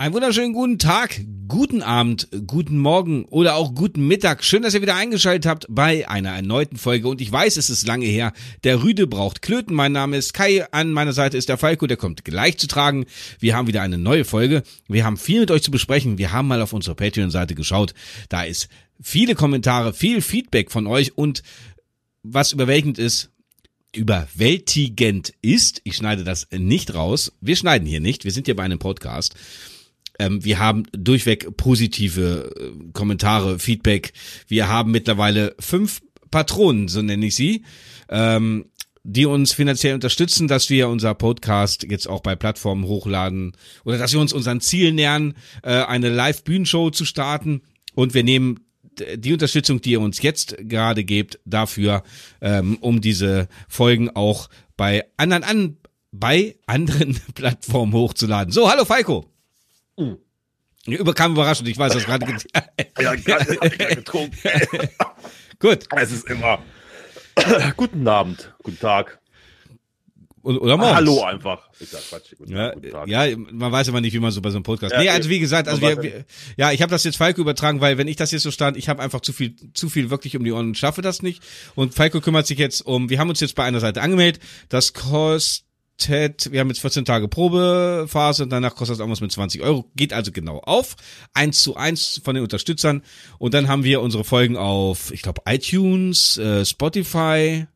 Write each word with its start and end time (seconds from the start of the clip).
Einen 0.00 0.14
wunderschönen 0.14 0.54
guten 0.54 0.78
Tag, 0.78 1.20
guten 1.46 1.82
Abend, 1.82 2.26
guten 2.46 2.78
Morgen 2.78 3.26
oder 3.26 3.56
auch 3.56 3.74
guten 3.74 4.08
Mittag. 4.08 4.42
Schön, 4.42 4.62
dass 4.62 4.72
ihr 4.72 4.80
wieder 4.80 4.96
eingeschaltet 4.96 5.44
habt 5.44 5.66
bei 5.68 6.08
einer 6.08 6.30
erneuten 6.30 6.78
Folge. 6.78 7.06
Und 7.06 7.20
ich 7.20 7.30
weiß, 7.30 7.58
es 7.58 7.68
ist 7.68 7.86
lange 7.86 8.06
her. 8.06 8.32
Der 8.64 8.82
Rüde 8.82 9.06
braucht 9.06 9.42
Klöten. 9.42 9.76
Mein 9.76 9.92
Name 9.92 10.16
ist 10.16 10.32
Kai. 10.32 10.64
An 10.72 10.90
meiner 10.92 11.12
Seite 11.12 11.36
ist 11.36 11.50
der 11.50 11.58
Falco. 11.58 11.86
Der 11.86 11.98
kommt 11.98 12.24
gleich 12.24 12.56
zu 12.56 12.66
tragen. 12.66 13.04
Wir 13.40 13.54
haben 13.54 13.68
wieder 13.68 13.82
eine 13.82 13.98
neue 13.98 14.24
Folge. 14.24 14.62
Wir 14.88 15.04
haben 15.04 15.18
viel 15.18 15.40
mit 15.40 15.50
euch 15.50 15.62
zu 15.62 15.70
besprechen. 15.70 16.16
Wir 16.16 16.32
haben 16.32 16.48
mal 16.48 16.62
auf 16.62 16.72
unsere 16.72 16.96
Patreon-Seite 16.96 17.54
geschaut. 17.54 17.92
Da 18.30 18.44
ist 18.44 18.70
viele 19.02 19.34
Kommentare, 19.34 19.92
viel 19.92 20.22
Feedback 20.22 20.70
von 20.70 20.86
euch 20.86 21.18
und 21.18 21.42
was 22.22 22.52
überwältigend 22.52 22.98
ist, 22.98 23.32
überwältigend 23.94 25.34
ist, 25.42 25.80
ich 25.84 25.96
schneide 25.96 26.24
das 26.24 26.46
nicht 26.52 26.94
raus, 26.94 27.32
wir 27.40 27.56
schneiden 27.56 27.86
hier 27.86 28.00
nicht, 28.00 28.24
wir 28.24 28.30
sind 28.30 28.46
hier 28.46 28.56
bei 28.56 28.62
einem 28.62 28.78
Podcast, 28.78 29.34
ähm, 30.20 30.44
wir 30.44 30.58
haben 30.58 30.84
durchweg 30.92 31.56
positive 31.56 32.54
äh, 32.54 32.92
Kommentare, 32.92 33.58
Feedback. 33.58 34.12
Wir 34.46 34.68
haben 34.68 34.90
mittlerweile 34.90 35.54
fünf 35.58 36.02
Patronen, 36.30 36.88
so 36.88 37.00
nenne 37.00 37.26
ich 37.26 37.34
sie, 37.34 37.64
ähm, 38.10 38.66
die 39.02 39.24
uns 39.24 39.52
finanziell 39.52 39.94
unterstützen, 39.94 40.46
dass 40.46 40.68
wir 40.68 40.90
unser 40.90 41.14
Podcast 41.14 41.86
jetzt 41.88 42.06
auch 42.06 42.20
bei 42.20 42.36
Plattformen 42.36 42.84
hochladen 42.84 43.52
oder 43.84 43.96
dass 43.96 44.12
wir 44.12 44.20
uns 44.20 44.34
unseren 44.34 44.60
Ziel 44.60 44.92
nähern, 44.92 45.34
äh, 45.62 45.82
eine 45.84 46.10
Live-Bühnenshow 46.10 46.90
zu 46.90 47.06
starten. 47.06 47.62
Und 47.94 48.12
wir 48.12 48.22
nehmen 48.22 48.60
die 49.16 49.32
Unterstützung, 49.32 49.80
die 49.80 49.92
ihr 49.92 50.02
uns 50.02 50.20
jetzt 50.20 50.54
gerade 50.58 51.04
gebt, 51.04 51.40
dafür, 51.46 52.02
ähm, 52.42 52.76
um 52.82 53.00
diese 53.00 53.48
Folgen 53.68 54.10
auch 54.10 54.50
bei 54.76 55.06
anderen 55.16 55.44
an, 55.44 55.76
bei 56.12 56.56
anderen 56.66 57.18
Plattformen 57.34 57.94
hochzuladen. 57.94 58.52
So, 58.52 58.70
hallo 58.70 58.84
Falco. 58.84 59.30
Mhm. 60.00 60.18
Überkam 60.86 61.32
überraschend, 61.32 61.68
ich 61.68 61.78
weiß, 61.78 61.92
das 61.92 62.04
gerade. 62.04 62.26
ja, 62.98 63.14
gerade 63.14 63.56
getrunken. 63.94 64.36
Gut. 65.58 65.86
Es 65.94 66.10
ist 66.10 66.28
immer. 66.28 66.58
guten 67.76 68.08
Abend, 68.08 68.54
guten 68.62 68.78
Tag. 68.78 69.20
Oder 70.42 70.78
morgens. 70.78 70.96
Hallo 70.96 71.22
einfach. 71.22 71.68
Ich 71.78 71.90
sag 71.90 72.00
Quatsch. 72.08 72.34
Guten 72.38 72.56
ja, 72.56 72.72
guten 72.72 72.90
Tag. 72.90 73.08
ja, 73.08 73.36
man 73.36 73.70
weiß 73.70 73.88
immer 73.88 74.00
nicht, 74.00 74.14
wie 74.14 74.20
man 74.20 74.30
so 74.30 74.40
bei 74.40 74.48
so 74.48 74.56
einem 74.56 74.62
Podcast. 74.62 74.94
Ja, 74.94 75.00
nee, 75.00 75.10
also 75.10 75.28
wie 75.28 75.38
gesagt, 75.38 75.68
also 75.68 75.82
wir, 75.82 76.02
wir 76.02 76.24
ja, 76.56 76.72
ich 76.72 76.80
habe 76.80 76.90
das 76.90 77.04
jetzt 77.04 77.16
Falco 77.16 77.42
übertragen, 77.42 77.82
weil 77.82 77.98
wenn 77.98 78.08
ich 78.08 78.16
das 78.16 78.30
jetzt 78.30 78.44
so 78.44 78.50
stand, 78.50 78.78
ich 78.78 78.88
habe 78.88 79.02
einfach 79.02 79.20
zu 79.20 79.34
viel, 79.34 79.54
zu 79.74 79.90
viel 79.90 80.08
wirklich 80.08 80.36
um 80.36 80.44
die 80.44 80.52
Ohren 80.52 80.68
und 80.68 80.78
schaffe 80.78 81.02
das 81.02 81.20
nicht. 81.20 81.42
Und 81.74 81.94
Falco 81.94 82.22
kümmert 82.22 82.46
sich 82.46 82.58
jetzt 82.58 82.80
um. 82.80 83.10
Wir 83.10 83.18
haben 83.18 83.28
uns 83.28 83.40
jetzt 83.40 83.54
bei 83.54 83.64
einer 83.64 83.80
Seite 83.80 84.00
angemeldet. 84.00 84.42
Das 84.70 84.94
kostet 84.94 85.69
kostet, 86.00 86.52
wir 86.52 86.60
haben 86.60 86.68
jetzt 86.68 86.80
14 86.80 87.04
Tage 87.04 87.28
Probephase 87.28 88.44
und 88.44 88.50
danach 88.50 88.74
kostet 88.74 88.94
das 88.94 88.98
irgendwas 89.00 89.20
mit 89.20 89.32
20 89.32 89.62
Euro. 89.62 89.84
Geht 89.96 90.12
also 90.12 90.32
genau 90.32 90.58
auf. 90.58 90.96
Eins 91.34 91.62
zu 91.62 91.76
eins 91.76 92.20
von 92.24 92.34
den 92.34 92.42
Unterstützern. 92.42 93.02
Und 93.38 93.54
dann 93.54 93.68
haben 93.68 93.84
wir 93.84 94.00
unsere 94.00 94.24
Folgen 94.24 94.56
auf, 94.56 95.12
ich 95.12 95.22
glaube, 95.22 95.42
iTunes, 95.46 96.38
äh, 96.38 96.64
Spotify. 96.64 97.66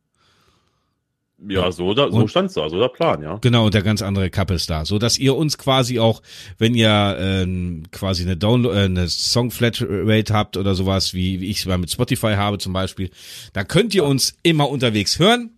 Ja, 1.46 1.70
so, 1.72 1.92
da, 1.92 2.10
so 2.10 2.26
stand's 2.26 2.54
da, 2.54 2.70
so 2.70 2.78
der 2.78 2.88
Plan, 2.88 3.20
ja. 3.20 3.36
Genau, 3.42 3.66
und 3.66 3.74
der 3.74 3.82
ganz 3.82 4.00
andere 4.00 4.30
Kappe 4.30 4.54
ist 4.54 4.70
da. 4.70 4.86
So 4.86 4.98
dass 4.98 5.18
ihr 5.18 5.36
uns 5.36 5.58
quasi 5.58 5.98
auch, 5.98 6.22
wenn 6.56 6.74
ihr 6.74 6.88
äh, 6.88 7.82
quasi 7.90 8.22
eine 8.22 8.36
Download, 8.36 8.74
äh, 8.74 8.84
eine 8.84 9.08
Song 9.08 9.50
Flatrate 9.50 10.32
habt 10.32 10.56
oder 10.56 10.74
sowas, 10.74 11.12
wie, 11.12 11.40
wie 11.40 11.50
ich 11.50 11.58
es 11.58 11.66
mal 11.66 11.76
mit 11.76 11.90
Spotify 11.90 12.34
habe 12.36 12.56
zum 12.58 12.72
Beispiel, 12.72 13.10
dann 13.52 13.68
könnt 13.68 13.94
ihr 13.94 14.04
uns 14.04 14.38
immer 14.42 14.70
unterwegs 14.70 15.18
hören 15.18 15.53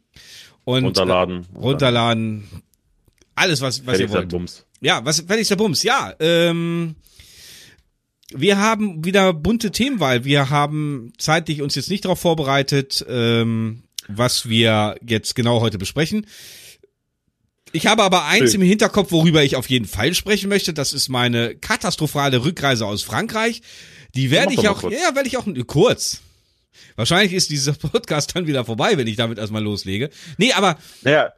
und 0.66 0.84
runterladen. 0.84 1.46
Äh, 1.54 1.58
runterladen. 1.58 2.44
Alles, 3.36 3.60
was, 3.60 3.86
was 3.86 4.00
ihr 4.00 4.10
wollt. 4.10 4.28
Bums. 4.28 4.66
Ja, 4.80 5.04
was 5.04 5.20
fertig 5.20 5.48
der 5.48 5.56
Bums. 5.56 5.82
Ja, 5.82 6.14
ähm, 6.18 6.96
wir 8.30 8.58
haben 8.58 9.04
wieder 9.04 9.32
bunte 9.32 9.70
Themenwahl. 9.70 10.24
Wir 10.24 10.50
haben 10.50 11.12
zeitlich 11.18 11.62
uns 11.62 11.76
jetzt 11.76 11.88
nicht 11.88 12.04
darauf 12.04 12.18
vorbereitet, 12.18 13.04
ähm, 13.08 13.84
was 14.08 14.48
wir 14.48 14.96
jetzt 15.06 15.34
genau 15.34 15.60
heute 15.60 15.78
besprechen. 15.78 16.26
Ich 17.72 17.86
habe 17.86 18.02
aber 18.02 18.24
eins 18.24 18.54
im 18.54 18.62
Hinterkopf, 18.62 19.12
worüber 19.12 19.44
ich 19.44 19.54
auf 19.54 19.68
jeden 19.68 19.86
Fall 19.86 20.14
sprechen 20.14 20.48
möchte. 20.48 20.72
Das 20.72 20.92
ist 20.92 21.08
meine 21.08 21.54
katastrophale 21.54 22.44
Rückreise 22.44 22.86
aus 22.86 23.02
Frankreich. 23.02 23.62
Die 24.14 24.30
werde 24.30 24.54
ich 24.54 24.68
auch, 24.68 24.82
ja, 24.82 25.14
werde 25.14 25.28
ich 25.28 25.36
auch 25.36 25.46
kurz. 25.66 26.22
Wahrscheinlich 26.96 27.32
ist 27.32 27.50
dieser 27.50 27.72
Podcast 27.90 28.34
dann 28.34 28.46
wieder 28.46 28.64
vorbei, 28.64 28.96
wenn 28.96 29.06
ich 29.06 29.16
damit 29.16 29.38
erstmal 29.38 29.62
loslege. 29.62 30.10
Nee, 30.38 30.52
aber. 30.52 30.78
Naja, 31.02 31.32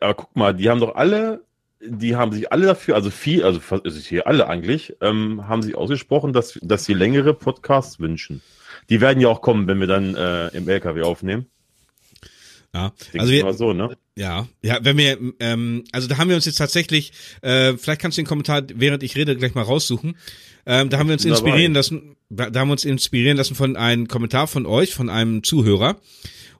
aber 0.00 0.14
guck 0.14 0.36
mal, 0.36 0.54
die 0.54 0.68
haben 0.68 0.80
doch 0.80 0.94
alle, 0.94 1.44
die 1.80 2.16
haben 2.16 2.32
sich 2.32 2.52
alle 2.52 2.66
dafür, 2.66 2.94
also 2.94 3.10
viel, 3.10 3.44
also 3.44 3.60
hier 3.80 4.26
alle 4.26 4.48
eigentlich, 4.48 4.96
ähm, 5.00 5.48
haben 5.48 5.62
sich 5.62 5.76
ausgesprochen, 5.76 6.32
dass, 6.32 6.58
dass 6.62 6.84
sie 6.84 6.94
längere 6.94 7.34
Podcasts 7.34 8.00
wünschen. 8.00 8.42
Die 8.90 9.00
werden 9.00 9.20
ja 9.20 9.28
auch 9.28 9.40
kommen, 9.40 9.66
wenn 9.66 9.80
wir 9.80 9.86
dann 9.86 10.14
äh, 10.14 10.48
im 10.48 10.68
LKW 10.68 11.02
aufnehmen. 11.02 11.46
Ja, 12.74 12.92
also 13.16 13.32
wir, 13.32 13.52
so, 13.54 13.72
ne? 13.72 13.96
ja, 14.14 14.46
ja, 14.62 14.78
wenn 14.82 14.98
wir, 14.98 15.18
ähm, 15.40 15.84
also 15.90 16.06
da 16.06 16.18
haben 16.18 16.28
wir 16.28 16.36
uns 16.36 16.44
jetzt 16.44 16.58
tatsächlich, 16.58 17.12
äh, 17.40 17.74
vielleicht 17.78 18.00
kannst 18.00 18.18
du 18.18 18.22
den 18.22 18.26
Kommentar, 18.26 18.62
während 18.74 19.02
ich 19.02 19.16
rede, 19.16 19.36
gleich 19.36 19.54
mal 19.54 19.62
raussuchen. 19.62 20.16
Ähm, 20.66 20.90
da 20.90 20.98
haben 20.98 21.08
wir 21.08 21.14
uns 21.14 21.24
inspirieren 21.24 21.72
lassen, 21.72 22.16
da 22.28 22.44
haben 22.44 22.68
wir 22.68 22.72
uns 22.72 22.84
inspirieren 22.84 23.38
lassen 23.38 23.54
von 23.54 23.76
einem 23.76 24.06
Kommentar 24.06 24.46
von 24.48 24.66
euch, 24.66 24.92
von 24.92 25.08
einem 25.08 25.42
Zuhörer. 25.42 25.96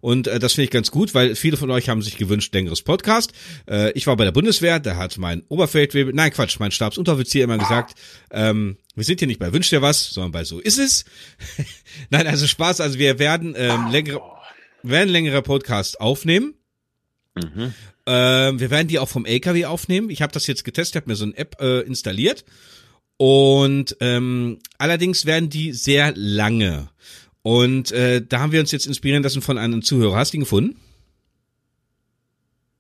Und 0.00 0.26
äh, 0.28 0.38
das 0.38 0.54
finde 0.54 0.64
ich 0.64 0.70
ganz 0.70 0.90
gut, 0.90 1.14
weil 1.14 1.34
viele 1.34 1.56
von 1.56 1.70
euch 1.70 1.88
haben 1.88 2.02
sich 2.02 2.16
gewünscht, 2.16 2.54
längeres 2.54 2.82
Podcast. 2.82 3.32
Äh, 3.68 3.92
ich 3.92 4.06
war 4.06 4.16
bei 4.16 4.24
der 4.24 4.32
Bundeswehr, 4.32 4.78
da 4.78 4.96
hat 4.96 5.18
mein 5.18 5.42
Oberfeldwebel, 5.48 6.14
nein 6.14 6.30
Quatsch, 6.30 6.58
mein 6.60 6.70
Stabsunteroffizier 6.70 7.44
immer 7.44 7.58
gesagt, 7.58 7.94
ähm, 8.30 8.76
wir 8.94 9.04
sind 9.04 9.20
hier 9.20 9.28
nicht 9.28 9.40
bei 9.40 9.52
Wünscht 9.52 9.72
dir 9.72 9.82
was, 9.82 10.10
sondern 10.10 10.32
bei 10.32 10.44
So 10.44 10.60
ist 10.60 10.78
es. 10.78 11.04
nein, 12.10 12.26
also 12.26 12.46
Spaß, 12.46 12.80
also 12.80 12.98
wir 12.98 13.18
werden 13.18 13.54
ähm, 13.56 13.88
längere, 13.90 14.20
werden 14.82 15.08
längere 15.10 15.42
Podcast 15.42 16.00
aufnehmen. 16.00 16.54
Mhm. 17.34 17.74
Ähm, 18.06 18.60
wir 18.60 18.70
werden 18.70 18.88
die 18.88 18.98
auch 18.98 19.08
vom 19.08 19.26
LKW 19.26 19.66
aufnehmen. 19.66 20.10
Ich 20.10 20.22
habe 20.22 20.32
das 20.32 20.46
jetzt 20.46 20.64
getestet, 20.64 21.02
habe 21.02 21.10
mir 21.10 21.16
so 21.16 21.24
eine 21.24 21.36
App 21.36 21.60
äh, 21.60 21.80
installiert 21.80 22.44
und 23.18 23.96
ähm, 24.00 24.60
allerdings 24.78 25.26
werden 25.26 25.50
die 25.50 25.72
sehr 25.72 26.12
lange. 26.14 26.88
Und 27.42 27.92
äh, 27.92 28.24
da 28.24 28.40
haben 28.40 28.52
wir 28.52 28.60
uns 28.60 28.70
jetzt 28.72 28.86
inspirieren 28.86 29.22
lassen 29.22 29.42
von 29.42 29.58
einem 29.58 29.82
Zuhörer. 29.82 30.16
Hast 30.16 30.32
du 30.32 30.38
ihn 30.38 30.40
gefunden? 30.40 30.76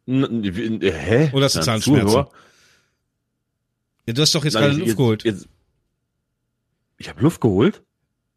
N 0.06 0.80
hä? 0.80 1.30
Oder 1.32 1.46
hast 1.46 1.56
du 1.56 1.60
Zahnschmerzen? 1.60 2.26
Ja, 4.06 4.14
du 4.14 4.22
hast 4.22 4.34
doch 4.34 4.44
jetzt 4.44 4.54
Nein, 4.54 4.62
gerade 4.62 4.76
Luft 4.76 4.86
jetzt, 4.86 4.96
geholt. 4.96 5.24
Jetzt, 5.24 5.48
ich 6.96 7.08
habe 7.08 7.20
Luft 7.20 7.40
geholt? 7.40 7.82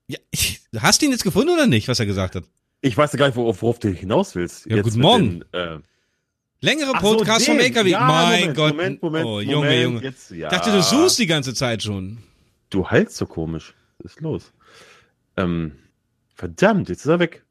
Ja, 0.07 0.17
ich, 0.31 0.59
hast 0.78 1.01
du 1.01 1.05
ihn 1.05 1.11
jetzt 1.11 1.23
gefunden 1.23 1.49
oder 1.49 1.67
nicht, 1.67 1.88
was 1.88 1.99
er 1.99 2.05
gesagt 2.07 2.35
hat? 2.35 2.43
Ich 2.81 2.97
weiß 2.97 3.14
ja 3.14 3.19
gar 3.19 3.28
nicht, 3.28 3.36
worauf, 3.36 3.62
worauf 3.62 3.80
du 3.80 3.90
hinaus 3.90 4.36
willst. 4.36 4.66
Ja, 4.66 4.81
guten 4.81 5.00
Morgen. 5.00 5.44
Den, 5.52 5.53
äh, 5.53 5.80
Längere 6.62 6.94
Podcast 6.94 7.46
so, 7.46 7.52
vom 7.52 7.59
LKW. 7.59 7.90
Ja, 7.90 8.02
mein 8.02 8.40
Moment, 8.40 8.56
Gott. 8.56 8.72
Moment, 8.72 9.02
Moment, 9.02 9.25
oh, 9.25 9.40
Junge, 9.40 9.56
Moment, 9.56 9.81
Junge. 9.81 10.03
Jetzt, 10.03 10.31
ja. 10.31 10.47
Ich 10.47 10.58
dachte, 10.58 10.72
du 10.72 10.81
suchst 10.81 11.20
die 11.20 11.28
ganze 11.28 11.53
Zeit 11.53 11.84
schon. 11.84 12.18
Du 12.70 12.90
heilst 12.90 13.18
so 13.18 13.25
komisch. 13.25 13.74
Was 14.00 14.14
ist 14.14 14.22
los? 14.22 14.53
Ähm, 15.38 15.74
verdammt, 16.36 16.90
jetzt 16.90 17.02
ist 17.02 17.08
er 17.08 17.20
weg. 17.20 17.44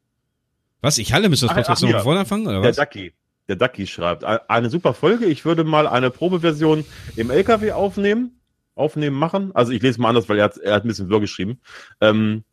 Was? 0.81 0.97
Ich 0.97 1.13
halle, 1.13 1.29
müssen 1.29 1.43
wir 1.43 1.55
das 1.55 1.67
Podcast 1.67 1.83
noch 1.83 2.03
vorne 2.03 2.21
anfangen, 2.21 2.47
oder 2.47 2.61
was? 2.61 2.75
Der 2.75 2.85
Ducky. 2.85 3.13
Der 3.47 3.55
Ducky 3.55 3.87
schreibt, 3.87 4.23
eine 4.23 4.69
super 4.69 4.93
Folge. 4.93 5.25
Ich 5.25 5.45
würde 5.45 5.63
mal 5.63 5.87
eine 5.87 6.09
Probeversion 6.09 6.85
im 7.15 7.31
LKW 7.31 7.71
aufnehmen. 7.71 8.39
Aufnehmen 8.75 9.17
machen. 9.17 9.51
Also 9.53 9.73
ich 9.73 9.81
lese 9.81 9.99
mal 9.99 10.09
anders, 10.09 10.29
weil 10.29 10.39
er 10.39 10.45
hat, 10.45 10.57
er 10.57 10.75
hat 10.75 10.85
ein 10.85 10.87
bisschen 10.87 11.09
Wörter 11.09 11.21
geschrieben. 11.21 11.59
Ähm, 11.99 12.43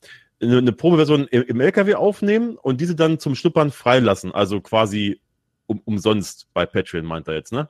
eine, 0.40 0.58
eine 0.58 0.72
Probeversion 0.72 1.26
im, 1.28 1.42
im 1.42 1.60
LKW 1.60 1.94
aufnehmen 1.94 2.56
und 2.56 2.80
diese 2.80 2.94
dann 2.94 3.18
zum 3.18 3.34
Schnuppern 3.34 3.70
freilassen. 3.70 4.32
Also 4.32 4.60
quasi 4.60 5.20
um, 5.66 5.80
umsonst 5.84 6.48
bei 6.54 6.66
Patreon, 6.66 7.04
meint 7.04 7.28
er 7.28 7.34
jetzt, 7.34 7.52
ne? 7.52 7.68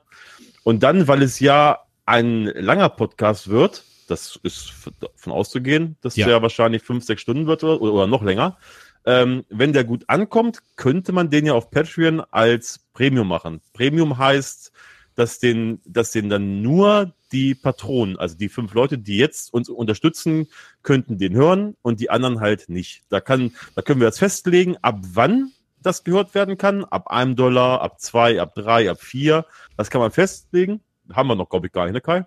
Und 0.63 0.83
dann, 0.83 1.07
weil 1.07 1.21
es 1.21 1.39
ja 1.39 1.79
ein 2.05 2.45
langer 2.45 2.89
Podcast 2.89 3.49
wird, 3.49 3.83
das 4.07 4.39
ist 4.43 4.71
von 5.15 5.33
auszugehen, 5.33 5.95
dass 6.01 6.15
ja. 6.15 6.25
der 6.25 6.41
wahrscheinlich 6.41 6.81
fünf, 6.81 7.03
sechs 7.03 7.21
Stunden 7.21 7.47
wird 7.47 7.63
oder, 7.63 7.81
oder 7.81 8.07
noch 8.07 8.23
länger. 8.23 8.57
Ähm, 9.05 9.45
wenn 9.49 9.73
der 9.73 9.83
gut 9.83 10.03
ankommt, 10.07 10.59
könnte 10.75 11.11
man 11.11 11.29
den 11.29 11.45
ja 11.45 11.53
auf 11.53 11.71
Patreon 11.71 12.21
als 12.31 12.79
Premium 12.93 13.27
machen. 13.27 13.61
Premium 13.73 14.17
heißt, 14.17 14.71
dass 15.15 15.39
den, 15.39 15.81
dass 15.85 16.11
den 16.11 16.29
dann 16.29 16.61
nur 16.61 17.13
die 17.31 17.55
Patronen, 17.55 18.17
also 18.17 18.35
die 18.35 18.49
fünf 18.49 18.73
Leute, 18.73 18.97
die 18.97 19.17
jetzt 19.17 19.53
uns 19.53 19.69
unterstützen, 19.69 20.47
könnten 20.83 21.17
den 21.17 21.33
hören 21.33 21.75
und 21.81 21.99
die 21.99 22.09
anderen 22.09 22.39
halt 22.39 22.69
nicht. 22.69 23.03
Da 23.09 23.21
kann, 23.21 23.53
da 23.75 23.81
können 23.81 23.99
wir 23.99 24.07
jetzt 24.07 24.19
festlegen, 24.19 24.77
ab 24.81 24.99
wann 25.13 25.51
das 25.81 26.03
gehört 26.03 26.35
werden 26.35 26.57
kann. 26.57 26.83
Ab 26.85 27.07
einem 27.07 27.35
Dollar, 27.35 27.81
ab 27.81 27.99
zwei, 27.99 28.41
ab 28.41 28.53
drei, 28.55 28.89
ab 28.89 29.01
vier. 29.01 29.45
Das 29.77 29.89
kann 29.89 30.01
man 30.01 30.11
festlegen. 30.11 30.81
Haben 31.11 31.27
wir 31.27 31.35
noch, 31.35 31.49
glaube 31.49 31.67
ich, 31.67 31.73
gar 31.73 31.85
nicht, 31.85 31.93
ne 31.93 32.01
Kai? 32.01 32.25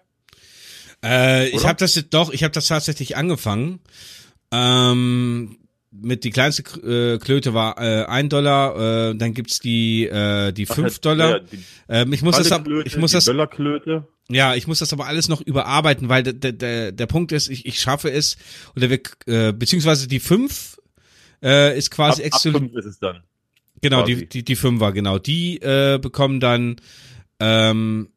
Äh, 1.04 1.48
ich 1.48 1.66
habe 1.66 1.76
das 1.76 1.94
jetzt 1.94 2.14
doch, 2.14 2.32
ich 2.32 2.44
habe 2.44 2.52
das 2.52 2.68
tatsächlich 2.68 3.16
angefangen. 3.16 3.80
Ähm, 4.50 5.58
mit 5.92 6.24
die 6.24 6.30
kleinste 6.30 6.62
äh, 6.80 7.18
Klöte 7.18 7.54
war 7.54 7.78
äh, 7.78 8.04
ein 8.06 8.28
Dollar, 8.28 9.10
äh, 9.10 9.14
dann 9.14 9.34
gibt's 9.34 9.60
die 9.60 10.06
äh, 10.06 10.52
die 10.52 10.66
fünf 10.66 10.98
Dollar. 11.00 11.30
Ja, 11.30 11.38
die 11.40 11.58
ähm, 11.88 12.12
ich 12.12 12.22
muss 12.22 12.36
das, 12.36 12.48
Klöte, 12.64 12.88
ich 12.88 12.96
muss 12.96 13.12
das, 13.12 13.30
ja, 14.28 14.54
ich 14.54 14.66
muss 14.66 14.78
das 14.78 14.92
aber 14.92 15.06
alles 15.06 15.28
noch 15.28 15.40
überarbeiten, 15.40 16.08
weil 16.08 16.22
der 16.22 16.52
der 16.52 16.92
der 16.92 17.06
Punkt 17.06 17.32
ist, 17.32 17.48
ich, 17.48 17.66
ich 17.66 17.78
schaffe 17.80 18.10
es 18.10 18.36
oder 18.74 18.88
wir 18.90 19.00
äh, 19.26 19.52
beziehungsweise 19.52 20.08
die 20.08 20.20
fünf 20.20 20.78
äh, 21.42 21.76
ist 21.76 21.90
quasi 21.90 22.24
ab, 22.24 22.32
ab 22.32 22.40
fünf 22.40 22.74
ist 22.74 22.86
es 22.86 22.98
dann. 22.98 23.22
Genau, 23.82 23.98
quasi. 23.98 24.16
die 24.16 24.26
die 24.26 24.44
die 24.44 24.56
Fünfer, 24.56 24.92
genau, 24.92 25.18
die 25.18 25.60
äh, 25.60 25.98
bekommen 25.98 26.40
dann 26.40 26.76
ähm, 27.38 28.08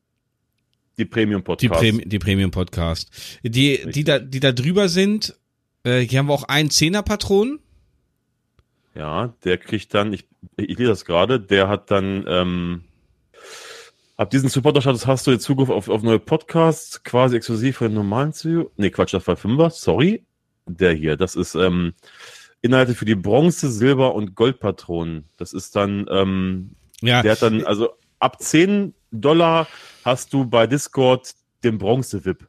die 0.98 1.06
Premium 1.06 1.44
Podcast. 1.44 1.62
Die, 1.62 1.70
Premi 1.70 2.06
die 2.06 2.20
Premium 2.20 2.52
Podcast. 2.52 3.10
Die, 3.44 3.72
Richtig. 3.72 3.94
die 3.94 4.04
da, 4.04 4.20
die 4.20 4.40
da 4.40 4.52
drüber 4.52 4.88
sind, 4.88 5.36
äh, 5.84 6.00
hier 6.00 6.20
haben 6.20 6.28
wir 6.28 6.34
auch 6.34 6.44
einen 6.44 6.70
Zehner-Patron. 6.70 7.60
Ja, 8.96 9.34
der 9.44 9.58
kriegt 9.58 9.94
dann, 9.94 10.14
ich, 10.14 10.28
ich 10.58 10.78
lese 10.78 10.90
das 10.90 11.06
gerade, 11.06 11.40
der 11.40 11.68
hat 11.68 11.92
dann, 11.92 12.26
ähm, 12.28 12.84
ab 14.16 14.30
diesen 14.30 14.50
Supporter-Status 14.50 15.06
hast 15.06 15.28
du 15.28 15.32
jetzt 15.32 15.44
Zugriff 15.44 15.70
auf, 15.70 15.90
auf 15.90 16.02
neue 16.02 16.20
Podcasts, 16.20 17.04
quasi 17.04 17.36
exklusiv 17.36 17.78
für 17.78 17.90
den 17.90 17.96
normalen 17.96 18.32
Zü 18.32 18.66
Nee, 18.78 18.90
Quatsch, 18.90 19.14
das 19.14 19.28
war 19.28 19.36
Fünfer, 19.36 19.70
sorry. 19.70 20.24
Der 20.66 20.94
hier, 20.94 21.18
das 21.18 21.36
ist, 21.36 21.56
ähm, 21.56 21.94
Inhalte 22.66 22.96
für 22.96 23.06
die 23.06 23.16
Bronze, 23.16 23.70
Silber 23.70 24.16
und 24.16 24.34
Goldpatronen. 24.34 25.26
Das 25.38 25.54
ist 25.54 25.76
dann, 25.76 26.08
ähm, 26.10 26.72
ja. 27.02 27.22
der 27.22 27.34
hat 27.34 27.44
dann, 27.44 27.64
also 27.64 27.90
ab 28.20 28.42
10 28.42 28.96
Dollar 29.12 29.68
hast 30.04 30.34
du 30.34 30.46
bei 30.46 30.66
Discord 30.66 31.36
den 31.64 31.78
Bronze-VIP. 31.78 32.48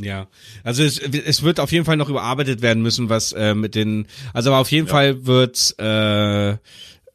Ja, 0.00 0.26
also 0.64 0.82
es, 0.82 0.98
es 0.98 1.42
wird 1.42 1.60
auf 1.60 1.70
jeden 1.70 1.84
Fall 1.84 1.98
noch 1.98 2.08
überarbeitet 2.08 2.62
werden 2.62 2.82
müssen, 2.82 3.08
was 3.08 3.32
äh, 3.32 3.54
mit 3.54 3.74
den, 3.74 4.06
also 4.32 4.50
aber 4.50 4.60
auf 4.60 4.70
jeden 4.70 4.86
ja. 4.86 4.92
Fall 4.92 5.26
wird 5.26 5.74
äh, 5.78 6.56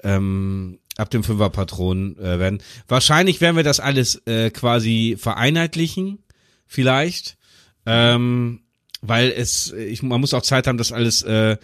ähm, 0.04 0.80
ab 0.96 1.10
dem 1.10 1.24
Fünfer-Patron 1.24 2.18
äh, 2.18 2.40
werden. 2.40 2.62
Wahrscheinlich 2.88 3.42
werden 3.42 3.56
wir 3.56 3.64
das 3.64 3.80
alles 3.80 4.22
äh, 4.28 4.52
quasi 4.52 5.16
vereinheitlichen, 5.20 6.20
vielleicht, 6.68 7.38
ähm, 7.88 8.62
weil 9.02 9.32
es, 9.32 9.72
ich, 9.72 10.04
man 10.04 10.22
muss 10.22 10.34
auch 10.36 10.44
Zeit 10.44 10.68
haben, 10.68 10.78
das 10.78 10.92
alles 10.92 11.24
äh, 11.24 11.58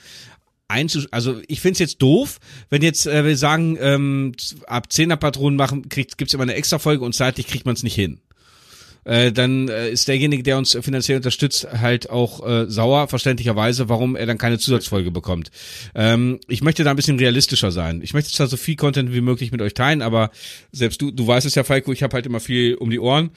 einzusch 0.67 1.07
also 1.11 1.39
ich 1.47 1.61
find's 1.61 1.79
jetzt 1.79 2.01
doof, 2.01 2.39
wenn 2.69 2.81
jetzt 2.81 3.05
äh, 3.05 3.23
wir 3.23 3.37
sagen, 3.37 3.77
ähm, 3.79 4.33
ab 4.65 4.87
10er 4.89 5.17
Patronen 5.17 5.57
machen, 5.57 5.89
kriegt, 5.89 6.17
gibt's 6.17 6.33
immer 6.33 6.43
eine 6.43 6.55
extra 6.55 6.79
Folge 6.79 7.05
und 7.05 7.13
zeitlich 7.13 7.47
kriegt 7.47 7.65
man 7.65 7.75
es 7.75 7.83
nicht 7.83 7.95
hin. 7.95 8.21
Äh, 9.05 9.31
dann 9.31 9.67
äh, 9.69 9.89
ist 9.89 10.07
derjenige, 10.07 10.43
der 10.43 10.57
uns 10.57 10.77
finanziell 10.81 11.17
unterstützt, 11.17 11.67
halt 11.71 12.09
auch 12.09 12.45
äh, 12.45 12.69
sauer, 12.69 13.07
verständlicherweise, 13.07 13.89
warum 13.89 14.15
er 14.15 14.25
dann 14.25 14.37
keine 14.37 14.59
Zusatzfolge 14.59 15.11
bekommt. 15.11 15.51
Ähm, 15.95 16.39
ich 16.47 16.61
möchte 16.61 16.83
da 16.83 16.91
ein 16.91 16.95
bisschen 16.95 17.19
realistischer 17.19 17.71
sein. 17.71 18.01
Ich 18.03 18.13
möchte 18.13 18.31
zwar 18.31 18.47
so 18.47 18.57
viel 18.57 18.75
Content 18.75 19.13
wie 19.13 19.21
möglich 19.21 19.51
mit 19.51 19.61
euch 19.61 19.73
teilen, 19.73 20.01
aber 20.01 20.31
selbst 20.71 21.01
du, 21.01 21.11
du 21.11 21.27
weißt 21.27 21.45
es 21.45 21.55
ja, 21.55 21.63
Falco, 21.63 21.91
ich 21.91 22.03
habe 22.03 22.13
halt 22.13 22.25
immer 22.25 22.39
viel 22.39 22.75
um 22.75 22.89
die 22.89 22.99
Ohren. 22.99 23.31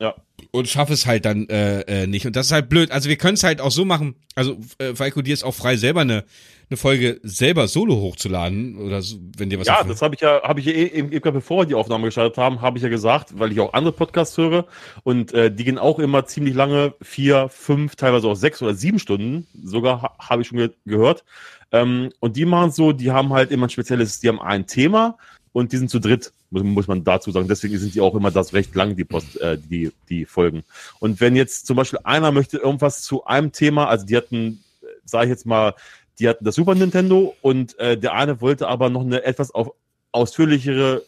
Ja. 0.00 0.14
Und 0.52 0.68
schaffe 0.68 0.92
es 0.92 1.06
halt 1.06 1.24
dann 1.24 1.48
äh, 1.48 1.80
äh, 1.80 2.06
nicht. 2.06 2.26
Und 2.26 2.36
das 2.36 2.46
ist 2.46 2.52
halt 2.52 2.68
blöd. 2.68 2.90
Also 2.90 3.08
wir 3.08 3.16
können 3.16 3.34
es 3.34 3.42
halt 3.42 3.60
auch 3.60 3.70
so 3.70 3.86
machen. 3.86 4.16
Also 4.34 4.58
äh, 4.78 4.94
Falco, 4.94 5.22
dir 5.22 5.32
ist 5.32 5.44
auch 5.44 5.54
frei 5.54 5.76
selber 5.76 6.02
eine 6.02 6.24
eine 6.72 6.78
Folge 6.78 7.20
selber 7.22 7.68
solo 7.68 7.96
hochzuladen 7.96 8.78
oder 8.78 9.02
so, 9.02 9.18
wenn 9.36 9.50
dir 9.50 9.60
was 9.60 9.66
Ja, 9.66 9.84
das 9.84 10.00
habe 10.00 10.14
ich 10.14 10.22
ja 10.22 10.42
habe 10.42 10.58
ich 10.58 10.66
ja 10.66 10.72
eben, 10.72 11.12
eben 11.12 11.32
bevor 11.32 11.62
wir 11.62 11.66
die 11.66 11.74
Aufnahme 11.74 12.06
gestartet 12.06 12.38
haben, 12.38 12.62
habe 12.62 12.78
ich 12.78 12.82
ja 12.82 12.88
gesagt, 12.88 13.38
weil 13.38 13.52
ich 13.52 13.60
auch 13.60 13.74
andere 13.74 13.92
Podcasts 13.92 14.38
höre 14.38 14.66
und 15.04 15.34
äh, 15.34 15.54
die 15.54 15.64
gehen 15.64 15.78
auch 15.78 15.98
immer 15.98 16.24
ziemlich 16.24 16.54
lange, 16.54 16.94
vier, 17.02 17.48
fünf, 17.50 17.96
teilweise 17.96 18.26
auch 18.26 18.34
sechs 18.34 18.62
oder 18.62 18.74
sieben 18.74 18.98
Stunden, 18.98 19.46
sogar 19.62 20.00
ha, 20.00 20.16
habe 20.18 20.42
ich 20.42 20.48
schon 20.48 20.58
ge 20.58 20.70
gehört. 20.86 21.24
Ähm, 21.72 22.10
und 22.20 22.36
die 22.36 22.46
machen 22.46 22.70
so, 22.70 22.92
die 22.92 23.10
haben 23.10 23.32
halt 23.34 23.50
immer 23.50 23.66
ein 23.66 23.70
spezielles, 23.70 24.20
die 24.20 24.28
haben 24.28 24.40
ein 24.40 24.66
Thema 24.66 25.18
und 25.52 25.72
die 25.72 25.76
sind 25.76 25.90
zu 25.90 25.98
dritt, 25.98 26.32
muss, 26.52 26.62
muss 26.62 26.86
man 26.86 27.02
dazu 27.02 27.30
sagen. 27.30 27.48
Deswegen 27.48 27.78
sind 27.78 27.94
die 27.94 28.00
auch 28.00 28.14
immer 28.14 28.30
das 28.30 28.52
recht 28.52 28.74
lang, 28.74 28.96
die, 28.96 29.04
Post, 29.04 29.40
äh, 29.40 29.58
die, 29.58 29.92
die 30.08 30.24
Folgen. 30.24 30.62
Und 31.00 31.20
wenn 31.20 31.34
jetzt 31.34 31.66
zum 31.66 31.76
Beispiel 31.76 32.00
einer 32.04 32.32
möchte 32.32 32.58
irgendwas 32.58 33.02
zu 33.02 33.24
einem 33.24 33.52
Thema, 33.52 33.88
also 33.88 34.06
die 34.06 34.16
hatten, 34.16 34.62
sage 35.04 35.26
ich 35.26 35.30
jetzt 35.30 35.46
mal, 35.46 35.74
die 36.18 36.28
hatten 36.28 36.44
das 36.44 36.54
Super 36.54 36.74
Nintendo 36.74 37.34
und 37.40 37.78
äh, 37.78 37.96
der 37.98 38.12
eine 38.14 38.40
wollte 38.40 38.68
aber 38.68 38.90
noch 38.90 39.02
eine 39.02 39.24
etwas 39.24 39.50
auf, 39.50 39.72
ausführlichere 40.12 41.02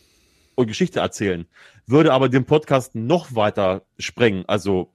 Geschichte 0.57 1.01
erzählen, 1.01 1.47
würde 1.87 2.13
aber 2.13 2.29
den 2.29 2.45
Podcast 2.45 2.95
noch 2.95 3.35
weiter 3.35 3.83
sprengen, 3.99 4.45
also 4.47 4.93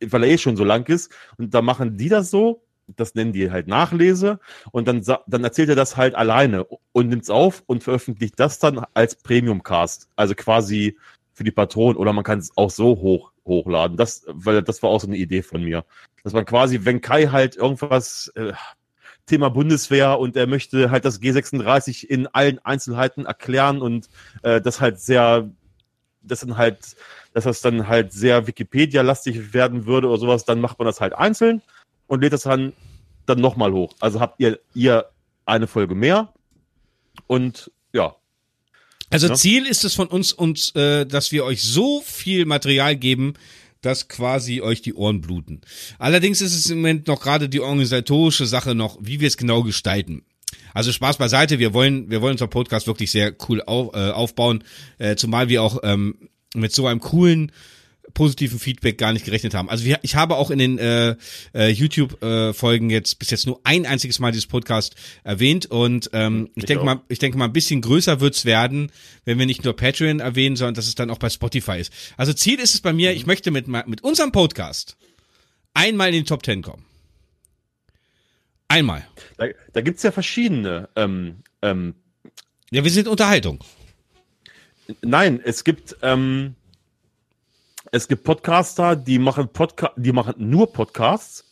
weil 0.00 0.24
er 0.24 0.30
eh 0.30 0.38
schon 0.38 0.56
so 0.56 0.64
lang 0.64 0.88
ist. 0.88 1.12
Und 1.36 1.54
da 1.54 1.62
machen 1.62 1.96
die 1.96 2.08
das 2.08 2.30
so, 2.30 2.62
das 2.86 3.14
nennen 3.14 3.32
die 3.32 3.50
halt 3.50 3.68
Nachlese. 3.68 4.38
Und 4.72 4.88
dann, 4.88 5.02
dann 5.26 5.44
erzählt 5.44 5.68
er 5.68 5.76
das 5.76 5.96
halt 5.96 6.14
alleine 6.14 6.64
und 6.92 7.08
nimmt 7.08 7.22
es 7.22 7.30
auf 7.30 7.62
und 7.66 7.82
veröffentlicht 7.82 8.38
das 8.38 8.58
dann 8.58 8.84
als 8.94 9.16
Premium-Cast, 9.16 10.08
also 10.16 10.34
quasi 10.34 10.96
für 11.32 11.44
die 11.44 11.50
Patronen. 11.50 11.96
Oder 11.96 12.12
man 12.12 12.24
kann 12.24 12.38
es 12.38 12.56
auch 12.56 12.70
so 12.70 12.96
hoch 13.00 13.32
hochladen. 13.44 13.96
Das, 13.96 14.24
weil 14.26 14.62
das 14.62 14.82
war 14.82 14.90
auch 14.90 15.00
so 15.00 15.06
eine 15.06 15.16
Idee 15.16 15.42
von 15.42 15.62
mir, 15.62 15.84
dass 16.22 16.32
man 16.32 16.44
quasi, 16.44 16.84
wenn 16.84 17.00
Kai 17.00 17.26
halt 17.26 17.56
irgendwas 17.56 18.32
äh, 18.36 18.52
Thema 19.26 19.50
Bundeswehr 19.50 20.18
und 20.18 20.36
er 20.36 20.46
möchte 20.46 20.90
halt 20.90 21.04
das 21.04 21.20
G36 21.20 22.06
in 22.06 22.26
allen 22.28 22.58
Einzelheiten 22.58 23.26
erklären 23.26 23.80
und 23.80 24.08
äh, 24.42 24.60
das 24.60 24.80
halt 24.80 25.00
sehr, 25.00 25.50
das 26.22 26.40
dann 26.40 26.56
halt, 26.56 26.96
dass 27.32 27.44
das 27.44 27.60
dann 27.62 27.88
halt 27.88 28.12
sehr 28.12 28.46
Wikipedia-lastig 28.46 29.54
werden 29.54 29.86
würde 29.86 30.08
oder 30.08 30.18
sowas, 30.18 30.44
dann 30.44 30.60
macht 30.60 30.78
man 30.78 30.86
das 30.86 31.00
halt 31.00 31.14
einzeln 31.14 31.62
und 32.06 32.20
lädt 32.22 32.32
das 32.32 32.42
dann, 32.42 32.72
dann 33.26 33.40
nochmal 33.40 33.72
hoch. 33.72 33.94
Also 34.00 34.20
habt 34.20 34.40
ihr, 34.40 34.60
ihr 34.74 35.06
eine 35.46 35.66
Folge 35.66 35.94
mehr 35.94 36.32
und 37.26 37.70
ja. 37.92 38.16
Also 39.10 39.28
ja. 39.28 39.34
Ziel 39.34 39.66
ist 39.66 39.84
es 39.84 39.94
von 39.94 40.08
uns, 40.08 40.32
uns, 40.32 40.74
äh, 40.74 41.06
dass 41.06 41.32
wir 41.32 41.44
euch 41.44 41.62
so 41.62 42.00
viel 42.00 42.46
Material 42.46 42.96
geben, 42.96 43.34
dass 43.80 44.08
quasi 44.08 44.60
euch 44.60 44.82
die 44.82 44.94
Ohren 44.94 45.20
bluten. 45.20 45.60
Allerdings 45.98 46.40
ist 46.40 46.54
es 46.54 46.70
im 46.70 46.78
Moment 46.78 47.06
noch 47.06 47.20
gerade 47.20 47.48
die 47.48 47.60
organisatorische 47.60 48.46
Sache 48.46 48.74
noch, 48.74 48.98
wie 49.00 49.20
wir 49.20 49.28
es 49.28 49.36
genau 49.36 49.62
gestalten. 49.62 50.24
Also 50.72 50.90
Spaß 50.90 51.18
beiseite, 51.18 51.58
wir 51.58 51.74
wollen, 51.74 52.10
wir 52.10 52.20
wollen 52.20 52.32
unser 52.32 52.48
Podcast 52.48 52.86
wirklich 52.86 53.10
sehr 53.10 53.34
cool 53.48 53.62
auf, 53.62 53.94
äh, 53.94 54.10
aufbauen, 54.10 54.64
äh, 54.98 55.16
zumal 55.16 55.48
wir 55.48 55.62
auch 55.62 55.78
ähm, 55.82 56.28
mit 56.54 56.72
so 56.72 56.86
einem 56.86 57.00
coolen 57.00 57.52
positiven 58.14 58.58
Feedback 58.58 58.96
gar 58.96 59.12
nicht 59.12 59.24
gerechnet 59.24 59.54
haben. 59.54 59.68
Also 59.68 59.84
wir, 59.84 59.98
ich 60.02 60.14
habe 60.14 60.36
auch 60.36 60.50
in 60.50 60.58
den 60.58 60.78
äh, 60.78 61.16
äh, 61.52 61.68
YouTube-Folgen 61.68 62.90
äh, 62.90 62.92
jetzt 62.94 63.18
bis 63.18 63.30
jetzt 63.30 63.46
nur 63.46 63.60
ein 63.64 63.84
einziges 63.84 64.20
Mal 64.20 64.30
dieses 64.30 64.46
Podcast 64.46 64.94
erwähnt 65.24 65.66
und 65.66 66.10
ähm, 66.12 66.48
ich, 66.54 66.62
ich 66.62 66.66
denke 66.66 66.84
mal, 66.84 67.00
ich 67.08 67.18
denke 67.18 67.36
mal, 67.36 67.46
ein 67.46 67.52
bisschen 67.52 67.80
größer 67.80 68.20
wird's 68.20 68.44
werden, 68.44 68.90
wenn 69.24 69.38
wir 69.38 69.46
nicht 69.46 69.64
nur 69.64 69.76
Patreon 69.76 70.20
erwähnen, 70.20 70.56
sondern 70.56 70.74
dass 70.74 70.86
es 70.86 70.94
dann 70.94 71.10
auch 71.10 71.18
bei 71.18 71.28
Spotify 71.28 71.80
ist. 71.80 71.92
Also 72.16 72.32
Ziel 72.32 72.60
ist 72.60 72.74
es 72.74 72.80
bei 72.80 72.92
mir, 72.92 73.10
mhm. 73.10 73.16
ich 73.16 73.26
möchte 73.26 73.50
mit 73.50 73.68
mit 73.68 74.04
unserem 74.04 74.32
Podcast 74.32 74.96
einmal 75.74 76.08
in 76.08 76.14
den 76.14 76.26
Top 76.26 76.42
Ten 76.42 76.62
kommen. 76.62 76.84
Einmal. 78.68 79.06
Da, 79.36 79.46
da 79.72 79.80
gibt's 79.82 80.02
ja 80.02 80.12
verschiedene. 80.12 80.88
Ähm, 80.96 81.36
ähm, 81.62 81.94
ja, 82.70 82.82
wir 82.82 82.90
sind 82.90 83.08
Unterhaltung. 83.08 83.62
Nein, 85.02 85.40
es 85.44 85.64
gibt 85.64 85.96
ähm, 86.02 86.56
es 87.94 88.08
gibt 88.08 88.24
Podcaster, 88.24 88.96
die 88.96 89.20
machen 89.20 89.48
Podca 89.48 89.92
die 89.94 90.10
machen 90.10 90.34
nur 90.36 90.72
Podcasts. 90.72 91.44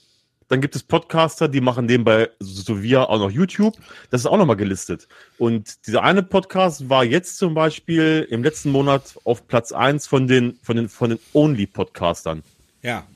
Dann 0.49 0.61
gibt 0.61 0.75
es 0.75 0.83
Podcaster, 0.83 1.47
die 1.47 1.61
machen 1.61 1.87
nebenbei, 1.87 2.31
so 2.41 2.83
wie 2.83 2.97
auch 2.97 3.17
noch 3.17 3.31
YouTube. 3.31 3.75
Das 4.11 4.23
ist 4.23 4.27
auch 4.27 4.37
nochmal 4.37 4.57
gelistet. 4.57 5.07
Und 5.39 5.87
dieser 5.87 6.03
eine 6.03 6.25
Podcast 6.25 6.91
war 6.91 7.05
jetzt 7.05 7.39
zum 7.39 7.55
Beispiel 7.55 8.27
im 8.29 8.43
letzten 8.43 8.73
Monat 8.73 9.15
auf 9.23 9.47
Platz 9.47 9.71
1 9.71 10.09
von 10.09 10.27
den, 10.27 10.59
von 10.63 10.77
den, 10.77 10.89
von 10.89 11.11
den 11.11 11.21
Only-Podcastern. 11.33 12.43
Ja. 12.83 13.07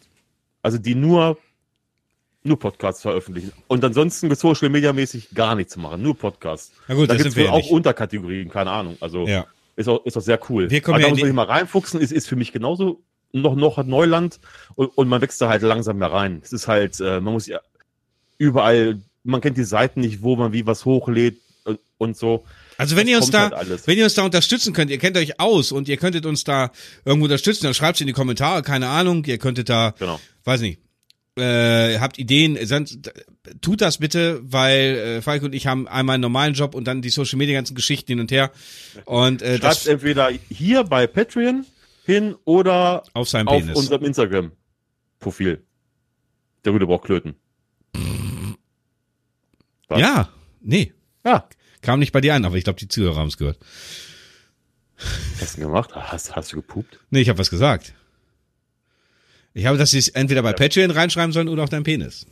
Also 0.63 0.79
die 0.79 0.95
nur, 0.95 1.37
nur 2.45 2.61
Podcasts 2.61 3.03
veröffentlichen. 3.03 3.53
Und 3.67 3.85
ansonsten 3.85 4.33
Social 4.37 4.69
Media 4.69 4.93
mäßig 4.93 5.31
gar 5.35 5.57
nichts 5.57 5.77
machen. 5.77 6.01
Nur 6.01 6.17
Podcasts. 6.17 6.73
Na 6.87 6.95
gut, 6.95 7.11
da 7.11 7.17
gibt 7.17 7.37
es 7.37 7.49
auch. 7.49 7.71
Unterkategorien, 7.71 8.49
keine 8.49 8.71
Ahnung. 8.71 8.97
Also 9.01 9.27
ja. 9.27 9.47
ist, 9.75 9.89
auch, 9.89 10.07
ist 10.07 10.17
auch 10.17 10.23
sehr 10.23 10.39
cool. 10.49 10.71
Wir 10.71 10.81
kommen 10.81 10.95
Aber 10.95 11.03
ja 11.03 11.09
da 11.09 11.11
muss 11.11 11.21
man 11.21 11.27
sich 11.27 11.35
mal 11.35 11.45
reinfuchsen, 11.45 12.01
ist, 12.01 12.13
ist 12.13 12.29
für 12.29 12.37
mich 12.37 12.53
genauso 12.53 13.03
noch, 13.43 13.57
noch 13.57 13.85
Neuland 13.85 14.41
und, 14.75 14.87
und 14.97 15.09
man 15.09 15.21
wächst 15.21 15.41
da 15.41 15.49
halt 15.49 15.63
langsam 15.63 15.99
mehr 15.99 16.13
rein. 16.13 16.41
Es 16.43 16.53
ist 16.53 16.69
halt, 16.69 17.01
äh, 17.01 17.21
man 17.21 17.35
muss 17.35 17.47
ja 17.47 17.61
überall, 18.39 19.01
man 19.25 19.41
kennt 19.41 19.57
die 19.57 19.65
Seiten 19.65 20.01
nicht, 20.01 20.23
wo 20.23 20.37
man 20.37 20.53
wie 20.53 20.67
was 20.67 20.85
hochlädt 20.85 21.39
und, 21.65 21.81
und 21.99 22.17
so. 22.17 22.45
Also 22.79 22.97
wenn 22.97 23.07
das 23.07 23.11
ihr 23.11 23.17
uns 23.19 23.31
da, 23.31 23.51
halt 23.51 23.87
wenn 23.87 23.99
ihr 23.99 24.05
uns 24.05 24.15
da 24.15 24.23
unterstützen 24.23 24.73
könnt, 24.73 24.91
ihr 24.91 24.99
kennt 24.99 25.17
euch 25.17 25.41
aus 25.41 25.73
und 25.73 25.89
ihr 25.89 25.97
könntet 25.97 26.27
uns 26.27 26.45
da 26.45 26.71
irgendwo 27.05 27.25
unterstützen, 27.25 27.65
dann 27.65 27.75
schreibt 27.75 27.97
es 27.97 28.01
in 28.03 28.07
die 28.07 28.13
Kommentare, 28.13 28.63
keine 28.63 28.89
Ahnung, 28.89 29.25
ihr 29.25 29.39
könntet 29.39 29.69
da, 29.69 29.95
genau. 29.99 30.21
weiß 30.45 30.61
nicht, 30.61 30.81
äh, 31.39 31.99
habt 31.99 32.19
Ideen, 32.19 32.59
tut 33.61 33.81
das 33.81 33.99
bitte, 33.99 34.41
weil 34.43 35.19
äh, 35.19 35.23
Falk 35.23 35.43
und 35.43 35.55
ich 35.55 35.67
haben 35.67 35.87
einmal 35.87 36.15
einen 36.15 36.23
normalen 36.23 36.55
Job 36.55 36.75
und 36.75 36.87
dann 36.87 37.03
die 37.03 37.11
Social 37.11 37.37
Media 37.37 37.55
ganzen 37.55 37.75
Geschichten 37.75 38.13
hin 38.13 38.21
und 38.21 38.31
her. 38.31 38.51
Und 39.05 39.43
äh, 39.43 39.59
Schreibt 39.59 39.65
das 39.65 39.87
entweder 39.87 40.31
hier 40.49 40.85
bei 40.85 41.07
Patreon 41.07 41.67
hin 42.07 42.35
oder 42.45 43.03
auf, 43.13 43.29
seinem 43.29 43.49
auf 43.49 43.63
unserem 43.75 44.05
Instagram-Profil. 44.05 45.65
Der 46.65 46.73
gute 46.73 46.99
Klöten. 46.99 47.35
Was? 49.89 50.01
Ja, 50.01 50.29
Nee. 50.67 50.93
Ja. 51.25 51.49
Kam 51.81 52.01
nicht 52.01 52.13
bei 52.13 52.21
dir 52.21 52.35
an, 52.35 52.45
aber 52.45 52.57
ich 52.57 52.65
glaube, 52.65 52.79
die 52.79 52.89
Zuhörer 52.89 53.17
haben 53.17 53.29
es 53.29 53.39
gehört. 53.39 53.59
Was 54.97 55.43
hast 55.43 55.57
du 55.57 55.61
gemacht? 55.61 55.95
Hast, 55.95 56.35
hast 56.35 56.53
du 56.53 56.57
gepupt? 56.57 56.99
Nee, 57.11 57.21
ich 57.21 57.29
habe 57.29 57.39
was 57.39 57.51
gesagt. 57.51 57.95
Ich 59.55 59.67
habe, 59.67 59.79
dass 59.79 59.93
sie 59.93 59.99
es 59.99 60.09
entweder 60.09 60.43
bei 60.43 60.51
ja. 60.51 60.57
Patreon 60.57 60.91
reinschreiben 60.91 61.33
sollen 61.33 61.49
oder 61.49 61.63
auf 61.63 61.69
deinen 61.71 61.85
Penis. 61.85 62.27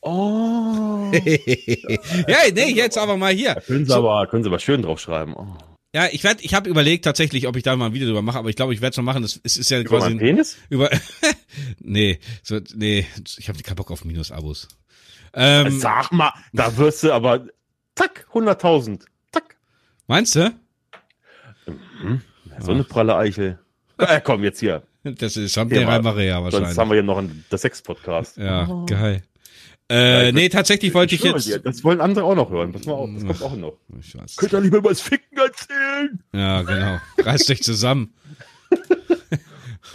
Oh. 0.00 1.12
ja, 1.12 2.38
nee, 2.52 2.72
jetzt 2.72 2.96
aber 2.96 3.16
mal 3.16 3.34
hier. 3.34 3.56
Können 3.66 3.84
Sie 3.84 3.92
so. 3.92 3.98
aber, 3.98 4.26
können 4.28 4.42
Sie 4.42 4.48
aber 4.48 4.58
schön 4.58 4.82
draufschreiben. 4.82 5.34
Oh. 5.34 5.56
Ja, 5.94 6.06
ich 6.10 6.24
werde, 6.24 6.42
ich 6.42 6.54
habe 6.54 6.70
überlegt 6.70 7.04
tatsächlich, 7.04 7.46
ob 7.46 7.56
ich 7.56 7.62
da 7.62 7.76
mal 7.76 7.86
ein 7.86 7.92
Video 7.92 8.08
drüber 8.08 8.22
mache, 8.22 8.38
aber 8.38 8.48
ich 8.48 8.56
glaube, 8.56 8.72
ich 8.72 8.80
werde 8.80 8.92
es 8.92 8.96
noch 8.96 9.04
machen. 9.04 9.22
Das 9.22 9.36
ist, 9.36 9.58
ist 9.58 9.70
ja 9.70 9.80
über 9.80 9.98
quasi 9.98 10.14
Penis? 10.14 10.56
über. 10.70 10.90
nee, 11.80 12.18
so, 12.42 12.60
nee, 12.74 13.06
ich 13.36 13.48
habe 13.48 13.62
keinen 13.62 13.76
Bock 13.76 13.90
auf 13.90 14.04
Minus-Abos. 14.04 14.68
Ähm, 15.34 15.78
Sag 15.78 16.10
mal, 16.10 16.32
da 16.54 16.76
wirst 16.78 17.02
du 17.02 17.12
aber 17.12 17.46
zack 17.94 18.26
100.000, 18.32 19.04
zack. 19.32 19.56
Meinst 20.06 20.34
du? 20.34 20.54
Mhm. 21.66 22.22
So 22.58 22.72
eine 22.72 22.84
pralle 22.84 23.16
Eichel. 23.16 23.58
Äh, 23.98 24.20
komm 24.20 24.42
jetzt 24.42 24.58
hier. 24.58 24.82
Das 25.04 25.36
ist 25.36 25.52
Champagner 25.52 26.02
Maria 26.02 26.42
wahrscheinlich. 26.42 26.70
Sonst 26.70 26.78
haben 26.78 26.90
wir 26.90 26.94
hier 26.94 27.02
noch 27.04 27.18
einen, 27.18 27.44
das 27.50 27.60
Sex-Podcast. 27.60 28.36
Ja, 28.36 28.66
oh. 28.68 28.84
geil. 28.86 29.22
Äh, 29.92 30.26
ja, 30.26 30.32
nee, 30.32 30.48
tatsächlich 30.48 30.94
wollte 30.94 31.14
ich, 31.14 31.22
jetzt. 31.22 31.46
Dir, 31.46 31.58
das 31.58 31.84
wollen 31.84 32.00
andere 32.00 32.24
auch 32.24 32.34
noch 32.34 32.50
hören. 32.50 32.72
Pass 32.72 32.86
mal 32.86 32.94
auf, 32.94 33.10
das 33.12 33.24
kommt 33.24 33.42
auch 33.42 33.56
noch. 33.56 33.78
Ich 34.00 34.16
weiß. 34.16 34.36
Könnt 34.36 34.54
ihr 34.54 34.60
lieber 34.60 34.78
über 34.78 34.88
das 34.88 35.02
Ficken 35.02 35.36
erzählen? 35.36 36.22
Ja, 36.32 36.62
genau. 36.62 36.98
Reißt 37.18 37.50
euch 37.50 37.62
zusammen. 37.62 38.14
und 38.70 38.80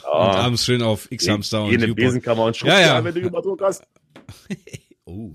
abends 0.05 0.65
schön 0.65 0.83
auf 0.83 1.11
X-Hamster 1.11 1.63
und 1.63 1.71
Jene 1.71 1.95
Besenkammer 1.95 2.43
und 2.43 2.55
Schrumpf, 2.55 2.73
ja, 2.73 2.79
ja. 2.79 3.03
wenn 3.03 3.15
du 3.15 3.21
über 3.21 3.41
Druck 3.41 3.59
hast. 3.63 3.83
oh. 5.05 5.31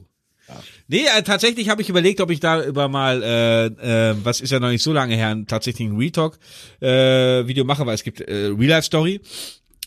Nee, 0.87 1.07
äh, 1.07 1.23
tatsächlich 1.23 1.69
habe 1.69 1.83
ich 1.83 1.88
überlegt, 1.88 2.21
ob 2.21 2.31
ich 2.31 2.38
da 2.38 2.64
über 2.64 2.88
mal, 2.88 3.21
äh, 3.23 4.11
äh, 4.11 4.14
was 4.23 4.40
ist 4.40 4.52
ja 4.52 4.61
noch 4.61 4.69
nicht 4.69 4.83
so 4.83 4.92
lange 4.92 5.16
her, 5.16 5.37
tatsächlich 5.49 5.88
ein 5.88 5.97
Retalk-Video 5.97 7.64
äh, 7.64 7.66
mache, 7.66 7.85
weil 7.85 7.95
es 7.95 8.04
gibt 8.04 8.21
äh, 8.21 8.52
Real-Life-Story. 8.57 9.23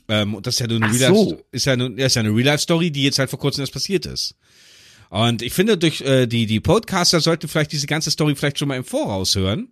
Ähm, 0.09 0.35
und 0.35 0.45
das 0.45 0.55
ist 0.55 0.59
ja 0.59 0.67
nur 0.67 0.81
eine 0.81 0.99
Real 0.99 1.15
so. 1.15 1.41
ist 1.51 1.65
ja, 1.65 1.77
nur, 1.77 1.97
ist 1.97 2.15
ja 2.15 2.21
eine 2.21 2.35
Real-Life-Story, 2.35 2.91
die 2.91 3.03
jetzt 3.03 3.19
halt 3.19 3.29
vor 3.29 3.39
kurzem 3.39 3.61
erst 3.61 3.73
passiert 3.73 4.05
ist. 4.05 4.35
Und 5.15 5.41
ich 5.41 5.53
finde, 5.53 5.77
durch 5.77 6.01
äh, 6.01 6.27
die, 6.27 6.45
die 6.45 6.59
Podcaster 6.59 7.21
sollten 7.21 7.47
vielleicht 7.47 7.71
diese 7.71 7.87
ganze 7.87 8.11
Story 8.11 8.35
vielleicht 8.35 8.59
schon 8.59 8.67
mal 8.67 8.75
im 8.75 8.83
Voraus 8.83 9.37
hören. 9.37 9.69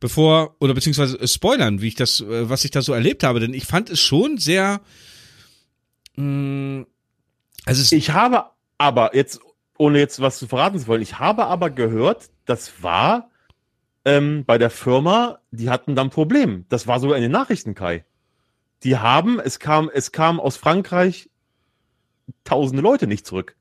Bevor, 0.00 0.54
oder 0.60 0.74
beziehungsweise 0.74 1.18
äh, 1.18 1.26
spoilern, 1.26 1.80
wie 1.80 1.88
ich 1.88 1.94
das, 1.94 2.20
äh, 2.20 2.50
was 2.50 2.62
ich 2.66 2.70
da 2.70 2.82
so 2.82 2.92
erlebt 2.92 3.22
habe. 3.22 3.40
Denn 3.40 3.54
ich 3.54 3.64
fand 3.64 3.88
es 3.88 4.02
schon 4.02 4.36
sehr. 4.36 4.82
Mh, 6.16 6.24
mm, 6.26 6.86
also 7.64 7.96
ich 7.96 8.10
habe 8.10 8.44
aber 8.76 9.16
jetzt, 9.16 9.40
ohne 9.78 9.98
jetzt 9.98 10.20
was 10.20 10.38
zu 10.38 10.46
verraten 10.46 10.78
zu 10.78 10.88
wollen, 10.88 11.00
ich 11.00 11.18
habe 11.18 11.46
aber 11.46 11.70
gehört, 11.70 12.28
das 12.44 12.82
war 12.82 13.30
ähm, 14.04 14.44
bei 14.44 14.58
der 14.58 14.68
Firma, 14.68 15.38
die 15.52 15.70
hatten 15.70 15.94
dann 15.94 16.08
ein 16.08 16.10
Problem. 16.10 16.66
Das 16.68 16.86
war 16.86 17.00
sogar 17.00 17.16
in 17.16 17.22
den 17.22 17.32
Nachrichten, 17.32 17.74
Kai. 17.74 18.04
Die 18.82 18.98
haben, 18.98 19.40
es 19.40 19.58
kam, 19.58 19.90
es 19.90 20.12
kam 20.12 20.38
aus 20.38 20.58
Frankreich 20.58 21.30
tausende 22.44 22.82
Leute 22.82 23.06
nicht 23.06 23.26
zurück. 23.26 23.56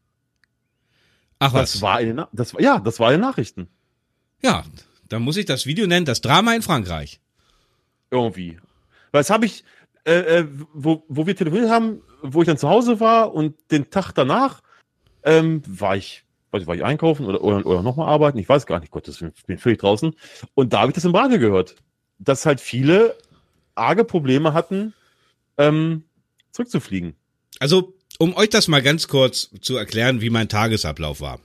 Ach 1.44 1.54
was? 1.54 1.74
Das 1.74 1.82
war 1.82 2.00
in 2.00 2.16
den, 2.16 2.26
das 2.32 2.54
ja, 2.58 2.80
das 2.80 3.00
war 3.02 3.12
in 3.12 3.20
den 3.20 3.28
Nachrichten. 3.28 3.68
Ja, 4.42 4.64
dann 5.10 5.24
muss 5.24 5.36
ich 5.36 5.46
das 5.46 5.66
Video 5.66 5.88
nennen, 5.88 6.06
das 6.06 6.22
Drama 6.22 6.56
in 6.56 6.62
Frankreich. 6.62 7.20
Irgendwie. 8.12 8.60
Weil 9.12 9.20
das 9.20 9.30
habe 9.30 9.46
ich, 9.46 9.66
äh, 10.06 10.40
äh, 10.40 10.48
wo, 10.74 11.04
wo 11.10 11.28
wir 11.28 11.36
telefoniert 11.36 11.70
haben, 11.70 12.02
wo 12.22 12.42
ich 12.42 12.48
dann 12.48 12.58
zu 12.58 12.70
Hause 12.70 13.02
war 13.02 13.34
und 13.34 13.56
den 13.72 13.90
Tag 13.90 14.14
danach 14.14 14.62
ähm, 15.24 15.62
war 15.68 15.98
ich, 15.98 16.24
weiß 16.52 16.62
ich, 16.62 16.68
war 16.68 16.76
ich 16.76 16.84
einkaufen 16.86 17.26
oder, 17.26 17.44
oder, 17.44 17.66
oder 17.66 17.84
nochmal 17.84 18.08
arbeiten, 18.08 18.38
ich 18.38 18.48
weiß 18.48 18.66
gar 18.66 18.80
nicht, 18.80 18.92
Gott, 18.92 19.08
ich 19.10 19.46
bin 19.46 19.58
völlig 19.58 19.80
draußen. 19.80 20.16
Und 20.56 20.72
da 20.72 20.80
habe 20.80 20.92
ich 20.92 20.96
das 20.96 21.06
im 21.06 21.16
Radio 21.16 21.40
gehört, 21.40 21.76
dass 22.20 22.46
halt 22.46 22.62
viele 22.62 23.18
arge 23.76 24.06
Probleme 24.06 24.54
hatten, 24.54 24.94
ähm, 25.58 26.06
zurückzufliegen. 26.52 27.16
Also, 27.60 27.94
um 28.20 28.36
euch 28.36 28.50
das 28.50 28.68
mal 28.68 28.82
ganz 28.82 29.08
kurz 29.08 29.50
zu 29.62 29.76
erklären, 29.76 30.22
wie 30.22 30.30
mein 30.30 30.50
Tagesablauf 30.50 31.22
war. 31.22 31.40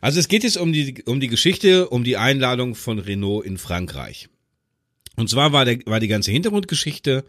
Also 0.00 0.20
es 0.20 0.28
geht 0.28 0.44
jetzt 0.44 0.56
um 0.56 0.72
die, 0.72 1.02
um 1.06 1.20
die 1.20 1.28
Geschichte, 1.28 1.88
um 1.88 2.04
die 2.04 2.16
Einladung 2.16 2.74
von 2.74 2.98
Renault 2.98 3.46
in 3.46 3.58
Frankreich. 3.58 4.28
Und 5.16 5.30
zwar 5.30 5.52
war, 5.52 5.64
der, 5.64 5.78
war 5.86 6.00
die 6.00 6.08
ganze 6.08 6.30
Hintergrundgeschichte, 6.30 7.24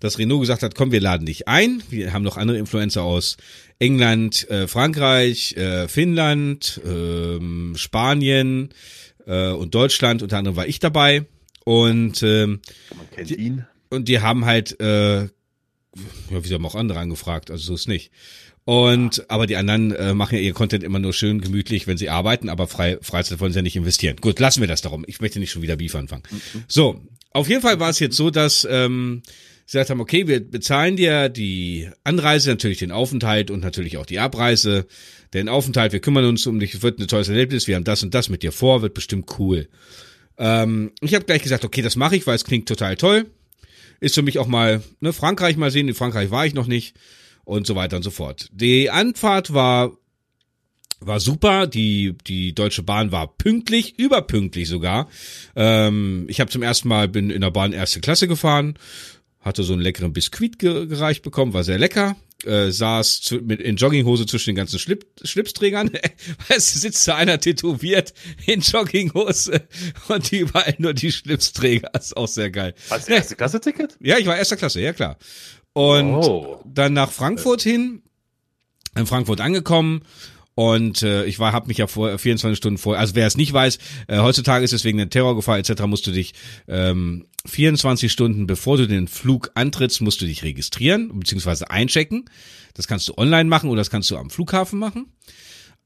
dass 0.00 0.18
Renault 0.18 0.40
gesagt 0.40 0.62
hat, 0.62 0.74
komm, 0.74 0.92
wir 0.92 1.00
laden 1.00 1.26
dich 1.26 1.48
ein. 1.48 1.82
Wir 1.90 2.12
haben 2.12 2.22
noch 2.22 2.36
andere 2.36 2.58
Influencer 2.58 3.02
aus 3.02 3.36
England, 3.78 4.48
äh, 4.48 4.66
Frankreich, 4.66 5.56
äh, 5.56 5.88
Finnland, 5.88 6.80
äh, 6.84 7.76
Spanien 7.76 8.70
und 9.26 9.74
Deutschland. 9.74 10.22
Unter 10.22 10.38
anderem 10.38 10.56
war 10.56 10.66
ich 10.66 10.78
dabei. 10.78 11.26
Und 11.62 12.22
ähm, 12.22 12.60
man 12.96 13.10
kennt 13.10 13.30
ihn. 13.30 13.66
Und 13.90 14.08
die 14.08 14.20
haben 14.20 14.46
halt 14.46 14.80
äh, 14.80 15.28
ja, 16.30 16.44
wie 16.44 16.54
haben 16.54 16.66
auch 16.66 16.74
andere 16.74 16.98
angefragt, 16.98 17.50
also 17.50 17.64
so 17.64 17.74
ist 17.74 17.88
nicht. 17.88 18.10
Und 18.68 19.30
aber 19.30 19.46
die 19.46 19.56
anderen 19.56 19.92
äh, 19.92 20.12
machen 20.12 20.34
ja 20.34 20.42
ihr 20.42 20.52
Content 20.52 20.84
immer 20.84 20.98
nur 20.98 21.14
schön 21.14 21.40
gemütlich, 21.40 21.86
wenn 21.86 21.96
sie 21.96 22.10
arbeiten, 22.10 22.50
aber 22.50 22.66
frei, 22.66 22.98
Freizeit 23.00 23.40
wollen 23.40 23.50
sie 23.52 23.60
ja 23.60 23.62
nicht 23.62 23.76
investieren. 23.76 24.16
Gut, 24.20 24.38
lassen 24.38 24.60
wir 24.60 24.68
das 24.68 24.82
darum. 24.82 25.04
Ich 25.06 25.22
möchte 25.22 25.38
nicht 25.38 25.50
schon 25.50 25.62
wieder 25.62 25.76
Beef 25.76 25.94
anfangen. 25.94 26.22
Mhm. 26.30 26.64
So, 26.68 27.00
auf 27.32 27.48
jeden 27.48 27.62
Fall 27.62 27.80
war 27.80 27.88
es 27.88 27.98
jetzt 27.98 28.16
so, 28.16 28.28
dass 28.28 28.68
ähm, 28.70 29.22
sie 29.64 29.78
gesagt 29.78 29.88
haben, 29.88 30.02
okay, 30.02 30.28
wir 30.28 30.40
bezahlen 30.40 30.96
dir 30.96 31.30
die 31.30 31.88
Anreise, 32.04 32.50
natürlich 32.50 32.76
den 32.76 32.92
Aufenthalt 32.92 33.50
und 33.50 33.60
natürlich 33.60 33.96
auch 33.96 34.04
die 34.04 34.18
Abreise. 34.18 34.86
Den 35.32 35.48
Aufenthalt, 35.48 35.92
wir 35.92 36.00
kümmern 36.00 36.26
uns 36.26 36.46
um 36.46 36.60
dich, 36.60 36.82
wird 36.82 36.98
ein 36.98 37.08
tolles 37.08 37.30
Erlebnis, 37.30 37.68
wir 37.68 37.76
haben 37.76 37.84
das 37.84 38.02
und 38.02 38.12
das 38.12 38.28
mit 38.28 38.42
dir 38.42 38.52
vor, 38.52 38.82
wird 38.82 38.92
bestimmt 38.92 39.38
cool. 39.38 39.68
Ähm, 40.36 40.92
ich 41.00 41.14
habe 41.14 41.24
gleich 41.24 41.42
gesagt, 41.42 41.64
okay, 41.64 41.80
das 41.80 41.96
mache 41.96 42.16
ich, 42.16 42.26
weil 42.26 42.36
es 42.36 42.44
klingt 42.44 42.68
total 42.68 42.96
toll 42.96 43.24
ist 44.00 44.14
für 44.14 44.22
mich 44.22 44.38
auch 44.38 44.46
mal 44.46 44.82
ne, 45.00 45.12
Frankreich 45.12 45.56
mal 45.56 45.70
sehen. 45.70 45.88
In 45.88 45.94
Frankreich 45.94 46.30
war 46.30 46.46
ich 46.46 46.54
noch 46.54 46.66
nicht 46.66 46.96
und 47.44 47.66
so 47.66 47.74
weiter 47.74 47.96
und 47.96 48.02
so 48.02 48.10
fort. 48.10 48.48
Die 48.52 48.90
Anfahrt 48.90 49.54
war 49.54 49.92
war 51.00 51.20
super. 51.20 51.66
Die 51.66 52.16
die 52.26 52.54
Deutsche 52.54 52.82
Bahn 52.82 53.12
war 53.12 53.36
pünktlich, 53.36 53.98
überpünktlich 53.98 54.68
sogar. 54.68 55.08
Ähm, 55.56 56.26
ich 56.28 56.40
habe 56.40 56.50
zum 56.50 56.62
ersten 56.62 56.88
Mal 56.88 57.08
bin 57.08 57.30
in 57.30 57.40
der 57.40 57.50
Bahn 57.50 57.72
erste 57.72 58.00
Klasse 58.00 58.28
gefahren, 58.28 58.78
hatte 59.40 59.62
so 59.62 59.72
einen 59.72 59.82
leckeren 59.82 60.12
Biskuit 60.12 60.58
gereicht 60.58 61.22
bekommen, 61.22 61.54
war 61.54 61.64
sehr 61.64 61.78
lecker 61.78 62.16
äh, 62.44 62.70
saß 62.70 63.20
zu, 63.20 63.36
mit 63.36 63.60
in 63.60 63.76
Jogginghose 63.76 64.26
zwischen 64.26 64.50
den 64.50 64.56
ganzen 64.56 64.78
Schlip, 64.78 65.06
Schlipsträgern. 65.24 65.90
es 66.48 66.72
sitzt 66.72 67.06
da 67.08 67.16
einer 67.16 67.40
tätowiert 67.40 68.14
in 68.46 68.60
Jogginghose 68.60 69.62
und 70.08 70.32
überall 70.32 70.74
nur 70.78 70.94
die 70.94 71.10
Schlipsträger. 71.10 71.90
ist 71.94 72.16
auch 72.16 72.28
sehr 72.28 72.50
geil. 72.50 72.74
Hast 72.90 73.08
du 73.08 73.12
erste 73.12 73.36
Klasse 73.36 73.60
Ticket? 73.60 73.96
Ja, 74.00 74.18
ich 74.18 74.26
war 74.26 74.36
erster 74.36 74.56
Klasse, 74.56 74.80
ja 74.80 74.92
klar. 74.92 75.18
Und 75.72 76.14
oh. 76.14 76.62
dann 76.64 76.92
nach 76.92 77.10
Frankfurt 77.10 77.62
hin, 77.62 78.02
in 78.96 79.06
Frankfurt 79.06 79.40
angekommen 79.40 80.02
und 80.58 81.04
äh, 81.04 81.24
ich 81.26 81.38
war, 81.38 81.52
habe 81.52 81.68
mich 81.68 81.78
ja 81.78 81.86
vor 81.86 82.18
24 82.18 82.58
Stunden 82.58 82.78
vor. 82.78 82.98
Also 82.98 83.14
wer 83.14 83.28
es 83.28 83.36
nicht 83.36 83.52
weiß, 83.52 83.78
äh, 84.08 84.18
heutzutage 84.18 84.64
ist 84.64 84.72
es 84.72 84.82
wegen 84.82 84.98
der 84.98 85.08
Terrorgefahr 85.08 85.56
etc. 85.56 85.82
musst 85.86 86.04
du 86.08 86.10
dich 86.10 86.34
ähm, 86.66 87.26
24 87.46 88.10
Stunden 88.10 88.48
bevor 88.48 88.76
du 88.76 88.88
den 88.88 89.06
Flug 89.06 89.52
antrittst, 89.54 90.00
musst 90.00 90.20
du 90.20 90.26
dich 90.26 90.42
registrieren 90.42 91.16
bzw. 91.16 91.66
einchecken. 91.66 92.24
Das 92.74 92.88
kannst 92.88 93.08
du 93.08 93.16
online 93.16 93.48
machen 93.48 93.70
oder 93.70 93.82
das 93.82 93.88
kannst 93.88 94.10
du 94.10 94.16
am 94.16 94.30
Flughafen 94.30 94.80
machen. 94.80 95.12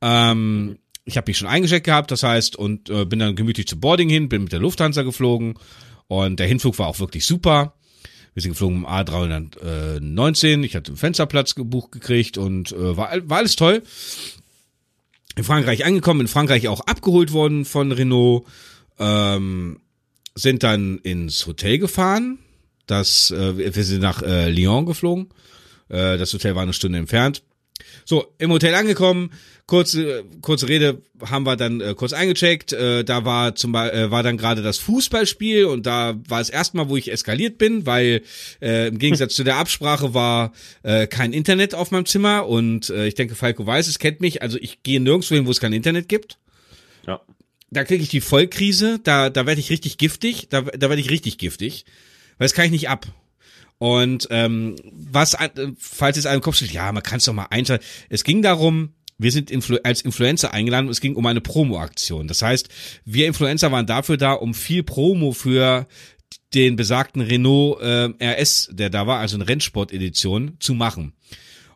Ähm, 0.01 0.79
ich 1.05 1.19
habe 1.19 1.29
mich 1.29 1.37
schon 1.37 1.49
eingecheckt 1.49 1.85
gehabt, 1.85 2.11
das 2.11 2.23
heißt 2.23 2.57
und 2.57 2.89
äh, 2.89 3.05
bin 3.05 3.19
dann 3.19 3.37
gemütlich 3.37 3.69
zu 3.69 3.79
Boarding 3.79 4.09
hin, 4.09 4.31
bin 4.31 4.45
mit 4.45 4.53
der 4.53 4.61
Lufthansa 4.61 5.03
geflogen 5.03 5.59
und 6.07 6.41
der 6.41 6.47
Hinflug 6.47 6.79
war 6.79 6.87
auch 6.87 6.99
wirklich 6.99 7.27
super. 7.27 7.75
Wir 8.33 8.41
sind 8.41 8.53
geflogen 8.53 8.79
im 8.79 8.87
A319. 8.87 10.65
Ich 10.65 10.75
hatte 10.75 10.93
einen 10.93 10.97
Fensterplatz 10.97 11.55
gebucht 11.55 11.93
gekriegt 11.93 12.39
und 12.39 12.73
äh, 12.73 12.97
war, 12.97 13.11
war 13.29 13.37
alles 13.37 13.57
toll 13.57 13.83
in 15.37 15.45
Frankreich 15.45 15.85
angekommen, 15.85 16.23
in 16.23 16.29
Frankreich 16.29 16.69
auch 16.69 16.81
abgeholt 16.81 17.33
worden 17.33 17.65
von 17.65 17.93
Renault, 17.93 18.45
ähm, 18.99 19.81
sind 20.35 20.63
dann 20.63 20.99
ins 20.99 21.47
Hotel 21.47 21.79
gefahren. 21.79 22.39
Das, 22.87 23.31
äh, 23.31 23.75
wir 23.75 23.85
sind 23.85 24.01
nach 24.01 24.23
äh, 24.23 24.51
Lyon 24.51 24.87
geflogen. 24.87 25.29
Äh, 25.89 26.19
das 26.19 26.33
Hotel 26.33 26.55
war 26.55 26.63
eine 26.63 26.73
Stunde 26.73 26.99
entfernt. 26.99 27.43
So, 28.05 28.35
im 28.39 28.51
Hotel 28.51 28.75
angekommen, 28.75 29.31
kurze, 29.67 30.25
kurze 30.41 30.69
Rede 30.69 31.03
haben 31.25 31.45
wir 31.45 31.57
dann 31.57 31.81
äh, 31.81 31.95
kurz 31.95 32.13
eingecheckt. 32.13 32.73
Äh, 32.73 33.05
da 33.05 33.25
war 33.25 33.55
zum 33.55 33.75
äh, 33.75 34.11
war 34.11 34.23
dann 34.23 34.37
gerade 34.37 34.63
das 34.63 34.79
Fußballspiel 34.79 35.65
und 35.67 35.87
da 35.87 36.15
war 36.29 36.41
es 36.41 36.51
erstmal, 36.51 36.89
wo 36.89 36.97
ich 36.97 37.11
eskaliert 37.11 37.59
bin, 37.59 37.87
weil 37.87 38.23
äh, 38.61 38.89
im 38.89 38.99
Gegensatz 38.99 39.35
zu 39.37 39.45
der 39.45 39.57
Absprache 39.57 40.15
war 40.15 40.53
äh, 40.83 41.07
kein 41.07 41.33
Internet 41.33 41.75
auf 41.75 41.91
meinem 41.91 42.07
Zimmer 42.07 42.47
und 42.47 42.91
äh, 42.91 43.07
ich 43.07 43.15
denke, 43.15 43.35
Falco 43.35 43.67
weiß 43.67 43.89
es, 43.89 43.99
kennt 43.99 44.21
mich. 44.21 44.43
Also 44.43 44.59
ich 44.61 44.83
gehe 44.83 45.01
nirgendwo 45.01 45.35
hin, 45.35 45.47
wo 45.47 45.51
es 45.51 45.61
kein 45.61 45.73
Internet 45.73 46.09
gibt. 46.09 46.39
Ja. 47.07 47.21
Da 47.71 47.85
kriege 47.85 48.03
ich 48.03 48.11
die 48.11 48.21
Vollkrise, 48.21 49.01
da, 49.03 49.31
da 49.31 49.47
werde 49.47 49.61
ich 49.61 49.71
richtig 49.71 49.97
giftig, 49.97 50.49
da, 50.51 50.61
da 50.61 50.89
werde 50.91 51.01
ich 51.01 51.11
richtig 51.11 51.39
giftig, 51.39 51.87
weil 52.37 52.45
das 52.45 52.53
kann 52.53 52.67
ich 52.67 52.71
nicht 52.71 52.89
ab. 52.91 53.07
Und 53.79 54.29
ähm, 54.31 54.77
was, 54.85 55.37
falls 55.79 56.17
es 56.17 56.27
einem 56.27 56.41
Kopf 56.41 56.55
steht, 56.55 56.71
ja, 56.71 56.93
man 56.93 57.03
kann 57.03 57.19
es 57.19 57.25
doch 57.25 57.33
mal 57.33 57.49
einschalten. 57.51 57.85
Es 58.11 58.23
ging 58.23 58.41
darum, 58.41 58.95
wir 59.19 59.31
sind 59.31 59.51
Influ 59.51 59.79
als 59.85 60.03
Influencer 60.03 60.53
eingeladen 60.53 60.87
und 60.87 60.93
es 60.93 61.01
ging 61.01 61.15
um 61.15 61.27
eine 61.27 61.41
Promo-Aktion. 61.41 62.29
Das 62.29 62.43
heißt, 62.43 62.69
wir 63.05 63.27
Influencer 63.27 63.71
waren 63.73 63.87
dafür 63.87 64.17
da, 64.17 64.33
um 64.33 64.55
viel 64.55 64.83
Promo 64.83 65.33
für 65.33 65.87
den 66.55 66.77
besagten 66.77 67.23
Renault 67.23 67.81
äh, 67.81 68.11
RS, 68.21 68.71
der 68.73 68.91
da 68.91 69.07
war, 69.07 69.19
also 69.21 69.37
eine 69.37 69.49
Rennsport-Edition, 69.49 70.57
zu 70.61 70.75
machen. 70.75 71.13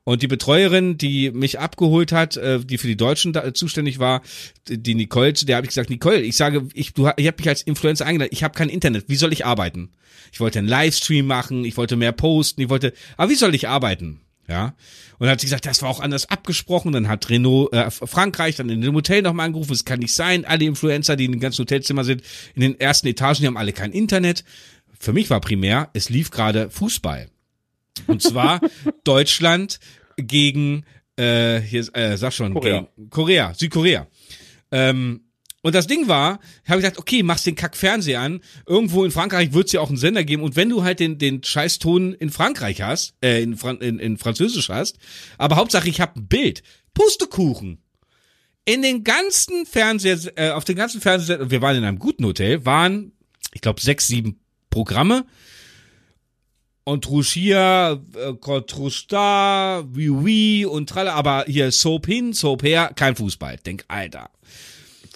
Und 0.08 0.22
die 0.22 0.28
Betreuerin, 0.28 0.98
die 0.98 1.32
mich 1.32 1.58
abgeholt 1.58 2.12
hat, 2.12 2.36
äh, 2.36 2.60
die 2.60 2.78
für 2.78 2.86
die 2.86 2.96
Deutschen 2.96 3.32
da, 3.32 3.52
zuständig 3.52 3.98
war, 3.98 4.22
die 4.68 4.94
Nicole, 4.94 5.34
zu 5.34 5.46
der 5.46 5.56
habe 5.56 5.66
ich 5.66 5.70
gesagt, 5.70 5.90
Nicole, 5.90 6.20
ich 6.20 6.36
sage, 6.36 6.68
ich, 6.74 6.92
du, 6.92 7.10
ich 7.16 7.26
habe 7.26 7.36
mich 7.38 7.48
als 7.48 7.62
Influencer 7.62 8.06
eingeladen, 8.06 8.30
ich 8.32 8.44
habe 8.44 8.54
kein 8.54 8.68
Internet, 8.68 9.08
wie 9.08 9.16
soll 9.16 9.32
ich 9.32 9.44
arbeiten? 9.44 9.90
Ich 10.32 10.38
wollte 10.38 10.60
einen 10.60 10.68
Livestream 10.68 11.26
machen, 11.26 11.64
ich 11.64 11.76
wollte 11.76 11.96
mehr 11.96 12.12
posten, 12.12 12.60
ich 12.60 12.68
wollte, 12.68 12.92
aber 13.16 13.30
wie 13.30 13.34
soll 13.34 13.54
ich 13.54 13.68
arbeiten? 13.68 14.20
Ja. 14.48 14.74
Und 15.18 15.26
dann 15.26 15.30
hat 15.30 15.40
sie 15.40 15.46
gesagt, 15.46 15.66
das 15.66 15.82
war 15.82 15.88
auch 15.88 16.00
anders 16.00 16.30
abgesprochen. 16.30 16.92
Dann 16.92 17.08
hat 17.08 17.28
Renault 17.30 17.72
äh, 17.72 17.90
Frankreich 17.90 18.56
dann 18.56 18.68
in 18.68 18.80
dem 18.80 18.94
Hotel 18.94 19.22
nochmal 19.22 19.46
angerufen. 19.46 19.72
Es 19.72 19.84
kann 19.84 19.98
nicht 19.98 20.14
sein. 20.14 20.44
Alle 20.44 20.64
Influencer, 20.64 21.16
die 21.16 21.24
in 21.24 21.32
den 21.32 21.40
ganzen 21.40 21.62
Hotelzimmer 21.62 22.04
sind, 22.04 22.22
in 22.54 22.62
den 22.62 22.80
ersten 22.80 23.08
Etagen, 23.08 23.40
die 23.40 23.46
haben 23.46 23.56
alle 23.56 23.72
kein 23.72 23.92
Internet. 23.92 24.44
Für 24.98 25.12
mich 25.12 25.30
war 25.30 25.40
primär, 25.40 25.90
es 25.92 26.08
lief 26.08 26.30
gerade 26.30 26.70
Fußball. 26.70 27.28
Und 28.06 28.22
zwar 28.22 28.60
Deutschland 29.04 29.80
gegen, 30.16 30.84
äh, 31.16 31.60
hier, 31.60 31.86
äh, 31.94 32.16
sag 32.16 32.32
schon, 32.32 32.54
Korea, 32.54 32.86
gegen 32.96 33.10
Korea 33.10 33.54
Südkorea. 33.54 34.06
Ähm, 34.70 35.22
und 35.66 35.74
das 35.74 35.88
Ding 35.88 36.06
war, 36.06 36.38
habe 36.68 36.78
ich 36.78 36.84
gesagt, 36.84 36.98
okay, 36.98 37.24
machst 37.24 37.44
den 37.44 37.56
Kack 37.56 37.76
Fernseher 37.76 38.20
an. 38.20 38.40
Irgendwo 38.68 39.04
in 39.04 39.10
Frankreich 39.10 39.52
wird 39.52 39.66
es 39.66 39.72
ja 39.72 39.80
auch 39.80 39.88
einen 39.88 39.98
Sender 39.98 40.22
geben. 40.22 40.44
Und 40.44 40.54
wenn 40.54 40.68
du 40.68 40.84
halt 40.84 41.00
den, 41.00 41.18
den 41.18 41.42
Scheißton 41.42 42.14
in 42.14 42.30
Frankreich 42.30 42.82
hast, 42.82 43.14
äh, 43.20 43.42
in, 43.42 43.56
Fran 43.56 43.78
in, 43.78 43.98
in 43.98 44.16
Französisch 44.16 44.68
hast, 44.68 44.96
aber 45.38 45.56
Hauptsache 45.56 45.88
ich 45.88 46.00
habe 46.00 46.20
ein 46.20 46.28
Bild. 46.28 46.62
Pustekuchen. 46.94 47.78
In 48.64 48.80
den 48.80 49.02
ganzen 49.02 49.66
Fernseher, 49.66 50.20
äh, 50.36 50.50
auf 50.50 50.62
den 50.62 50.76
ganzen 50.76 51.00
Fernseher, 51.00 51.50
wir 51.50 51.60
waren 51.62 51.74
in 51.74 51.82
einem 51.82 51.98
guten 51.98 52.24
Hotel, 52.24 52.64
waren, 52.64 53.10
ich 53.52 53.60
glaube, 53.60 53.80
sechs, 53.80 54.06
sieben 54.06 54.38
Programme 54.70 55.26
und 56.84 57.02
Truschia, 57.02 57.94
äh, 58.14 58.34
Kotrusta, 58.34 59.80
Oui 59.80 60.10
Oui 60.10 60.64
und 60.64 60.88
Tralle, 60.88 61.12
aber 61.12 61.44
hier 61.48 61.72
Soap 61.72 62.06
hin, 62.06 62.34
Soap 62.34 62.62
her, 62.62 62.92
kein 62.94 63.16
Fußball. 63.16 63.56
Denk, 63.66 63.84
Alter. 63.88 64.30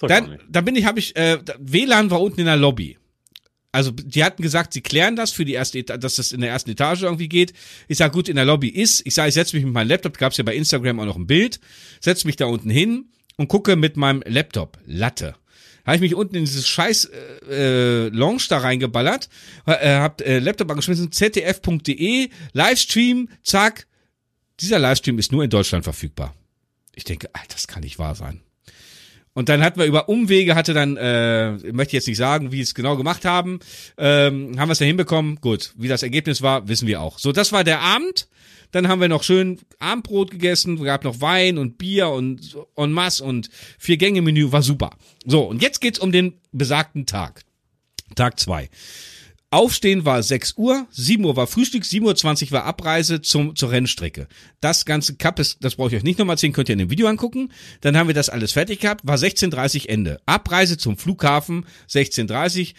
Dann, 0.09 0.39
dann 0.49 0.65
bin 0.65 0.77
ich, 0.77 0.85
habe 0.85 0.99
ich, 0.99 1.17
äh, 1.17 1.39
WLAN 1.59 2.11
war 2.11 2.21
unten 2.21 2.41
in 2.41 2.47
der 2.47 2.57
Lobby. 2.57 2.99
Also 3.73 3.93
die 3.93 4.25
hatten 4.25 4.43
gesagt, 4.43 4.73
sie 4.73 4.81
klären 4.81 5.15
das 5.15 5.31
für 5.31 5.45
die 5.45 5.53
erste 5.53 5.79
Etage, 5.79 6.01
dass 6.01 6.17
das 6.17 6.33
in 6.33 6.41
der 6.41 6.51
ersten 6.51 6.71
Etage 6.71 7.03
irgendwie 7.03 7.29
geht. 7.29 7.53
Ich 7.87 7.99
sag 7.99 8.13
gut, 8.13 8.29
in 8.29 8.37
der 8.37 8.45
Lobby 8.45 8.69
ist. 8.69 9.07
Ich 9.07 9.15
sage, 9.15 9.29
ich 9.29 9.35
setze 9.35 9.55
mich 9.55 9.65
mit 9.65 9.73
meinem 9.73 9.89
Laptop, 9.89 10.19
gab's 10.19 10.39
ja 10.39 10.45
bei 10.45 10.57
Instagram 10.57 10.99
auch 10.99 11.05
noch 11.05 11.17
ein 11.17 11.27
Bild, 11.27 11.61
setze 12.01 12.27
mich 12.27 12.37
da 12.37 12.47
unten 12.47 12.69
hin 12.69 13.11
und 13.37 13.49
gucke 13.49 13.77
mit 13.77 13.97
meinem 13.97 14.23
Laptop 14.27 14.79
Latte 14.87 15.37
habe 15.87 15.97
ich 15.97 16.01
mich 16.03 16.15
unten 16.15 16.37
in 16.37 16.45
dieses 16.45 16.69
scheiß 16.69 17.07
äh, 17.07 18.07
äh, 18.07 18.09
Lounge 18.09 18.43
da 18.49 18.59
reingeballert, 18.59 19.29
äh, 19.67 19.97
hab 19.97 20.21
äh, 20.21 20.39
Laptop 20.39 20.71
angeschmissen, 20.71 21.11
zdf.de, 21.13 22.29
Livestream, 22.53 23.29
zack. 23.43 23.87
Dieser 24.61 24.79
Livestream 24.79 25.19
ist 25.19 25.33
nur 25.33 25.43
in 25.43 25.51
Deutschland 25.51 25.85
verfügbar. 25.85 26.35
Ich 26.95 27.05
denke, 27.05 27.31
Alter, 27.33 27.55
das 27.55 27.67
kann 27.67 27.83
nicht 27.83 27.99
wahr 27.99 28.15
sein. 28.15 28.43
Und 29.33 29.49
dann 29.49 29.63
hatten 29.63 29.79
wir 29.79 29.87
über 29.87 30.09
Umwege, 30.09 30.57
hatte 30.57 30.75
dann, 30.75 30.97
äh, 30.97 31.55
ich 31.57 31.73
möchte 31.73 31.97
jetzt 31.97 32.09
nicht 32.09 32.17
sagen, 32.17 32.51
wie 32.51 32.61
es 32.61 32.75
genau 32.75 32.97
gemacht 32.97 33.25
haben, 33.25 33.61
ähm, 33.97 34.59
haben 34.59 34.69
wir 34.69 34.73
es 34.73 34.81
ja 34.81 34.87
hinbekommen. 34.87 35.37
Gut, 35.41 35.73
wie 35.77 35.89
das 35.89 36.03
Ergebnis 36.03 36.43
war, 36.43 36.69
wissen 36.69 36.89
wir 36.89 37.01
auch. 37.01 37.19
So, 37.19 37.33
das 37.33 37.53
war 37.53 37.63
der 37.63 37.81
Abend. 37.81 38.29
Dann 38.73 38.89
haben 38.89 39.01
wir 39.01 39.09
noch 39.09 39.25
schön 39.25 39.59
Abendbrot 39.81 40.31
gegessen, 40.31 40.83
gab 40.83 41.05
noch 41.05 41.21
Wein 41.21 41.59
und 41.59 41.77
Bier 41.77 42.09
und 42.11 42.57
en 42.77 42.93
masse 42.93 43.25
und 43.25 43.51
vier 43.79 43.97
Gänge 43.97 44.23
Menü, 44.23 44.53
war 44.53 44.63
super. 44.63 44.91
So, 45.27 45.43
und 45.43 45.61
jetzt 45.61 45.81
geht's 45.81 45.99
um 45.99 46.13
den 46.13 46.35
besagten 46.53 47.07
Tag. 47.07 47.43
Tag 48.15 48.39
zwei. 48.39 48.69
Aufstehen 49.53 50.05
war 50.05 50.23
6 50.23 50.55
Uhr, 50.59 50.87
7 50.93 51.25
Uhr 51.25 51.35
war 51.35 51.49
Frühstück, 51.49 51.83
7.20 51.83 52.47
Uhr 52.47 52.53
war 52.53 52.65
Abreise 52.67 53.21
zum, 53.21 53.57
zur 53.57 53.73
Rennstrecke. 53.73 54.29
Das 54.61 54.85
ganze 54.85 55.17
Cup, 55.17 55.41
ist, 55.41 55.59
das 55.61 55.75
brauche 55.75 55.89
ich 55.89 55.97
euch 55.97 56.03
nicht 56.05 56.21
nochmal 56.21 56.35
erzählen, 56.35 56.53
könnt 56.53 56.69
ihr 56.69 56.75
in 56.75 56.79
dem 56.79 56.91
Video 56.91 57.09
angucken. 57.09 57.51
Dann 57.81 57.97
haben 57.97 58.07
wir 58.07 58.15
das 58.15 58.29
alles 58.29 58.53
fertig 58.53 58.79
gehabt, 58.79 59.05
war 59.05 59.17
16.30 59.17 59.83
Uhr 59.83 59.91
Ende. 59.91 60.21
Abreise 60.25 60.79
zum 60.79 60.97
Flughafen, 60.97 61.67
16.30 61.89 62.61
Uhr. 62.61 62.75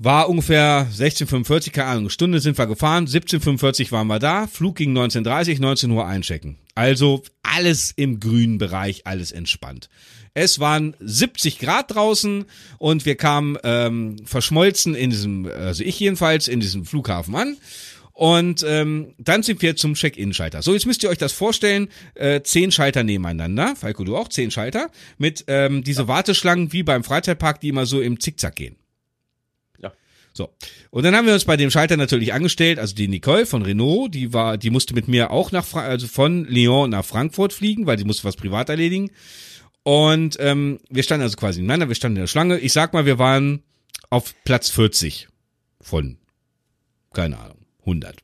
War 0.00 0.28
ungefähr 0.28 0.88
1645, 0.90 1.72
keine 1.72 1.88
Ahnung, 1.88 2.10
Stunde 2.10 2.40
sind 2.40 2.58
wir 2.58 2.66
gefahren, 2.66 3.04
1745 3.04 3.92
waren 3.92 4.08
wir 4.08 4.18
da, 4.18 4.48
Flug 4.48 4.74
ging 4.74 4.90
1930, 4.90 5.60
19 5.60 5.90
Uhr 5.92 6.04
einchecken. 6.04 6.58
Also 6.74 7.22
alles 7.44 7.92
im 7.94 8.18
grünen 8.18 8.58
Bereich, 8.58 9.06
alles 9.06 9.30
entspannt. 9.30 9.88
Es 10.34 10.58
waren 10.58 10.96
70 10.98 11.60
Grad 11.60 11.94
draußen 11.94 12.44
und 12.78 13.06
wir 13.06 13.16
kamen 13.16 13.56
ähm, 13.62 14.16
verschmolzen 14.24 14.96
in 14.96 15.10
diesem, 15.10 15.46
also 15.46 15.84
ich 15.84 15.98
jedenfalls, 16.00 16.48
in 16.48 16.60
diesem 16.60 16.84
Flughafen 16.84 17.36
an. 17.36 17.56
Und 18.12 18.64
ähm, 18.66 19.14
dann 19.18 19.42
sind 19.42 19.60
wir 19.62 19.74
zum 19.74 19.94
Check-in-Schalter. 19.94 20.62
So, 20.62 20.72
jetzt 20.72 20.86
müsst 20.86 21.02
ihr 21.02 21.08
euch 21.08 21.18
das 21.18 21.32
vorstellen, 21.32 21.88
äh, 22.14 22.42
zehn 22.42 22.70
Schalter 22.70 23.02
nebeneinander, 23.02 23.74
Falco, 23.74 24.04
du 24.04 24.16
auch, 24.16 24.28
zehn 24.28 24.52
Schalter, 24.52 24.90
mit 25.18 25.44
ähm, 25.48 25.82
diese 25.82 26.06
Warteschlangen 26.06 26.72
wie 26.72 26.84
beim 26.84 27.02
Freizeitpark, 27.02 27.60
die 27.60 27.70
immer 27.70 27.86
so 27.86 28.00
im 28.00 28.20
Zickzack 28.20 28.54
gehen. 28.54 28.76
So. 30.36 30.50
Und 30.90 31.04
dann 31.04 31.14
haben 31.14 31.26
wir 31.26 31.34
uns 31.34 31.44
bei 31.44 31.56
dem 31.56 31.70
Schalter 31.70 31.96
natürlich 31.96 32.32
angestellt, 32.32 32.80
also 32.80 32.94
die 32.96 33.06
Nicole 33.06 33.46
von 33.46 33.62
Renault, 33.62 34.12
die 34.12 34.32
war, 34.32 34.58
die 34.58 34.70
musste 34.70 34.92
mit 34.92 35.06
mir 35.06 35.30
auch 35.30 35.52
nach, 35.52 35.72
also 35.74 36.08
von 36.08 36.44
Lyon 36.44 36.90
nach 36.90 37.04
Frankfurt 37.04 37.52
fliegen, 37.52 37.86
weil 37.86 37.96
die 37.96 38.04
musste 38.04 38.24
was 38.24 38.34
privat 38.34 38.68
erledigen. 38.68 39.10
Und 39.84 40.36
ähm, 40.40 40.80
wir 40.88 41.02
standen 41.02 41.22
also 41.22 41.36
quasi 41.36 41.60
nebeneinander, 41.60 41.88
wir 41.88 41.94
standen 41.94 42.16
in 42.16 42.22
der 42.22 42.26
Schlange. 42.26 42.58
Ich 42.58 42.72
sag 42.72 42.92
mal, 42.92 43.06
wir 43.06 43.18
waren 43.18 43.62
auf 44.10 44.34
Platz 44.44 44.70
40 44.70 45.28
von, 45.80 46.16
keine 47.12 47.38
Ahnung, 47.38 47.58
100. 47.80 48.16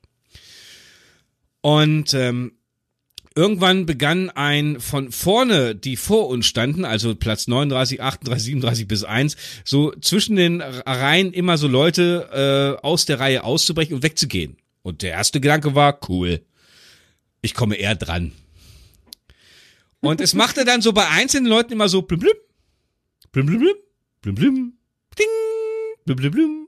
Und 1.61 2.13
ähm, 2.13 2.53
Irgendwann 3.33 3.85
begann 3.85 4.29
ein 4.29 4.81
von 4.81 5.09
vorne, 5.09 5.73
die 5.73 5.95
vor 5.95 6.27
uns 6.27 6.45
standen, 6.47 6.83
also 6.83 7.15
Platz 7.15 7.47
39, 7.47 8.01
38, 8.01 8.43
37 8.43 8.87
bis 8.89 9.05
1, 9.05 9.37
so 9.63 9.93
zwischen 10.01 10.35
den 10.35 10.59
Reihen 10.59 11.31
immer 11.31 11.57
so 11.57 11.69
Leute 11.69 12.77
äh, 12.81 12.85
aus 12.85 13.05
der 13.05 13.21
Reihe 13.21 13.45
auszubrechen 13.45 13.95
und 13.95 14.03
wegzugehen. 14.03 14.57
Und 14.81 15.01
der 15.01 15.11
erste 15.11 15.39
Gedanke 15.39 15.75
war, 15.75 15.97
cool, 16.09 16.41
ich 17.41 17.53
komme 17.53 17.75
eher 17.75 17.95
dran. 17.95 18.33
Und 20.01 20.19
es 20.21 20.33
machte 20.33 20.65
dann 20.65 20.81
so 20.81 20.93
bei 20.93 21.07
einzelnen 21.07 21.47
Leuten 21.47 21.73
immer 21.73 21.89
so 21.89 22.01
blum, 22.01 22.19
blum 22.19 22.35
blum 23.31 23.45
blum, 23.45 23.75
blum 24.21 24.35
blum, 24.35 24.73
ding, 25.17 25.27
blum 26.05 26.15
blum 26.17 26.31
blum. 26.31 26.67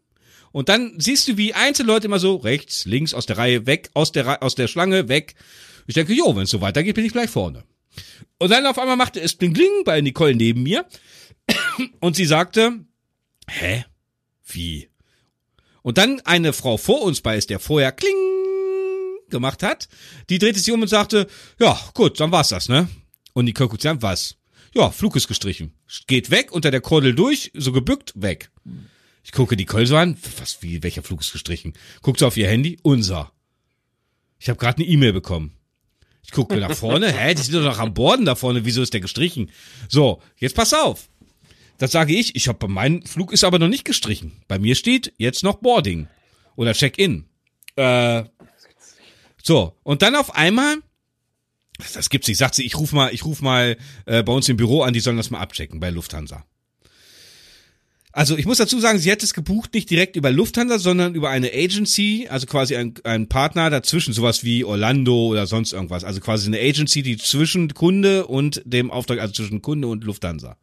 Und 0.51 0.69
dann 0.69 0.93
siehst 0.99 1.27
du, 1.27 1.37
wie 1.37 1.53
einzelne 1.53 1.87
Leute 1.87 2.07
immer 2.07 2.19
so 2.19 2.35
rechts, 2.35 2.85
links 2.85 3.13
aus 3.13 3.25
der 3.25 3.37
Reihe 3.37 3.65
weg, 3.65 3.89
aus 3.93 4.11
der, 4.11 4.43
aus 4.43 4.55
der 4.55 4.67
Schlange 4.67 5.09
weg 5.09 5.35
ich 5.87 5.95
denke, 5.95 6.13
jo, 6.13 6.35
wenn 6.35 6.43
es 6.43 6.49
so 6.49 6.61
weitergeht, 6.61 6.95
bin 6.95 7.05
ich 7.05 7.11
gleich 7.11 7.29
vorne. 7.29 7.63
Und 8.39 8.49
dann 8.49 8.65
auf 8.65 8.79
einmal 8.79 8.95
machte 8.95 9.19
es 9.21 9.35
Bling 9.35 9.53
Bling 9.53 9.83
bei 9.85 10.01
Nicole 10.01 10.35
neben 10.35 10.63
mir. 10.63 10.85
Und 11.99 12.15
sie 12.15 12.25
sagte, 12.25 12.85
hä? 13.47 13.85
Wie? 14.45 14.89
Und 15.81 15.97
dann 15.97 16.21
eine 16.21 16.53
Frau 16.53 16.77
vor 16.77 17.01
uns 17.01 17.21
bei 17.21 17.37
ist, 17.37 17.49
der 17.49 17.59
vorher 17.59 17.91
Kling 17.91 18.15
gemacht 19.29 19.63
hat, 19.63 19.89
die 20.29 20.37
drehte 20.37 20.59
sich 20.59 20.71
um 20.71 20.81
und 20.81 20.87
sagte, 20.87 21.27
ja, 21.59 21.77
gut, 21.93 22.19
dann 22.19 22.31
war's 22.31 22.49
das, 22.49 22.69
ne? 22.69 22.87
Und 23.33 23.53
guckt 23.53 23.81
sich 23.81 23.91
was? 24.01 24.37
Ja, 24.73 24.89
Flug 24.89 25.15
ist 25.15 25.27
gestrichen. 25.27 25.73
Geht 26.07 26.31
weg, 26.31 26.51
unter 26.51 26.71
der 26.71 26.81
Kordel 26.81 27.13
durch, 27.13 27.51
so 27.53 27.71
gebückt, 27.71 28.13
weg. 28.15 28.49
Ich 29.23 29.31
gucke 29.31 29.55
Nicole 29.55 29.85
so 29.85 29.95
an, 29.95 30.17
was, 30.39 30.61
wie, 30.61 30.83
welcher 30.83 31.03
Flug 31.03 31.21
ist 31.21 31.31
gestrichen? 31.31 31.73
Guckt 32.01 32.19
sie 32.19 32.27
auf 32.27 32.37
ihr 32.37 32.47
Handy, 32.47 32.79
unser. 32.81 33.31
Ich 34.39 34.49
habe 34.49 34.59
gerade 34.59 34.77
eine 34.77 34.87
E-Mail 34.87 35.13
bekommen. 35.13 35.53
Ich 36.23 36.31
gucke 36.31 36.57
nach 36.57 36.75
vorne, 36.75 37.11
hä, 37.17 37.33
die 37.33 37.41
sind 37.41 37.55
doch 37.55 37.63
noch 37.63 37.79
am 37.79 37.93
Borden 37.93 38.25
da 38.25 38.35
vorne, 38.35 38.65
wieso 38.65 38.81
ist 38.81 38.93
der 38.93 39.01
gestrichen? 39.01 39.51
So, 39.87 40.21
jetzt 40.37 40.55
pass 40.55 40.73
auf. 40.73 41.09
Das 41.77 41.91
sage 41.91 42.13
ich, 42.13 42.35
ich 42.35 42.47
habe 42.47 42.67
mein 42.67 43.03
Flug 43.03 43.31
ist 43.31 43.43
aber 43.43 43.59
noch 43.59 43.67
nicht 43.67 43.85
gestrichen. 43.85 44.43
Bei 44.47 44.59
mir 44.59 44.75
steht 44.75 45.13
jetzt 45.17 45.43
noch 45.43 45.55
Boarding 45.55 46.07
oder 46.55 46.73
Check-in. 46.73 47.25
Äh, 47.75 48.23
so, 49.41 49.77
und 49.83 50.01
dann 50.01 50.15
auf 50.15 50.35
einmal 50.35 50.77
das 51.93 52.09
gibt's 52.09 52.27
nicht. 52.27 52.37
Sagt 52.37 52.55
sie, 52.55 52.65
ich 52.65 52.77
ruf 52.77 52.91
mal, 52.93 53.13
ich 53.13 53.25
ruf 53.25 53.41
mal 53.41 53.77
äh, 54.05 54.23
bei 54.23 54.33
uns 54.33 54.47
im 54.49 54.57
Büro 54.57 54.81
an, 54.83 54.93
die 54.93 54.99
sollen 54.99 55.17
das 55.17 55.29
mal 55.29 55.39
abchecken 55.39 55.79
bei 55.79 55.89
Lufthansa. 55.89 56.45
Also 58.15 58.37
ich 58.37 58.45
muss 58.45 58.59
dazu 58.59 58.79
sagen, 58.79 58.99
sie 58.99 59.11
hat 59.11 59.23
es 59.23 59.33
gebucht 59.33 59.73
nicht 59.73 59.89
direkt 59.89 60.15
über 60.15 60.29
Lufthansa, 60.29 60.77
sondern 60.77 61.15
über 61.15 61.31
eine 61.31 61.51
Agency, 61.51 62.27
also 62.29 62.45
quasi 62.45 62.75
ein, 62.75 62.93
ein 63.03 63.27
Partner 63.27 63.71
dazwischen, 63.71 64.13
sowas 64.13 64.43
wie 64.43 64.63
Orlando 64.63 65.29
oder 65.29 65.47
sonst 65.47 65.73
irgendwas. 65.73 66.03
Also 66.03 66.19
quasi 66.19 66.45
eine 66.45 66.59
Agency, 66.59 67.01
die 67.01 67.17
zwischen 67.17 67.73
Kunde 67.73 68.27
und 68.27 68.61
dem 68.65 68.91
Auftrag, 68.91 69.19
also 69.19 69.33
zwischen 69.33 69.63
Kunde 69.63 69.87
und 69.87 70.03
Lufthansa. 70.03 70.57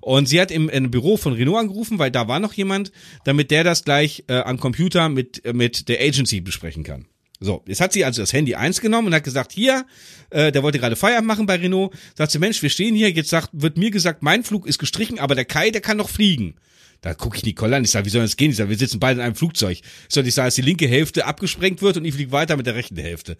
Und 0.00 0.26
sie 0.26 0.40
hat 0.40 0.50
im, 0.50 0.70
im 0.70 0.90
Büro 0.90 1.18
von 1.18 1.34
Renault 1.34 1.58
angerufen, 1.58 1.98
weil 1.98 2.10
da 2.10 2.28
war 2.28 2.40
noch 2.40 2.54
jemand, 2.54 2.92
damit 3.24 3.50
der 3.50 3.62
das 3.62 3.84
gleich 3.84 4.24
äh, 4.28 4.38
am 4.38 4.58
Computer 4.58 5.10
mit, 5.10 5.42
mit 5.52 5.88
der 5.90 6.00
Agency 6.00 6.40
besprechen 6.40 6.82
kann. 6.82 7.04
So, 7.40 7.62
jetzt 7.66 7.80
hat 7.80 7.92
sie 7.92 8.04
also 8.04 8.22
das 8.22 8.32
Handy 8.32 8.54
eins 8.54 8.80
genommen 8.80 9.08
und 9.08 9.14
hat 9.14 9.24
gesagt, 9.24 9.52
hier, 9.52 9.84
äh, 10.30 10.50
der 10.52 10.62
wollte 10.62 10.78
gerade 10.78 10.96
Feierabend 10.96 11.28
machen 11.28 11.46
bei 11.46 11.56
Renault. 11.56 11.94
Sagt 12.14 12.32
sie, 12.32 12.38
Mensch, 12.38 12.62
wir 12.62 12.70
stehen 12.70 12.94
hier, 12.94 13.10
jetzt 13.10 13.28
sagt, 13.28 13.50
wird 13.52 13.76
mir 13.76 13.90
gesagt, 13.90 14.22
mein 14.22 14.42
Flug 14.42 14.66
ist 14.66 14.78
gestrichen, 14.78 15.18
aber 15.18 15.34
der 15.34 15.44
Kai, 15.44 15.70
der 15.70 15.82
kann 15.82 15.98
noch 15.98 16.08
fliegen. 16.08 16.54
Da 17.02 17.12
gucke 17.14 17.36
ich 17.36 17.44
Nicole 17.44 17.76
an, 17.76 17.84
ich 17.84 17.90
sage, 17.90 18.06
wie 18.06 18.10
soll 18.10 18.22
das 18.22 18.36
gehen? 18.36 18.50
Ich 18.50 18.56
sage, 18.56 18.70
wir 18.70 18.78
sitzen 18.78 19.00
beide 19.00 19.20
in 19.20 19.26
einem 19.26 19.34
Flugzeug. 19.34 19.80
Soll 20.08 20.26
ich 20.26 20.34
sagen, 20.34 20.46
dass 20.46 20.54
die 20.54 20.62
linke 20.62 20.88
Hälfte 20.88 21.26
abgesprengt 21.26 21.82
wird 21.82 21.98
und 21.98 22.04
ich 22.06 22.14
fliege 22.14 22.32
weiter 22.32 22.56
mit 22.56 22.66
der 22.66 22.74
rechten 22.74 22.96
Hälfte. 22.96 23.36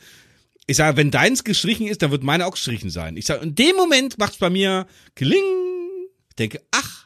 Ich 0.66 0.76
sage, 0.76 0.96
wenn 0.96 1.10
deins 1.10 1.42
gestrichen 1.42 1.86
ist, 1.86 2.02
dann 2.02 2.10
wird 2.10 2.22
meine 2.22 2.44
auch 2.44 2.52
gestrichen 2.52 2.90
sein. 2.90 3.16
Ich 3.16 3.24
sage, 3.26 3.42
in 3.42 3.54
dem 3.54 3.76
Moment 3.76 4.18
macht's 4.18 4.36
bei 4.36 4.50
mir 4.50 4.86
kling. 5.14 5.38
Ich 6.28 6.36
denke, 6.36 6.60
ach, 6.70 7.05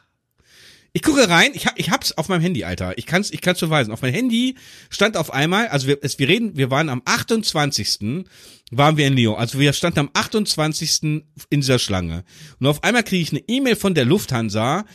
ich 0.93 1.03
gucke 1.03 1.29
rein, 1.29 1.51
ich, 1.53 1.67
hab, 1.67 1.79
ich 1.79 1.89
hab's 1.89 2.11
auf 2.13 2.27
meinem 2.27 2.41
Handy, 2.41 2.65
Alter. 2.65 2.97
Ich 2.97 3.05
kann's, 3.05 3.31
ich 3.31 3.41
kann's 3.41 3.59
beweisen. 3.59 3.91
Auf 3.91 4.01
meinem 4.01 4.13
Handy 4.13 4.55
stand 4.89 5.15
auf 5.15 5.31
einmal, 5.31 5.69
also 5.69 5.87
wir, 5.87 5.99
es, 6.01 6.19
wir 6.19 6.27
reden, 6.27 6.57
wir 6.57 6.69
waren 6.69 6.89
am 6.89 7.01
28. 7.05 8.25
waren 8.71 8.97
wir 8.97 9.07
in 9.07 9.15
Lyon. 9.15 9.35
Also 9.35 9.59
wir 9.59 9.71
standen 9.73 9.99
am 9.99 10.09
28. 10.13 11.03
in 11.03 11.23
dieser 11.49 11.79
Schlange. 11.79 12.25
Und 12.59 12.67
auf 12.67 12.83
einmal 12.83 13.03
kriege 13.03 13.21
ich 13.21 13.31
eine 13.31 13.43
E-Mail 13.47 13.77
von 13.77 13.95
der 13.95 14.05
Lufthansa. 14.05 14.85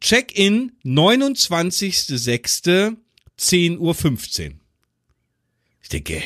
Check-in 0.00 0.72
29.06. 0.84 2.96
10.15 3.38 3.78
Uhr. 3.78 4.54
Ich 5.80 5.88
denke, 5.88 6.22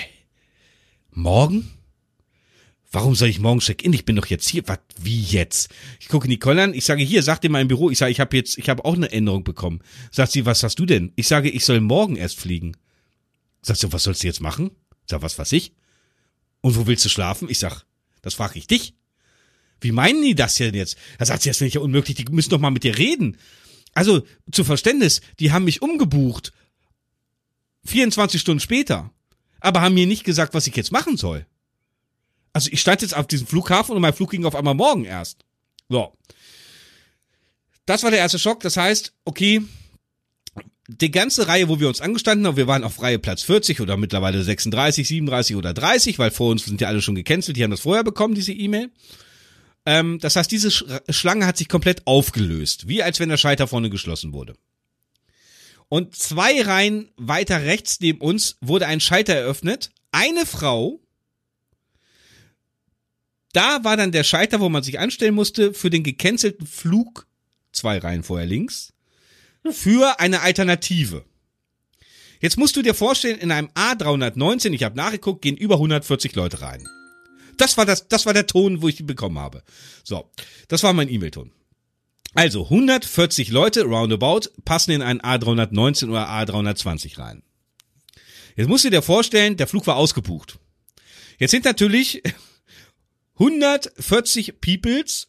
morgen? 1.11 1.71
Warum 2.93 3.15
soll 3.15 3.29
ich 3.29 3.41
morgen 3.41 3.61
check-in? 3.61 3.95
Ich 3.95 4.05
bin 4.05 4.17
doch 4.17 4.27
jetzt 4.27 4.47
hier. 4.47 4.69
Was, 4.69 4.79
wie 5.01 5.19
jetzt? 5.19 5.71
Ich 5.99 6.09
gucke 6.09 6.29
Nicole 6.29 6.63
an. 6.63 6.75
Ich 6.75 6.85
sage, 6.85 7.03
hier, 7.03 7.23
sag 7.23 7.41
dir 7.41 7.49
mal 7.49 7.63
im 7.63 7.69
Büro. 7.69 7.89
Ich 7.89 7.97
sage, 7.97 8.13
ich 8.13 8.21
habe 8.21 8.37
jetzt, 8.37 8.59
ich 8.59 8.69
habe 8.69 8.85
auch 8.85 8.95
eine 8.95 9.11
Änderung 9.11 9.45
bekommen. 9.45 9.81
Sagt 10.11 10.33
sie, 10.33 10.45
was 10.45 10.63
hast 10.63 10.79
du 10.79 10.85
denn? 10.85 11.11
Ich 11.17 11.27
sage, 11.27 11.49
ich 11.49 11.65
soll 11.65 11.81
morgen 11.81 12.17
erst 12.17 12.39
fliegen. 12.39 12.77
Sagt 13.63 13.81
sie, 13.81 13.93
was 13.95 14.03
sollst 14.03 14.23
du 14.23 14.27
jetzt 14.27 14.43
machen? 14.43 14.73
Sag, 15.07 15.23
was 15.23 15.39
weiß 15.39 15.53
ich? 15.53 15.73
Und 16.61 16.77
wo 16.77 16.87
willst 16.87 17.05
du 17.07 17.09
schlafen? 17.09 17.49
Ich 17.49 17.59
sag, 17.59 17.87
das 18.21 18.35
frage 18.35 18.59
ich 18.59 18.67
dich. 18.67 18.95
Wie 19.81 19.93
meinen 19.93 20.23
die 20.23 20.35
das 20.35 20.57
denn 20.57 20.75
jetzt? 20.75 20.99
Da 21.19 21.25
sagt 21.25 21.43
sie, 21.43 21.49
das 21.49 21.63
ist 21.63 21.75
ja 21.75 21.81
unmöglich, 21.81 22.15
die 22.15 22.27
müssen 22.31 22.51
doch 22.51 22.61
mal 22.61 22.71
mit 22.71 22.85
dir 22.85 22.99
reden. 22.99 23.39
Also, 23.95 24.23
zu 24.53 24.65
Verständnis, 24.65 25.23
die 25.41 25.51
haben 25.51 25.65
mich 25.65 25.81
umgebucht. 25.81 26.53
24 27.85 28.41
Stunden 28.41 28.61
später. 28.61 29.11
Aber 29.61 29.81
haben 29.81 29.95
mir 29.95 30.07
nicht 30.07 30.25
gesagt, 30.25 30.53
was 30.53 30.67
ich 30.67 30.77
jetzt 30.77 30.93
machen 30.93 31.17
soll. 31.17 31.47
Also 32.53 32.69
ich 32.71 32.81
stand 32.81 33.03
jetzt 33.03 33.17
auf 33.17 33.27
diesem 33.27 33.47
Flughafen 33.47 33.95
und 33.95 34.03
mein 34.03 34.13
Flug 34.13 34.31
ging 34.31 34.45
auf 34.45 34.55
einmal 34.55 34.75
morgen 34.75 35.05
erst. 35.05 35.45
So. 35.89 36.13
Das 37.87 38.03
war 38.03 38.11
der 38.11 38.21
erste 38.21 38.39
Schock. 38.39 38.61
Das 38.61 38.77
heißt, 38.77 39.13
okay, 39.25 39.63
die 40.89 41.11
ganze 41.11 41.49
Reihe, 41.49 41.69
wo 41.69 41.81
wir 41.81 41.89
uns 41.89 42.01
angestanden 42.01 42.47
haben, 42.47 42.57
wir 42.57 42.67
waren 42.67 42.85
auf 42.85 43.01
Reihe 43.01 43.19
Platz 43.19 43.43
40 43.43 43.81
oder 43.81 43.97
mittlerweile 43.97 44.43
36, 44.43 45.07
37 45.07 45.57
oder 45.57 45.73
30, 45.73 46.19
weil 46.19 46.31
vor 46.31 46.51
uns 46.51 46.65
sind 46.65 46.81
ja 46.81 46.89
alle 46.89 47.03
schon 47.03 47.15
gecancelt, 47.15 47.57
die 47.57 47.65
haben 47.65 47.71
das 47.71 47.81
vorher 47.81 48.05
bekommen, 48.05 48.35
diese 48.35 48.53
E-Mail. 48.53 48.91
Ähm, 49.87 50.19
das 50.21 50.37
heißt, 50.37 50.51
diese 50.51 50.71
Schlange 50.71 51.47
hat 51.47 51.57
sich 51.57 51.69
komplett 51.69 52.07
aufgelöst, 52.07 52.89
wie 52.89 53.03
als 53.03 53.21
wenn 53.21 53.29
der 53.29 53.37
Scheiter 53.37 53.67
vorne 53.67 53.91
geschlossen 53.91 54.33
wurde. 54.33 54.55
Und 55.89 56.17
zwei 56.17 56.63
Reihen 56.63 57.11
weiter 57.17 57.63
rechts 57.63 58.01
neben 58.01 58.21
uns 58.21 58.57
wurde 58.61 58.87
ein 58.87 59.01
Scheiter 59.01 59.35
eröffnet. 59.35 59.91
Eine 60.11 60.47
Frau 60.47 61.01
da 63.53 63.85
war 63.85 63.97
dann 63.97 64.13
der 64.13 64.25
Scheiter, 64.25 64.61
wo 64.61 64.69
man 64.69 64.83
sich 64.83 64.99
anstellen 64.99 65.35
musste 65.35 65.75
für 65.75 65.91
den 65.91 66.03
gecancelten 66.03 66.67
Flug, 66.67 67.27
zwei 67.73 67.99
Reihen 67.99 68.23
vorher 68.23 68.47
links, 68.47 68.93
für 69.71 70.19
eine 70.21 70.41
Alternative. 70.41 71.25
Jetzt 72.41 72.59
musst 72.59 72.77
du 72.77 72.83
dir 72.83 72.95
vorstellen, 72.95 73.39
in 73.39 73.53
einem 73.53 73.69
A319, 73.69 74.73
ich 74.73 74.83
habe 74.83 74.97
nachgeguckt, 74.97 75.43
gehen 75.43 75.57
über 75.57 75.77
140 75.77 76.35
Leute 76.35 76.61
rein. 76.61 76.89
Das 77.57 77.77
war 77.77 77.87
das, 77.87 78.09
das 78.09 78.27
war 78.27 78.35
der 78.35 78.47
Ton, 78.47 78.83
wo 78.83 78.89
ich 78.89 78.97
die 78.97 79.05
bekommen 79.05 79.39
habe. 79.39 79.63
So, 80.03 80.29
das 80.69 80.83
war 80.83 80.93
mein 80.93 81.09
E-Mail-Ton. 81.09 81.53
Also 82.35 82.65
140 82.65 83.51
Leute 83.51 83.85
roundabout 83.85 84.49
passen 84.65 84.91
in 84.93 85.03
einen 85.03 85.21
A319 85.21 86.09
oder 86.09 86.29
A320 86.31 87.19
rein. 87.19 87.43
Jetzt 88.57 88.69
musst 88.69 88.85
du 88.85 88.91
dir 88.91 89.03
vorstellen, 89.03 89.57
der 89.57 89.67
Flug 89.69 89.87
war 89.87 89.97
ausgebucht. 89.97 90.59
Jetzt 91.39 91.51
sind 91.51 91.65
natürlich 91.65 92.23
140 93.35 94.61
Peoples 94.61 95.29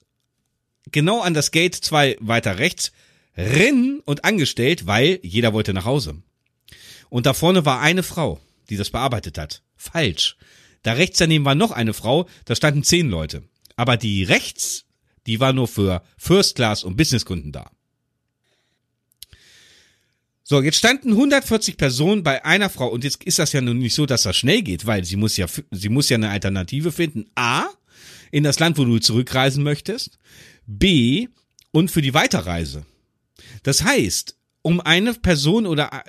genau 0.91 1.21
an 1.21 1.33
das 1.33 1.51
Gate 1.51 1.75
2 1.75 2.17
weiter 2.19 2.59
rechts 2.59 2.91
rennen 3.35 4.01
und 4.05 4.25
angestellt, 4.25 4.85
weil 4.85 5.19
jeder 5.23 5.53
wollte 5.53 5.73
nach 5.73 5.85
Hause. 5.85 6.21
Und 7.09 7.25
da 7.25 7.33
vorne 7.33 7.65
war 7.65 7.79
eine 7.79 8.03
Frau, 8.03 8.39
die 8.69 8.77
das 8.77 8.89
bearbeitet 8.89 9.37
hat. 9.37 9.61
Falsch. 9.75 10.37
Da 10.83 10.93
rechts 10.93 11.17
daneben 11.17 11.45
war 11.45 11.55
noch 11.55 11.71
eine 11.71 11.93
Frau, 11.93 12.27
da 12.45 12.55
standen 12.55 12.83
zehn 12.83 13.09
Leute. 13.09 13.43
Aber 13.75 13.97
die 13.97 14.23
rechts, 14.23 14.85
die 15.25 15.39
war 15.39 15.53
nur 15.53 15.67
für 15.67 16.03
First 16.17 16.55
Class 16.55 16.83
und 16.83 16.97
Businesskunden 16.97 17.51
da. 17.51 17.71
So, 20.45 20.61
jetzt 20.61 20.77
standen 20.77 21.11
140 21.11 21.77
Personen 21.77 22.21
bei 22.21 22.43
einer 22.43 22.69
Frau 22.69 22.89
und 22.89 23.05
jetzt 23.05 23.23
ist 23.23 23.39
das 23.39 23.53
ja 23.53 23.61
nun 23.61 23.77
nicht 23.77 23.95
so, 23.95 24.05
dass 24.05 24.23
das 24.23 24.35
schnell 24.35 24.61
geht, 24.61 24.85
weil 24.85 25.05
sie 25.05 25.15
muss 25.15 25.37
ja, 25.37 25.47
sie 25.71 25.89
muss 25.89 26.09
ja 26.09 26.17
eine 26.17 26.29
Alternative 26.29 26.91
finden. 26.91 27.31
A, 27.35 27.67
in 28.33 28.43
das 28.43 28.59
Land, 28.59 28.79
wo 28.79 28.83
du 28.83 28.97
zurückreisen 28.97 29.63
möchtest. 29.63 30.17
B, 30.65 31.27
und 31.71 31.91
für 31.91 32.01
die 32.01 32.13
Weiterreise. 32.13 32.85
Das 33.63 33.83
heißt, 33.83 34.37
um 34.61 34.79
eine 34.79 35.13
Person 35.13 35.65
oder 35.65 36.03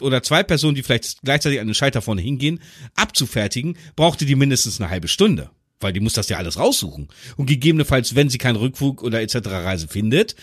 oder 0.00 0.22
zwei 0.22 0.42
Personen, 0.42 0.74
die 0.74 0.82
vielleicht 0.82 1.20
gleichzeitig 1.22 1.60
an 1.60 1.66
den 1.66 1.74
Schalter 1.74 2.00
vorne 2.00 2.22
hingehen, 2.22 2.60
abzufertigen, 2.94 3.76
brauchte 3.96 4.24
die 4.24 4.34
mindestens 4.34 4.80
eine 4.80 4.88
halbe 4.88 5.08
Stunde. 5.08 5.50
Weil 5.78 5.92
die 5.92 6.00
muss 6.00 6.14
das 6.14 6.30
ja 6.30 6.38
alles 6.38 6.58
raussuchen. 6.58 7.08
Und 7.36 7.46
gegebenenfalls, 7.46 8.14
wenn 8.14 8.30
sie 8.30 8.38
keinen 8.38 8.56
Rückflug 8.56 9.02
oder 9.02 9.20
etc. 9.20 9.36
Reise 9.48 9.88
findet, 9.88 10.36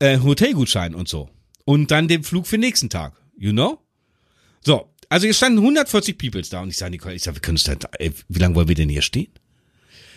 äh, 0.00 0.18
Hotelgutschein 0.18 0.96
und 0.96 1.08
so. 1.08 1.30
Und 1.64 1.92
dann 1.92 2.08
den 2.08 2.24
Flug 2.24 2.48
für 2.48 2.56
den 2.56 2.62
nächsten 2.62 2.90
Tag. 2.90 3.20
You 3.36 3.52
know? 3.52 3.78
So, 4.62 4.92
also 5.08 5.26
hier 5.26 5.34
standen 5.34 5.58
140 5.58 6.18
Peoples 6.18 6.48
da 6.48 6.60
und 6.60 6.70
ich 6.70 6.76
sage, 6.76 6.90
Nicole, 6.90 7.14
ich 7.14 7.22
sage, 7.22 7.36
wir 7.36 7.42
können 7.42 7.60
da, 7.64 7.88
ey, 8.00 8.12
wie 8.28 8.38
lange 8.40 8.56
wollen 8.56 8.68
wir 8.68 8.74
denn 8.74 8.88
hier 8.88 9.02
stehen? 9.02 9.32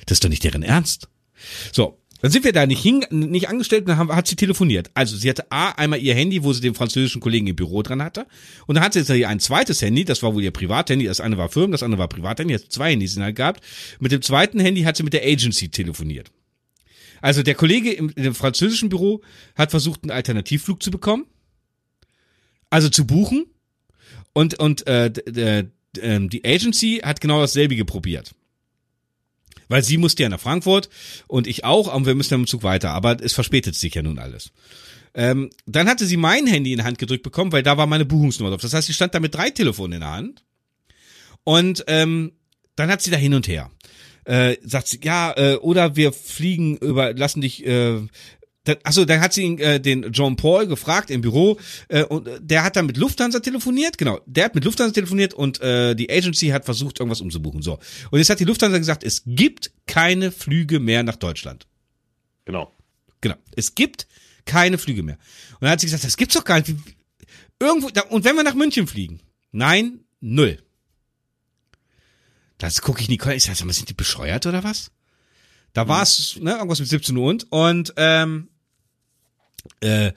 Das 0.05 0.17
ist 0.17 0.23
doch 0.23 0.29
nicht 0.29 0.43
deren 0.43 0.63
Ernst. 0.63 1.09
So, 1.71 1.99
dann 2.23 2.31
sind 2.31 2.45
wir 2.45 2.53
da 2.53 2.65
nicht, 2.65 2.81
hin, 2.81 3.03
nicht 3.11 3.49
angestellt 3.49 3.81
und 3.81 3.97
dann 3.97 4.07
hat 4.15 4.27
sie 4.27 4.37
telefoniert. 4.37 4.89
Also 4.93 5.17
sie 5.17 5.29
hatte 5.29 5.51
A, 5.51 5.71
einmal 5.71 5.99
ihr 5.99 6.15
Handy, 6.15 6.41
wo 6.45 6.53
sie 6.53 6.61
den 6.61 6.73
französischen 6.73 7.19
Kollegen 7.19 7.47
im 7.47 7.57
Büro 7.57 7.83
dran 7.83 8.01
hatte. 8.01 8.27
Und 8.65 8.75
dann 8.75 8.83
hatte 8.85 9.03
sie 9.03 9.25
ein 9.25 9.41
zweites 9.41 9.81
Handy, 9.81 10.05
das 10.05 10.23
war 10.23 10.33
wohl 10.33 10.41
ihr 10.41 10.51
Privathandy. 10.51 11.03
Das 11.03 11.19
eine 11.19 11.37
war 11.37 11.49
Firmen, 11.49 11.73
das 11.73 11.83
andere 11.83 11.99
war 11.99 12.07
Privathandy. 12.07 12.53
Jetzt 12.53 12.71
zwei 12.71 12.91
Handys 12.91 13.15
sind 13.15 13.23
halt 13.23 13.35
gehabt. 13.35 13.61
Mit 13.99 14.13
dem 14.13 14.21
zweiten 14.21 14.61
Handy 14.61 14.83
hat 14.83 14.95
sie 14.95 15.03
mit 15.03 15.11
der 15.11 15.25
Agency 15.25 15.67
telefoniert. 15.67 16.31
Also 17.19 17.43
der 17.43 17.55
Kollege 17.55 17.91
im, 17.91 18.09
im 18.15 18.33
französischen 18.33 18.87
Büro 18.87 19.19
hat 19.55 19.71
versucht, 19.71 20.03
einen 20.03 20.11
Alternativflug 20.11 20.81
zu 20.81 20.91
bekommen. 20.91 21.25
Also 22.69 22.87
zu 22.87 23.05
buchen. 23.05 23.47
Und, 24.31 24.57
und 24.59 24.87
äh, 24.87 25.11
ähm, 25.99 26.29
die 26.29 26.45
Agency 26.45 27.01
hat 27.03 27.19
genau 27.19 27.41
dasselbe 27.41 27.83
probiert. 27.83 28.33
Weil 29.73 29.83
sie 29.83 29.97
musste 29.97 30.21
ja 30.21 30.29
nach 30.29 30.39
Frankfurt 30.39 30.87
und 31.25 31.47
ich 31.47 31.65
auch, 31.65 31.91
und 31.91 32.05
wir 32.05 32.13
müssen 32.13 32.35
im 32.35 32.45
Zug 32.45 32.61
weiter. 32.61 32.91
Aber 32.91 33.17
es 33.19 33.33
verspätet 33.33 33.73
sich 33.73 33.95
ja 33.95 34.03
nun 34.03 34.19
alles. 34.19 34.51
Ähm, 35.15 35.49
dann 35.65 35.87
hatte 35.87 36.05
sie 36.05 36.15
mein 36.15 36.45
Handy 36.45 36.73
in 36.73 36.77
die 36.77 36.83
Hand 36.83 36.99
gedrückt 36.99 37.23
bekommen, 37.23 37.51
weil 37.51 37.63
da 37.63 37.75
war 37.75 37.87
meine 37.87 38.05
Buchungsnummer 38.05 38.51
drauf. 38.51 38.61
Das 38.61 38.75
heißt, 38.75 38.85
sie 38.85 38.93
stand 38.93 39.15
da 39.15 39.19
mit 39.19 39.33
drei 39.33 39.49
Telefonen 39.49 39.93
in 39.93 39.99
der 40.01 40.11
Hand. 40.11 40.43
Und 41.43 41.85
ähm, 41.87 42.33
dann 42.75 42.91
hat 42.91 43.01
sie 43.01 43.09
da 43.09 43.17
hin 43.17 43.33
und 43.33 43.47
her. 43.47 43.71
Äh, 44.25 44.57
sagt 44.61 44.89
sie, 44.89 44.99
ja, 45.03 45.33
äh, 45.35 45.55
oder 45.55 45.95
wir 45.95 46.13
fliegen 46.13 46.77
über, 46.77 47.11
lassen 47.15 47.41
dich 47.41 47.65
äh, 47.65 47.99
dann, 48.65 48.77
achso, 48.83 49.03
dann 49.03 49.19
hat 49.19 49.33
sie 49.33 49.43
ihn, 49.43 49.59
äh, 49.59 49.79
den 49.79 50.11
John 50.11 50.35
Paul 50.35 50.67
gefragt 50.67 51.09
im 51.09 51.21
Büro 51.21 51.59
äh, 51.89 52.03
und 52.03 52.27
äh, 52.27 52.39
der 52.41 52.63
hat 52.63 52.75
dann 52.75 52.85
mit 52.85 52.97
Lufthansa 52.97 53.39
telefoniert, 53.39 53.97
genau, 53.97 54.21
der 54.25 54.45
hat 54.45 54.55
mit 54.55 54.63
Lufthansa 54.63 54.93
telefoniert 54.93 55.33
und 55.33 55.59
äh, 55.61 55.95
die 55.95 56.09
Agency 56.09 56.47
hat 56.47 56.65
versucht, 56.65 56.99
irgendwas 56.99 57.21
umzubuchen. 57.21 57.61
So. 57.61 57.79
Und 58.11 58.19
jetzt 58.19 58.29
hat 58.29 58.39
die 58.39 58.45
Lufthansa 58.45 58.77
gesagt, 58.77 59.03
es 59.03 59.23
gibt 59.25 59.71
keine 59.85 60.31
Flüge 60.31 60.79
mehr 60.79 61.03
nach 61.03 61.17
Deutschland. 61.17 61.67
Genau. 62.45 62.71
Genau. 63.19 63.35
Es 63.55 63.75
gibt 63.75 64.07
keine 64.45 64.77
Flüge 64.77 65.03
mehr. 65.03 65.17
Und 65.53 65.61
dann 65.61 65.71
hat 65.71 65.79
sie 65.81 65.87
gesagt, 65.87 66.03
das 66.03 66.17
gibt's 66.17 66.35
doch 66.35 66.45
gar 66.45 66.59
nicht. 66.59 66.73
Irgendwo, 67.59 67.89
da, 67.89 68.01
und 68.01 68.23
wenn 68.23 68.35
wir 68.35 68.43
nach 68.43 68.55
München 68.55 68.87
fliegen? 68.87 69.21
Nein, 69.51 70.01
null. 70.19 70.59
Das 72.57 72.81
gucke 72.81 73.01
ich 73.01 73.09
Nicole, 73.09 73.35
ich 73.35 73.43
sag, 73.43 73.55
sind 73.55 73.89
die 73.89 73.93
bescheuert 73.93 74.45
oder 74.45 74.63
was? 74.63 74.91
Da 75.73 75.87
war 75.87 76.03
es, 76.03 76.37
ne, 76.39 76.51
irgendwas 76.51 76.79
mit 76.79 76.87
17 76.87 77.17
Uhr 77.17 77.29
und, 77.29 77.51
und 77.51 77.93
ähm, 77.97 78.49
äh, 79.81 80.11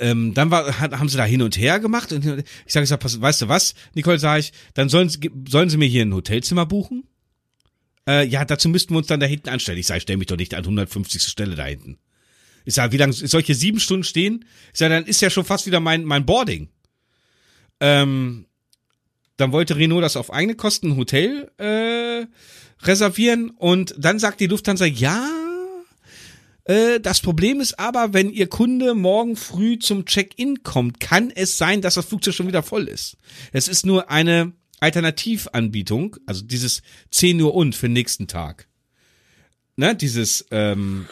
ähm, 0.00 0.34
dann 0.34 0.50
war, 0.50 0.78
haben 0.80 1.08
sie 1.08 1.16
da 1.16 1.24
hin 1.24 1.42
und 1.42 1.58
her 1.58 1.80
gemacht 1.80 2.12
und 2.12 2.24
ich 2.66 2.72
sage, 2.72 2.84
ich 2.84 2.88
sag, 2.88 3.02
weißt 3.02 3.42
du 3.42 3.48
was, 3.48 3.74
Nicole, 3.94 4.18
sage 4.18 4.40
ich, 4.40 4.52
dann 4.74 4.88
sollen 4.88 5.08
sie, 5.08 5.30
sollen 5.48 5.70
sie 5.70 5.76
mir 5.76 5.88
hier 5.88 6.04
ein 6.04 6.14
Hotelzimmer 6.14 6.66
buchen? 6.66 7.04
Äh, 8.08 8.26
ja, 8.26 8.44
dazu 8.44 8.68
müssten 8.68 8.94
wir 8.94 8.98
uns 8.98 9.08
dann 9.08 9.20
da 9.20 9.26
hinten 9.26 9.48
anstellen. 9.48 9.78
Ich 9.78 9.86
sage, 9.86 10.00
stell 10.00 10.16
mich 10.16 10.28
doch 10.28 10.36
nicht 10.36 10.54
an 10.54 10.64
150. 10.64 11.22
Stelle 11.22 11.56
da 11.56 11.66
hinten. 11.66 11.98
Ich 12.64 12.74
sage, 12.74 12.92
wie 12.92 12.96
lange 12.96 13.12
soll 13.12 13.40
ich 13.40 13.46
hier 13.46 13.54
sieben 13.54 13.80
Stunden 13.80 14.04
stehen? 14.04 14.44
Ich 14.72 14.78
sage, 14.78 14.94
dann 14.94 15.04
ist 15.04 15.20
ja 15.20 15.30
schon 15.30 15.44
fast 15.44 15.66
wieder 15.66 15.80
mein, 15.80 16.04
mein 16.04 16.24
Boarding. 16.24 16.68
Ähm, 17.80 18.46
dann 19.36 19.52
wollte 19.52 19.76
Renault 19.76 20.02
das 20.02 20.16
auf 20.16 20.32
eigene 20.32 20.54
Kosten 20.54 20.96
Hotel 20.96 21.50
äh, 21.58 22.26
reservieren 22.86 23.50
und 23.50 23.94
dann 23.98 24.18
sagt 24.18 24.40
die 24.40 24.46
Lufthansa, 24.46 24.86
ja, 24.86 25.47
das 27.00 27.20
Problem 27.20 27.60
ist 27.60 27.78
aber, 27.78 28.12
wenn 28.12 28.30
Ihr 28.30 28.46
Kunde 28.46 28.94
morgen 28.94 29.36
früh 29.36 29.78
zum 29.78 30.04
Check-in 30.04 30.62
kommt, 30.62 31.00
kann 31.00 31.30
es 31.30 31.56
sein, 31.56 31.80
dass 31.80 31.94
das 31.94 32.04
Flugzeug 32.04 32.34
schon 32.34 32.46
wieder 32.46 32.62
voll 32.62 32.88
ist. 32.88 33.16
Es 33.52 33.68
ist 33.68 33.86
nur 33.86 34.10
eine 34.10 34.52
Alternativanbietung, 34.80 36.16
also 36.26 36.44
dieses 36.44 36.82
10 37.10 37.40
Uhr 37.40 37.54
und 37.54 37.74
für 37.74 37.86
den 37.86 37.94
nächsten 37.94 38.26
Tag. 38.26 38.68
Ne, 39.76 39.94
dieses 39.94 40.46
ähm, 40.50 41.06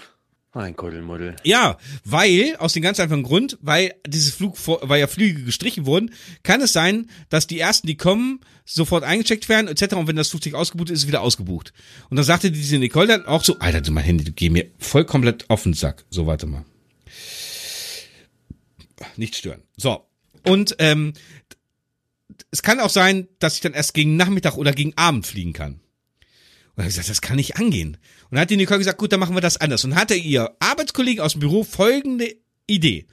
ein 0.64 0.76
Kuddelmuddel. 0.76 1.36
Ja, 1.44 1.78
weil, 2.04 2.56
aus 2.56 2.72
dem 2.72 2.82
ganz 2.82 3.00
einfachen 3.00 3.22
Grund, 3.22 3.58
weil 3.60 3.94
dieses 4.06 4.34
Flug, 4.34 4.56
weil 4.66 5.00
ja 5.00 5.06
Flüge 5.06 5.42
gestrichen 5.42 5.86
wurden, 5.86 6.12
kann 6.42 6.60
es 6.60 6.72
sein, 6.72 7.10
dass 7.28 7.46
die 7.46 7.58
ersten, 7.58 7.86
die 7.86 7.96
kommen, 7.96 8.40
sofort 8.64 9.04
eingecheckt 9.04 9.48
werden, 9.48 9.68
etc. 9.68 9.94
Und 9.94 10.08
wenn 10.08 10.16
das 10.16 10.30
Flugzeug 10.30 10.54
ausgebucht 10.54 10.90
ist, 10.90 10.94
ist 10.94 11.02
es 11.02 11.08
wieder 11.08 11.22
ausgebucht. 11.22 11.72
Und 12.10 12.16
dann 12.16 12.24
sagte 12.24 12.50
diese 12.50 12.78
Nicole 12.78 13.06
dann 13.06 13.26
auch 13.26 13.44
so, 13.44 13.58
Alter, 13.58 13.80
du 13.80 13.92
mein 13.92 14.04
Handy, 14.04 14.24
du 14.24 14.32
geh 14.32 14.50
mir 14.50 14.70
voll 14.78 15.04
komplett 15.04 15.48
auf 15.48 15.62
den 15.62 15.74
Sack. 15.74 16.04
So, 16.10 16.26
warte 16.26 16.46
mal. 16.46 16.64
Nicht 19.16 19.36
stören. 19.36 19.62
So. 19.76 20.06
Und 20.42 20.76
ähm, 20.78 21.12
es 22.50 22.62
kann 22.62 22.80
auch 22.80 22.90
sein, 22.90 23.28
dass 23.38 23.54
ich 23.54 23.60
dann 23.60 23.74
erst 23.74 23.94
gegen 23.94 24.16
Nachmittag 24.16 24.56
oder 24.56 24.72
gegen 24.72 24.96
Abend 24.96 25.26
fliegen 25.26 25.52
kann. 25.52 25.80
Und 26.76 26.82
er 26.82 26.84
hat 26.84 26.90
gesagt, 26.90 27.08
das 27.08 27.22
kann 27.22 27.36
nicht 27.36 27.56
angehen. 27.56 27.96
Und 28.30 28.38
hat 28.38 28.50
die 28.50 28.56
Nicole 28.56 28.78
gesagt, 28.78 28.98
gut, 28.98 29.12
dann 29.12 29.20
machen 29.20 29.36
wir 29.36 29.40
das 29.40 29.56
anders. 29.56 29.84
Und 29.84 29.94
hatte 29.94 30.14
ihr 30.14 30.56
Arbeitskollegen 30.60 31.22
aus 31.22 31.32
dem 31.32 31.40
Büro 31.40 31.64
folgende 31.64 32.34
Idee. 32.66 33.06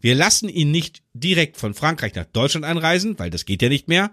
Wir 0.00 0.14
lassen 0.14 0.48
ihn 0.48 0.70
nicht 0.70 1.02
direkt 1.12 1.56
von 1.56 1.74
Frankreich 1.74 2.14
nach 2.14 2.26
Deutschland 2.26 2.64
einreisen, 2.64 3.18
weil 3.18 3.30
das 3.30 3.44
geht 3.44 3.62
ja 3.62 3.68
nicht 3.68 3.88
mehr. 3.88 4.12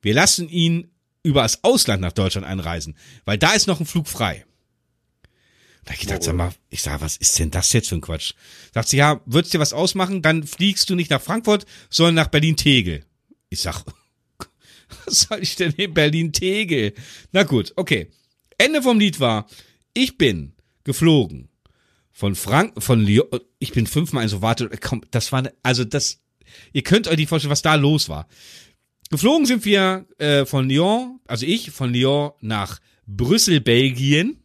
Wir 0.00 0.14
lassen 0.14 0.48
ihn 0.48 0.90
über 1.22 1.42
das 1.42 1.64
Ausland 1.64 2.00
nach 2.00 2.12
Deutschland 2.12 2.46
einreisen, 2.46 2.96
weil 3.24 3.38
da 3.38 3.52
ist 3.52 3.66
noch 3.66 3.80
ein 3.80 3.86
Flug 3.86 4.06
frei. 4.06 4.44
Da 5.84 5.94
ich 5.94 6.00
gedacht, 6.00 6.22
sag 6.22 6.34
mal, 6.34 6.52
ich 6.68 6.82
sag, 6.82 7.00
was 7.00 7.16
ist 7.16 7.38
denn 7.38 7.50
das 7.50 7.72
jetzt 7.72 7.88
für 7.88 7.94
ein 7.94 8.00
Quatsch? 8.00 8.34
Sagt 8.74 8.88
sie, 8.88 8.96
ja, 8.98 9.20
würdest 9.24 9.54
dir 9.54 9.60
was 9.60 9.72
ausmachen, 9.72 10.22
dann 10.22 10.44
fliegst 10.44 10.90
du 10.90 10.94
nicht 10.94 11.10
nach 11.10 11.22
Frankfurt, 11.22 11.64
sondern 11.90 12.16
nach 12.16 12.26
Berlin-Tegel. 12.26 13.04
Ich 13.48 13.60
sag, 13.60 13.84
was 15.04 15.20
soll 15.22 15.42
ich 15.42 15.56
denn 15.56 15.72
in 15.72 15.94
Berlin-Tegel? 15.94 16.92
Na 17.32 17.44
gut, 17.44 17.72
okay. 17.76 18.10
Ende 18.58 18.82
vom 18.82 18.98
Lied 18.98 19.20
war, 19.20 19.48
ich 19.96 20.18
bin 20.18 20.52
geflogen 20.84 21.48
von 22.12 22.34
Frank, 22.34 22.82
von 22.82 23.00
Lyon, 23.00 23.26
ich 23.58 23.72
bin 23.72 23.86
fünfmal 23.86 24.28
so, 24.28 24.42
warte, 24.42 24.68
komm, 24.80 25.02
das 25.10 25.32
war, 25.32 25.50
also 25.62 25.84
das, 25.84 26.22
ihr 26.72 26.82
könnt 26.82 27.08
euch 27.08 27.16
nicht 27.16 27.28
vorstellen, 27.28 27.50
was 27.50 27.62
da 27.62 27.74
los 27.74 28.08
war. 28.08 28.28
Geflogen 29.10 29.46
sind 29.46 29.64
wir 29.64 30.06
äh, 30.18 30.44
von 30.46 30.68
Lyon, 30.68 31.20
also 31.26 31.46
ich 31.46 31.70
von 31.70 31.92
Lyon 31.92 32.32
nach 32.40 32.80
Brüssel, 33.06 33.60
Belgien. 33.60 34.42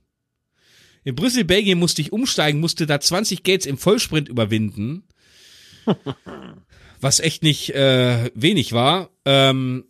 In 1.03 1.15
Brüssel, 1.15 1.43
Belgien 1.45 1.79
musste 1.79 2.01
ich 2.01 2.11
umsteigen, 2.11 2.59
musste 2.59 2.85
da 2.85 2.99
20 2.99 3.43
Gates 3.43 3.65
im 3.65 3.77
Vollsprint 3.77 4.29
überwinden. 4.29 5.03
was 7.01 7.19
echt 7.19 7.43
nicht 7.43 7.71
äh, 7.71 8.31
wenig 8.35 8.73
war. 8.73 9.09
Ähm, 9.25 9.85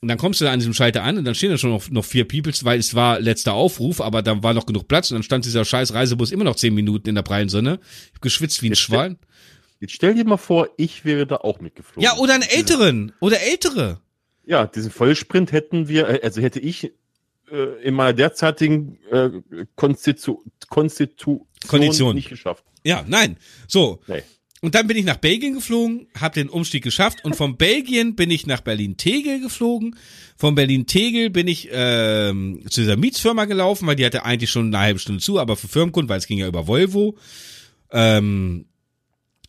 und 0.00 0.08
dann 0.08 0.18
kommst 0.18 0.40
du 0.40 0.44
da 0.44 0.52
an 0.52 0.58
diesem 0.58 0.74
Schalter 0.74 1.02
an 1.02 1.18
und 1.18 1.24
dann 1.24 1.34
stehen 1.34 1.50
da 1.50 1.58
schon 1.58 1.70
noch, 1.70 1.90
noch 1.90 2.04
vier 2.04 2.26
Peoples, 2.26 2.64
weil 2.64 2.78
es 2.78 2.94
war 2.94 3.18
letzter 3.20 3.54
Aufruf, 3.54 4.00
aber 4.00 4.22
da 4.22 4.42
war 4.42 4.54
noch 4.54 4.66
genug 4.66 4.86
Platz 4.86 5.10
und 5.10 5.16
dann 5.16 5.22
stand 5.22 5.44
dieser 5.44 5.64
scheiß 5.64 5.92
Reisebus 5.94 6.30
immer 6.30 6.44
noch 6.44 6.56
zehn 6.56 6.74
Minuten 6.74 7.08
in 7.08 7.14
der 7.14 7.22
prallen 7.22 7.48
Sonne. 7.48 7.80
Ich 7.82 8.14
hab 8.14 8.22
geschwitzt 8.22 8.62
wie 8.62 8.70
ein 8.70 8.76
Schwein. 8.76 9.18
Jetzt 9.80 9.92
stell 9.92 10.14
dir 10.14 10.24
mal 10.24 10.36
vor, 10.36 10.68
ich 10.76 11.04
wäre 11.04 11.26
da 11.26 11.36
auch 11.36 11.60
mitgeflogen. 11.60 12.02
Ja, 12.02 12.16
oder 12.16 12.34
einen 12.34 12.42
älteren. 12.42 13.12
Oder 13.20 13.40
ältere. 13.40 14.00
Ja, 14.44 14.66
diesen 14.66 14.90
Vollsprint 14.90 15.52
hätten 15.52 15.88
wir, 15.88 16.08
äh, 16.08 16.20
also 16.22 16.40
hätte 16.40 16.58
ich 16.58 16.92
äh, 17.50 17.82
in 17.82 17.94
meiner 17.94 18.12
derzeitigen 18.12 18.98
äh, 19.10 19.30
Konstitu 19.76 20.42
Konstitution 20.68 21.46
Kondition 21.66 22.14
nicht 22.14 22.28
geschafft. 22.28 22.64
Ja, 22.84 23.04
nein. 23.06 23.36
So. 23.66 24.00
Nee. 24.06 24.22
Und 24.60 24.74
dann 24.74 24.88
bin 24.88 24.96
ich 24.96 25.04
nach 25.04 25.16
Belgien 25.16 25.54
geflogen, 25.54 26.08
habe 26.18 26.34
den 26.34 26.48
Umstieg 26.48 26.82
geschafft 26.82 27.24
und 27.24 27.36
von 27.36 27.56
Belgien 27.56 28.16
bin 28.16 28.30
ich 28.30 28.46
nach 28.46 28.60
Berlin-Tegel 28.60 29.40
geflogen. 29.40 29.96
Von 30.36 30.56
Berlin-Tegel 30.56 31.30
bin 31.30 31.46
ich 31.46 31.68
ähm, 31.70 32.64
zu 32.68 32.80
dieser 32.80 32.96
Mietsfirma 32.96 33.44
gelaufen, 33.44 33.86
weil 33.86 33.96
die 33.96 34.04
hatte 34.04 34.24
eigentlich 34.24 34.50
schon 34.50 34.66
eine 34.66 34.80
halbe 34.80 34.98
Stunde 34.98 35.22
zu, 35.22 35.38
aber 35.38 35.56
für 35.56 35.68
Firmenkunden, 35.68 36.08
weil 36.08 36.18
es 36.18 36.26
ging 36.26 36.38
ja 36.38 36.48
über 36.48 36.66
Volvo. 36.66 37.16
Ähm, 37.92 38.66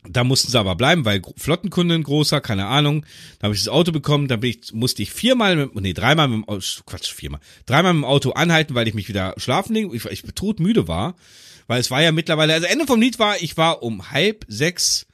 da 0.08 0.24
mussten 0.24 0.50
sie 0.50 0.58
aber 0.58 0.76
bleiben, 0.76 1.04
weil 1.04 1.20
Flottenkunden 1.36 2.02
großer, 2.02 2.40
keine 2.40 2.66
Ahnung. 2.66 3.04
Da 3.38 3.44
habe 3.44 3.54
ich 3.54 3.60
das 3.60 3.68
Auto 3.68 3.92
bekommen, 3.92 4.28
dann 4.28 4.42
ich, 4.42 4.72
musste 4.72 5.02
ich 5.02 5.12
viermal, 5.12 5.56
mit, 5.56 5.74
nee, 5.74 5.92
dreimal 5.92 6.28
mit 6.28 6.36
dem 6.38 6.48
Auto, 6.48 6.64
Quatsch, 6.86 7.12
viermal, 7.12 7.40
dreimal 7.66 7.92
mit 7.92 8.02
dem 8.02 8.06
Auto 8.06 8.30
anhalten, 8.30 8.74
weil 8.74 8.88
ich 8.88 8.94
mich 8.94 9.08
wieder 9.08 9.34
schlafen 9.36 9.74
legen, 9.74 9.94
ich, 9.94 10.04
ich 10.06 10.22
todmüde 10.34 10.88
war. 10.88 11.16
Weil 11.70 11.78
es 11.78 11.92
war 11.92 12.02
ja 12.02 12.10
mittlerweile, 12.10 12.52
also 12.54 12.66
Ende 12.66 12.84
vom 12.84 13.00
Lied 13.00 13.20
war, 13.20 13.40
ich 13.40 13.56
war 13.56 13.84
um 13.84 14.10
halb 14.10 14.44
sechs 14.48 15.06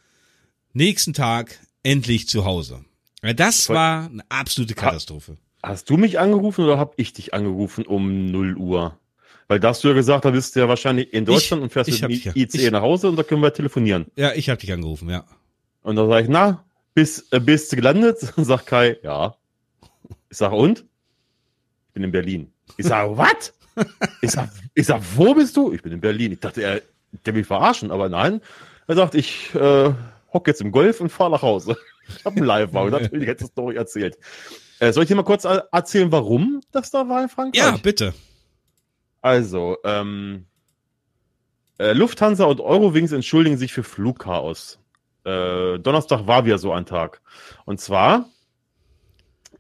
nächsten 0.72 1.12
Tag 1.12 1.60
endlich 1.82 2.30
zu 2.30 2.46
Hause. 2.46 2.82
Das 3.20 3.68
war 3.68 4.06
eine 4.06 4.24
absolute 4.30 4.72
Katastrophe. 4.72 5.36
Hast 5.62 5.90
du 5.90 5.98
mich 5.98 6.18
angerufen 6.18 6.64
oder 6.64 6.78
habe 6.78 6.94
ich 6.96 7.12
dich 7.12 7.34
angerufen 7.34 7.84
um 7.84 8.30
0 8.30 8.56
Uhr? 8.56 8.98
Weil 9.48 9.60
da 9.60 9.68
hast 9.68 9.84
du 9.84 9.88
ja 9.88 9.94
gesagt, 9.94 10.24
da 10.24 10.30
bist 10.30 10.56
du 10.56 10.60
ja 10.60 10.66
wahrscheinlich 10.66 11.12
in 11.12 11.26
Deutschland 11.26 11.60
ich, 11.60 11.64
und 11.64 11.72
fährst 11.74 11.90
mit 11.90 12.24
dem 12.24 12.32
ICE 12.34 12.70
nach 12.70 12.80
Hause 12.80 13.10
und 13.10 13.16
da 13.16 13.22
können 13.22 13.42
wir 13.42 13.52
telefonieren. 13.52 14.06
Ja, 14.16 14.32
ich 14.32 14.48
habe 14.48 14.58
dich 14.58 14.72
angerufen, 14.72 15.10
ja. 15.10 15.24
Und 15.82 15.96
da 15.96 16.08
sage 16.08 16.22
ich, 16.22 16.30
na, 16.30 16.64
bist, 16.94 17.34
äh, 17.34 17.38
bist 17.38 17.70
du 17.70 17.76
gelandet? 17.76 18.32
Und 18.34 18.44
sagt 18.46 18.64
Kai, 18.64 18.96
ja. 19.02 19.36
Ich 20.30 20.38
sage, 20.38 20.56
und? 20.56 20.86
Ich 21.88 21.92
bin 21.92 22.02
in 22.02 22.12
Berlin. 22.12 22.50
Ich 22.78 22.86
sage, 22.86 23.14
was? 23.18 23.52
Ich 24.20 24.30
sag, 24.30 24.50
ich 24.74 24.86
sag, 24.86 25.02
wo 25.14 25.34
bist 25.34 25.56
du? 25.56 25.72
Ich 25.72 25.82
bin 25.82 25.92
in 25.92 26.00
Berlin. 26.00 26.32
Ich 26.32 26.40
dachte, 26.40 26.62
er, 26.62 26.82
der 27.24 27.34
will 27.34 27.44
verarschen, 27.44 27.90
aber 27.90 28.08
nein. 28.08 28.40
Er 28.86 28.96
sagt, 28.96 29.14
ich 29.14 29.54
äh, 29.54 29.92
hock 30.32 30.46
jetzt 30.46 30.60
im 30.60 30.72
Golf 30.72 31.00
und 31.00 31.10
fahre 31.10 31.30
nach 31.30 31.42
Hause. 31.42 31.76
Ich 32.08 32.24
habe 32.24 32.36
einen 32.36 32.46
Live-Wagen, 32.46 32.90
natürlich 32.92 33.28
hätte 33.28 33.44
die 33.44 33.50
Story 33.50 33.76
erzählt. 33.76 34.16
Äh, 34.78 34.92
soll 34.92 35.02
ich 35.02 35.08
dir 35.08 35.16
mal 35.16 35.24
kurz 35.24 35.44
erzählen, 35.44 36.12
warum 36.12 36.60
das 36.70 36.90
da 36.90 37.08
war 37.08 37.22
in 37.22 37.28
Frankreich? 37.28 37.60
Ja, 37.60 37.76
bitte. 37.76 38.14
Also, 39.22 39.78
ähm, 39.84 40.46
äh, 41.78 41.92
Lufthansa 41.92 42.44
und 42.44 42.60
Eurowings 42.60 43.12
entschuldigen 43.12 43.56
sich 43.58 43.72
für 43.72 43.82
Flugchaos. 43.82 44.78
Äh, 45.24 45.78
Donnerstag 45.78 46.26
war 46.26 46.44
wieder 46.44 46.58
so 46.58 46.72
ein 46.72 46.86
Tag. 46.86 47.20
Und 47.64 47.80
zwar, 47.80 48.28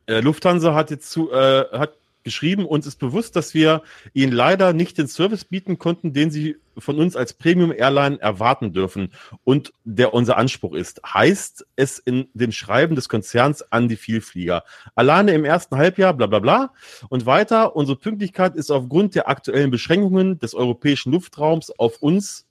äh, 0.06 0.20
Lufthansa 0.20 0.74
hat 0.74 0.90
jetzt 0.90 1.10
zu, 1.10 1.32
äh, 1.32 1.64
hat 1.72 1.94
geschrieben, 2.26 2.66
uns 2.66 2.86
ist 2.86 2.98
bewusst, 2.98 3.36
dass 3.36 3.54
wir 3.54 3.82
ihnen 4.12 4.32
leider 4.32 4.72
nicht 4.72 4.98
den 4.98 5.06
Service 5.06 5.44
bieten 5.44 5.78
konnten, 5.78 6.12
den 6.12 6.30
sie 6.30 6.56
von 6.76 6.98
uns 6.98 7.14
als 7.14 7.32
Premium 7.32 7.72
Airline 7.72 8.20
erwarten 8.20 8.72
dürfen 8.72 9.12
und 9.44 9.72
der 9.84 10.12
unser 10.12 10.36
Anspruch 10.36 10.74
ist. 10.74 11.00
Heißt 11.04 11.64
es 11.76 12.00
in 12.00 12.28
dem 12.34 12.50
Schreiben 12.50 12.96
des 12.96 13.08
Konzerns 13.08 13.62
an 13.72 13.88
die 13.88 13.96
Vielflieger. 13.96 14.64
Alleine 14.96 15.32
im 15.32 15.44
ersten 15.44 15.76
Halbjahr, 15.76 16.14
bla 16.14 16.26
bla 16.26 16.40
bla. 16.40 16.72
Und 17.08 17.26
weiter, 17.26 17.76
unsere 17.76 17.96
Pünktlichkeit 17.96 18.56
ist 18.56 18.72
aufgrund 18.72 19.14
der 19.14 19.28
aktuellen 19.28 19.70
Beschränkungen 19.70 20.40
des 20.40 20.54
europäischen 20.54 21.12
Luftraums 21.12 21.70
auf 21.78 22.02
uns, 22.02 22.44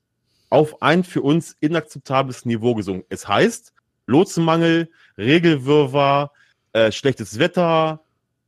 auf 0.50 0.82
ein 0.82 1.04
für 1.04 1.22
uns 1.22 1.58
inakzeptables 1.60 2.46
Niveau 2.46 2.76
gesungen. 2.76 3.04
Es 3.10 3.28
heißt, 3.28 3.74
Lotsenmangel, 4.08 4.90
Regelwirrwarr, 5.18 6.32
äh, 6.72 6.94
schlechtes 6.94 7.40
Wetter, 7.40 8.05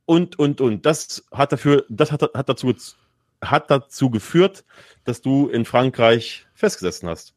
und, 0.08 0.38
und, 0.38 0.62
und. 0.62 0.86
Das 0.86 1.22
hat 1.30 1.52
dafür, 1.52 1.84
das 1.90 2.10
hat, 2.12 2.22
hat 2.22 2.48
dazu, 2.48 2.74
hat 3.42 3.70
dazu 3.70 4.08
geführt, 4.08 4.64
dass 5.04 5.20
du 5.20 5.48
in 5.48 5.66
Frankreich 5.66 6.46
festgesessen 6.54 7.10
hast. 7.10 7.34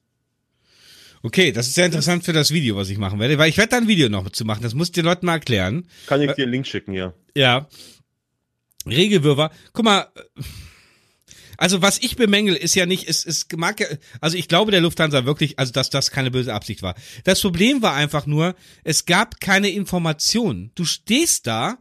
Okay, 1.22 1.52
das 1.52 1.68
ist 1.68 1.76
sehr 1.76 1.86
interessant 1.86 2.24
für 2.24 2.32
das 2.32 2.52
Video, 2.52 2.78
was 2.78 2.90
ich 2.90 2.98
machen 2.98 3.20
werde, 3.20 3.38
weil 3.38 3.50
ich 3.50 3.58
werde 3.58 3.72
da 3.72 3.78
ein 3.78 3.90
Video 3.90 4.08
noch 4.08 4.28
zu 4.30 4.46
machen. 4.46 4.64
Das 4.64 4.74
muss 4.74 4.88
ich 4.88 4.94
den 4.94 5.04
Leuten 5.04 5.26
mal 5.26 5.34
erklären. 5.34 5.86
Kann 6.08 6.22
ich 6.22 6.32
dir 6.32 6.44
einen 6.44 6.54
Link 6.54 6.66
schicken, 6.66 6.94
ja. 6.94 7.14
Ja. 7.36 7.68
Regelwürfer. 8.88 9.52
Guck 9.74 9.86
mal, 9.86 10.08
also 11.58 11.82
was 11.82 12.00
ich 12.00 12.16
bemängel, 12.16 12.56
ist 12.56 12.74
ja 12.74 12.86
nicht, 12.86 13.08
es, 13.08 13.26
es 13.26 13.48
mag 13.56 13.82
ja, 13.82 13.88
also 14.22 14.38
ich 14.38 14.48
glaube 14.48 14.72
der 14.72 14.82
Lufthansa 14.82 15.26
wirklich, 15.26 15.60
also 15.60 15.74
dass 15.74 15.90
das 15.90 16.10
keine 16.10 16.32
böse 16.32 16.54
Absicht 16.54 16.82
war. 16.82 16.96
Das 17.26 17.42
Problem 17.42 17.82
war 17.82 17.94
einfach 17.94 18.26
nur, 18.26 18.56
es 18.86 19.06
gab 19.06 19.42
keine 19.42 19.70
Informationen. 19.70 20.72
Du 20.74 20.86
stehst 20.86 21.46
da 21.48 21.78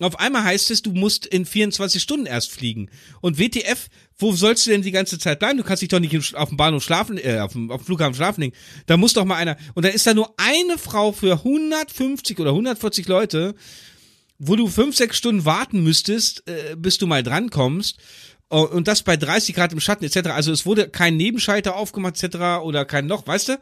auf 0.00 0.18
einmal 0.18 0.44
heißt 0.44 0.70
es, 0.70 0.82
du 0.82 0.92
musst 0.92 1.26
in 1.26 1.44
24 1.44 2.02
Stunden 2.02 2.26
erst 2.26 2.50
fliegen. 2.50 2.90
Und 3.20 3.38
WTF, 3.38 3.88
wo 4.18 4.32
sollst 4.32 4.66
du 4.66 4.70
denn 4.70 4.82
die 4.82 4.90
ganze 4.90 5.18
Zeit 5.18 5.38
bleiben? 5.38 5.58
Du 5.58 5.64
kannst 5.64 5.82
dich 5.82 5.88
doch 5.88 6.00
nicht 6.00 6.34
auf 6.34 6.48
dem 6.48 6.56
Bahnhof 6.56 6.82
schlafen, 6.82 7.18
äh, 7.18 7.40
auf 7.40 7.52
dem, 7.52 7.70
auf 7.70 7.82
dem 7.82 7.86
Flughafen 7.86 8.14
schlafen 8.14 8.40
legen. 8.40 8.56
Da 8.86 8.96
muss 8.96 9.12
doch 9.12 9.24
mal 9.24 9.36
einer. 9.36 9.56
Und 9.74 9.84
dann 9.84 9.92
ist 9.92 10.06
da 10.06 10.14
nur 10.14 10.34
eine 10.36 10.78
Frau 10.78 11.12
für 11.12 11.32
150 11.32 12.38
oder 12.38 12.50
140 12.50 13.06
Leute, 13.08 13.54
wo 14.38 14.56
du 14.56 14.68
fünf, 14.68 14.96
sechs 14.96 15.18
Stunden 15.18 15.44
warten 15.44 15.82
müsstest, 15.82 16.48
äh, 16.48 16.76
bis 16.76 16.98
du 16.98 17.06
mal 17.06 17.22
drankommst. 17.22 17.98
Und 18.48 18.88
das 18.88 19.04
bei 19.04 19.16
30 19.16 19.54
Grad 19.54 19.72
im 19.72 19.78
Schatten 19.78 20.04
etc. 20.04 20.30
Also 20.30 20.50
es 20.50 20.66
wurde 20.66 20.88
kein 20.88 21.16
Nebenschalter 21.16 21.76
aufgemacht 21.76 22.20
etc. 22.20 22.64
oder 22.64 22.84
kein 22.84 23.06
Loch, 23.06 23.24
weißt 23.24 23.50
du? 23.50 23.58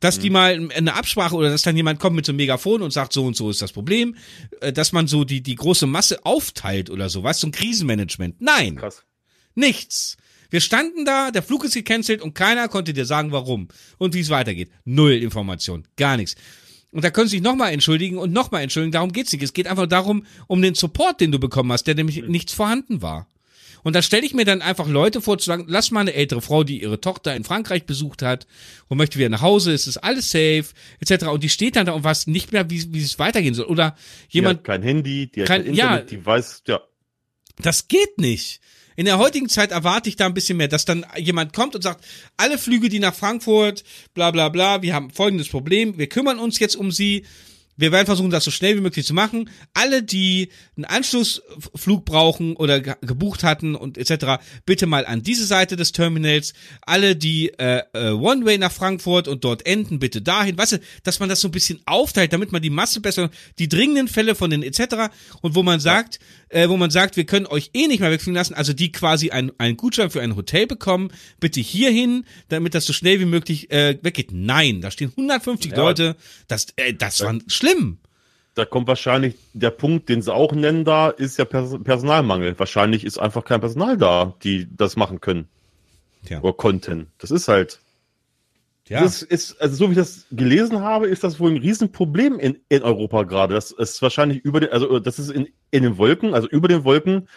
Dass 0.00 0.18
die 0.18 0.30
mhm. 0.30 0.32
mal 0.32 0.68
eine 0.74 0.94
Absprache 0.94 1.34
oder 1.34 1.50
dass 1.50 1.62
dann 1.62 1.76
jemand 1.76 2.00
kommt 2.00 2.16
mit 2.16 2.26
so 2.26 2.32
einem 2.32 2.38
Megafon 2.38 2.82
und 2.82 2.92
sagt, 2.92 3.12
so 3.12 3.24
und 3.24 3.36
so 3.36 3.50
ist 3.50 3.62
das 3.62 3.72
Problem, 3.72 4.16
äh, 4.60 4.72
dass 4.72 4.92
man 4.92 5.06
so 5.06 5.24
die, 5.24 5.42
die 5.42 5.54
große 5.54 5.86
Masse 5.86 6.24
aufteilt 6.24 6.90
oder 6.90 7.08
so, 7.08 7.22
was, 7.22 7.40
so 7.40 7.46
ein 7.46 7.52
Krisenmanagement. 7.52 8.40
Nein. 8.40 8.76
Krass. 8.76 9.02
Nichts. 9.54 10.16
Wir 10.50 10.60
standen 10.60 11.04
da, 11.04 11.30
der 11.30 11.42
Flug 11.42 11.64
ist 11.64 11.74
gecancelt 11.74 12.22
und 12.22 12.34
keiner 12.34 12.68
konnte 12.68 12.92
dir 12.92 13.06
sagen, 13.06 13.32
warum 13.32 13.68
und 13.98 14.14
wie 14.14 14.20
es 14.20 14.30
weitergeht. 14.30 14.70
Null 14.84 15.12
Information. 15.12 15.86
Gar 15.96 16.16
nichts. 16.16 16.36
Und 16.92 17.02
da 17.02 17.10
können 17.10 17.26
sie 17.26 17.38
sich 17.38 17.42
nochmal 17.42 17.72
entschuldigen 17.72 18.18
und 18.18 18.32
nochmal 18.32 18.62
entschuldigen. 18.62 18.92
Darum 18.92 19.12
geht's 19.12 19.32
nicht. 19.32 19.42
Es 19.42 19.52
geht 19.52 19.66
einfach 19.66 19.88
darum, 19.88 20.26
um 20.46 20.62
den 20.62 20.74
Support, 20.74 21.20
den 21.20 21.32
du 21.32 21.40
bekommen 21.40 21.72
hast, 21.72 21.88
der 21.88 21.96
nämlich 21.96 22.22
mhm. 22.22 22.30
nichts 22.30 22.52
vorhanden 22.52 23.02
war. 23.02 23.26
Und 23.84 23.94
da 23.94 24.02
stelle 24.02 24.26
ich 24.26 24.34
mir 24.34 24.44
dann 24.44 24.62
einfach 24.62 24.88
Leute 24.88 25.20
vor, 25.20 25.38
zu 25.38 25.44
sagen, 25.44 25.66
lass 25.68 25.90
mal 25.90 26.00
eine 26.00 26.14
ältere 26.14 26.42
Frau, 26.42 26.64
die 26.64 26.82
ihre 26.82 27.00
Tochter 27.00 27.36
in 27.36 27.44
Frankreich 27.44 27.84
besucht 27.84 28.22
hat 28.22 28.46
und 28.88 28.98
möchte 28.98 29.18
wieder 29.18 29.28
nach 29.28 29.42
Hause, 29.42 29.72
es 29.72 29.86
ist 29.86 29.98
alles 29.98 30.30
safe, 30.30 30.64
etc. 31.00 31.26
Und 31.26 31.44
die 31.44 31.50
steht 31.50 31.76
dann 31.76 31.86
da 31.86 31.92
und 31.92 32.02
weiß 32.02 32.26
nicht 32.26 32.50
mehr, 32.50 32.70
wie, 32.70 32.92
wie 32.92 33.02
es 33.02 33.18
weitergehen 33.18 33.54
soll. 33.54 33.66
Oder 33.66 33.94
jemand. 34.30 34.54
Die 34.54 34.58
hat 34.58 34.64
kein 34.64 34.82
Handy, 34.82 35.30
die 35.30 35.42
hat 35.42 35.48
kein, 35.48 35.62
kein 35.62 35.70
Internet, 35.74 36.10
ja, 36.10 36.18
die 36.18 36.26
weiß, 36.26 36.62
ja. 36.66 36.80
Das 37.58 37.86
geht 37.86 38.18
nicht. 38.18 38.60
In 38.96 39.06
der 39.06 39.18
heutigen 39.18 39.48
Zeit 39.48 39.70
erwarte 39.70 40.08
ich 40.08 40.16
da 40.16 40.26
ein 40.26 40.34
bisschen 40.34 40.56
mehr, 40.56 40.68
dass 40.68 40.84
dann 40.84 41.04
jemand 41.16 41.52
kommt 41.52 41.74
und 41.74 41.82
sagt, 41.82 42.04
alle 42.36 42.58
Flüge, 42.58 42.88
die 42.88 43.00
nach 43.00 43.14
Frankfurt, 43.14 43.84
bla 44.14 44.30
bla 44.30 44.48
bla, 44.48 44.82
wir 44.82 44.94
haben 44.94 45.10
folgendes 45.10 45.48
Problem, 45.48 45.98
wir 45.98 46.08
kümmern 46.08 46.38
uns 46.38 46.58
jetzt 46.58 46.76
um 46.76 46.90
sie, 46.90 47.24
wir 47.76 47.92
werden 47.92 48.06
versuchen, 48.06 48.30
das 48.30 48.44
so 48.44 48.50
schnell 48.50 48.76
wie 48.76 48.80
möglich 48.80 49.06
zu 49.06 49.14
machen. 49.14 49.50
Alle, 49.72 50.02
die 50.02 50.50
einen 50.76 50.84
Anschlussflug 50.84 52.04
brauchen 52.04 52.56
oder 52.56 52.80
gebucht 52.80 53.42
hatten 53.42 53.74
und 53.74 53.98
etc., 53.98 54.42
bitte 54.64 54.86
mal 54.86 55.06
an 55.06 55.22
diese 55.22 55.46
Seite 55.46 55.76
des 55.76 55.92
Terminals. 55.92 56.54
Alle, 56.82 57.16
die 57.16 57.48
äh, 57.58 57.82
äh, 57.92 58.10
One-Way 58.10 58.58
nach 58.58 58.72
Frankfurt 58.72 59.28
und 59.28 59.44
dort 59.44 59.66
enden, 59.66 59.98
bitte 59.98 60.22
dahin. 60.22 60.56
Weißt 60.56 60.72
du, 60.72 60.80
dass 61.02 61.20
man 61.20 61.28
das 61.28 61.40
so 61.40 61.48
ein 61.48 61.52
bisschen 61.52 61.80
aufteilt, 61.86 62.32
damit 62.32 62.52
man 62.52 62.62
die 62.62 62.70
Masse 62.70 63.00
besser, 63.00 63.30
die 63.58 63.68
dringenden 63.68 64.08
Fälle 64.08 64.34
von 64.34 64.50
den 64.50 64.62
etc. 64.62 65.12
und 65.42 65.54
wo 65.54 65.62
man 65.62 65.80
sagt, 65.80 66.20
äh, 66.54 66.68
wo 66.68 66.76
man 66.76 66.90
sagt, 66.90 67.16
wir 67.16 67.24
können 67.24 67.46
euch 67.46 67.70
eh 67.74 67.88
nicht 67.88 68.00
mehr 68.00 68.10
wegfliegen 68.10 68.36
lassen, 68.36 68.54
also 68.54 68.72
die 68.72 68.92
quasi 68.92 69.30
einen, 69.30 69.52
einen 69.58 69.76
Gutschein 69.76 70.10
für 70.10 70.22
ein 70.22 70.36
Hotel 70.36 70.66
bekommen, 70.66 71.10
bitte 71.40 71.60
hierhin, 71.60 72.24
damit 72.48 72.74
das 72.74 72.86
so 72.86 72.92
schnell 72.92 73.18
wie 73.20 73.24
möglich 73.24 73.70
äh, 73.70 73.98
weggeht. 74.02 74.30
Nein, 74.32 74.80
da 74.80 74.90
stehen 74.90 75.10
150 75.10 75.72
ja. 75.72 75.76
Leute, 75.76 76.16
das, 76.48 76.68
äh, 76.76 76.94
das 76.94 77.20
war 77.22 77.36
schlimm. 77.48 77.98
Da 78.54 78.64
kommt 78.64 78.86
wahrscheinlich 78.86 79.34
der 79.52 79.70
Punkt, 79.70 80.08
den 80.08 80.22
sie 80.22 80.32
auch 80.32 80.52
nennen 80.52 80.84
da, 80.84 81.08
ist 81.08 81.38
ja 81.38 81.44
Pers 81.44 81.74
Personalmangel. 81.82 82.56
Wahrscheinlich 82.56 83.04
ist 83.04 83.18
einfach 83.18 83.44
kein 83.44 83.60
Personal 83.60 83.98
da, 83.98 84.34
die 84.44 84.68
das 84.70 84.94
machen 84.94 85.20
können. 85.20 85.48
Ja. 86.28 86.40
Oder 86.40 86.52
konnten. 86.52 87.08
Das 87.18 87.32
ist 87.32 87.48
halt 87.48 87.80
ja. 88.88 89.02
Das 89.02 89.22
ist, 89.22 89.60
also 89.60 89.76
so 89.76 89.86
wie 89.88 89.92
ich 89.92 89.98
das 89.98 90.26
gelesen 90.30 90.80
habe, 90.80 91.06
ist 91.06 91.24
das 91.24 91.40
wohl 91.40 91.50
ein 91.50 91.56
Riesenproblem 91.56 92.38
in, 92.38 92.58
in 92.68 92.82
Europa 92.82 93.22
gerade. 93.22 93.54
Das 93.54 93.70
ist 93.70 94.02
wahrscheinlich 94.02 94.44
über 94.44 94.60
den, 94.60 94.70
also 94.70 94.98
das 94.98 95.18
ist 95.18 95.30
in, 95.30 95.48
in 95.70 95.82
den 95.84 95.96
Wolken, 95.96 96.34
also 96.34 96.48
über 96.48 96.68
den 96.68 96.84
Wolken 96.84 97.28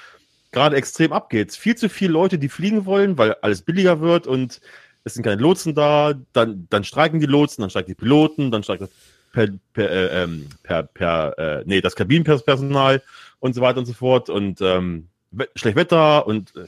gerade 0.51 0.75
extrem 0.75 1.13
abgeht. 1.13 1.53
Viel 1.53 1.75
zu 1.75 1.87
viele 1.87 2.11
Leute, 2.11 2.37
die 2.37 2.49
fliegen 2.49 2.85
wollen, 2.85 3.17
weil 3.17 3.35
alles 3.41 3.61
billiger 3.61 4.01
wird 4.01 4.27
und 4.27 4.59
es 5.05 5.13
sind 5.13 5.23
keine 5.23 5.41
Lotsen 5.41 5.73
da, 5.73 6.15
dann, 6.33 6.67
dann 6.69 6.83
streiken 6.83 7.21
die 7.21 7.27
Lotsen, 7.27 7.61
dann 7.61 7.69
streiken 7.69 7.91
die 7.91 7.95
Piloten, 7.95 8.51
dann 8.51 8.63
streikt 8.63 8.81
das 8.81 8.89
per, 9.31 9.47
per, 9.71 9.89
äh, 9.89 10.23
ähm, 10.23 10.47
per, 10.63 10.83
per 10.83 11.39
äh, 11.39 11.63
nee, 11.65 11.79
das 11.79 11.95
Kabinenpersonal 11.95 13.01
und 13.39 13.55
so 13.55 13.61
weiter 13.61 13.79
und 13.79 13.85
so 13.85 13.93
fort 13.93 14.29
und 14.29 14.59
ähm, 14.61 15.07
schlecht 15.55 15.77
Wetter 15.77 16.27
und 16.27 16.55
äh, 16.57 16.65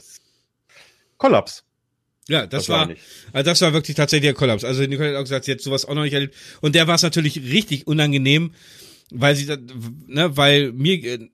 Kollaps. 1.18 1.64
Ja, 2.30 2.46
das 2.46 2.68
war, 2.68 2.88
also 3.32 3.44
das 3.50 3.60
war 3.60 3.72
wirklich 3.72 3.96
tatsächlich 3.96 4.28
der 4.28 4.34
Kollaps. 4.34 4.62
Also 4.62 4.82
Nicole 4.82 5.08
hat 5.10 5.16
auch 5.16 5.24
gesagt, 5.24 5.46
sie 5.46 5.50
hat 5.50 5.60
sowas 5.60 5.84
auch 5.84 5.94
noch 5.94 6.04
nicht 6.04 6.12
erlebt. 6.12 6.36
Und 6.60 6.76
der 6.76 6.86
war 6.86 6.94
es 6.94 7.02
natürlich 7.02 7.42
richtig 7.42 7.88
unangenehm, 7.88 8.52
weil 9.10 9.34
sie, 9.34 9.52
ne, 10.06 10.36
weil 10.36 10.70
mir, 10.70 11.04
äh, 11.04 11.28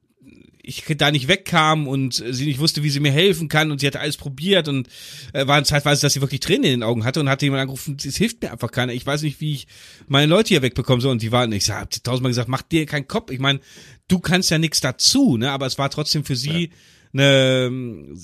ich 0.62 0.84
da 0.96 1.10
nicht 1.10 1.28
wegkam 1.28 1.86
und 1.86 2.14
sie 2.14 2.46
nicht 2.46 2.60
wusste, 2.60 2.82
wie 2.82 2.88
sie 2.88 3.00
mir 3.00 3.12
helfen 3.12 3.48
kann 3.48 3.70
und 3.70 3.80
sie 3.80 3.86
hatte 3.86 4.00
alles 4.00 4.16
probiert 4.16 4.68
und 4.68 4.88
äh, 5.34 5.46
war 5.46 5.62
zeitweise, 5.64 6.00
dass 6.00 6.14
sie 6.14 6.22
wirklich 6.22 6.40
Tränen 6.40 6.64
in 6.64 6.70
den 6.70 6.82
Augen 6.82 7.04
hatte 7.04 7.20
und 7.20 7.28
hatte 7.28 7.44
jemand 7.44 7.60
angerufen, 7.60 7.98
es 8.02 8.16
hilft 8.16 8.42
mir 8.42 8.50
einfach 8.50 8.72
keiner. 8.72 8.94
Ich 8.94 9.06
weiß 9.06 9.20
nicht, 9.20 9.42
wie 9.42 9.52
ich 9.52 9.66
meine 10.08 10.26
Leute 10.26 10.48
hier 10.48 10.62
wegbekomme 10.62 11.02
so 11.02 11.10
und 11.10 11.20
die 11.20 11.30
waren, 11.30 11.52
ich 11.52 11.68
habe 11.68 11.90
tausendmal 12.02 12.30
gesagt, 12.30 12.48
mach 12.48 12.62
dir 12.62 12.86
keinen 12.86 13.06
Kopf. 13.06 13.30
Ich 13.30 13.38
meine, 13.38 13.60
du 14.08 14.18
kannst 14.18 14.50
ja 14.50 14.56
nichts 14.56 14.80
dazu, 14.80 15.36
ne, 15.36 15.50
aber 15.50 15.66
es 15.66 15.76
war 15.76 15.90
trotzdem 15.90 16.24
für 16.24 16.36
sie 16.36 16.70
ja. 17.12 17.20
eine 17.20 18.16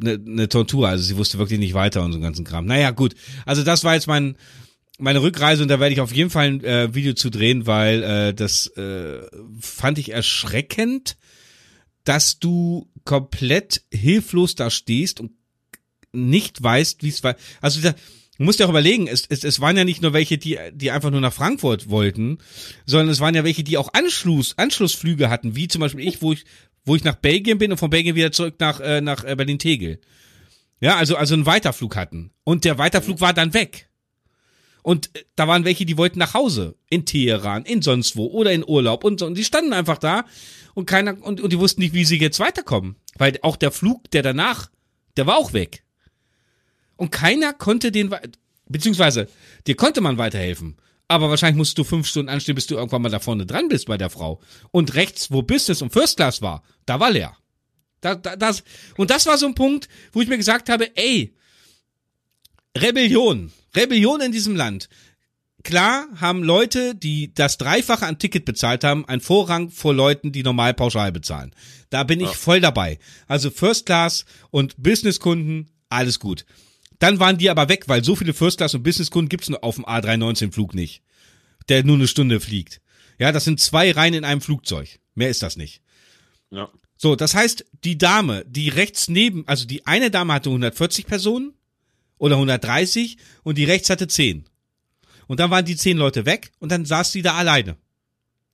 eine, 0.00 0.12
eine 0.14 0.48
Tortur. 0.48 0.88
Also 0.88 1.04
sie 1.04 1.16
wusste 1.16 1.38
wirklich 1.38 1.58
nicht 1.58 1.74
weiter 1.74 2.02
und 2.02 2.12
so 2.12 2.16
einen 2.16 2.24
ganzen 2.24 2.44
Kram. 2.44 2.66
Naja, 2.66 2.90
gut. 2.90 3.14
Also 3.46 3.62
das 3.62 3.84
war 3.84 3.94
jetzt 3.94 4.06
mein 4.06 4.36
meine 5.00 5.22
Rückreise 5.22 5.62
und 5.62 5.68
da 5.68 5.78
werde 5.78 5.92
ich 5.92 6.00
auf 6.00 6.12
jeden 6.12 6.30
Fall 6.30 6.46
ein 6.46 6.64
äh, 6.64 6.92
Video 6.92 7.14
zu 7.14 7.30
drehen, 7.30 7.66
weil 7.66 8.02
äh, 8.02 8.34
das 8.34 8.66
äh, 8.76 9.20
fand 9.60 9.98
ich 9.98 10.10
erschreckend, 10.10 11.16
dass 12.02 12.40
du 12.40 12.90
komplett 13.04 13.82
hilflos 13.92 14.56
da 14.56 14.70
stehst 14.70 15.20
und 15.20 15.32
nicht 16.12 16.60
weißt, 16.60 17.04
wie 17.04 17.10
es 17.10 17.22
war. 17.22 17.36
Also 17.60 17.80
da, 17.80 17.94
Du 18.38 18.44
musst 18.44 18.60
dir 18.60 18.66
auch 18.66 18.70
überlegen, 18.70 19.08
es, 19.08 19.24
es, 19.28 19.42
es 19.42 19.60
waren 19.60 19.76
ja 19.76 19.82
nicht 19.82 20.00
nur 20.00 20.12
welche, 20.12 20.38
die, 20.38 20.56
die 20.72 20.92
einfach 20.92 21.10
nur 21.10 21.20
nach 21.20 21.32
Frankfurt 21.32 21.90
wollten, 21.90 22.38
sondern 22.86 23.08
es 23.08 23.18
waren 23.18 23.34
ja 23.34 23.42
welche, 23.42 23.64
die 23.64 23.76
auch 23.76 23.92
Anschluss, 23.94 24.56
Anschlussflüge 24.56 25.28
hatten, 25.28 25.56
wie 25.56 25.66
zum 25.66 25.80
Beispiel 25.80 26.06
ich, 26.06 26.22
wo 26.22 26.32
ich 26.32 26.44
wo 26.88 26.96
ich 26.96 27.04
nach 27.04 27.14
Belgien 27.14 27.58
bin 27.58 27.70
und 27.70 27.78
von 27.78 27.90
Belgien 27.90 28.16
wieder 28.16 28.32
zurück 28.32 28.56
nach, 28.58 28.80
äh, 28.80 29.00
nach 29.00 29.24
äh, 29.24 29.36
Berlin-Tegel. 29.36 30.00
Ja, 30.80 30.96
also, 30.96 31.16
also 31.16 31.34
einen 31.34 31.46
Weiterflug 31.46 31.96
hatten. 31.96 32.30
Und 32.44 32.64
der 32.64 32.78
Weiterflug 32.78 33.20
war 33.20 33.32
dann 33.32 33.54
weg. 33.54 33.88
Und 34.82 35.14
äh, 35.14 35.24
da 35.36 35.46
waren 35.46 35.64
welche, 35.64 35.86
die 35.86 35.96
wollten 35.96 36.18
nach 36.18 36.34
Hause. 36.34 36.76
In 36.88 37.04
Teheran, 37.04 37.64
in 37.64 37.82
sonst 37.82 38.16
wo 38.16 38.26
oder 38.26 38.52
in 38.52 38.64
Urlaub 38.66 39.04
und 39.04 39.20
so. 39.20 39.26
Und 39.26 39.36
die 39.36 39.44
standen 39.44 39.72
einfach 39.72 39.98
da 39.98 40.24
und 40.74 40.86
keiner, 40.86 41.22
und, 41.22 41.40
und 41.40 41.52
die 41.52 41.58
wussten 41.58 41.80
nicht, 41.80 41.94
wie 41.94 42.04
sie 42.04 42.18
jetzt 42.18 42.40
weiterkommen. 42.40 42.96
Weil 43.16 43.38
auch 43.42 43.56
der 43.56 43.70
Flug, 43.70 44.10
der 44.10 44.22
danach, 44.22 44.70
der 45.16 45.26
war 45.26 45.36
auch 45.36 45.52
weg. 45.52 45.84
Und 46.96 47.10
keiner 47.10 47.52
konnte 47.52 47.92
den, 47.92 48.14
beziehungsweise, 48.66 49.28
dir 49.66 49.76
konnte 49.76 50.00
man 50.00 50.18
weiterhelfen. 50.18 50.76
Aber 51.08 51.30
wahrscheinlich 51.30 51.56
musst 51.56 51.78
du 51.78 51.84
fünf 51.84 52.06
Stunden 52.06 52.28
anstehen, 52.28 52.54
bis 52.54 52.66
du 52.66 52.74
irgendwann 52.76 53.02
mal 53.02 53.08
da 53.08 53.18
vorne 53.18 53.46
dran 53.46 53.68
bist 53.68 53.86
bei 53.86 53.96
der 53.96 54.10
Frau. 54.10 54.40
Und 54.70 54.94
rechts, 54.94 55.30
wo 55.30 55.42
Business 55.42 55.80
und 55.80 55.92
First 55.92 56.18
Class 56.18 56.42
war, 56.42 56.62
da 56.84 57.00
war 57.00 57.10
leer. 57.10 57.34
Da, 58.02 58.14
da, 58.14 58.36
das, 58.36 58.62
und 58.96 59.10
das 59.10 59.26
war 59.26 59.38
so 59.38 59.46
ein 59.46 59.54
Punkt, 59.54 59.88
wo 60.12 60.20
ich 60.20 60.28
mir 60.28 60.36
gesagt 60.36 60.68
habe, 60.68 60.94
ey, 60.96 61.34
Rebellion, 62.76 63.52
Rebellion 63.74 64.20
in 64.20 64.32
diesem 64.32 64.54
Land. 64.54 64.88
Klar 65.64 66.06
haben 66.20 66.44
Leute, 66.44 66.94
die 66.94 67.34
das 67.34 67.58
Dreifache 67.58 68.06
an 68.06 68.18
Ticket 68.18 68.44
bezahlt 68.44 68.84
haben, 68.84 69.04
einen 69.06 69.20
Vorrang 69.20 69.70
vor 69.70 69.92
Leuten, 69.92 70.30
die 70.30 70.42
normal 70.42 70.72
pauschal 70.74 71.10
bezahlen. 71.10 71.54
Da 71.90 72.04
bin 72.04 72.20
ich 72.20 72.36
voll 72.36 72.60
dabei. 72.60 72.98
Also 73.26 73.50
First 73.50 73.86
Class 73.86 74.24
und 74.50 74.80
Business-Kunden, 74.80 75.70
alles 75.88 76.20
gut. 76.20 76.44
Dann 76.98 77.20
waren 77.20 77.38
die 77.38 77.50
aber 77.50 77.68
weg, 77.68 77.84
weil 77.86 78.04
so 78.04 78.16
viele 78.16 78.34
First 78.34 78.58
Class 78.58 78.74
und 78.74 78.82
Business 78.82 79.10
Kunden 79.10 79.28
gibt's 79.28 79.48
nur 79.48 79.62
auf 79.62 79.76
dem 79.76 79.84
A319 79.84 80.52
Flug 80.52 80.74
nicht, 80.74 81.02
der 81.68 81.84
nur 81.84 81.96
eine 81.96 82.08
Stunde 82.08 82.40
fliegt. 82.40 82.80
Ja, 83.18 83.32
das 83.32 83.44
sind 83.44 83.60
zwei 83.60 83.90
Reihen 83.92 84.14
in 84.14 84.24
einem 84.24 84.40
Flugzeug. 84.40 84.98
Mehr 85.14 85.30
ist 85.30 85.42
das 85.42 85.56
nicht. 85.56 85.82
Ja. 86.50 86.70
So, 86.96 87.14
das 87.14 87.34
heißt, 87.34 87.64
die 87.84 87.98
Dame, 87.98 88.44
die 88.46 88.68
rechts 88.68 89.08
neben, 89.08 89.46
also 89.46 89.66
die 89.66 89.86
eine 89.86 90.10
Dame 90.10 90.32
hatte 90.32 90.50
140 90.50 91.06
Personen 91.06 91.52
oder 92.18 92.34
130 92.34 93.16
und 93.44 93.56
die 93.58 93.64
rechts 93.64 93.90
hatte 93.90 94.08
10. 94.08 94.44
Und 95.28 95.40
dann 95.40 95.50
waren 95.50 95.64
die 95.64 95.76
10 95.76 95.96
Leute 95.96 96.26
weg 96.26 96.50
und 96.58 96.72
dann 96.72 96.84
saß 96.84 97.12
sie 97.12 97.22
da 97.22 97.34
alleine. 97.34 97.76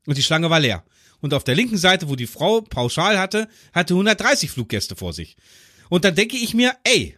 Und 0.07 0.19
die 0.19 0.23
Schlange 0.23 0.51
war 0.51 0.61
leer. 0.61 0.85
Und 1.21 1.33
auf 1.33 1.45
der 1.45 1.55
linken 1.55 1.79
Seite, 1.79 2.11
wo 2.11 2.17
die 2.17 2.27
Frau 2.27 2.61
pauschal 2.61 3.19
hatte, 3.19 3.49
hatte 3.73 3.95
130 3.95 4.51
Fluggäste 4.51 4.97
vor 4.97 5.15
sich. 5.15 5.37
Und 5.89 6.05
dann 6.05 6.15
denke 6.15 6.37
ich 6.37 6.53
mir, 6.53 6.75
ey, 6.85 7.17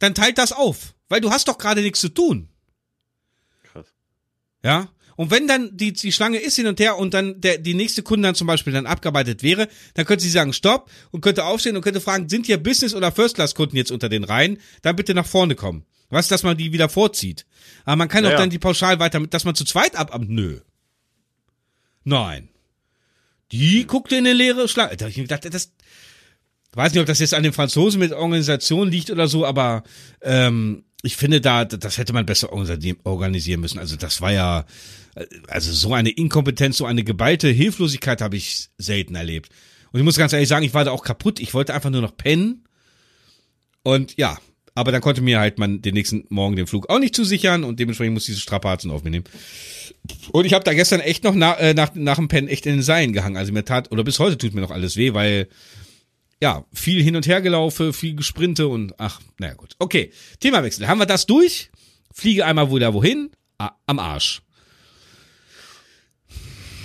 dann 0.00 0.14
teilt 0.14 0.38
das 0.38 0.50
auf, 0.50 0.94
weil 1.08 1.20
du 1.20 1.30
hast 1.30 1.46
doch 1.46 1.58
gerade 1.58 1.82
nichts 1.82 2.00
zu 2.00 2.08
tun. 2.08 2.48
Krass. 3.62 3.86
Ja? 4.64 4.88
Und 5.16 5.30
wenn 5.30 5.46
dann 5.46 5.76
die, 5.76 5.92
die 5.92 6.12
Schlange 6.12 6.38
ist 6.38 6.56
hin 6.56 6.66
und 6.66 6.80
her 6.80 6.96
und 6.96 7.12
dann 7.12 7.42
der, 7.42 7.58
die 7.58 7.74
nächste 7.74 8.02
Kunde 8.02 8.26
dann 8.26 8.34
zum 8.34 8.46
Beispiel 8.46 8.72
dann 8.72 8.86
abgearbeitet 8.86 9.42
wäre, 9.42 9.68
dann 9.92 10.06
könnte 10.06 10.24
sie 10.24 10.30
sagen 10.30 10.54
Stopp 10.54 10.90
und 11.10 11.20
könnte 11.20 11.44
aufstehen 11.44 11.76
und 11.76 11.82
könnte 11.82 12.00
fragen, 12.00 12.28
sind 12.30 12.46
hier 12.46 12.56
Business- 12.56 12.94
oder 12.94 13.12
First-Class-Kunden 13.12 13.76
jetzt 13.76 13.92
unter 13.92 14.08
den 14.08 14.24
Reihen? 14.24 14.58
Dann 14.80 14.96
bitte 14.96 15.12
nach 15.12 15.26
vorne 15.26 15.54
kommen. 15.54 15.84
Was, 16.08 16.28
dass 16.28 16.42
man 16.42 16.56
die 16.56 16.72
wieder 16.72 16.88
vorzieht. 16.88 17.44
Aber 17.84 17.96
man 17.96 18.08
kann 18.08 18.24
ja, 18.24 18.30
auch 18.30 18.36
dann 18.36 18.50
die 18.50 18.58
pauschal 18.58 18.98
weiter, 18.98 19.20
dass 19.26 19.44
man 19.44 19.54
zu 19.54 19.64
zweit 19.64 19.94
ab, 19.94 20.18
nö. 20.26 20.60
Nein. 22.02 22.48
Die 23.52 23.86
guckte 23.86 24.16
in 24.16 24.26
eine 24.26 24.32
leere 24.32 24.68
Schlange. 24.68 24.96
Da 24.96 25.06
ich 25.06 25.18
mir 25.18 25.24
gedacht, 25.24 25.52
das, 25.52 25.72
weiß 26.72 26.92
nicht, 26.92 27.00
ob 27.00 27.06
das 27.06 27.18
jetzt 27.18 27.34
an 27.34 27.42
den 27.42 27.52
Franzosen 27.52 28.00
mit 28.00 28.12
Organisation 28.12 28.90
liegt 28.90 29.10
oder 29.10 29.28
so, 29.28 29.44
aber 29.44 29.82
ähm, 30.22 30.84
ich 31.02 31.16
finde 31.16 31.40
da, 31.40 31.64
das 31.64 31.98
hätte 31.98 32.12
man 32.12 32.26
besser 32.26 32.52
organisieren 32.52 33.60
müssen. 33.60 33.78
Also 33.78 33.96
das 33.96 34.20
war 34.20 34.32
ja, 34.32 34.66
äh, 35.14 35.24
also 35.48 35.72
so 35.72 35.94
eine 35.94 36.10
Inkompetenz, 36.10 36.76
so 36.76 36.86
eine 36.86 37.04
geballte 37.04 37.48
Hilflosigkeit 37.48 38.20
habe 38.20 38.36
ich 38.36 38.68
selten 38.78 39.14
erlebt. 39.14 39.50
Und 39.92 39.98
ich 39.98 40.04
muss 40.04 40.16
ganz 40.16 40.32
ehrlich 40.32 40.48
sagen, 40.48 40.64
ich 40.64 40.74
war 40.74 40.84
da 40.84 40.92
auch 40.92 41.02
kaputt. 41.02 41.40
Ich 41.40 41.54
wollte 41.54 41.74
einfach 41.74 41.90
nur 41.90 42.02
noch 42.02 42.16
pennen. 42.16 42.64
Und 43.82 44.16
ja, 44.18 44.38
Aber 44.74 44.92
dann 44.92 45.00
konnte 45.00 45.20
mir 45.20 45.40
halt 45.40 45.58
man 45.58 45.82
den 45.82 45.94
nächsten 45.94 46.24
Morgen 46.28 46.56
den 46.56 46.66
Flug 46.66 46.88
auch 46.88 46.98
nicht 46.98 47.14
zusichern 47.14 47.64
und 47.64 47.80
dementsprechend 47.80 48.14
muss 48.14 48.26
diese 48.26 48.40
Strapazen 48.40 48.90
auf 48.90 49.02
mich 49.02 49.10
nehmen. 49.10 49.24
Und 50.32 50.44
ich 50.44 50.54
habe 50.54 50.64
da 50.64 50.72
gestern 50.72 51.00
echt 51.00 51.24
noch 51.24 51.34
nach, 51.34 51.58
äh, 51.58 51.74
nach, 51.74 51.94
nach 51.94 52.16
dem 52.16 52.28
Pennen 52.28 52.48
echt 52.48 52.66
in 52.66 52.76
den 52.76 52.82
Seilen 52.82 53.12
gehangen. 53.12 53.36
Also 53.36 53.52
mir 53.52 53.64
tat, 53.64 53.90
oder 53.90 54.04
bis 54.04 54.18
heute 54.18 54.38
tut 54.38 54.54
mir 54.54 54.60
noch 54.60 54.70
alles 54.70 54.96
weh, 54.96 55.12
weil 55.12 55.48
ja, 56.40 56.64
viel 56.72 57.02
hin 57.02 57.16
und 57.16 57.26
her 57.26 57.40
gelaufen, 57.42 57.92
viel 57.92 58.14
Gesprinte 58.14 58.68
und 58.68 58.98
ach, 58.98 59.20
naja 59.38 59.54
gut. 59.54 59.74
Okay, 59.78 60.10
Themawechsel. 60.40 60.88
Haben 60.88 60.98
wir 60.98 61.06
das 61.06 61.26
durch? 61.26 61.70
Fliege 62.12 62.46
einmal 62.46 62.72
wieder 62.72 62.94
wohin? 62.94 63.30
Ah, 63.58 63.72
am 63.86 63.98
Arsch. 63.98 64.42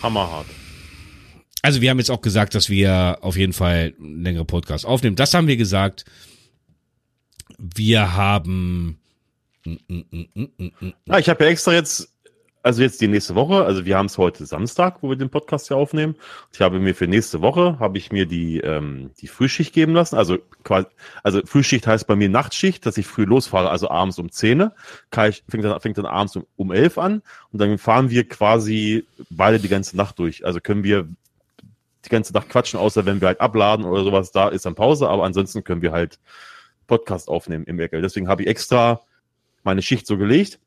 Hammerhart. 0.02 0.48
Also 1.62 1.82
wir 1.82 1.90
haben 1.90 1.98
jetzt 1.98 2.12
auch 2.12 2.22
gesagt, 2.22 2.54
dass 2.54 2.70
wir 2.70 3.18
auf 3.22 3.38
jeden 3.38 3.54
Fall 3.54 3.96
längere 3.98 4.46
Podcasts 4.46 4.86
aufnehmen. 4.86 5.16
Das 5.16 5.34
haben 5.34 5.48
wir 5.48 5.58
gesagt. 5.58 6.06
Wir 7.58 8.14
haben. 8.14 9.00
Ah, 11.10 11.18
ich 11.18 11.28
habe 11.28 11.44
ja 11.44 11.50
extra 11.50 11.74
jetzt 11.74 12.15
also 12.66 12.82
jetzt 12.82 13.00
die 13.00 13.08
nächste 13.08 13.36
Woche, 13.36 13.64
also 13.64 13.86
wir 13.86 13.96
haben 13.96 14.08
es 14.08 14.18
heute 14.18 14.44
Samstag, 14.48 15.04
wo 15.04 15.10
wir 15.10 15.16
den 15.16 15.30
Podcast 15.30 15.68
hier 15.68 15.78
aufnehmen. 15.78 16.16
Ich 16.52 16.62
habe 16.62 16.80
mir 16.80 16.96
für 16.96 17.06
nächste 17.06 17.42
Woche, 17.42 17.78
habe 17.78 18.00
ich 18.00 18.12
mir 18.12 18.26
die, 18.26 18.60
ähm, 18.60 19.12
die 19.22 19.28
Frühschicht 19.28 19.72
geben 19.72 19.94
lassen. 19.94 20.16
Also 20.16 20.40
quasi, 20.64 20.88
also 21.22 21.42
Frühschicht 21.46 21.86
heißt 21.86 22.08
bei 22.08 22.16
mir 22.16 22.28
Nachtschicht, 22.28 22.84
dass 22.88 22.98
ich 22.98 23.06
früh 23.06 23.26
losfahre, 23.26 23.70
also 23.70 23.92
abends 23.92 24.18
um 24.18 24.32
10. 24.32 24.72
Ich, 25.30 25.44
fängt, 25.48 25.64
dann, 25.64 25.80
fängt 25.80 26.00
dann 26.00 26.08
abends 26.08 26.38
um, 26.38 26.48
um 26.56 26.72
11 26.72 26.98
an 26.98 27.22
und 27.52 27.62
dann 27.62 27.78
fahren 27.78 28.10
wir 28.10 28.28
quasi 28.28 29.06
beide 29.30 29.60
die 29.60 29.70
ganze 29.70 29.96
Nacht 29.96 30.18
durch. 30.18 30.44
Also 30.44 30.60
können 30.60 30.84
wir 30.84 31.08
die 32.04 32.10
ganze 32.10 32.34
Nacht 32.34 32.50
quatschen, 32.50 32.80
außer 32.80 33.06
wenn 33.06 33.22
wir 33.22 33.28
halt 33.28 33.42
abladen 33.42 33.86
oder 33.86 34.04
sowas, 34.04 34.32
da 34.32 34.50
ist 34.50 34.66
dann 34.66 34.74
Pause, 34.74 35.08
aber 35.08 35.24
ansonsten 35.24 35.64
können 35.64 35.84
wir 35.84 35.92
halt 35.92 36.18
Podcast 36.88 37.30
aufnehmen 37.30 37.66
im 37.66 37.80
Eckel. 37.80 38.02
Deswegen 38.02 38.28
habe 38.28 38.42
ich 38.42 38.48
extra 38.48 39.02
meine 39.64 39.84
Schicht 39.84 40.08
so 40.08 40.18
gelegt 40.18 40.58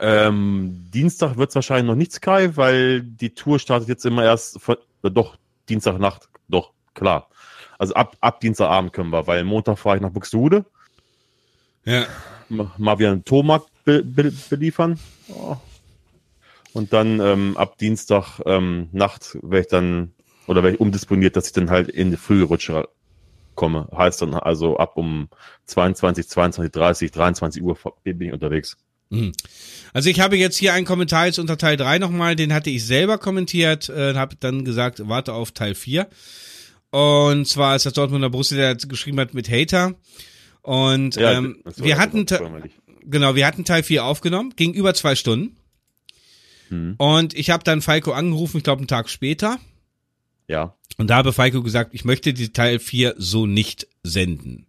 ähm, 0.00 0.88
Dienstag 0.92 1.36
wird 1.36 1.50
es 1.50 1.54
wahrscheinlich 1.54 1.86
noch 1.86 1.94
nicht 1.94 2.12
Sky, 2.12 2.56
weil 2.56 3.02
die 3.02 3.30
Tour 3.30 3.58
startet 3.58 3.88
jetzt 3.88 4.04
immer 4.04 4.24
erst, 4.24 4.60
vor, 4.60 4.78
äh, 5.02 5.10
doch, 5.10 5.36
Dienstagnacht, 5.68 6.28
doch, 6.48 6.72
klar. 6.94 7.28
Also 7.78 7.94
ab, 7.94 8.16
ab 8.20 8.40
Dienstagabend 8.40 8.92
können 8.92 9.10
wir, 9.10 9.26
weil 9.26 9.44
Montag 9.44 9.78
fahre 9.78 9.96
ich 9.96 10.02
nach 10.02 10.10
Buxtehude. 10.10 10.64
Ja. 11.84 12.06
Mal 12.48 12.98
wieder 12.98 13.12
einen 13.12 13.24
Tomarkt 13.24 13.70
be, 13.84 14.02
be, 14.02 14.32
beliefern. 14.50 14.98
Oh. 15.28 15.56
Und 16.72 16.92
dann 16.92 17.20
ähm, 17.20 17.56
ab 17.56 17.78
Dienstag 17.78 18.40
ähm, 18.46 18.88
Nacht 18.92 19.38
werde 19.42 19.60
ich 19.60 19.66
dann, 19.68 20.12
oder 20.46 20.62
werde 20.62 20.76
ich 20.76 20.80
umdisponiert, 20.80 21.36
dass 21.36 21.46
ich 21.46 21.52
dann 21.52 21.70
halt 21.70 21.88
in 21.88 22.10
die 22.10 22.16
frühe 22.16 22.44
Rutsche 22.44 22.88
komme. 23.54 23.88
Heißt 23.96 24.22
dann 24.22 24.34
also 24.34 24.76
ab 24.76 24.96
um 24.96 25.28
22, 25.66 26.28
22, 26.28 26.72
30, 26.72 27.10
23 27.10 27.62
Uhr 27.62 27.76
bin 28.04 28.20
ich 28.20 28.32
unterwegs. 28.32 28.76
Mhm. 29.10 29.32
Also 29.92 30.10
ich 30.10 30.20
habe 30.20 30.36
jetzt 30.36 30.58
hier 30.58 30.74
einen 30.74 30.86
Kommentar 30.86 31.26
jetzt 31.26 31.38
unter 31.38 31.56
Teil 31.56 31.76
3 31.76 31.98
nochmal, 31.98 32.36
den 32.36 32.52
hatte 32.52 32.70
ich 32.70 32.84
selber 32.84 33.18
kommentiert, 33.18 33.88
äh, 33.88 34.14
habe 34.14 34.36
dann 34.38 34.64
gesagt, 34.64 35.08
warte 35.08 35.32
auf 35.32 35.52
Teil 35.52 35.74
4. 35.74 36.08
Und 36.90 37.46
zwar 37.46 37.76
ist 37.76 37.86
das 37.86 37.92
Dortmunder 37.92 38.30
Borussia, 38.30 38.56
der 38.56 38.74
geschrieben 38.76 39.20
hat 39.20 39.34
mit 39.34 39.50
Hater. 39.50 39.94
Und 40.62 41.16
ja, 41.16 41.32
ähm, 41.32 41.62
wir 41.76 41.98
hatten 41.98 42.26
genau, 43.04 43.34
wir 43.34 43.46
hatten 43.46 43.64
Teil 43.64 43.82
4 43.82 44.04
aufgenommen, 44.04 44.54
ging 44.56 44.72
über 44.74 44.94
zwei 44.94 45.14
Stunden. 45.14 45.56
Hm. 46.68 46.94
Und 46.98 47.34
ich 47.34 47.50
habe 47.50 47.64
dann 47.64 47.82
Falco 47.82 48.12
angerufen, 48.12 48.58
ich 48.58 48.64
glaube 48.64 48.80
einen 48.80 48.88
Tag 48.88 49.08
später. 49.08 49.58
Ja. 50.46 50.74
Und 50.96 51.08
da 51.08 51.16
habe 51.16 51.32
Falco 51.32 51.62
gesagt, 51.62 51.94
ich 51.94 52.04
möchte 52.04 52.32
die 52.32 52.52
Teil 52.52 52.78
4 52.78 53.14
so 53.18 53.46
nicht 53.46 53.86
senden. 54.02 54.66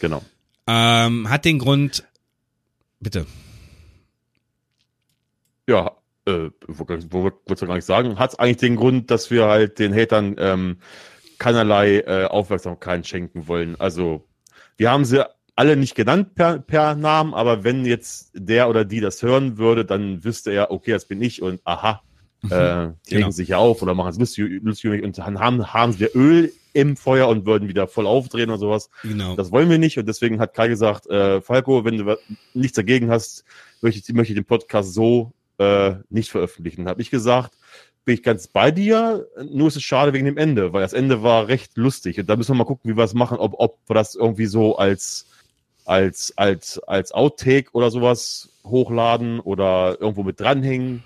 Genau. 0.00 0.24
Ähm, 0.66 1.28
hat 1.28 1.44
den 1.44 1.58
Grund, 1.58 2.04
Bitte. 3.04 3.26
Ja, 5.68 5.92
äh, 6.26 6.48
wo, 6.66 7.30
wo 7.46 7.54
du 7.54 7.66
gar 7.66 7.74
nicht 7.74 7.84
sagen, 7.84 8.18
hat 8.18 8.32
es 8.32 8.38
eigentlich 8.38 8.56
den 8.56 8.76
Grund, 8.76 9.10
dass 9.10 9.30
wir 9.30 9.44
halt 9.44 9.78
den 9.78 9.94
Hatern 9.94 10.36
ähm, 10.38 10.78
keinerlei 11.38 11.98
äh, 11.98 12.24
Aufmerksamkeit 12.24 13.06
schenken 13.06 13.46
wollen. 13.46 13.78
Also 13.78 14.26
wir 14.78 14.90
haben 14.90 15.04
sie 15.04 15.28
alle 15.54 15.76
nicht 15.76 15.94
genannt 15.94 16.34
per, 16.34 16.58
per 16.60 16.94
Namen, 16.94 17.34
aber 17.34 17.62
wenn 17.62 17.84
jetzt 17.84 18.30
der 18.34 18.70
oder 18.70 18.86
die 18.86 19.00
das 19.00 19.22
hören 19.22 19.58
würde, 19.58 19.84
dann 19.84 20.24
wüsste 20.24 20.50
er, 20.52 20.70
okay, 20.70 20.92
das 20.92 21.04
bin 21.04 21.20
ich 21.20 21.42
und 21.42 21.60
aha. 21.64 22.02
Äh, 22.50 22.92
die 23.06 23.10
genau. 23.10 23.26
regen 23.26 23.32
sich 23.32 23.48
ja 23.48 23.58
auf 23.58 23.82
oder 23.82 23.94
machen 23.94 24.10
es 24.10 24.18
lustig, 24.18 24.62
lustig 24.62 25.02
und 25.02 25.18
haben, 25.18 25.72
haben 25.72 25.92
sie 25.92 26.06
Öl 26.06 26.52
im 26.72 26.96
Feuer 26.96 27.28
und 27.28 27.46
würden 27.46 27.68
wieder 27.68 27.86
voll 27.86 28.06
aufdrehen 28.06 28.50
oder 28.50 28.58
sowas. 28.58 28.90
Genau. 29.02 29.36
Das 29.36 29.52
wollen 29.52 29.70
wir 29.70 29.78
nicht 29.78 29.98
und 29.98 30.06
deswegen 30.06 30.40
hat 30.40 30.54
Kai 30.54 30.68
gesagt, 30.68 31.06
äh, 31.06 31.40
Falco, 31.40 31.84
wenn 31.84 31.98
du 31.98 32.18
nichts 32.52 32.76
dagegen 32.76 33.10
hast, 33.10 33.44
möchte 33.80 34.00
ich, 34.00 34.14
möchte 34.14 34.32
ich 34.32 34.38
den 34.38 34.44
Podcast 34.44 34.92
so 34.92 35.32
äh, 35.58 35.94
nicht 36.10 36.30
veröffentlichen. 36.30 36.88
Habe 36.88 37.00
ich 37.00 37.10
gesagt, 37.10 37.52
bin 38.04 38.14
ich 38.14 38.22
ganz 38.22 38.48
bei 38.48 38.70
dir, 38.70 39.26
nur 39.50 39.68
ist 39.68 39.76
es 39.76 39.82
schade 39.82 40.12
wegen 40.12 40.26
dem 40.26 40.36
Ende, 40.36 40.72
weil 40.72 40.82
das 40.82 40.92
Ende 40.92 41.22
war 41.22 41.48
recht 41.48 41.76
lustig 41.76 42.18
und 42.18 42.28
da 42.28 42.36
müssen 42.36 42.52
wir 42.52 42.58
mal 42.58 42.64
gucken, 42.64 42.90
wie 42.90 42.96
wir 42.96 43.04
es 43.04 43.14
machen, 43.14 43.38
ob, 43.38 43.54
ob 43.58 43.78
wir 43.86 43.94
das 43.94 44.14
irgendwie 44.14 44.46
so 44.46 44.76
als 44.76 45.26
als 45.86 46.32
als 46.36 46.78
als 46.80 47.12
Outtake 47.12 47.70
oder 47.72 47.90
sowas 47.90 48.50
hochladen 48.64 49.40
oder 49.40 49.96
irgendwo 50.00 50.22
mit 50.22 50.40
dranhängen, 50.40 51.02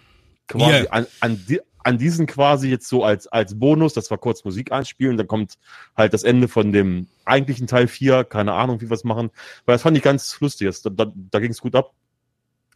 quasi 0.48 0.82
yeah. 0.82 0.90
an, 0.90 1.06
an, 1.20 1.40
an 1.84 1.98
diesen 1.98 2.26
quasi 2.26 2.68
jetzt 2.68 2.88
so 2.88 3.04
als, 3.04 3.26
als 3.28 3.58
Bonus, 3.58 3.94
das 3.94 4.10
war 4.10 4.18
kurz 4.18 4.44
Musik 4.44 4.72
einspielen, 4.72 5.16
dann 5.16 5.26
kommt 5.26 5.54
halt 5.96 6.12
das 6.12 6.24
Ende 6.24 6.48
von 6.48 6.72
dem 6.72 7.06
eigentlichen 7.24 7.66
Teil 7.66 7.88
4, 7.88 8.24
keine 8.24 8.52
Ahnung, 8.54 8.80
wie 8.80 8.90
wir 8.90 8.94
es 8.94 9.04
machen. 9.04 9.30
Weil 9.64 9.74
das 9.74 9.82
fand 9.82 9.96
ich 9.96 10.02
ganz 10.02 10.38
lustig, 10.40 10.68
da, 10.82 10.90
da, 10.90 11.12
da 11.14 11.38
ging 11.38 11.50
es 11.50 11.60
gut 11.60 11.74
ab. 11.74 11.92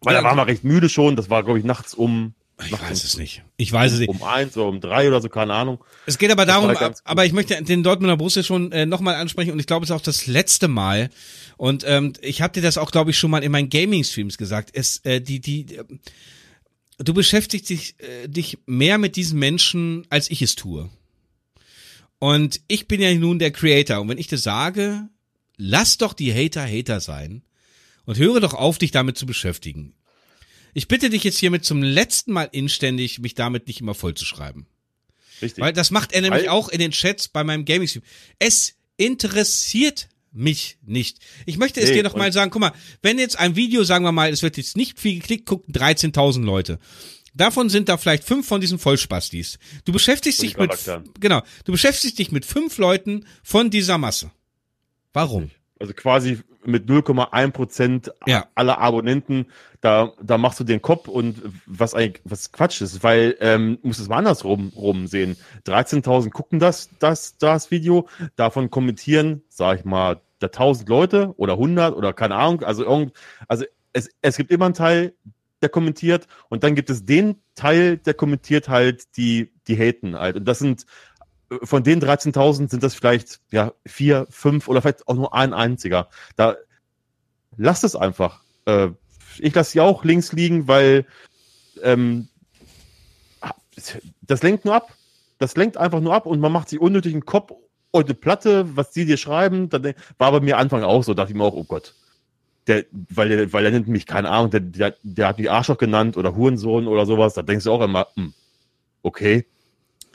Weil 0.00 0.14
da 0.14 0.24
waren 0.24 0.36
wir 0.36 0.46
recht 0.46 0.64
müde 0.64 0.88
schon, 0.88 1.14
das 1.16 1.30
war, 1.30 1.42
glaube 1.42 1.58
ich, 1.58 1.64
nachts 1.64 1.94
um 1.94 2.34
ich 2.64 2.72
weiß 2.72 3.04
es 3.04 3.16
nicht. 3.16 3.42
Ich 3.56 3.72
weiß 3.72 3.92
es 3.92 3.98
nicht. 3.98 4.08
Um 4.08 4.22
eins 4.22 4.56
oder 4.56 4.68
um 4.68 4.80
drei 4.80 5.08
oder 5.08 5.20
so, 5.20 5.28
keine 5.28 5.54
Ahnung. 5.54 5.82
Es 6.06 6.18
geht 6.18 6.30
aber 6.30 6.46
darum, 6.46 6.74
aber 7.04 7.24
ich 7.24 7.32
möchte 7.32 7.60
den 7.62 7.82
Dortmunder 7.82 8.16
Borussia 8.16 8.42
schon 8.42 8.70
äh, 8.72 8.86
nochmal 8.86 9.16
ansprechen 9.16 9.50
und 9.50 9.58
ich 9.58 9.66
glaube, 9.66 9.84
es 9.84 9.90
ist 9.90 9.96
auch 9.96 10.02
das 10.02 10.26
letzte 10.26 10.68
Mal. 10.68 11.10
Und 11.56 11.84
ähm, 11.86 12.12
ich 12.20 12.42
habe 12.42 12.52
dir 12.52 12.62
das 12.62 12.78
auch, 12.78 12.90
glaube 12.90 13.10
ich, 13.10 13.18
schon 13.18 13.30
mal 13.30 13.42
in 13.42 13.52
meinen 13.52 13.68
Gaming-Streams 13.68 14.36
gesagt. 14.38 14.70
Es, 14.72 14.98
äh, 15.04 15.20
die, 15.20 15.40
die, 15.40 15.78
du 17.08 17.14
beschäftigst 17.14 17.70
dich, 17.70 17.94
äh, 17.98 18.28
dich 18.28 18.58
mehr 18.66 18.98
mit 18.98 19.16
diesen 19.16 19.38
Menschen, 19.38 20.06
als 20.10 20.30
ich 20.30 20.42
es 20.42 20.54
tue. 20.54 20.90
Und 22.18 22.60
ich 22.68 22.86
bin 22.86 23.00
ja 23.00 23.12
nun 23.14 23.38
der 23.38 23.50
Creator. 23.50 24.00
Und 24.00 24.08
wenn 24.08 24.18
ich 24.18 24.28
das 24.28 24.42
sage, 24.42 25.08
lass 25.56 25.98
doch 25.98 26.12
die 26.12 26.32
Hater 26.32 26.66
Hater 26.66 27.00
sein 27.00 27.42
und 28.04 28.18
höre 28.18 28.40
doch 28.40 28.54
auf, 28.54 28.78
dich 28.78 28.90
damit 28.90 29.18
zu 29.18 29.26
beschäftigen. 29.26 29.94
Ich 30.74 30.88
bitte 30.88 31.10
dich 31.10 31.24
jetzt 31.24 31.38
hiermit 31.38 31.64
zum 31.64 31.82
letzten 31.82 32.32
Mal 32.32 32.48
inständig, 32.52 33.18
mich 33.18 33.34
damit 33.34 33.66
nicht 33.66 33.80
immer 33.80 33.94
voll 33.94 34.14
zu 34.14 34.24
schreiben. 34.24 34.66
Richtig. 35.42 35.62
Weil 35.62 35.72
das 35.72 35.90
macht 35.90 36.12
er 36.12 36.20
nämlich 36.20 36.44
Weil 36.44 36.48
auch 36.50 36.68
in 36.68 36.78
den 36.78 36.92
Chats 36.92 37.28
bei 37.28 37.44
meinem 37.44 37.64
Gaming-Stream. 37.64 38.04
Es 38.38 38.74
interessiert 38.96 40.08
mich 40.32 40.78
nicht. 40.82 41.18
Ich 41.46 41.58
möchte 41.58 41.80
es 41.80 41.90
nee, 41.90 41.96
dir 41.96 42.02
noch 42.02 42.16
mal 42.16 42.32
sagen, 42.32 42.50
guck 42.50 42.60
mal, 42.60 42.72
wenn 43.02 43.18
jetzt 43.18 43.38
ein 43.38 43.56
Video, 43.56 43.84
sagen 43.84 44.04
wir 44.04 44.12
mal, 44.12 44.30
es 44.30 44.42
wird 44.42 44.56
jetzt 44.56 44.76
nicht 44.76 44.98
viel 44.98 45.16
geklickt, 45.16 45.46
gucken 45.46 45.74
13.000 45.74 46.42
Leute. 46.44 46.78
Davon 47.34 47.68
sind 47.68 47.88
da 47.88 47.96
vielleicht 47.96 48.24
fünf 48.24 48.46
von 48.46 48.60
diesen 48.60 48.78
Vollspastis. 48.78 49.58
Du 49.84 49.92
beschäftigst 49.92 50.42
dich 50.42 50.56
mit, 50.56 50.70
genau, 51.18 51.42
du 51.64 51.72
beschäftigst 51.72 52.18
dich 52.18 52.30
mit 52.30 52.44
fünf 52.44 52.76
Leuten 52.78 53.26
von 53.42 53.70
dieser 53.70 53.96
Masse. 53.96 54.30
Warum? 55.12 55.50
Also 55.78 55.94
quasi 55.94 56.40
mit 56.64 56.88
0,1 56.88 57.50
Prozent 57.50 58.12
ja. 58.26 58.48
aller 58.54 58.78
Abonnenten, 58.78 59.46
da, 59.82 60.12
da 60.22 60.38
machst 60.38 60.60
du 60.60 60.64
den 60.64 60.80
Kopf 60.80 61.08
und 61.08 61.42
was 61.66 61.92
eigentlich, 61.92 62.22
was 62.24 62.52
Quatsch 62.52 62.80
ist, 62.80 63.02
weil, 63.02 63.36
ähm, 63.40 63.78
musst 63.82 64.00
es 64.00 64.08
mal 64.08 64.18
andersrum 64.18 64.72
rum 64.76 65.08
sehen. 65.08 65.36
13.000 65.66 66.30
gucken 66.30 66.60
das, 66.60 66.88
das, 67.00 67.36
das 67.36 67.70
Video, 67.72 68.08
davon 68.36 68.70
kommentieren, 68.70 69.42
sag 69.48 69.80
ich 69.80 69.84
mal, 69.84 70.20
da 70.38 70.46
1000 70.46 70.88
Leute 70.88 71.34
oder 71.36 71.54
100 71.54 71.96
oder 71.96 72.12
keine 72.12 72.36
Ahnung, 72.36 72.62
also 72.62 72.84
irgend, 72.84 73.12
also 73.48 73.64
es, 73.92 74.08
es 74.22 74.36
gibt 74.36 74.52
immer 74.52 74.66
einen 74.66 74.74
Teil, 74.74 75.14
der 75.62 75.68
kommentiert 75.68 76.28
und 76.48 76.62
dann 76.62 76.76
gibt 76.76 76.88
es 76.88 77.04
den 77.04 77.42
Teil, 77.56 77.98
der 77.98 78.14
kommentiert 78.14 78.68
halt 78.68 79.16
die, 79.16 79.52
die 79.66 79.76
haten 79.76 80.16
halt. 80.16 80.36
Und 80.36 80.44
das 80.44 80.60
sind 80.60 80.86
von 81.64 81.82
den 81.82 82.00
13.000 82.00 82.70
sind 82.70 82.82
das 82.84 82.94
vielleicht 82.94 83.40
ja 83.50 83.72
vier, 83.84 84.26
fünf 84.30 84.68
oder 84.68 84.80
vielleicht 84.80 85.08
auch 85.08 85.14
nur 85.14 85.34
ein 85.34 85.52
einziger. 85.52 86.08
Da 86.36 86.56
lasst 87.56 87.82
es 87.82 87.96
einfach. 87.96 88.42
Äh, 88.64 88.90
ich 89.38 89.54
lasse 89.54 89.72
sie 89.72 89.80
auch 89.80 90.04
links 90.04 90.32
liegen, 90.32 90.68
weil 90.68 91.06
ähm, 91.82 92.28
das 94.22 94.42
lenkt 94.42 94.64
nur 94.64 94.74
ab. 94.74 94.94
Das 95.38 95.56
lenkt 95.56 95.76
einfach 95.76 96.00
nur 96.00 96.14
ab 96.14 96.26
und 96.26 96.40
man 96.40 96.52
macht 96.52 96.68
sich 96.68 96.80
unnötig 96.80 97.12
einen 97.14 97.26
Kopf 97.26 97.52
und 97.90 98.04
eine 98.04 98.14
Platte, 98.14 98.76
was 98.76 98.92
die 98.92 99.04
dir 99.04 99.16
schreiben. 99.16 99.68
Dann 99.68 99.94
war 100.18 100.32
bei 100.32 100.40
mir 100.40 100.58
Anfang 100.58 100.82
auch 100.82 101.02
so, 101.02 101.14
dachte 101.14 101.32
ich 101.32 101.36
mir 101.36 101.44
auch, 101.44 101.54
oh 101.54 101.64
Gott. 101.64 101.94
Der, 102.68 102.84
weil 102.92 103.28
der, 103.28 103.52
weil 103.52 103.64
der 103.64 103.72
nennt 103.72 103.88
mich, 103.88 104.06
keine 104.06 104.30
Ahnung, 104.30 104.50
der, 104.50 104.60
der, 104.60 104.94
der 105.02 105.26
hat 105.26 105.38
mich 105.38 105.50
Arschloch 105.50 105.78
genannt 105.78 106.16
oder 106.16 106.36
Hurensohn 106.36 106.86
oder 106.86 107.06
sowas. 107.06 107.34
Da 107.34 107.42
denkst 107.42 107.64
du 107.64 107.72
auch 107.72 107.80
immer, 107.80 108.06
hm, 108.14 108.34
okay, 109.02 109.46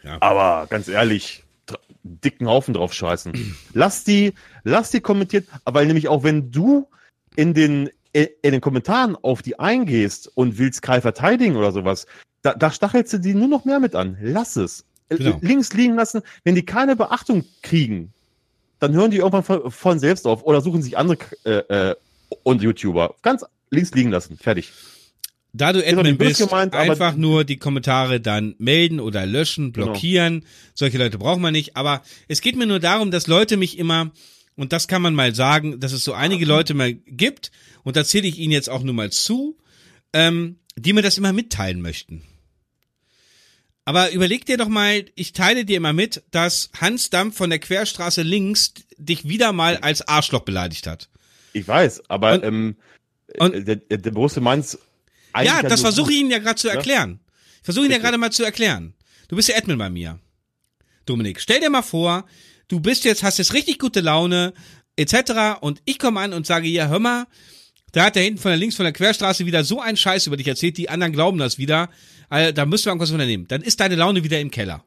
ja. 0.03 0.17
Aber 0.21 0.67
ganz 0.67 0.87
ehrlich, 0.87 1.43
dicken 2.03 2.47
Haufen 2.47 2.73
drauf 2.73 2.93
scheißen. 2.93 3.57
lass 3.73 4.03
die, 4.03 4.33
lass 4.63 4.91
die 4.91 5.01
kommentiert, 5.01 5.47
weil 5.65 5.85
nämlich 5.85 6.07
auch 6.07 6.23
wenn 6.23 6.51
du 6.51 6.87
in 7.35 7.53
den, 7.53 7.89
in 8.23 8.51
den 8.51 8.61
Kommentaren 8.61 9.15
auf 9.15 9.41
die 9.41 9.59
eingehst 9.59 10.31
und 10.35 10.57
willst 10.57 10.81
Kai 10.81 11.01
verteidigen 11.01 11.55
oder 11.55 11.71
sowas, 11.71 12.05
da, 12.41 12.53
da 12.53 12.71
stachelst 12.71 13.13
du 13.13 13.19
die 13.19 13.33
nur 13.33 13.47
noch 13.47 13.65
mehr 13.65 13.79
mit 13.79 13.95
an. 13.95 14.17
Lass 14.21 14.55
es. 14.55 14.85
Äh, 15.09 15.17
genau. 15.17 15.39
Links 15.41 15.73
liegen 15.73 15.95
lassen. 15.95 16.21
Wenn 16.43 16.55
die 16.55 16.65
keine 16.65 16.95
Beachtung 16.95 17.45
kriegen, 17.61 18.13
dann 18.79 18.93
hören 18.93 19.11
die 19.11 19.17
irgendwann 19.17 19.43
von, 19.43 19.71
von 19.71 19.99
selbst 19.99 20.25
auf 20.27 20.43
oder 20.43 20.61
suchen 20.61 20.81
sich 20.81 20.97
andere 20.97 21.17
äh, 21.45 21.89
äh, 21.89 21.95
und 22.43 22.61
YouTuber. 22.61 23.15
Ganz 23.21 23.43
links 23.69 23.91
liegen 23.93 24.11
lassen. 24.11 24.37
Fertig. 24.37 24.71
Da 25.53 25.73
du 25.73 25.85
Admin 25.85 26.17
bist, 26.17 26.39
gemeint, 26.39 26.75
einfach 26.75 27.15
nur 27.15 27.43
die 27.43 27.57
Kommentare 27.57 28.21
dann 28.21 28.55
melden 28.59 28.99
oder 28.99 29.25
löschen, 29.25 29.73
genau. 29.73 29.87
blockieren. 29.87 30.41
Genau. 30.41 30.51
Solche 30.75 30.97
Leute 30.99 31.17
braucht 31.17 31.39
man 31.39 31.53
nicht. 31.53 31.75
Aber 31.75 32.03
es 32.27 32.41
geht 32.41 32.55
mir 32.55 32.67
nur 32.67 32.79
darum, 32.79 33.09
dass 33.09 33.27
Leute 33.27 33.57
mich 33.57 33.79
immer, 33.79 34.11
und 34.57 34.73
das 34.73 34.87
kann 34.87 35.01
man 35.01 35.15
mal 35.15 35.33
sagen, 35.33 35.79
dass 35.79 35.93
es 35.93 36.03
so 36.03 36.13
einige 36.13 36.45
Leute 36.45 36.73
mal 36.73 36.93
gibt, 36.93 37.51
und 37.83 37.95
da 37.95 38.03
zähle 38.03 38.27
ich 38.27 38.37
ihnen 38.37 38.51
jetzt 38.51 38.69
auch 38.69 38.83
nur 38.83 38.93
mal 38.93 39.11
zu, 39.11 39.57
ähm, 40.11 40.57
die 40.75 40.93
mir 40.93 41.01
das 41.01 41.17
immer 41.17 41.31
mitteilen 41.31 41.81
möchten. 41.81 42.23
Aber 43.85 44.11
überleg 44.11 44.45
dir 44.45 44.57
doch 44.57 44.67
mal, 44.67 45.05
ich 45.15 45.31
teile 45.31 45.63
dir 45.63 45.77
immer 45.77 45.93
mit, 45.93 46.23
dass 46.31 46.69
Hans 46.81 47.09
Dampf 47.09 47.37
von 47.37 47.49
der 47.49 47.59
Querstraße 47.59 48.21
links 48.21 48.73
dich 48.97 49.29
wieder 49.29 49.53
mal 49.53 49.77
als 49.77 50.05
Arschloch 50.05 50.41
beleidigt 50.41 50.87
hat. 50.87 51.07
Ich 51.53 51.65
weiß, 51.65 52.09
aber 52.09 52.33
und, 52.33 52.43
ähm, 52.43 52.75
und, 53.39 53.65
der, 53.65 53.77
der, 53.77 53.97
der 53.99 54.11
Borussia 54.11 54.41
Mainz 54.41 54.77
ja, 55.43 55.61
das 55.61 55.81
versuche 55.81 56.11
ich 56.11 56.19
Ihnen 56.19 56.31
ja 56.31 56.39
gerade 56.39 56.55
zu 56.55 56.67
erklären. 56.67 57.19
Ich 57.59 57.63
versuche 57.63 57.85
Ihnen 57.85 57.93
ja 57.93 57.99
gerade 57.99 58.17
mal 58.17 58.31
zu 58.31 58.43
erklären. 58.43 58.93
Du 59.27 59.35
bist 59.35 59.49
ja 59.49 59.55
Admin 59.55 59.77
bei 59.77 59.89
mir. 59.89 60.19
Dominik, 61.05 61.39
stell 61.39 61.59
dir 61.59 61.69
mal 61.69 61.83
vor, 61.83 62.25
du 62.67 62.79
bist 62.79 63.05
jetzt, 63.05 63.23
hast 63.23 63.37
jetzt 63.37 63.53
richtig 63.53 63.79
gute 63.79 64.01
Laune, 64.01 64.53
etc. 64.95 65.59
Und 65.61 65.81
ich 65.85 65.99
komme 65.99 66.19
an 66.19 66.33
und 66.33 66.45
sage, 66.45 66.67
ja, 66.67 66.87
hör 66.87 66.99
mal, 66.99 67.27
da 67.91 68.05
hat 68.05 68.15
der 68.15 68.23
hinten 68.23 68.39
von 68.39 68.49
der 68.49 68.57
links 68.57 68.75
von 68.75 68.83
der 68.83 68.93
Querstraße 68.93 69.45
wieder 69.45 69.63
so 69.63 69.79
einen 69.79 69.97
Scheiß 69.97 70.27
über 70.27 70.37
dich 70.37 70.47
erzählt, 70.47 70.77
die 70.77 70.89
anderen 70.89 71.13
glauben 71.13 71.37
das 71.37 71.57
wieder. 71.57 71.89
Also, 72.29 72.51
da 72.51 72.65
müssen 72.65 72.85
wir 72.85 72.91
irgendwas 72.91 73.11
unternehmen. 73.11 73.47
Dann 73.47 73.61
ist 73.61 73.79
deine 73.79 73.95
Laune 73.95 74.23
wieder 74.23 74.39
im 74.39 74.51
Keller. 74.51 74.83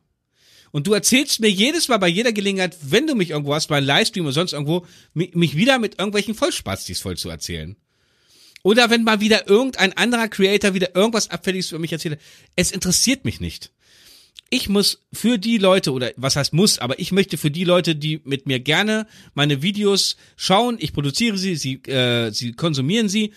Und 0.72 0.86
du 0.86 0.92
erzählst 0.92 1.40
mir 1.40 1.50
jedes 1.50 1.88
Mal 1.88 1.96
bei 1.96 2.08
jeder 2.08 2.32
Gelegenheit, 2.32 2.76
wenn 2.82 3.06
du 3.06 3.14
mich 3.14 3.30
irgendwo 3.30 3.54
hast, 3.54 3.66
bei 3.66 3.78
einem 3.78 3.86
Livestream 3.86 4.24
oder 4.24 4.32
sonst 4.32 4.52
irgendwo, 4.52 4.86
mich 5.14 5.56
wieder 5.56 5.78
mit 5.78 5.98
irgendwelchen 5.98 6.34
Vollspastis 6.34 7.00
voll 7.00 7.16
zu 7.16 7.28
erzählen. 7.28 7.76
Oder 8.62 8.90
wenn 8.90 9.04
mal 9.04 9.20
wieder 9.20 9.48
irgendein 9.48 9.96
anderer 9.96 10.28
Creator 10.28 10.74
wieder 10.74 10.94
irgendwas 10.94 11.30
Abfälliges 11.30 11.72
über 11.72 11.80
mich 11.80 11.92
erzählt. 11.92 12.20
Es 12.56 12.70
interessiert 12.70 13.24
mich 13.24 13.40
nicht. 13.40 13.72
Ich 14.52 14.68
muss 14.68 15.06
für 15.12 15.38
die 15.38 15.58
Leute, 15.58 15.92
oder 15.92 16.10
was 16.16 16.34
heißt 16.34 16.52
muss, 16.52 16.80
aber 16.80 16.98
ich 16.98 17.12
möchte 17.12 17.38
für 17.38 17.52
die 17.52 17.62
Leute, 17.62 17.94
die 17.94 18.20
mit 18.24 18.46
mir 18.46 18.58
gerne 18.58 19.06
meine 19.34 19.62
Videos 19.62 20.16
schauen, 20.36 20.76
ich 20.80 20.92
produziere 20.92 21.38
sie, 21.38 21.54
sie, 21.54 21.74
äh, 21.84 22.32
sie 22.32 22.52
konsumieren 22.52 23.08
sie 23.08 23.32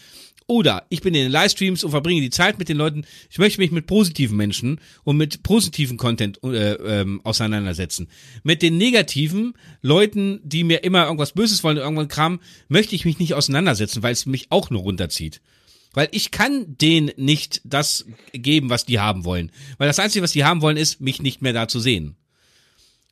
oder 0.47 0.86
ich 0.89 1.01
bin 1.01 1.14
in 1.14 1.24
den 1.24 1.32
Livestreams 1.32 1.84
und 1.84 1.91
verbringe 1.91 2.22
die 2.22 2.30
Zeit 2.30 2.59
mit 2.59 2.68
den 2.68 2.78
Leuten. 2.78 3.05
Ich 3.30 3.38
möchte 3.38 3.61
mich 3.61 3.72
mit 3.72 3.86
positiven 3.86 4.38
Menschen 4.38 4.80
und 5.03 5.18
mit 5.18 5.43
positiven 5.43 5.97
Content 5.97 6.43
äh, 6.43 6.74
ähm, 6.74 7.22
auseinandersetzen. 7.24 8.07
Mit 8.43 8.61
den 8.61 8.78
negativen 8.78 9.53
Leuten, 9.82 10.41
die 10.43 10.64
mir 10.64 10.84
immer 10.84 11.05
irgendwas 11.05 11.34
Böses 11.34 11.64
wollen, 11.64 11.78
irgendwann 11.78 12.07
Kram, 12.07 12.39
möchte 12.68 12.95
ich 12.95 13.05
mich 13.05 13.20
nicht 13.20 13.36
auseinandersetzen, 13.36 14.03
weil 14.03 14.14
es 14.14 14.26
mich 14.26 14.47
auch 14.49 14.70
nur 14.70 14.82
runterzieht. 14.82 15.41
Weil 15.94 16.10
ich 16.12 16.32
kann 16.32 16.78
denen 16.78 17.12
nicht 17.18 17.62
das 17.64 18.06
geben, 18.34 18.70
was 18.70 18.86
die 18.86 19.00
haben 19.00 19.26
wollen. 19.26 19.52
Weil 19.78 19.88
das 19.88 20.00
Einzige, 20.00 20.24
was 20.24 20.32
die 20.32 20.44
haben 20.44 20.62
wollen, 20.62 20.78
ist, 20.78 21.02
mich 21.02 21.22
nicht 21.22 21.41
mehr 21.41 21.54
da 21.54 21.68
zu 21.68 21.80
sehen. 21.80 22.16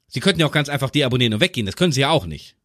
Sie 0.08 0.20
könnten 0.20 0.42
ja 0.42 0.48
auch 0.48 0.52
ganz 0.52 0.68
einfach 0.68 0.90
deabonnieren 0.90 1.36
und 1.36 1.42
weggehen. 1.42 1.66
Das 1.66 1.76
können 1.76 1.94
sie 1.94 2.02
ja 2.02 2.10
auch 2.10 2.26
nicht. 2.26 2.56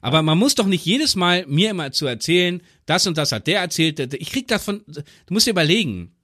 Aber 0.00 0.22
man 0.22 0.36
muss 0.36 0.56
doch 0.56 0.66
nicht 0.66 0.84
jedes 0.84 1.14
Mal 1.14 1.46
mir 1.46 1.70
immer 1.70 1.92
zu 1.92 2.06
erzählen, 2.06 2.60
das 2.86 3.06
und 3.06 3.16
das 3.16 3.30
hat 3.30 3.46
der 3.46 3.60
erzählt. 3.60 4.14
Ich 4.14 4.32
krieg 4.32 4.48
davon, 4.48 4.82
du 4.86 5.02
musst 5.30 5.46
dir 5.46 5.52
überlegen, 5.52 6.16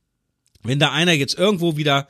wenn 0.64 0.80
da 0.80 0.91
einer 0.91 1.12
jetzt 1.12 1.39
irgendwo 1.39 1.76
wieder, 1.76 2.09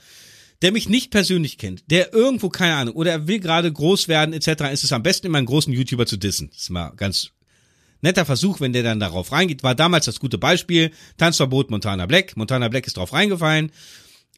der 0.62 0.72
mich 0.72 0.88
nicht 0.88 1.10
persönlich 1.10 1.58
kennt, 1.58 1.90
der 1.90 2.14
irgendwo, 2.14 2.48
keine 2.48 2.76
Ahnung, 2.76 2.94
oder 2.94 3.10
er 3.12 3.26
will 3.28 3.38
gerade 3.38 3.70
groß 3.70 4.08
werden, 4.08 4.32
etc., 4.32 4.72
ist 4.72 4.84
es 4.84 4.92
am 4.92 5.02
besten 5.02 5.26
immer 5.26 5.38
einen 5.38 5.46
großen 5.46 5.72
YouTuber 5.72 6.06
zu 6.06 6.16
dissen. 6.16 6.48
Das 6.48 6.62
ist 6.62 6.70
mal 6.70 6.90
ganz 6.96 7.32
netter 8.00 8.24
Versuch, 8.24 8.60
wenn 8.60 8.72
der 8.72 8.82
dann 8.82 9.00
darauf 9.00 9.32
reingeht. 9.32 9.62
War 9.62 9.74
damals 9.74 10.06
das 10.06 10.20
gute 10.20 10.38
Beispiel. 10.38 10.90
Tanzverbot 11.16 11.70
Montana 11.70 12.06
Black. 12.06 12.36
Montana 12.36 12.68
Black 12.68 12.86
ist 12.86 12.96
drauf 12.96 13.12
reingefallen. 13.12 13.72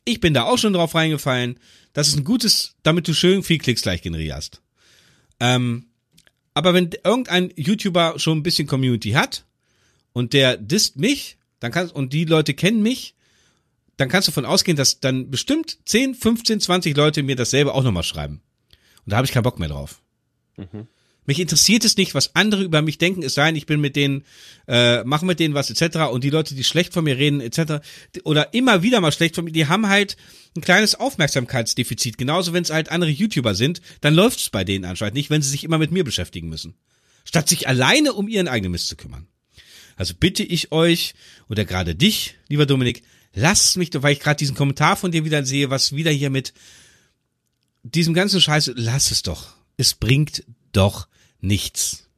Ich 0.04 0.20
bin 0.20 0.34
da 0.34 0.44
auch 0.44 0.58
schon 0.58 0.72
drauf 0.72 0.94
reingefallen. 0.94 1.58
Das 1.92 2.08
ist 2.08 2.16
ein 2.16 2.24
gutes, 2.24 2.74
damit 2.82 3.06
du 3.08 3.14
schön 3.14 3.42
viel 3.42 3.58
Klicks 3.58 3.82
gleich 3.82 4.02
generierst. 4.02 4.62
Ähm, 5.40 5.86
aber 6.54 6.74
wenn 6.74 6.90
irgendein 7.04 7.52
YouTuber 7.56 8.18
schon 8.18 8.38
ein 8.38 8.42
bisschen 8.42 8.66
Community 8.66 9.10
hat 9.10 9.44
und 10.12 10.32
der 10.32 10.56
disst 10.56 10.96
mich, 10.96 11.38
dann 11.60 11.72
kannst, 11.72 11.94
und 11.94 12.12
die 12.12 12.24
Leute 12.24 12.54
kennen 12.54 12.82
mich, 12.82 13.14
dann 13.96 14.08
kannst 14.08 14.28
du 14.28 14.32
davon 14.32 14.46
ausgehen, 14.46 14.76
dass 14.76 15.00
dann 15.00 15.30
bestimmt 15.30 15.78
10, 15.84 16.14
15, 16.14 16.60
20 16.60 16.96
Leute 16.96 17.22
mir 17.22 17.36
dasselbe 17.36 17.74
auch 17.74 17.82
nochmal 17.82 18.02
schreiben. 18.02 18.40
Und 19.04 19.12
da 19.12 19.16
habe 19.16 19.26
ich 19.26 19.32
keinen 19.32 19.42
Bock 19.42 19.58
mehr 19.58 19.68
drauf. 19.68 20.00
Mhm. 20.56 20.86
Mich 21.30 21.38
interessiert 21.38 21.84
es 21.84 21.96
nicht, 21.96 22.16
was 22.16 22.34
andere 22.34 22.64
über 22.64 22.82
mich 22.82 22.98
denken, 22.98 23.22
es 23.22 23.34
sei 23.34 23.46
denn, 23.46 23.54
ich 23.54 23.66
bin 23.66 23.80
mit 23.80 23.94
denen, 23.94 24.24
äh, 24.66 25.04
mache 25.04 25.24
mit 25.24 25.38
denen 25.38 25.54
was 25.54 25.70
etc. 25.70 26.10
Und 26.10 26.24
die 26.24 26.30
Leute, 26.30 26.56
die 26.56 26.64
schlecht 26.64 26.92
von 26.92 27.04
mir 27.04 27.18
reden 27.18 27.40
etc. 27.40 27.86
oder 28.24 28.52
immer 28.52 28.82
wieder 28.82 29.00
mal 29.00 29.12
schlecht 29.12 29.36
von 29.36 29.44
mir, 29.44 29.52
die 29.52 29.68
haben 29.68 29.88
halt 29.88 30.16
ein 30.56 30.60
kleines 30.60 30.96
Aufmerksamkeitsdefizit. 30.96 32.18
Genauso, 32.18 32.52
wenn 32.52 32.64
es 32.64 32.70
halt 32.70 32.88
andere 32.88 33.12
YouTuber 33.12 33.54
sind, 33.54 33.80
dann 34.00 34.12
läuft 34.12 34.40
es 34.40 34.50
bei 34.50 34.64
denen 34.64 34.84
anscheinend 34.84 35.14
nicht, 35.14 35.30
wenn 35.30 35.40
sie 35.40 35.50
sich 35.50 35.62
immer 35.62 35.78
mit 35.78 35.92
mir 35.92 36.02
beschäftigen 36.02 36.48
müssen. 36.48 36.74
Statt 37.24 37.48
sich 37.48 37.68
alleine 37.68 38.12
um 38.14 38.26
ihren 38.26 38.48
eigenen 38.48 38.72
Mist 38.72 38.88
zu 38.88 38.96
kümmern. 38.96 39.28
Also 39.94 40.14
bitte 40.18 40.42
ich 40.42 40.72
euch 40.72 41.14
oder 41.48 41.64
gerade 41.64 41.94
dich, 41.94 42.34
lieber 42.48 42.66
Dominik, 42.66 43.04
lasst 43.34 43.76
mich, 43.76 43.90
weil 43.92 44.14
ich 44.14 44.18
gerade 44.18 44.38
diesen 44.38 44.56
Kommentar 44.56 44.96
von 44.96 45.12
dir 45.12 45.24
wieder 45.24 45.46
sehe, 45.46 45.70
was 45.70 45.94
wieder 45.94 46.10
hier 46.10 46.30
mit 46.30 46.54
diesem 47.84 48.14
ganzen 48.14 48.40
Scheiß, 48.40 48.72
lass 48.74 49.12
es 49.12 49.22
doch. 49.22 49.54
Es 49.76 49.94
bringt 49.94 50.42
doch 50.72 51.06
nichts. 51.40 52.08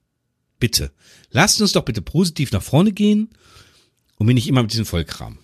Bitte. 0.59 0.93
Lasst 1.31 1.61
uns 1.61 1.73
doch 1.73 1.85
bitte 1.85 2.03
positiv 2.03 2.53
nach 2.53 2.62
vorne 2.62 2.93
gehen 2.93 3.31
und 4.16 4.27
mir 4.27 4.35
nicht 4.35 4.49
immer 4.49 4.62
mit 4.62 4.73
diesem 4.73 4.87
Vollkram. 4.87 5.39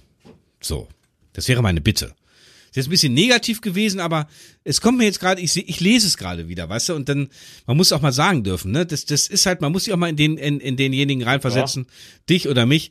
So. 0.60 0.88
Das 1.32 1.46
wäre 1.46 1.62
meine 1.62 1.80
Bitte. 1.80 2.14
Ist 2.70 2.76
jetzt 2.76 2.88
ein 2.88 2.90
bisschen 2.90 3.14
negativ 3.14 3.60
gewesen, 3.60 4.00
aber 4.00 4.28
es 4.64 4.80
kommt 4.80 4.98
mir 4.98 5.04
jetzt 5.04 5.20
gerade, 5.20 5.40
ich, 5.40 5.56
ich 5.56 5.80
lese 5.80 6.06
es 6.06 6.16
gerade 6.16 6.48
wieder, 6.48 6.68
weißt 6.68 6.90
du, 6.90 6.94
und 6.94 7.08
dann, 7.08 7.28
man 7.66 7.76
muss 7.76 7.92
auch 7.92 8.02
mal 8.02 8.12
sagen 8.12 8.44
dürfen, 8.44 8.72
ne, 8.72 8.84
das, 8.84 9.06
das 9.06 9.28
ist 9.28 9.46
halt, 9.46 9.60
man 9.60 9.72
muss 9.72 9.84
sich 9.84 9.94
auch 9.94 9.98
mal 9.98 10.08
in 10.08 10.16
den, 10.16 10.36
in, 10.36 10.60
in 10.60 10.76
denjenigen 10.76 11.22
reinversetzen, 11.22 11.84
ja. 11.84 11.92
dich 12.28 12.48
oder 12.48 12.66
mich. 12.66 12.90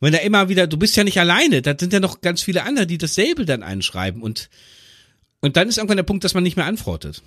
Wenn 0.00 0.12
da 0.12 0.18
immer 0.18 0.48
wieder, 0.48 0.66
du 0.66 0.76
bist 0.76 0.96
ja 0.96 1.04
nicht 1.04 1.20
alleine, 1.20 1.62
da 1.62 1.76
sind 1.78 1.92
ja 1.92 2.00
noch 2.00 2.20
ganz 2.20 2.42
viele 2.42 2.64
andere, 2.64 2.86
die 2.86 2.98
dasselbe 2.98 3.44
dann 3.44 3.62
einschreiben 3.62 4.22
und, 4.22 4.48
und 5.40 5.56
dann 5.56 5.68
ist 5.68 5.76
irgendwann 5.76 5.98
der 5.98 6.04
Punkt, 6.04 6.24
dass 6.24 6.34
man 6.34 6.42
nicht 6.42 6.56
mehr 6.56 6.66
antwortet. 6.66 7.22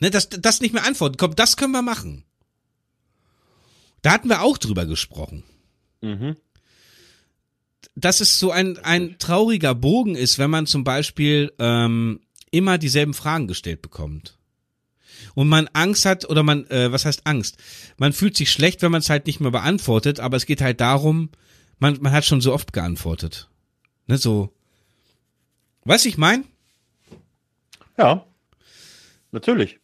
Ne, 0.00 0.10
das, 0.10 0.28
das 0.28 0.60
nicht 0.60 0.74
mehr 0.74 0.84
antworten. 0.84 1.16
Komm, 1.16 1.36
das 1.36 1.56
können 1.56 1.72
wir 1.72 1.82
machen. 1.82 2.24
Da 4.02 4.12
hatten 4.12 4.28
wir 4.28 4.42
auch 4.42 4.58
drüber 4.58 4.86
gesprochen. 4.86 5.44
Mhm. 6.00 6.36
Dass 7.94 8.20
es 8.20 8.38
so 8.38 8.50
ein, 8.50 8.78
ein 8.78 9.18
trauriger 9.18 9.74
Bogen 9.74 10.16
ist, 10.16 10.38
wenn 10.38 10.50
man 10.50 10.66
zum 10.66 10.84
Beispiel 10.84 11.52
ähm, 11.58 12.20
immer 12.50 12.76
dieselben 12.76 13.14
Fragen 13.14 13.46
gestellt 13.46 13.82
bekommt. 13.82 14.36
Und 15.34 15.48
man 15.48 15.68
Angst 15.72 16.04
hat, 16.04 16.28
oder 16.28 16.42
man, 16.42 16.66
äh, 16.66 16.92
was 16.92 17.04
heißt 17.04 17.26
Angst? 17.26 17.56
Man 17.96 18.12
fühlt 18.12 18.36
sich 18.36 18.50
schlecht, 18.50 18.82
wenn 18.82 18.92
man 18.92 19.00
es 19.00 19.10
halt 19.10 19.26
nicht 19.26 19.40
mehr 19.40 19.52
beantwortet, 19.52 20.20
aber 20.20 20.36
es 20.36 20.46
geht 20.46 20.60
halt 20.60 20.80
darum, 20.80 21.30
man, 21.78 21.98
man 22.00 22.12
hat 22.12 22.24
schon 22.24 22.40
so 22.40 22.52
oft 22.52 22.72
geantwortet. 22.72 23.48
Ne, 24.06 24.18
so. 24.18 24.52
Was 25.84 26.04
ich 26.04 26.18
mein? 26.18 26.44
Ja, 27.96 28.26
natürlich 29.30 29.78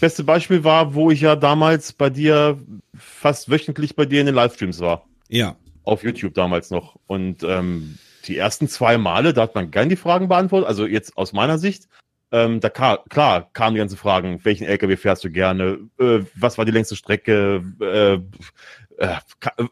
beste 0.00 0.24
Beispiel 0.24 0.64
war, 0.64 0.94
wo 0.94 1.10
ich 1.10 1.20
ja 1.20 1.36
damals 1.36 1.92
bei 1.92 2.10
dir 2.10 2.58
fast 2.96 3.50
wöchentlich 3.50 3.96
bei 3.96 4.04
dir 4.04 4.20
in 4.20 4.26
den 4.26 4.34
Livestreams 4.34 4.80
war. 4.80 5.06
Ja. 5.28 5.56
Auf 5.84 6.02
YouTube 6.02 6.34
damals 6.34 6.70
noch. 6.70 6.96
Und 7.06 7.42
ähm, 7.44 7.98
die 8.26 8.36
ersten 8.36 8.68
zwei 8.68 8.98
Male, 8.98 9.32
da 9.32 9.42
hat 9.42 9.54
man 9.54 9.70
gern 9.70 9.88
die 9.88 9.96
Fragen 9.96 10.28
beantwortet. 10.28 10.68
Also 10.68 10.86
jetzt 10.86 11.16
aus 11.16 11.32
meiner 11.32 11.58
Sicht. 11.58 11.88
Ähm, 12.32 12.60
da 12.60 12.68
kam, 12.68 12.98
klar 13.10 13.48
kamen 13.52 13.74
die 13.74 13.78
ganzen 13.78 13.96
Fragen. 13.98 14.40
Welchen 14.44 14.64
LKW 14.64 14.96
fährst 14.96 15.22
du 15.24 15.30
gerne? 15.30 15.78
Äh, 15.98 16.20
was 16.34 16.58
war 16.58 16.64
die 16.64 16.72
längste 16.72 16.96
Strecke? 16.96 17.62
Äh, 17.80 18.14
äh, 19.02 19.18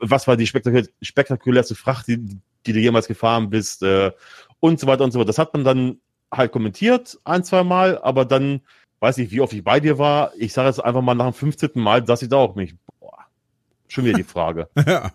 was 0.00 0.28
war 0.28 0.36
die 0.36 0.46
spektakulär, 0.46 0.86
spektakulärste 1.00 1.74
Fracht, 1.74 2.08
die, 2.08 2.18
die 2.66 2.72
du 2.72 2.78
jemals 2.78 3.08
gefahren 3.08 3.50
bist? 3.50 3.82
Äh, 3.82 4.12
und 4.60 4.78
so 4.78 4.86
weiter 4.86 5.02
und 5.02 5.10
so 5.10 5.18
fort. 5.18 5.28
Das 5.28 5.38
hat 5.38 5.54
man 5.54 5.64
dann 5.64 5.98
halt 6.32 6.52
kommentiert 6.52 7.18
ein, 7.24 7.42
zwei 7.42 7.64
Mal, 7.64 7.98
aber 7.98 8.24
dann 8.24 8.62
weiß 9.02 9.16
nicht, 9.18 9.32
wie 9.32 9.40
oft 9.40 9.52
ich 9.52 9.64
bei 9.64 9.80
dir 9.80 9.98
war. 9.98 10.32
Ich 10.38 10.52
sage 10.52 10.68
jetzt 10.68 10.78
einfach 10.78 11.02
mal 11.02 11.14
nach 11.14 11.26
dem 11.26 11.34
15. 11.34 11.70
Mal, 11.74 12.02
dass 12.02 12.22
ich 12.22 12.28
da 12.28 12.36
auch 12.36 12.54
mich, 12.54 12.74
boah, 13.00 13.18
schon 13.88 14.04
wieder 14.04 14.16
die 14.16 14.24
Frage. 14.24 14.68
ja. 14.86 15.12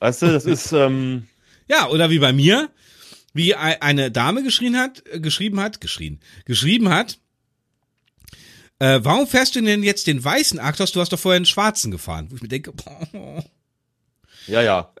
Weißt 0.00 0.22
du, 0.22 0.26
das 0.26 0.44
ist, 0.44 0.72
ähm, 0.72 1.28
Ja, 1.68 1.88
oder 1.88 2.10
wie 2.10 2.18
bei 2.18 2.32
mir. 2.32 2.70
wie 3.32 3.54
eine 3.54 4.10
Dame 4.10 4.42
geschrien 4.42 4.76
hat, 4.76 5.02
äh, 5.10 5.20
geschrieben 5.20 5.60
hat, 5.60 5.80
geschrien, 5.80 6.20
geschrieben 6.44 6.88
hat, 6.90 7.18
äh, 8.80 9.00
warum 9.02 9.26
fährst 9.26 9.54
du 9.54 9.62
denn 9.62 9.82
jetzt 9.84 10.06
den 10.08 10.22
weißen 10.22 10.58
Aktos? 10.58 10.90
Du 10.92 11.00
hast 11.00 11.12
doch 11.12 11.18
vorher 11.18 11.36
einen 11.36 11.46
schwarzen 11.46 11.90
gefahren. 11.92 12.26
Wo 12.30 12.36
ich 12.36 12.42
mir 12.42 12.48
denke, 12.48 12.72
boah. 12.72 13.44
Ja, 14.46 14.60
ja. 14.60 14.92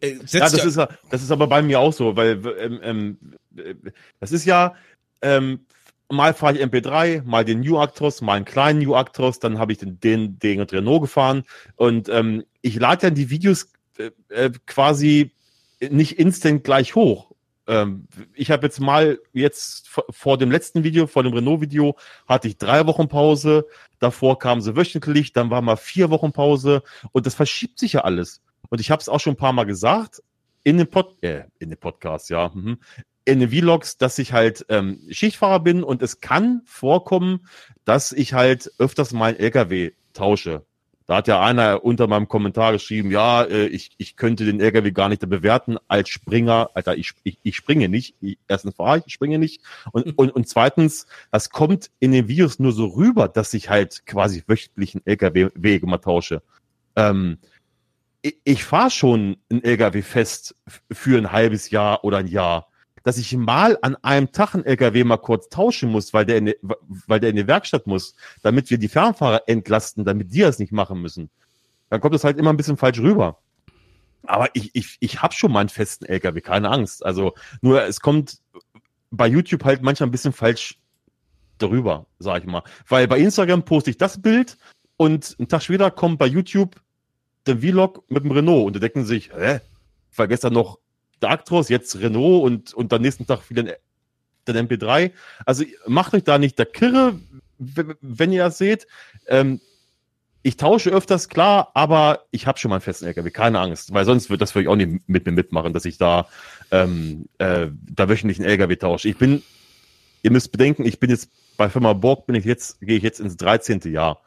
Äh, 0.00 0.14
ja, 0.26 0.48
das 0.48 0.64
ist, 0.64 0.76
das 0.76 1.22
ist 1.22 1.30
aber 1.30 1.48
bei 1.48 1.60
mir 1.60 1.80
auch 1.80 1.92
so, 1.92 2.16
weil 2.16 2.40
ähm, 2.58 2.80
ähm, 2.82 3.78
das 4.20 4.32
ist 4.32 4.46
ja, 4.46 4.74
ähm, 5.20 5.66
mal 6.10 6.34
fahre 6.34 6.56
ich 6.56 6.62
MP3, 6.62 7.22
mal 7.24 7.44
den 7.44 7.60
New 7.60 7.78
Actros, 7.78 8.20
mal 8.20 8.34
einen 8.34 8.44
kleinen 8.44 8.80
New 8.80 8.94
Actros, 8.94 9.38
dann 9.38 9.58
habe 9.58 9.72
ich 9.72 9.78
den, 9.78 10.00
den, 10.00 10.38
den 10.38 10.60
Renault 10.60 11.02
gefahren 11.02 11.44
und 11.76 12.08
ähm, 12.08 12.44
ich 12.62 12.76
lade 12.76 13.02
dann 13.02 13.14
die 13.14 13.30
Videos 13.30 13.72
äh, 13.98 14.10
äh, 14.28 14.50
quasi 14.66 15.32
nicht 15.80 16.18
instant 16.18 16.64
gleich 16.64 16.94
hoch. 16.94 17.32
Ähm, 17.66 18.08
ich 18.34 18.50
habe 18.50 18.66
jetzt 18.66 18.80
mal, 18.80 19.18
jetzt 19.32 19.90
vor 20.10 20.38
dem 20.38 20.50
letzten 20.50 20.82
Video, 20.82 21.06
vor 21.06 21.22
dem 21.22 21.34
Renault-Video, 21.34 21.96
hatte 22.26 22.48
ich 22.48 22.56
drei 22.56 22.86
Wochen 22.86 23.08
Pause, 23.08 23.66
davor 23.98 24.38
kamen 24.38 24.62
sie 24.62 24.76
wöchentlich, 24.76 25.32
dann 25.32 25.50
war 25.50 25.60
mal 25.60 25.76
vier 25.76 26.10
Wochen 26.10 26.32
Pause 26.32 26.82
und 27.12 27.26
das 27.26 27.34
verschiebt 27.34 27.78
sich 27.78 27.92
ja 27.92 28.00
alles. 28.00 28.40
Und 28.70 28.80
ich 28.80 28.90
habe 28.90 29.00
es 29.00 29.08
auch 29.08 29.20
schon 29.20 29.34
ein 29.34 29.38
paar 29.38 29.52
Mal 29.52 29.64
gesagt, 29.64 30.22
in 30.64 30.78
dem, 30.78 30.88
Pod 30.88 31.22
äh, 31.22 31.44
in 31.58 31.70
dem 31.70 31.78
Podcast, 31.78 32.30
ja, 32.30 32.50
mhm 32.52 32.78
in 33.28 33.40
den 33.40 33.50
Vlogs, 33.50 33.98
dass 33.98 34.18
ich 34.18 34.32
halt 34.32 34.64
ähm, 34.70 35.00
Schichtfahrer 35.10 35.60
bin 35.60 35.82
und 35.82 36.02
es 36.02 36.20
kann 36.20 36.62
vorkommen, 36.64 37.46
dass 37.84 38.12
ich 38.12 38.32
halt 38.32 38.72
öfters 38.78 39.12
mal 39.12 39.26
einen 39.26 39.38
LKW 39.38 39.92
tausche. 40.14 40.64
Da 41.06 41.16
hat 41.16 41.28
ja 41.28 41.40
einer 41.42 41.84
unter 41.84 42.06
meinem 42.06 42.28
Kommentar 42.28 42.72
geschrieben, 42.72 43.10
ja, 43.10 43.42
äh, 43.42 43.66
ich, 43.66 43.90
ich 43.96 44.16
könnte 44.16 44.44
den 44.44 44.60
LKW 44.60 44.92
gar 44.92 45.08
nicht 45.08 45.26
bewerten 45.28 45.78
als 45.88 46.08
Springer. 46.10 46.70
Alter, 46.74 46.96
ich, 46.96 47.12
ich, 47.22 47.38
ich 47.42 47.56
springe 47.56 47.88
nicht. 47.88 48.14
Ich, 48.20 48.38
erstens 48.46 48.74
fahre 48.74 48.98
ich, 48.98 49.06
ich 49.06 49.12
springe 49.14 49.38
nicht. 49.38 49.62
Und, 49.92 50.18
und, 50.18 50.30
und 50.30 50.48
zweitens, 50.48 51.06
das 51.30 51.48
kommt 51.50 51.90
in 51.98 52.12
den 52.12 52.28
Videos 52.28 52.58
nur 52.58 52.72
so 52.72 52.86
rüber, 52.86 53.28
dass 53.28 53.54
ich 53.54 53.70
halt 53.70 54.04
quasi 54.06 54.42
wöchentlich 54.46 54.94
einen 54.94 55.06
LKW-Wege 55.06 55.86
mal 55.86 55.98
tausche. 55.98 56.42
Ähm, 56.94 57.38
ich, 58.20 58.36
ich 58.44 58.64
fahre 58.64 58.90
schon 58.90 59.38
einen 59.50 59.64
LKW 59.64 60.02
fest 60.02 60.56
für 60.90 61.16
ein 61.16 61.32
halbes 61.32 61.70
Jahr 61.70 62.04
oder 62.04 62.18
ein 62.18 62.26
Jahr 62.26 62.67
dass 63.02 63.18
ich 63.18 63.36
mal 63.36 63.78
an 63.82 63.96
einem 63.96 64.32
Tag 64.32 64.54
einen 64.54 64.64
LKW 64.64 65.04
mal 65.04 65.16
kurz 65.18 65.48
tauschen 65.48 65.90
muss, 65.90 66.12
weil 66.12 66.24
der 66.24 66.38
in 66.38 66.46
die, 66.46 66.56
weil 67.06 67.20
der 67.20 67.30
in 67.30 67.36
die 67.36 67.46
Werkstatt 67.46 67.86
muss, 67.86 68.14
damit 68.42 68.70
wir 68.70 68.78
die 68.78 68.88
Fernfahrer 68.88 69.42
entlasten, 69.46 70.04
damit 70.04 70.32
die 70.32 70.40
das 70.40 70.58
nicht 70.58 70.72
machen 70.72 71.00
müssen. 71.00 71.30
Dann 71.90 72.00
kommt 72.00 72.14
das 72.14 72.24
halt 72.24 72.38
immer 72.38 72.50
ein 72.50 72.56
bisschen 72.56 72.76
falsch 72.76 72.98
rüber. 73.00 73.38
Aber 74.24 74.48
ich, 74.54 74.70
ich, 74.74 74.96
ich 75.00 75.22
habe 75.22 75.34
schon 75.34 75.52
mal 75.52 75.60
einen 75.60 75.68
festen 75.68 76.04
LKW, 76.04 76.40
keine 76.40 76.70
Angst. 76.70 77.04
Also 77.04 77.34
nur 77.62 77.82
es 77.84 78.00
kommt 78.00 78.38
bei 79.10 79.26
YouTube 79.26 79.64
halt 79.64 79.82
manchmal 79.82 80.08
ein 80.08 80.12
bisschen 80.12 80.32
falsch 80.32 80.78
darüber, 81.58 82.06
sag 82.18 82.42
ich 82.42 82.46
mal. 82.46 82.62
Weil 82.86 83.08
bei 83.08 83.18
Instagram 83.18 83.64
poste 83.64 83.90
ich 83.90 83.96
das 83.96 84.20
Bild 84.20 84.58
und 84.96 85.36
einen 85.38 85.48
Tag 85.48 85.62
später 85.62 85.90
kommt 85.90 86.18
bei 86.18 86.26
YouTube 86.26 86.80
der 87.46 87.58
Vlog 87.58 88.04
mit 88.10 88.24
dem 88.24 88.30
Renault 88.32 88.66
und 88.66 88.76
da 88.76 88.80
denken 88.80 89.04
sich, 89.04 89.30
hä? 89.34 89.60
Weil 90.14 90.28
gestern 90.28 90.52
noch 90.52 90.78
Darktros, 91.20 91.68
jetzt 91.68 91.98
Renault 92.00 92.44
und, 92.44 92.74
und 92.74 92.92
dann 92.92 93.02
nächsten 93.02 93.26
Tag 93.26 93.48
wieder 93.50 93.76
den 94.46 94.68
MP3. 94.68 95.12
Also 95.44 95.64
macht 95.86 96.14
euch 96.14 96.24
da 96.24 96.38
nicht 96.38 96.58
der 96.58 96.66
Kirre, 96.66 97.18
wenn 97.58 98.32
ihr 98.32 98.44
das 98.44 98.58
seht. 98.58 98.86
Ähm, 99.26 99.60
ich 100.42 100.56
tausche 100.56 100.90
öfters, 100.90 101.28
klar, 101.28 101.72
aber 101.74 102.24
ich 102.30 102.46
habe 102.46 102.58
schon 102.58 102.70
mal 102.70 102.76
einen 102.76 102.82
festen 102.82 103.06
LKW, 103.06 103.30
keine 103.30 103.58
Angst, 103.60 103.92
weil 103.92 104.04
sonst 104.04 104.30
wird 104.30 104.40
das 104.40 104.52
für 104.52 104.60
euch 104.60 104.68
auch 104.68 104.76
nicht 104.76 105.08
mit 105.08 105.26
mir 105.26 105.32
mitmachen, 105.32 105.74
dass 105.74 105.84
ich 105.84 105.98
da, 105.98 106.28
ähm, 106.70 107.26
äh, 107.38 107.68
da 107.90 108.08
wöchentlich 108.08 108.38
einen 108.38 108.48
LKW 108.48 108.76
tausche. 108.76 109.08
Ich 109.08 109.18
bin, 109.18 109.42
ihr 110.22 110.30
müsst 110.30 110.52
bedenken, 110.52 110.86
ich 110.86 111.00
bin 111.00 111.10
jetzt 111.10 111.28
bei 111.56 111.68
Firma 111.68 111.92
Borg, 111.92 112.26
bin 112.26 112.36
ich 112.36 112.44
jetzt, 112.44 112.80
gehe 112.80 112.96
ich 112.96 113.02
jetzt 113.02 113.20
ins 113.20 113.36
13. 113.36 113.80
Jahr. 113.92 114.22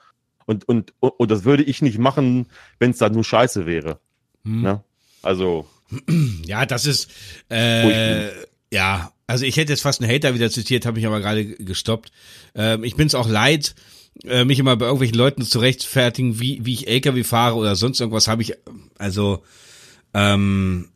Und, 0.45 0.67
und, 0.67 0.93
und 0.99 1.31
das 1.31 1.45
würde 1.45 1.63
ich 1.63 1.81
nicht 1.81 1.97
machen, 1.97 2.47
wenn 2.77 2.91
es 2.91 2.97
da 2.97 3.09
nur 3.09 3.23
Scheiße 3.23 3.65
wäre. 3.65 3.99
Hm. 4.43 4.61
Ne? 4.61 4.83
Also, 5.23 5.65
ja, 6.45 6.65
das 6.65 6.85
ist, 6.85 7.09
äh, 7.49 8.29
ja, 8.71 9.11
also 9.27 9.45
ich 9.45 9.57
hätte 9.57 9.73
jetzt 9.73 9.81
fast 9.81 10.01
einen 10.01 10.11
Hater 10.11 10.33
wieder 10.33 10.49
zitiert, 10.49 10.85
habe 10.85 10.95
mich 10.95 11.05
aber 11.05 11.19
gerade 11.19 11.45
gestoppt. 11.45 12.11
Ähm, 12.55 12.83
ich 12.83 12.95
bin 12.95 13.07
es 13.07 13.15
auch 13.15 13.27
leid, 13.27 13.75
äh, 14.23 14.45
mich 14.45 14.59
immer 14.59 14.75
bei 14.75 14.85
irgendwelchen 14.85 15.17
Leuten 15.17 15.43
zu 15.43 15.59
rechtfertigen, 15.59 16.39
wie, 16.39 16.65
wie 16.65 16.73
ich 16.73 16.87
LKW 16.87 17.23
fahre 17.23 17.55
oder 17.55 17.75
sonst 17.75 17.99
irgendwas 17.99 18.27
habe 18.27 18.41
ich, 18.41 18.53
also, 18.97 19.43
ähm, 20.13 20.89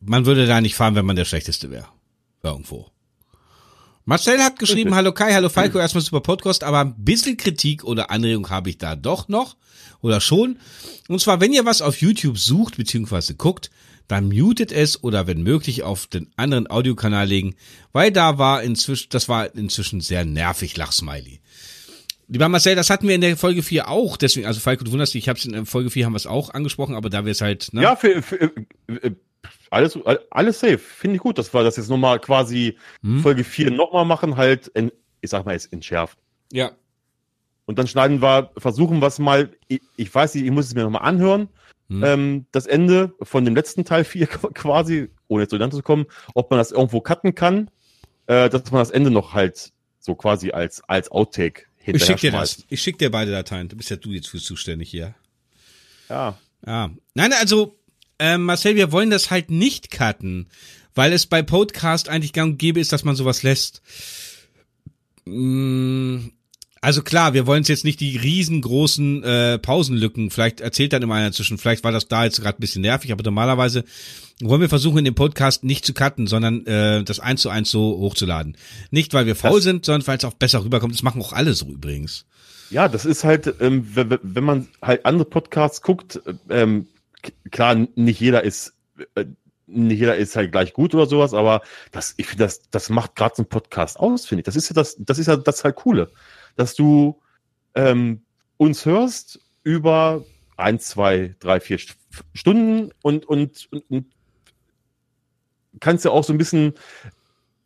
man 0.00 0.26
würde 0.26 0.46
da 0.46 0.60
nicht 0.60 0.74
fahren, 0.74 0.94
wenn 0.94 1.06
man 1.06 1.16
der 1.16 1.24
Schlechteste 1.24 1.70
wäre. 1.70 1.88
Irgendwo. 2.42 2.90
Marcel 4.08 4.42
hat 4.42 4.58
geschrieben, 4.58 4.94
hallo 4.94 5.12
Kai, 5.12 5.34
hallo 5.34 5.50
Falco, 5.50 5.78
erstmal 5.78 6.02
super 6.02 6.22
Podcast, 6.22 6.64
aber 6.64 6.80
ein 6.80 6.94
bisschen 6.96 7.36
Kritik 7.36 7.84
oder 7.84 8.10
Anregung 8.10 8.48
habe 8.48 8.70
ich 8.70 8.78
da 8.78 8.96
doch 8.96 9.28
noch 9.28 9.58
oder 10.00 10.22
schon. 10.22 10.58
Und 11.08 11.20
zwar, 11.20 11.42
wenn 11.42 11.52
ihr 11.52 11.66
was 11.66 11.82
auf 11.82 12.00
YouTube 12.00 12.38
sucht 12.38 12.78
bzw. 12.78 13.34
guckt, 13.36 13.68
dann 14.06 14.30
mutet 14.30 14.72
es 14.72 15.04
oder 15.04 15.26
wenn 15.26 15.42
möglich 15.42 15.82
auf 15.82 16.06
den 16.06 16.30
anderen 16.36 16.70
Audiokanal 16.70 17.26
legen, 17.26 17.54
weil 17.92 18.10
da 18.10 18.38
war 18.38 18.62
inzwischen, 18.62 19.10
das 19.10 19.28
war 19.28 19.54
inzwischen 19.54 20.00
sehr 20.00 20.24
nervig, 20.24 20.74
Lachsmiley. 20.78 21.40
Lieber 22.28 22.48
Marcel, 22.48 22.76
das 22.76 22.88
hatten 22.88 23.08
wir 23.08 23.14
in 23.14 23.20
der 23.20 23.36
Folge 23.36 23.62
4 23.62 23.88
auch, 23.88 24.16
deswegen, 24.16 24.46
also 24.46 24.58
Falco, 24.58 24.84
du 24.84 24.92
wunderst 24.92 25.12
dich, 25.12 25.24
ich 25.24 25.28
hab's 25.28 25.44
in 25.44 25.66
Folge 25.66 25.90
4 25.90 26.06
haben 26.06 26.14
wir 26.14 26.18
es 26.18 26.26
auch 26.26 26.54
angesprochen, 26.54 26.94
aber 26.94 27.10
da 27.10 27.26
wir 27.26 27.32
es 27.32 27.42
halt, 27.42 27.74
ne? 27.74 27.82
Ja, 27.82 27.94
für, 27.94 28.22
für, 28.22 28.40
äh, 28.40 28.94
äh, 29.02 29.10
alles, 29.70 29.98
alles 30.30 30.60
safe, 30.60 30.78
finde 30.78 31.16
ich 31.16 31.22
gut, 31.22 31.38
dass 31.38 31.52
wir 31.52 31.62
das 31.62 31.76
jetzt 31.76 31.90
nochmal 31.90 32.20
quasi 32.20 32.78
hm? 33.02 33.20
Folge 33.20 33.44
4 33.44 33.70
nochmal 33.70 34.04
machen, 34.04 34.36
halt, 34.36 34.68
in, 34.68 34.90
ich 35.20 35.30
sag 35.30 35.44
mal, 35.44 35.54
ist 35.54 35.72
entschärft. 35.72 36.18
Ja, 36.52 36.72
und 37.68 37.78
dann 37.78 37.86
schneiden 37.86 38.22
wir, 38.22 38.50
versuchen 38.56 39.00
wir 39.00 39.08
es 39.08 39.18
mal, 39.18 39.50
ich, 39.68 39.82
ich, 39.96 40.14
weiß 40.14 40.34
nicht, 40.34 40.46
ich 40.46 40.50
muss 40.50 40.68
es 40.68 40.74
mir 40.74 40.84
nochmal 40.84 41.02
anhören, 41.02 41.50
hm. 41.90 42.02
ähm, 42.02 42.46
das 42.50 42.64
Ende 42.64 43.12
von 43.20 43.44
dem 43.44 43.54
letzten 43.54 43.84
Teil 43.84 44.04
4 44.04 44.26
quasi, 44.54 45.10
ohne 45.28 45.42
jetzt 45.42 45.50
so 45.50 45.68
zu 45.68 45.82
kommen, 45.82 46.06
ob 46.32 46.50
man 46.50 46.56
das 46.56 46.72
irgendwo 46.72 47.02
cutten 47.02 47.34
kann, 47.34 47.70
äh, 48.26 48.48
dass 48.48 48.70
man 48.72 48.80
das 48.80 48.90
Ende 48.90 49.10
noch 49.10 49.34
halt 49.34 49.70
so 50.00 50.14
quasi 50.14 50.50
als, 50.50 50.82
als 50.88 51.10
Outtake 51.10 51.66
Ich 51.84 52.02
schick 52.02 52.16
dir 52.16 52.32
das. 52.32 52.64
Ich 52.70 52.80
schick 52.80 52.96
dir 52.96 53.10
beide 53.10 53.32
Dateien. 53.32 53.68
Du 53.68 53.76
bist 53.76 53.90
ja 53.90 53.96
du 53.96 54.12
jetzt 54.12 54.28
für 54.28 54.38
zuständig 54.38 54.90
hier. 54.90 55.14
Ja. 56.08 56.38
Ja. 56.64 56.90
Nein, 57.12 57.34
also, 57.34 57.77
äh, 58.18 58.38
Marcel, 58.38 58.76
wir 58.76 58.92
wollen 58.92 59.10
das 59.10 59.30
halt 59.30 59.50
nicht 59.50 59.90
cutten, 59.90 60.46
weil 60.94 61.12
es 61.12 61.26
bei 61.26 61.42
Podcast 61.42 62.08
eigentlich 62.08 62.32
gang 62.32 62.52
und 62.52 62.58
gäbe 62.58 62.80
ist, 62.80 62.92
dass 62.92 63.04
man 63.04 63.16
sowas 63.16 63.42
lässt. 63.42 63.82
Mm, 65.24 66.18
also 66.80 67.02
klar, 67.02 67.34
wir 67.34 67.46
wollen 67.46 67.64
jetzt 67.64 67.84
nicht 67.84 68.00
die 68.00 68.16
riesengroßen 68.16 69.22
äh, 69.24 69.58
Pausenlücken. 69.58 70.30
Vielleicht 70.30 70.60
erzählt 70.60 70.92
dann 70.92 71.02
immer 71.02 71.14
einer 71.14 71.32
zwischen. 71.32 71.58
Vielleicht 71.58 71.84
war 71.84 71.92
das 71.92 72.08
da 72.08 72.24
jetzt 72.24 72.40
gerade 72.40 72.58
ein 72.58 72.60
bisschen 72.60 72.82
nervig, 72.82 73.12
aber 73.12 73.22
normalerweise 73.22 73.84
wollen 74.40 74.60
wir 74.60 74.68
versuchen, 74.68 74.98
in 74.98 75.04
dem 75.04 75.14
Podcast 75.14 75.64
nicht 75.64 75.84
zu 75.84 75.92
cutten, 75.92 76.26
sondern 76.28 76.64
äh, 76.66 77.02
das 77.02 77.18
eins 77.18 77.42
zu 77.42 77.50
eins 77.50 77.70
so 77.70 77.98
hochzuladen. 77.98 78.56
Nicht, 78.90 79.12
weil 79.12 79.26
wir 79.26 79.34
faul 79.34 79.56
das, 79.56 79.64
sind, 79.64 79.84
sondern 79.84 80.06
weil 80.06 80.18
es 80.18 80.24
auch 80.24 80.34
besser 80.34 80.64
rüberkommt. 80.64 80.94
Das 80.94 81.02
machen 81.02 81.20
auch 81.20 81.32
alle 81.32 81.54
so 81.54 81.66
übrigens. 81.66 82.24
Ja, 82.70 82.88
das 82.88 83.04
ist 83.04 83.24
halt, 83.24 83.54
ähm, 83.60 83.86
wenn 83.94 84.44
man 84.44 84.68
halt 84.82 85.06
andere 85.06 85.28
Podcasts 85.28 85.82
guckt, 85.82 86.20
ähm, 86.50 86.86
klar, 87.50 87.86
nicht 87.94 88.20
jeder 88.20 88.44
ist, 88.44 88.74
äh, 89.14 89.26
nicht 89.66 89.98
jeder 89.98 90.16
ist 90.16 90.34
halt 90.36 90.52
gleich 90.52 90.72
gut 90.72 90.94
oder 90.94 91.06
sowas, 91.06 91.34
aber 91.34 91.62
das, 91.92 92.14
ich 92.16 92.26
finde, 92.26 92.44
das, 92.44 92.70
das 92.70 92.88
macht 92.88 93.16
gerade 93.16 93.34
so 93.36 93.42
ein 93.42 93.48
Podcast 93.48 93.98
aus, 94.00 94.26
finde 94.26 94.40
ich. 94.40 94.46
Das 94.46 94.56
ist 94.56 94.68
ja 94.70 94.74
das, 94.74 94.96
das 94.98 95.18
ist 95.18 95.26
ja 95.26 95.36
das 95.36 95.64
halt 95.64 95.76
Coole 95.76 96.10
dass 96.58 96.74
du 96.74 97.22
ähm, 97.74 98.22
uns 98.58 98.84
hörst 98.84 99.40
über 99.62 100.24
ein, 100.56 100.80
zwei, 100.80 101.36
drei, 101.38 101.60
vier 101.60 101.78
Stunden 102.34 102.90
und, 103.02 103.24
und, 103.26 103.68
und, 103.70 103.90
und 103.90 104.06
kannst 105.80 106.04
ja 106.04 106.10
auch 106.10 106.24
so 106.24 106.34
ein 106.34 106.38
bisschen 106.38 106.74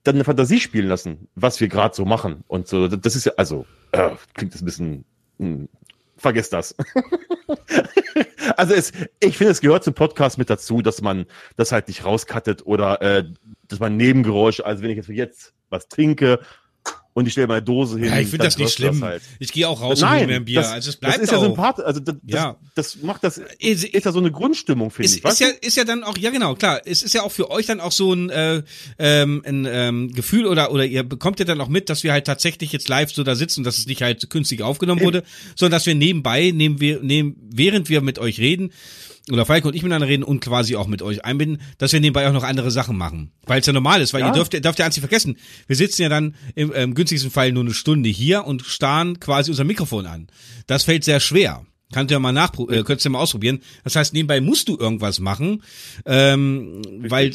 deine 0.05 0.25
Fantasie 0.25 0.61
spielen 0.61 0.89
lassen, 0.89 1.29
was 1.35 1.59
wir 1.61 1.69
gerade 1.69 1.95
so 1.95 2.05
machen. 2.05 2.45
Und 2.49 2.69
so, 2.69 2.87
das 2.87 3.17
ist 3.17 3.25
ja, 3.25 3.33
also, 3.39 3.65
äh, 3.93 4.11
klingt 4.35 4.53
das 4.53 4.61
ein 4.61 4.67
bisschen, 4.67 5.05
mh, 5.39 5.47
hm, 5.47 5.69
vergesst 6.19 6.53
das. 6.53 6.77
also 8.63 8.75
es, 8.75 8.93
ich 9.19 9.37
finde, 9.37 9.51
es 9.51 9.61
gehört 9.61 9.83
zum 9.83 9.95
Podcast 9.95 10.39
mit 10.39 10.49
dazu, 10.49 10.83
dass 10.83 11.03
man 11.03 11.27
das 11.57 11.73
halt 11.73 11.89
nicht 11.89 12.05
rauskattet 12.05 12.65
oder 12.65 13.03
äh, 13.03 13.25
dass 13.67 13.81
man 13.81 13.97
Nebengeräusche, 13.97 14.65
also 14.65 14.85
wenn 14.85 14.91
ich 14.91 14.97
jetzt 14.97 15.09
jetzt 15.09 15.53
was 15.69 15.89
trinke 15.89 16.39
und 17.15 17.27
ich 17.27 17.33
stelle 17.33 17.47
meine 17.47 17.63
Dose 17.63 17.99
hin. 17.99 18.09
Ja, 18.09 18.19
ich 18.19 18.29
finde 18.29 18.47
das 18.47 18.57
nicht 18.57 18.73
schlimm. 18.73 19.01
Das 19.01 19.09
halt. 19.09 19.23
Ich 19.39 19.53
gehe 19.53 19.69
auch 19.69 19.81
raus 19.81 20.01
Nein, 20.01 20.23
und 20.23 20.27
mir 20.29 20.37
ein 20.37 20.45
Bier. 20.45 20.61
Das, 20.61 20.71
also 20.71 20.91
es 20.91 20.97
bleibt 20.97 21.17
das 21.17 21.25
ist 21.25 21.29
auch. 21.31 21.43
ja 21.43 21.49
sympathisch. 21.49 21.85
Also 21.85 22.01
das, 22.01 22.17
ja. 22.27 22.57
Das, 22.75 22.93
das 22.93 23.03
macht 23.03 23.23
das 23.23 23.39
ist, 23.59 23.85
ist 23.85 24.05
ja 24.05 24.13
so 24.13 24.19
eine 24.19 24.31
Grundstimmung, 24.31 24.91
finde 24.91 25.13
ich. 25.13 25.25
Ist 25.25 25.41
ja, 25.41 25.49
ist 25.49 25.77
ja 25.77 25.85
dann 25.85 26.05
auch, 26.05 26.17
ja 26.17 26.31
genau, 26.31 26.55
klar. 26.55 26.81
Es 26.87 27.03
ist 27.03 27.13
ja 27.13 27.23
auch 27.23 27.33
für 27.33 27.51
euch 27.51 27.67
dann 27.67 27.81
auch 27.81 27.93
so 27.93 28.15
ein, 28.15 28.31
äh, 28.31 28.63
ähm, 28.99 29.43
ein 29.45 29.67
ähm, 29.69 30.13
Gefühl 30.13 30.47
oder 30.47 30.73
oder 30.73 30.87
ihr 30.87 31.03
bekommt 31.03 31.39
ja 31.39 31.45
dann 31.45 31.61
auch 31.61 31.69
mit, 31.69 31.91
dass 31.91 32.03
wir 32.03 32.13
halt 32.13 32.27
tatsächlich 32.27 32.73
jetzt 32.73 32.89
live 32.89 33.13
so 33.13 33.25
da 33.25 33.35
sitzen, 33.35 33.63
dass 33.63 33.79
es 33.79 33.87
nicht 33.87 34.01
halt 34.01 34.31
künstlich 34.31 34.63
aufgenommen 34.63 35.03
wurde, 35.03 35.23
sondern 35.55 35.77
dass 35.77 35.87
wir 35.87 35.95
nebenbei, 35.95 36.51
nehmen 36.51 36.81
wir, 36.81 37.01
nehmen, 37.03 37.37
während 37.51 37.91
wir 37.91 38.01
mit 38.01 38.19
euch 38.19 38.39
reden, 38.39 38.73
oder 39.31 39.47
Falk 39.47 39.65
und 39.65 39.75
ich 39.75 39.83
miteinander 39.83 40.09
reden 40.09 40.25
und 40.25 40.41
quasi 40.41 40.77
auch 40.77 40.87
mit 40.87 41.03
euch 41.03 41.25
einbinden, 41.25 41.61
dass 41.79 41.93
wir 41.93 42.01
nebenbei 42.01 42.29
auch 42.29 42.33
noch 42.33 42.43
andere 42.43 42.71
Sachen 42.71 42.97
machen. 42.97 43.33
Weil 43.47 43.61
es 43.61 43.67
ja 43.67 43.73
normal 43.73 44.01
ist, 44.01 44.13
weil 44.13 44.23
ja. 44.23 44.29
ihr 44.29 44.33
dürft, 44.33 44.53
dürft 44.53 44.79
ja 44.79 44.85
eins 44.85 44.97
nicht 44.97 45.03
vergessen. 45.03 45.37
Wir 45.67 45.77
sitzen 45.77 46.03
ja 46.03 46.09
dann 46.09 46.35
im 46.55 46.73
ähm, 46.75 46.95
günstigsten 46.95 47.31
Fall 47.31 47.53
nur 47.53 47.63
eine 47.63 47.75
Stunde 47.75 48.09
hier 48.09 48.45
und 48.45 48.63
starren 48.63 49.21
quasi 49.21 49.51
unser 49.51 49.65
Mikrofon 49.65 50.07
an. 50.07 50.27
Das 50.67 50.85
fällt 50.85 51.05
sehr 51.05 51.21
schwer. 51.21 51.65
Kannst 51.93 52.11
du 52.11 52.15
ja 52.15 52.19
mal 52.19 52.33
nach, 52.33 52.53
äh, 52.55 52.83
könntest 52.83 53.05
du 53.05 53.09
ja 53.09 53.13
mal 53.13 53.21
ausprobieren. 53.21 53.61
Das 53.85 53.97
heißt, 53.97 54.15
nebenbei 54.15 54.41
musst 54.41 54.69
du 54.69 54.77
irgendwas 54.79 55.21
machen, 55.21 55.63
ähm, 56.07 56.83
weil 57.03 57.33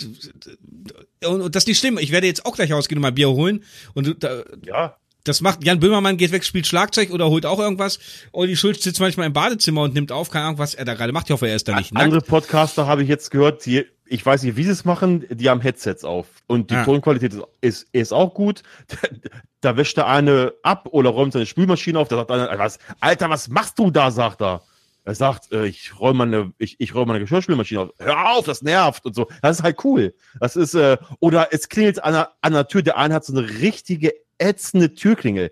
und, 1.25 1.41
und 1.41 1.55
das 1.55 1.63
ist 1.63 1.67
nicht 1.67 1.79
schlimm. 1.79 1.97
Ich 1.99 2.11
werde 2.11 2.27
jetzt 2.27 2.45
auch 2.45 2.55
gleich 2.55 2.73
ausgehen 2.73 2.97
und 2.97 3.03
mal 3.03 3.11
Bier 3.11 3.29
holen 3.29 3.63
und 3.93 4.23
da, 4.23 4.43
ja. 4.65 4.97
Das 5.27 5.41
macht 5.41 5.63
Jan 5.63 5.79
Böhmermann 5.79 6.17
geht 6.17 6.31
weg, 6.31 6.43
spielt 6.43 6.67
Schlagzeug 6.67 7.11
oder 7.11 7.29
holt 7.29 7.45
auch 7.45 7.59
irgendwas. 7.59 7.99
Olli 8.31 8.55
Schulz 8.55 8.83
sitzt 8.83 8.99
manchmal 8.99 9.27
im 9.27 9.33
Badezimmer 9.33 9.81
und 9.81 9.93
nimmt 9.93 10.11
auf, 10.11 10.29
keine 10.29 10.45
Ahnung, 10.45 10.59
was 10.59 10.73
er 10.73 10.85
da 10.85 10.93
gerade 10.93 11.11
macht. 11.11 11.27
Ich 11.27 11.33
hoffe, 11.33 11.47
er 11.47 11.55
ist 11.55 11.67
da 11.67 11.75
nicht 11.75 11.93
nackt. 11.93 12.03
Andere 12.03 12.21
Podcaster 12.21 12.87
habe 12.87 13.03
ich 13.03 13.09
jetzt 13.09 13.31
gehört, 13.31 13.65
die, 13.65 13.85
ich 14.05 14.25
weiß 14.25 14.43
nicht, 14.43 14.55
wie 14.55 14.63
sie 14.63 14.71
es 14.71 14.85
machen, 14.85 15.25
die 15.29 15.49
haben 15.49 15.61
Headsets 15.61 16.03
auf. 16.03 16.27
Und 16.47 16.69
die 16.69 16.75
ja. 16.75 16.85
Tonqualität 16.85 17.33
ist, 17.61 17.87
ist, 17.91 18.13
auch 18.13 18.33
gut. 18.33 18.63
Da, 18.87 18.97
da 19.61 19.77
wäscht 19.77 19.97
der 19.97 20.07
eine 20.07 20.53
ab 20.63 20.87
oder 20.91 21.09
räumt 21.09 21.33
seine 21.33 21.45
Spülmaschine 21.45 21.99
auf. 21.99 22.07
Da 22.07 22.17
sagt 22.17 22.31
einer, 22.31 22.57
was, 22.57 22.79
Alter, 22.99 23.29
was 23.29 23.49
machst 23.49 23.77
du 23.79 23.91
da, 23.91 24.11
sagt 24.11 24.41
er. 24.41 24.61
Er 25.03 25.15
sagt, 25.15 25.53
äh, 25.53 25.65
ich 25.65 25.97
räume 25.99 26.25
meine, 26.25 26.53
ich, 26.57 26.75
ich 26.79 26.93
räume 26.93 27.07
meine 27.07 27.19
Geschirrspülmaschine 27.21 27.79
auf. 27.79 27.89
Hör 27.97 28.31
auf, 28.31 28.45
das 28.45 28.61
nervt 28.61 29.05
und 29.05 29.15
so. 29.15 29.27
Das 29.41 29.59
ist 29.59 29.63
halt 29.63 29.83
cool. 29.85 30.13
Das 30.41 30.57
ist, 30.57 30.73
äh, 30.73 30.97
oder 31.21 31.47
es 31.51 31.69
klingelt 31.69 32.03
an 32.03 32.13
der, 32.13 32.31
an 32.41 32.51
der 32.51 32.67
Tür. 32.67 32.81
Der 32.81 32.97
eine 32.97 33.13
hat 33.13 33.23
so 33.23 33.31
eine 33.31 33.47
richtige 33.47 34.13
ätzende 34.37 34.93
Türklingel. 34.93 35.51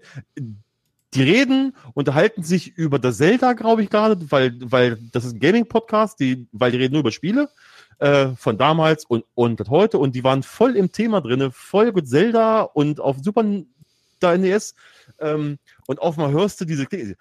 Die 1.14 1.24
reden, 1.24 1.76
unterhalten 1.94 2.44
sich 2.44 2.78
über 2.78 3.00
das 3.00 3.18
Zelda, 3.18 3.54
glaube 3.54 3.84
ich 3.84 3.90
gerade, 3.90 4.18
weil, 4.32 4.58
weil 4.60 4.98
das 5.12 5.24
ist 5.24 5.34
ein 5.34 5.40
Gaming-Podcast, 5.40 6.20
die, 6.20 6.48
weil 6.52 6.72
die 6.72 6.78
reden 6.78 6.94
nur 6.94 7.02
über 7.02 7.12
Spiele 7.12 7.50
äh, 8.00 8.28
von 8.36 8.58
damals 8.58 9.06
und, 9.06 9.24
und 9.34 9.70
heute 9.70 9.98
und 9.98 10.14
die 10.14 10.24
waren 10.24 10.44
voll 10.44 10.76
im 10.76 10.92
Thema 10.92 11.22
drin, 11.22 11.52
voll 11.54 11.94
mit 11.94 12.10
Zelda 12.10 12.64
und 12.64 13.00
auf 13.00 13.18
Super 13.22 13.46
da 14.20 14.38
NES 14.38 14.76
ähm, 15.20 15.58
und 15.88 16.02
auf 16.02 16.18
mal 16.18 16.32
hörst 16.32 16.60
du 16.62 16.66
diese 16.66 16.86
Klingel. 16.86 17.16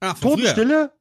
Ach, 0.00 0.18
Totenstille, 0.18 0.92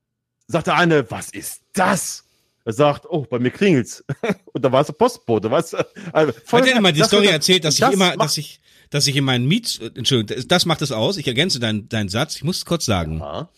sagt 0.47 0.67
der 0.67 0.75
eine, 0.75 1.09
was 1.09 1.29
ist 1.29 1.61
das? 1.73 2.25
Er 2.69 2.73
sagt, 2.73 3.07
oh, 3.09 3.25
bei 3.27 3.39
mir 3.39 3.49
klingelt's. 3.49 4.03
und 4.53 4.63
da 4.63 4.71
war 4.71 4.81
es 4.81 4.91
Postbote, 4.91 5.49
weißt 5.49 5.73
du? 5.73 5.77
Also, 6.13 6.33
Hat 6.51 6.67
er 6.67 6.77
immer 6.77 6.91
die 6.91 7.01
Story 7.01 7.25
erzählt, 7.25 7.65
dass 7.65 7.77
das 7.77 7.89
ich 7.89 7.95
immer, 7.95 8.15
dass 8.15 8.37
ich, 8.37 8.61
dass 8.91 9.07
ich 9.07 9.15
in 9.15 9.23
meinen 9.23 9.47
Miets, 9.47 9.79
Entschuldigung, 9.79 10.47
das 10.47 10.67
macht 10.67 10.83
es 10.83 10.91
aus. 10.91 11.17
Ich 11.17 11.25
ergänze 11.25 11.59
deinen 11.59 11.89
deinen 11.89 12.09
Satz. 12.09 12.35
Ich 12.35 12.43
muss 12.43 12.57
es 12.57 12.65
kurz 12.65 12.85
sagen. 12.85 13.23
Habe 13.23 13.49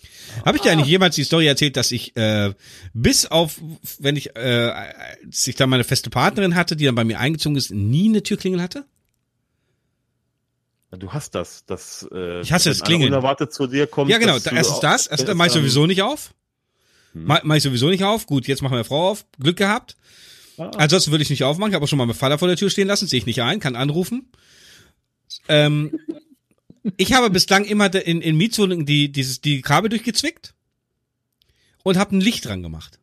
ich 0.55 0.61
dir 0.61 0.71
eigentlich 0.71 0.87
jemals 0.87 1.15
die 1.15 1.25
Story 1.25 1.45
erzählt, 1.45 1.75
dass 1.75 1.91
ich 1.91 2.15
äh, 2.15 2.53
bis 2.93 3.25
auf, 3.25 3.59
wenn 3.99 4.15
ich, 4.15 4.33
äh, 4.37 4.71
als 5.19 5.45
ich 5.45 5.57
da 5.57 5.67
meine 5.67 5.83
feste 5.83 6.09
Partnerin 6.09 6.55
hatte, 6.55 6.77
die 6.77 6.85
dann 6.85 6.95
bei 6.95 7.03
mir 7.03 7.19
eingezogen 7.19 7.57
ist, 7.57 7.71
nie 7.71 8.07
eine 8.07 8.23
Türklingel 8.23 8.61
hatte? 8.61 8.85
Du 10.91 11.11
hast 11.11 11.35
das, 11.35 11.65
das. 11.65 12.07
Äh, 12.13 12.39
ich 12.39 12.53
hasse 12.53 12.69
das 12.69 12.81
Klingeln. 12.81 13.11
Unerwartet 13.11 13.51
zu 13.51 13.67
dir 13.67 13.87
kommt. 13.87 14.09
Ja, 14.09 14.19
genau. 14.19 14.37
Erstens 14.37 14.79
das, 14.79 15.07
erstens 15.07 15.33
mache 15.33 15.47
ich 15.47 15.53
sowieso 15.53 15.85
nicht 15.85 16.01
auf. 16.01 16.33
Hm. 17.13 17.25
Mach, 17.25 17.43
mach 17.43 17.55
ich 17.55 17.63
sowieso 17.63 17.89
nicht 17.89 18.03
auf. 18.03 18.25
Gut, 18.25 18.47
jetzt 18.47 18.61
machen 18.61 18.75
wir 18.75 18.83
Frau 18.83 19.09
auf. 19.09 19.25
Glück 19.39 19.57
gehabt. 19.57 19.97
Ah. 20.57 20.71
Ansonsten 20.77 21.11
würde 21.11 21.23
ich 21.23 21.29
nicht 21.29 21.43
aufmachen. 21.43 21.71
Ich 21.71 21.75
habe 21.75 21.85
auch 21.85 21.89
schon 21.89 21.97
mal 21.97 22.05
meinen 22.05 22.15
Vater 22.15 22.37
vor 22.37 22.47
der 22.47 22.57
Tür 22.57 22.69
stehen 22.69 22.87
lassen. 22.87 23.07
Sehe 23.07 23.19
ich 23.19 23.25
nicht 23.25 23.41
ein, 23.41 23.59
kann 23.59 23.75
anrufen. 23.75 24.29
Ähm, 25.47 25.97
ich 26.97 27.13
habe 27.13 27.29
bislang 27.29 27.65
immer 27.65 27.93
in, 27.93 28.21
in 28.21 28.37
Mietwohnungen 28.37 28.85
die, 28.85 29.11
dieses, 29.11 29.41
die 29.41 29.61
Kabel 29.61 29.89
durchgezwickt 29.89 30.53
und 31.83 31.97
habe 31.97 32.15
ein 32.15 32.21
Licht 32.21 32.45
dran 32.45 32.63
gemacht. 32.63 32.99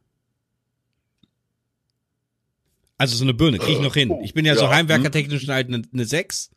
Also 2.96 3.16
so 3.16 3.24
eine 3.24 3.34
Birne, 3.34 3.58
kriege 3.58 3.74
ich 3.74 3.80
noch 3.80 3.94
hin. 3.94 4.12
Ich 4.24 4.34
bin 4.34 4.44
ja, 4.44 4.54
ja. 4.54 4.58
so 4.58 4.68
heimwerkertechnisch 4.68 5.46
halt 5.46 5.68
eine, 5.68 5.82
eine 5.92 6.04
6. 6.04 6.50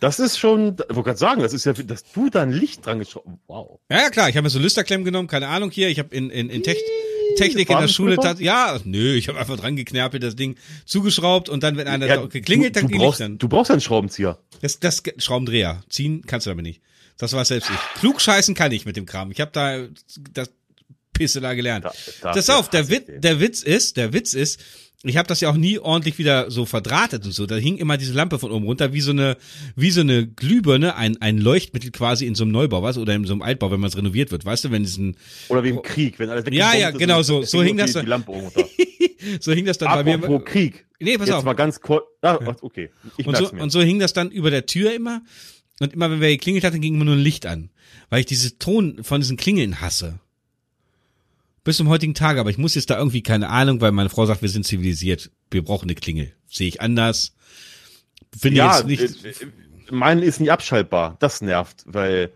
Das 0.00 0.18
ist 0.18 0.38
schon, 0.38 0.76
ich 0.88 0.96
wollte 0.96 1.02
gerade 1.02 1.18
sagen, 1.18 1.42
das 1.42 1.52
ist 1.52 1.66
ja, 1.66 1.74
dass 1.74 2.04
du 2.04 2.30
da 2.30 2.42
ein 2.42 2.52
Licht 2.52 2.84
dran 2.86 2.98
geschraubt 2.98 3.28
Wow. 3.46 3.80
Ja, 3.90 3.98
ja, 3.98 4.10
klar, 4.10 4.28
ich 4.28 4.36
habe 4.36 4.44
mir 4.44 4.50
so 4.50 4.58
Lüsterklemmen 4.58 5.04
genommen, 5.04 5.28
keine 5.28 5.48
Ahnung 5.48 5.70
hier. 5.70 5.88
Ich 5.88 5.98
habe 5.98 6.14
in, 6.14 6.30
in, 6.30 6.48
in 6.48 6.62
Technik. 6.62 6.84
Technik 7.36 7.70
in 7.70 7.78
der 7.78 7.88
Schule 7.88 8.16
tat, 8.16 8.40
ja, 8.40 8.78
nö, 8.84 9.14
ich 9.14 9.28
habe 9.28 9.38
einfach 9.38 9.56
dran 9.56 9.76
geknerpelt, 9.76 10.22
das 10.22 10.34
Ding 10.34 10.56
zugeschraubt 10.84 11.48
und 11.48 11.62
dann, 11.62 11.76
wenn 11.76 11.86
einer 11.86 12.06
ja, 12.06 12.26
geklingelt, 12.26 12.74
dann 12.74 12.88
du, 12.88 12.94
du 12.94 12.98
brauchst, 12.98 13.20
dann. 13.20 13.38
Du 13.38 13.48
brauchst 13.48 13.70
einen 13.70 13.80
Schraubenzieher. 13.80 14.38
Das, 14.62 14.80
das 14.80 15.02
Schraubendreher. 15.18 15.82
Ziehen 15.88 16.24
kannst 16.26 16.46
du 16.46 16.50
damit 16.50 16.64
nicht. 16.64 16.80
Das 17.18 17.32
war 17.32 17.44
selbst 17.44 17.70
ich. 17.70 18.00
Klugscheißen 18.00 18.54
kann 18.54 18.72
ich 18.72 18.86
mit 18.86 18.96
dem 18.96 19.06
Kram. 19.06 19.30
Ich 19.30 19.40
habe 19.40 19.52
da 19.52 19.86
das 20.32 20.50
Pisse 21.12 21.40
da 21.40 21.54
gelernt. 21.54 21.84
Da, 21.84 21.92
da, 22.22 22.32
das 22.32 22.50
auf, 22.50 22.70
der, 22.70 22.88
Witz, 22.88 23.04
der 23.08 23.40
Witz 23.40 23.62
ist, 23.62 23.96
der 23.96 24.12
Witz 24.12 24.34
ist, 24.34 24.60
ich 25.02 25.16
habe 25.16 25.26
das 25.26 25.40
ja 25.40 25.50
auch 25.50 25.56
nie 25.56 25.78
ordentlich 25.78 26.18
wieder 26.18 26.50
so 26.50 26.66
verdrahtet 26.66 27.24
und 27.24 27.32
so. 27.32 27.46
Da 27.46 27.56
hing 27.56 27.78
immer 27.78 27.96
diese 27.96 28.12
Lampe 28.12 28.38
von 28.38 28.52
oben 28.52 28.66
runter, 28.66 28.92
wie 28.92 29.00
so 29.00 29.12
eine, 29.12 29.38
wie 29.74 29.90
so 29.90 30.02
eine 30.02 30.26
Glühbirne, 30.26 30.94
ein, 30.94 31.16
ein 31.22 31.38
Leuchtmittel 31.38 31.90
quasi 31.90 32.26
in 32.26 32.34
so 32.34 32.44
einem 32.44 32.52
Neubau, 32.52 32.82
was? 32.82 32.98
Oder 32.98 33.14
in 33.14 33.24
so 33.24 33.32
einem 33.32 33.40
Altbau, 33.40 33.70
wenn 33.70 33.80
man 33.80 33.88
es 33.88 33.96
renoviert 33.96 34.30
wird, 34.30 34.44
weißt 34.44 34.64
du, 34.64 34.70
wenn 34.70 34.82
diesen. 34.82 35.16
Oder 35.48 35.64
wie 35.64 35.70
im 35.70 35.80
Krieg, 35.80 36.18
wenn 36.18 36.28
alles 36.28 36.44
Ja, 36.50 36.74
ja, 36.74 36.90
genau, 36.90 37.22
so, 37.22 37.42
so 37.44 37.62
hing 37.62 37.78
das 37.78 37.92
dann. 37.92 38.04
Die 38.04 38.10
Lampe 38.10 38.30
runter. 38.30 38.62
so 39.40 39.52
hing 39.52 39.64
das 39.64 39.78
dann 39.78 39.88
Apropos 39.88 40.20
bei 40.20 40.28
mir. 40.28 40.44
Krieg. 40.44 40.86
Nee, 40.98 41.16
pass 41.16 41.28
Jetzt 41.28 41.36
auf. 41.36 41.44
mal 41.44 41.54
ganz 41.54 41.80
kurz. 41.80 42.04
Ah, 42.20 42.38
okay. 42.60 42.90
Ich 43.16 43.26
und, 43.26 43.36
so, 43.38 43.50
mir. 43.52 43.62
und 43.62 43.70
so 43.70 43.80
hing 43.80 44.00
das 44.00 44.12
dann 44.12 44.30
über 44.30 44.50
der 44.50 44.66
Tür 44.66 44.92
immer. 44.92 45.22
Und 45.80 45.94
immer, 45.94 46.10
wenn 46.10 46.20
wer 46.20 46.28
geklingelt 46.28 46.62
hat, 46.62 46.74
dann 46.74 46.82
ging 46.82 46.94
immer 46.94 47.06
nur 47.06 47.14
ein 47.14 47.20
Licht 47.20 47.46
an. 47.46 47.70
Weil 48.10 48.20
ich 48.20 48.26
diese 48.26 48.58
Ton 48.58 49.02
von 49.02 49.22
diesen 49.22 49.38
Klingeln 49.38 49.80
hasse 49.80 50.20
bis 51.64 51.76
zum 51.76 51.88
heutigen 51.88 52.14
Tag, 52.14 52.38
aber 52.38 52.50
ich 52.50 52.58
muss 52.58 52.74
jetzt 52.74 52.90
da 52.90 52.98
irgendwie 52.98 53.22
keine 53.22 53.48
Ahnung, 53.48 53.80
weil 53.80 53.92
meine 53.92 54.10
Frau 54.10 54.26
sagt, 54.26 54.42
wir 54.42 54.48
sind 54.48 54.66
zivilisiert, 54.66 55.30
wir 55.50 55.64
brauchen 55.64 55.86
eine 55.86 55.94
Klingel. 55.94 56.32
Sehe 56.48 56.68
ich 56.68 56.80
anders. 56.80 57.34
Finde 58.36 58.58
ja, 58.58 58.76
jetzt 58.76 58.86
nicht. 58.86 59.24
Äh, 59.24 59.32
mein 59.90 60.20
ist 60.20 60.40
nicht 60.40 60.52
abschaltbar. 60.52 61.16
Das 61.18 61.40
nervt, 61.40 61.84
weil 61.86 62.30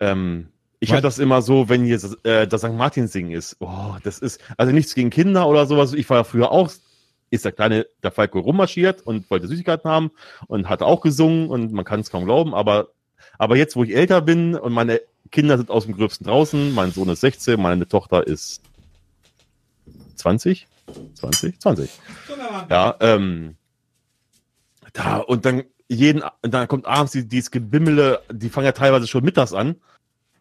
ähm, 0.00 0.48
ich 0.78 0.92
habe 0.92 1.02
das 1.02 1.18
immer 1.18 1.42
so, 1.42 1.68
wenn 1.68 1.84
hier 1.84 2.00
äh, 2.24 2.46
das 2.46 2.62
St. 2.62 2.72
Martin 2.72 3.08
singen 3.08 3.32
ist. 3.32 3.56
Oh, 3.60 3.96
das 4.02 4.18
ist 4.18 4.40
also 4.56 4.72
nichts 4.72 4.94
gegen 4.94 5.10
Kinder 5.10 5.46
oder 5.46 5.66
sowas. 5.66 5.92
Ich 5.92 6.08
war 6.08 6.18
ja 6.18 6.24
früher 6.24 6.50
auch 6.52 6.70
ist 7.30 7.44
der 7.44 7.52
kleine 7.52 7.86
der 8.02 8.10
Falco 8.10 8.40
rummarschiert 8.40 9.02
und 9.02 9.30
wollte 9.30 9.46
Süßigkeiten 9.46 9.88
haben 9.88 10.10
und 10.48 10.68
hat 10.68 10.82
auch 10.82 11.00
gesungen 11.00 11.48
und 11.48 11.72
man 11.72 11.84
kann 11.84 12.00
es 12.00 12.10
kaum 12.10 12.24
glauben, 12.24 12.54
aber 12.54 12.88
aber 13.38 13.56
jetzt, 13.56 13.76
wo 13.76 13.84
ich 13.84 13.94
älter 13.94 14.20
bin 14.20 14.54
und 14.54 14.72
meine 14.72 15.00
Kinder 15.30 15.56
sind 15.56 15.70
aus 15.70 15.84
dem 15.84 15.96
Gröbsten 15.96 16.26
draußen, 16.26 16.74
mein 16.74 16.92
Sohn 16.92 17.08
ist 17.08 17.20
16, 17.20 17.60
meine 17.60 17.86
Tochter 17.86 18.26
ist 18.26 18.62
20, 20.16 20.66
20, 21.14 21.60
20. 21.60 21.90
Ja, 22.68 22.96
ähm, 23.00 23.56
da 24.92 25.18
und 25.18 25.44
dann 25.44 25.64
jeden, 25.88 26.22
dann 26.42 26.68
kommt 26.68 26.86
abends 26.86 27.12
die, 27.12 27.26
dieses 27.26 27.50
Gebimmele, 27.50 28.22
die 28.30 28.48
fangen 28.48 28.66
ja 28.66 28.72
teilweise 28.72 29.06
schon 29.06 29.24
mittags 29.24 29.52
an 29.52 29.76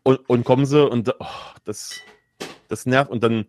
und, 0.04 0.18
und 0.30 0.44
kommen 0.44 0.66
sie 0.66 0.88
und 0.88 1.14
oh, 1.20 1.26
das, 1.66 2.00
das 2.68 2.86
nervt. 2.86 3.12
Und 3.12 3.24
dann 3.24 3.46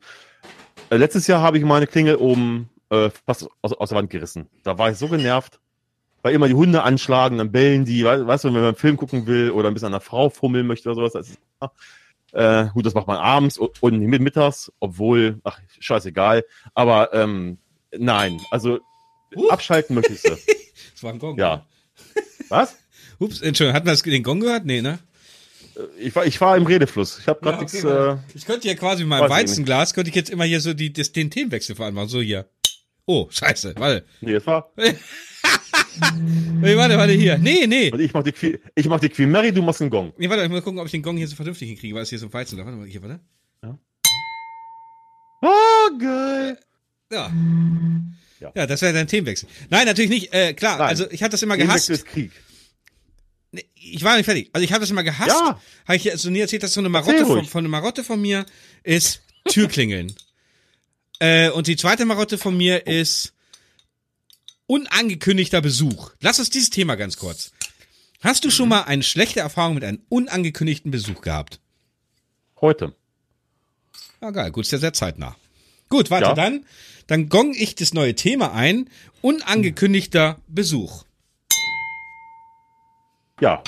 äh, 0.91 0.97
letztes 0.97 1.26
Jahr 1.26 1.43
habe 1.43 1.59
ich 1.59 1.64
meine 1.64 1.87
Klingel 1.87 2.16
oben 2.16 2.70
äh, 2.91 3.11
fast 3.26 3.49
aus, 3.62 3.72
aus 3.72 3.89
der 3.91 3.99
Wand 3.99 4.11
gerissen. 4.11 4.49
Da 4.62 4.78
war 4.78 4.91
ich 4.91 4.99
so 4.99 5.09
genervt 5.09 5.61
weil 6.22 6.34
immer 6.34 6.48
die 6.48 6.54
Hunde 6.54 6.82
anschlagen, 6.82 7.38
dann 7.38 7.52
bellen 7.52 7.84
die, 7.84 8.04
weißt 8.04 8.44
du, 8.44 8.48
wenn 8.48 8.54
man 8.54 8.64
einen 8.64 8.76
Film 8.76 8.96
gucken 8.96 9.26
will 9.26 9.50
oder 9.50 9.68
ein 9.68 9.74
bisschen 9.74 9.86
an 9.86 9.92
der 9.92 10.00
Frau 10.00 10.30
fummeln 10.30 10.66
möchte 10.66 10.88
oder 10.90 10.96
sowas, 10.96 11.12
das 11.12 11.28
ist, 11.30 11.38
äh, 12.32 12.66
gut, 12.72 12.86
das 12.86 12.94
macht 12.94 13.06
man 13.06 13.16
abends 13.16 13.58
und 13.58 13.98
nicht 13.98 14.20
mittags, 14.20 14.72
obwohl, 14.80 15.40
ach, 15.44 15.58
scheißegal, 15.78 16.44
aber 16.74 17.12
ähm, 17.12 17.58
nein, 17.96 18.40
also 18.50 18.80
uh. 19.34 19.48
abschalten 19.48 19.94
möchtest 19.94 20.26
du. 20.26 20.30
das 20.92 21.02
war 21.02 21.12
ein 21.12 21.18
Gong. 21.18 21.38
Ja. 21.38 21.66
Was? 22.48 22.76
Ups, 23.18 23.40
Entschuldigung, 23.40 23.74
hatten 23.74 23.86
wir 23.86 23.92
das, 23.92 24.02
den 24.02 24.22
Gong 24.22 24.40
gehört? 24.40 24.64
Nee, 24.64 24.80
ne? 24.82 24.98
Äh, 25.76 25.80
ich 26.00 26.14
war, 26.14 26.24
ich 26.24 26.40
war 26.40 26.56
im 26.56 26.66
Redefluss. 26.66 27.18
Ich 27.18 27.28
habe 27.28 27.40
gerade 27.40 27.58
ja, 27.58 27.62
okay, 27.62 27.76
nichts. 27.76 27.84
Äh, 27.84 28.36
ich 28.38 28.46
könnte 28.46 28.68
ja 28.68 28.74
quasi 28.74 29.02
mit 29.02 29.10
meinem 29.10 29.28
Weizenglas, 29.28 29.94
könnte 29.94 30.10
ich 30.10 30.16
jetzt 30.16 30.30
immer 30.30 30.44
hier 30.44 30.60
so 30.60 30.72
die, 30.72 30.92
das, 30.92 31.12
den 31.12 31.30
Themenwechsel 31.30 31.74
vereinbaren. 31.74 32.08
So 32.08 32.20
hier. 32.20 32.48
Oh, 33.06 33.26
scheiße, 33.28 33.74
warte. 33.76 34.04
Nee, 34.20 34.34
das 34.34 34.46
war. 34.46 34.70
nee, 36.61 36.76
warte, 36.76 36.96
warte, 36.96 37.12
hier. 37.12 37.38
Nee, 37.38 37.66
nee. 37.66 37.90
Und 37.90 38.01
ich 38.01 38.12
mach 38.12 38.22
die, 38.22 38.59
ich 38.74 38.86
mach 38.86 39.01
die 39.01 39.09
Queen 39.09 39.30
Mary, 39.30 39.53
du 39.53 39.62
machst 39.62 39.80
den 39.80 39.90
Gong. 39.90 40.12
Nee, 40.18 40.28
warte, 40.28 40.44
ich 40.44 40.51
muss 40.51 40.62
gucken, 40.62 40.80
ob 40.80 40.86
ich 40.86 40.92
den 40.92 41.03
Gong 41.03 41.16
hier 41.16 41.28
so 41.28 41.36
vernünftig 41.36 41.68
hinkriege, 41.68 41.94
weil 41.94 42.03
es 42.03 42.09
hier 42.09 42.18
so 42.18 42.32
Weizen 42.32 42.59
Warte 42.59 42.72
mal, 42.72 42.86
hier, 42.86 43.03
warte. 43.03 43.20
Ja. 43.62 43.78
Oh, 45.42 45.98
geil. 45.98 46.59
Ja. 47.12 47.32
Ja, 48.40 48.53
ja 48.55 48.66
das 48.66 48.82
wäre 48.82 48.92
dein 48.92 49.09
Themenwechsel. 49.09 49.48
Nein, 49.68 49.86
natürlich 49.86 50.11
nicht. 50.11 50.32
Äh, 50.32 50.55
klar, 50.55 50.78
Nein. 50.78 50.88
also 50.88 51.11
ich 51.11 51.22
hatte 51.22 51.32
das 51.32 51.42
immer 51.42 51.57
gehasst. 51.57 51.86
Themenwechsel 51.86 51.94
ist 51.94 52.07
Krieg. 52.07 52.32
Nee, 53.53 53.66
ich 53.74 54.05
war 54.05 54.16
nicht 54.16 54.26
fertig. 54.26 54.51
Also 54.53 54.64
ich 54.64 54.72
habe 54.72 54.80
das 54.80 54.90
immer 54.90 55.03
gehasst. 55.03 55.30
Ja. 55.30 55.61
Habe 55.86 55.96
ich 55.96 56.11
so 56.14 56.30
nie 56.30 56.40
erzählt, 56.40 56.62
dass 56.62 56.72
so 56.72 56.80
eine 56.80 56.88
Marotte 56.88 57.26
von, 57.26 57.44
von, 57.44 57.59
eine 57.61 57.68
Marotte 57.68 58.05
von 58.05 58.20
mir 58.20 58.46
ist 58.84 59.22
Türklingeln. 59.48 60.14
äh, 61.18 61.51
und 61.51 61.66
die 61.66 61.76
zweite 61.76 62.05
Marotte 62.05 62.38
von 62.38 62.57
mir 62.57 62.82
oh. 62.86 62.90
ist 62.90 63.32
unangekündigter 64.70 65.60
Besuch. 65.60 66.12
Lass 66.20 66.38
uns 66.38 66.48
dieses 66.48 66.70
Thema 66.70 66.94
ganz 66.94 67.16
kurz. 67.16 67.50
Hast 68.22 68.44
du 68.44 68.50
schon 68.50 68.68
mal 68.68 68.82
eine 68.82 69.02
schlechte 69.02 69.40
Erfahrung 69.40 69.74
mit 69.74 69.82
einem 69.82 70.00
unangekündigten 70.08 70.92
Besuch 70.92 71.22
gehabt? 71.22 71.58
Heute. 72.60 72.94
Ah, 74.20 74.30
geil. 74.30 74.52
Gut, 74.52 74.66
ist 74.66 74.70
ja 74.70 74.78
sehr 74.78 74.92
zeitnah. 74.92 75.34
Gut, 75.88 76.12
warte, 76.12 76.26
ja. 76.26 76.34
dann, 76.34 76.66
dann 77.08 77.28
gong 77.28 77.52
ich 77.52 77.74
das 77.74 77.94
neue 77.94 78.14
Thema 78.14 78.52
ein. 78.52 78.88
Unangekündigter 79.22 80.38
Besuch. 80.46 81.02
Ja, 83.40 83.64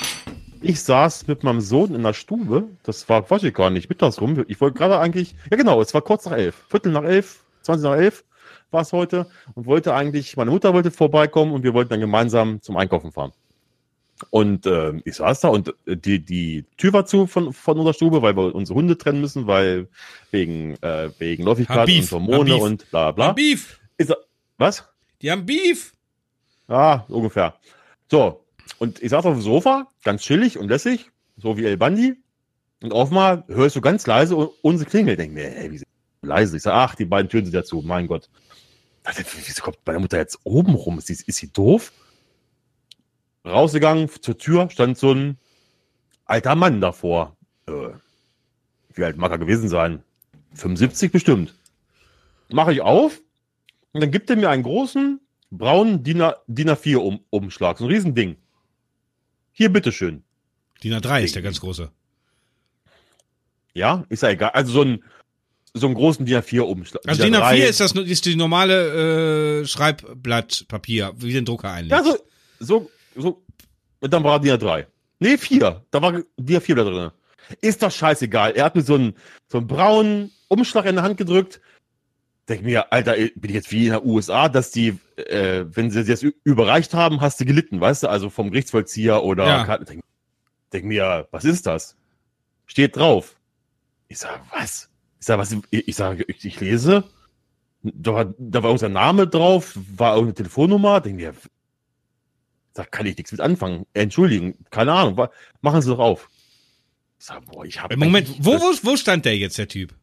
ich 0.61 0.79
saß 0.79 1.27
mit 1.27 1.43
meinem 1.43 1.59
Sohn 1.59 1.93
in 1.93 2.03
der 2.03 2.13
Stube. 2.13 2.69
Das 2.83 3.09
war, 3.09 3.29
weiß 3.29 3.43
ich 3.43 3.53
gar 3.53 3.71
nicht, 3.71 3.89
mittags 3.89 4.21
rum. 4.21 4.45
Ich 4.47 4.61
wollte 4.61 4.77
gerade 4.77 4.99
eigentlich, 4.99 5.35
ja 5.51 5.57
genau, 5.57 5.81
es 5.81 5.93
war 5.93 6.01
kurz 6.01 6.23
nach 6.25 6.37
elf. 6.37 6.63
Viertel 6.69 6.93
nach 6.93 7.03
elf, 7.03 7.43
20 7.63 7.83
nach 7.83 7.97
elf 7.97 8.23
war 8.73 8.81
es 8.81 8.91
heute. 8.93 9.27
Und 9.53 9.65
wollte 9.65 9.93
eigentlich, 9.93 10.35
meine 10.35 10.51
Mutter 10.51 10.73
wollte 10.73 10.91
vorbeikommen 10.91 11.53
und 11.53 11.63
wir 11.63 11.73
wollten 11.73 11.91
dann 11.91 11.99
gemeinsam 11.99 12.61
zum 12.61 12.77
Einkaufen 12.77 13.11
fahren. 13.11 13.31
Und 14.29 14.65
äh, 14.65 14.93
ich 15.05 15.15
saß 15.15 15.41
da 15.41 15.49
und 15.49 15.73
äh, 15.85 15.97
die, 15.97 16.19
die 16.23 16.65
Tür 16.77 16.93
war 16.93 17.05
zu 17.05 17.27
von, 17.27 17.51
von 17.51 17.77
unserer 17.77 17.93
Stube, 17.93 18.21
weil 18.21 18.35
wir 18.35 18.55
unsere 18.55 18.77
Hunde 18.77 18.97
trennen 18.97 19.21
müssen, 19.21 19.47
weil 19.47 19.87
wegen, 20.31 20.75
äh, 20.81 21.09
wegen 21.19 21.43
Läufigkeit 21.43 21.89
und 21.89 22.11
Hormone 22.11 22.55
und 22.57 22.89
bla 22.89 23.11
bla. 23.11 23.27
Haben 23.27 23.35
Beef. 23.35 23.79
Ist 23.97 24.13
was? 24.57 24.87
Die 25.21 25.31
haben 25.31 25.45
Beef. 25.45 25.93
Ah, 26.67 27.01
ungefähr. 27.09 27.55
So, 28.09 28.45
und 28.79 29.01
ich 29.01 29.09
saß 29.09 29.25
auf 29.25 29.33
dem 29.33 29.41
Sofa, 29.41 29.87
ganz 30.03 30.21
chillig 30.21 30.57
und 30.57 30.69
lässig, 30.69 31.11
so 31.37 31.57
wie 31.57 31.65
El 31.65 31.77
Bandi. 31.77 32.15
Und 32.81 32.93
auf 32.93 33.11
mal 33.11 33.43
hörst 33.47 33.75
du 33.75 33.81
ganz 33.81 34.05
leise 34.07 34.35
unsere 34.35 34.89
Klingel. 34.89 35.15
Denk 35.15 35.33
mir, 35.33 35.55
ey, 35.55 35.71
wie 35.71 35.81
leise. 36.21 36.57
Ich 36.57 36.63
sag, 36.63 36.73
ach, 36.73 36.95
die 36.95 37.05
beiden 37.05 37.29
Türen 37.29 37.45
sind 37.45 37.55
dazu, 37.55 37.81
mein 37.83 38.07
Gott. 38.07 38.29
Wieso 39.45 39.61
kommt 39.61 39.79
meine 39.85 39.99
Mutter 39.99 40.17
jetzt 40.17 40.39
oben 40.43 40.75
rum? 40.75 40.97
Ist 40.97 41.07
sie, 41.07 41.13
ist 41.25 41.37
sie 41.37 41.51
doof? 41.51 41.91
rausgegangen 43.45 44.09
zur 44.21 44.37
Tür, 44.37 44.69
stand 44.69 44.97
so 44.97 45.13
ein 45.13 45.37
alter 46.25 46.55
Mann 46.55 46.81
davor. 46.81 47.35
Äh, 47.67 47.89
wie 48.93 49.03
alt 49.03 49.17
mag 49.17 49.31
er 49.31 49.37
gewesen 49.37 49.69
sein? 49.69 50.03
75 50.53 51.11
bestimmt. 51.11 51.53
Mache 52.49 52.73
ich 52.73 52.81
auf 52.81 53.19
und 53.91 54.01
dann 54.01 54.11
gibt 54.11 54.29
er 54.29 54.35
mir 54.35 54.49
einen 54.49 54.63
großen 54.63 55.19
braunen 55.51 56.03
DIN, 56.03 56.23
DIN 56.47 56.69
A4 56.69 57.19
Umschlag, 57.29 57.77
so 57.77 57.85
ein 57.85 57.91
Riesending. 57.91 58.37
Hier, 59.51 59.71
bitteschön. 59.71 60.23
DIN 60.83 60.93
A3 60.93 61.23
ist 61.23 61.35
der 61.35 61.41
ganz 61.41 61.59
große. 61.59 61.91
Ja, 63.73 64.05
ist 64.09 64.23
ja 64.23 64.29
egal. 64.29 64.51
Also 64.51 64.71
so 64.71 64.81
ein 64.83 65.03
so 65.73 65.87
einen 65.87 65.95
großen 65.95 66.25
DIN 66.25 66.37
A4 66.37 66.61
Umschlag. 66.61 67.03
Also 67.07 67.23
DIN 67.23 67.35
A4 67.35 67.65
ist 67.65 67.79
das 67.79 67.93
ist 67.93 68.25
die 68.25 68.35
normale 68.35 69.61
äh, 69.61 69.65
Schreibblattpapier, 69.65 71.13
wie 71.17 71.33
den 71.33 71.45
Drucker 71.45 71.71
eigentlich. 71.71 71.91
Ja, 71.91 72.03
so, 72.03 72.17
so 72.59 72.89
so, 73.15 73.43
und 73.99 74.13
dann 74.13 74.23
war 74.23 74.39
DIN 74.39 74.53
A3. 74.53 74.85
Nee, 75.19 75.37
vier. 75.37 75.85
Da 75.91 76.01
war 76.01 76.11
DIN 76.11 76.59
A4 76.59 76.75
da 76.75 76.83
drin. 76.83 77.11
Ist 77.61 77.83
doch 77.83 77.91
scheißegal. 77.91 78.53
Er 78.53 78.65
hat 78.65 78.75
mir 78.75 78.81
so 78.81 78.95
einen, 78.95 79.15
so 79.47 79.59
einen 79.59 79.67
braunen 79.67 80.31
Umschlag 80.47 80.85
in 80.85 80.95
der 80.95 81.03
Hand 81.03 81.17
gedrückt. 81.17 81.61
Denk 82.49 82.63
mir, 82.63 82.91
Alter, 82.91 83.13
bin 83.13 83.49
ich 83.49 83.53
jetzt 83.53 83.71
wie 83.71 83.87
in 83.87 83.93
den 83.93 84.03
USA, 84.03 84.49
dass 84.49 84.71
die, 84.71 84.99
äh, 85.15 85.65
wenn 85.65 85.91
sie 85.91 86.03
das 86.03 86.23
überreicht 86.43 86.93
haben, 86.93 87.21
hast 87.21 87.39
du 87.39 87.45
gelitten, 87.45 87.79
weißt 87.79 88.03
du? 88.03 88.09
Also 88.09 88.29
vom 88.29 88.51
Gerichtsvollzieher 88.51 89.23
oder 89.23 89.45
ja. 89.45 89.77
denk, 89.77 90.03
denk 90.73 90.85
mir, 90.85 91.27
was 91.31 91.45
ist 91.45 91.65
das? 91.65 91.95
Steht 92.65 92.97
drauf. 92.97 93.37
Ich 94.09 94.19
sag, 94.19 94.41
was? 94.51 94.89
Ich 95.23 95.27
sag, 95.27 95.39
was? 95.39 95.55
Ich 95.69 95.95
sag, 95.95 96.19
ich, 96.27 96.43
ich 96.43 96.59
lese. 96.59 97.05
Da 97.81 98.13
war, 98.13 98.33
da 98.37 98.61
war 98.61 98.71
unser 98.71 98.89
Name 98.89 99.25
drauf, 99.25 99.71
war 99.95 100.15
irgendeine 100.15 100.33
Telefonnummer. 100.33 100.99
Denk 100.99 101.15
mir, 101.15 101.33
da 102.73 102.83
kann 102.83 103.05
ich 103.05 103.15
nichts 103.15 103.31
mit 103.31 103.39
anfangen. 103.39 103.85
Entschuldigen, 103.93 104.65
keine 104.69 104.91
Ahnung. 104.91 105.29
Machen 105.61 105.81
Sie 105.81 105.89
doch 105.89 105.99
auf. 105.99 106.29
Ich 107.19 107.25
sag, 107.25 107.45
boah, 107.45 107.63
ich 107.63 107.81
hab 107.81 107.95
Moment, 107.95 108.35
wo, 108.39 108.59
wo, 108.59 108.73
wo 108.83 108.97
stand 108.97 109.23
der 109.23 109.37
jetzt, 109.37 109.57
der 109.57 109.69
Typ? 109.69 109.95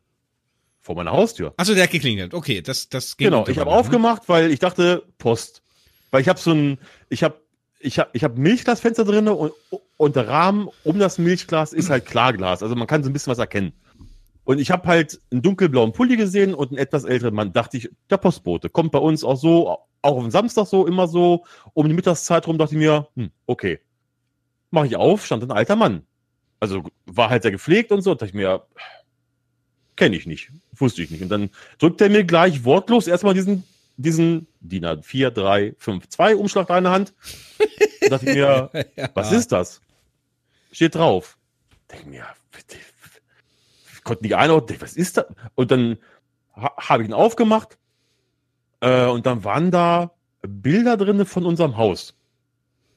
Vor 0.80 0.94
meiner 0.94 1.12
Haustür. 1.12 1.52
Achso, 1.58 1.74
der 1.74 1.82
hat 1.82 1.90
geklingelt. 1.90 2.32
Okay, 2.32 2.62
das, 2.62 2.88
das 2.88 3.18
geht 3.18 3.26
Genau, 3.26 3.46
ich 3.46 3.58
habe 3.58 3.70
aufgemacht, 3.70 4.22
weil 4.26 4.50
ich 4.50 4.58
dachte, 4.58 5.04
Post. 5.18 5.60
Weil 6.12 6.22
ich 6.22 6.30
habe 6.30 6.40
so 6.40 6.52
ein, 6.52 6.78
ich 7.10 7.22
habe 7.24 7.38
ich 7.78 7.98
habe 7.98 8.08
ich 8.14 8.24
hab 8.24 8.38
Milchglasfenster 8.38 9.04
drin 9.04 9.28
und, 9.28 9.52
und 9.98 10.16
der 10.16 10.28
Rahmen 10.28 10.70
um 10.82 10.98
das 10.98 11.18
Milchglas 11.18 11.74
ist 11.74 11.90
halt 11.90 12.06
Klarglas. 12.06 12.62
Also 12.62 12.74
man 12.74 12.86
kann 12.86 13.02
so 13.02 13.10
ein 13.10 13.12
bisschen 13.12 13.32
was 13.32 13.38
erkennen. 13.38 13.74
Und 14.50 14.58
ich 14.58 14.72
habe 14.72 14.88
halt 14.88 15.20
einen 15.30 15.42
dunkelblauen 15.42 15.92
Pulli 15.92 16.16
gesehen 16.16 16.54
und 16.54 16.70
einen 16.70 16.78
etwas 16.78 17.04
älteren 17.04 17.32
Mann. 17.32 17.52
Dachte 17.52 17.76
ich, 17.76 17.88
der 18.10 18.16
Postbote 18.16 18.68
kommt 18.68 18.90
bei 18.90 18.98
uns 18.98 19.22
auch 19.22 19.36
so, 19.36 19.68
auch 19.68 19.86
auf 20.02 20.22
dem 20.24 20.32
Samstag 20.32 20.66
so, 20.66 20.88
immer 20.88 21.06
so. 21.06 21.44
Um 21.72 21.86
die 21.86 21.94
Mittagszeit 21.94 22.48
rum 22.48 22.58
dachte 22.58 22.74
ich 22.74 22.80
mir, 22.80 23.06
hm, 23.14 23.30
okay. 23.46 23.78
Mache 24.72 24.88
ich 24.88 24.96
auf, 24.96 25.24
stand 25.24 25.44
ein 25.44 25.52
alter 25.52 25.76
Mann. 25.76 26.02
Also 26.58 26.82
war 27.06 27.30
halt 27.30 27.44
sehr 27.44 27.52
gepflegt 27.52 27.92
und 27.92 28.02
so. 28.02 28.14
Dachte 28.14 28.26
ich 28.26 28.34
mir, 28.34 28.66
kenne 29.94 30.16
ich 30.16 30.26
nicht, 30.26 30.50
wusste 30.72 31.00
ich 31.04 31.12
nicht. 31.12 31.22
Und 31.22 31.28
dann 31.28 31.50
drückt 31.78 32.00
er 32.00 32.10
mir 32.10 32.24
gleich 32.24 32.64
wortlos 32.64 33.06
erstmal 33.06 33.34
diesen, 33.34 33.62
diesen 33.98 34.48
DIN 34.58 34.84
A4, 34.84 35.30
3, 35.30 35.76
5, 35.78 36.08
2 36.08 36.34
Umschlag 36.34 36.66
da 36.66 36.76
in 36.76 36.82
der 36.82 36.92
Hand. 36.92 37.14
Und 38.02 38.10
dachte 38.10 38.26
ich 38.26 38.34
mir, 38.34 38.70
ja. 38.96 39.10
was 39.14 39.30
ist 39.30 39.52
das? 39.52 39.80
Steht 40.72 40.96
drauf. 40.96 41.38
Denke 41.88 42.08
mir, 42.08 42.26
konnte 44.04 44.24
nicht 44.24 44.36
einordnen, 44.36 44.80
was 44.80 44.96
ist 44.96 45.16
das? 45.16 45.26
Und 45.54 45.70
dann 45.70 45.98
ha 46.56 46.72
habe 46.76 47.02
ich 47.02 47.08
ihn 47.08 47.14
aufgemacht 47.14 47.78
äh, 48.80 49.06
und 49.06 49.26
dann 49.26 49.44
waren 49.44 49.70
da 49.70 50.12
Bilder 50.42 50.96
drinne 50.96 51.26
von 51.26 51.44
unserem 51.44 51.76
Haus. 51.76 52.16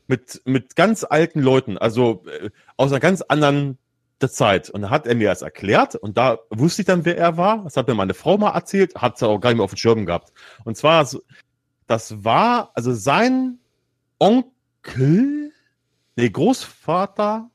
Mit, 0.07 0.41
mit 0.45 0.75
ganz 0.75 1.05
alten 1.05 1.39
Leuten, 1.39 1.77
also 1.77 2.25
äh, 2.27 2.49
aus 2.75 2.91
einer 2.91 2.99
ganz 2.99 3.21
anderen 3.21 3.77
Zeit. 4.29 4.69
Und 4.69 4.83
da 4.83 4.89
hat 4.89 5.07
er 5.07 5.15
mir 5.15 5.29
das 5.29 5.41
erklärt 5.41 5.95
und 5.95 6.17
da 6.17 6.39
wusste 6.49 6.81
ich 6.81 6.85
dann, 6.85 7.05
wer 7.05 7.17
er 7.17 7.37
war. 7.37 7.63
Das 7.63 7.75
hat 7.75 7.87
mir 7.87 7.95
meine 7.95 8.13
Frau 8.13 8.37
mal 8.37 8.51
erzählt, 8.51 8.95
hat 8.95 9.17
sie 9.17 9.27
auch 9.27 9.39
gar 9.39 9.49
nicht 9.49 9.57
mehr 9.57 9.65
auf 9.65 9.73
dem 9.73 9.77
Schirm 9.77 10.05
gehabt. 10.05 10.31
Und 10.63 10.77
zwar, 10.77 11.07
das 11.87 12.23
war, 12.23 12.71
also 12.73 12.93
sein 12.93 13.59
Onkel, 14.19 15.51
nee, 16.15 16.29
Großvater 16.29 17.49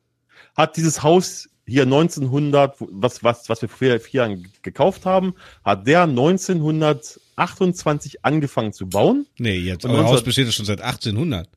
hat 0.57 0.77
dieses 0.77 1.03
Haus 1.03 1.49
hier 1.69 1.83
1900, 1.83 2.77
was, 2.79 3.23
was, 3.23 3.49
was 3.49 3.63
wir 3.63 3.69
vor 3.69 4.01
vier 4.01 4.11
Jahren 4.11 4.49
gekauft 4.63 5.07
haben, 5.07 5.35
hat 5.65 5.87
der 5.87 6.03
1928 6.03 8.25
angefangen 8.25 8.73
zu 8.73 8.89
bauen. 8.89 9.27
Nee, 9.39 9.59
jetzt, 9.59 9.85
euer 9.85 10.05
Haus 10.05 10.25
besteht 10.25 10.47
ja 10.47 10.53
schon 10.53 10.65
seit 10.65 10.81
1800. 10.81 11.49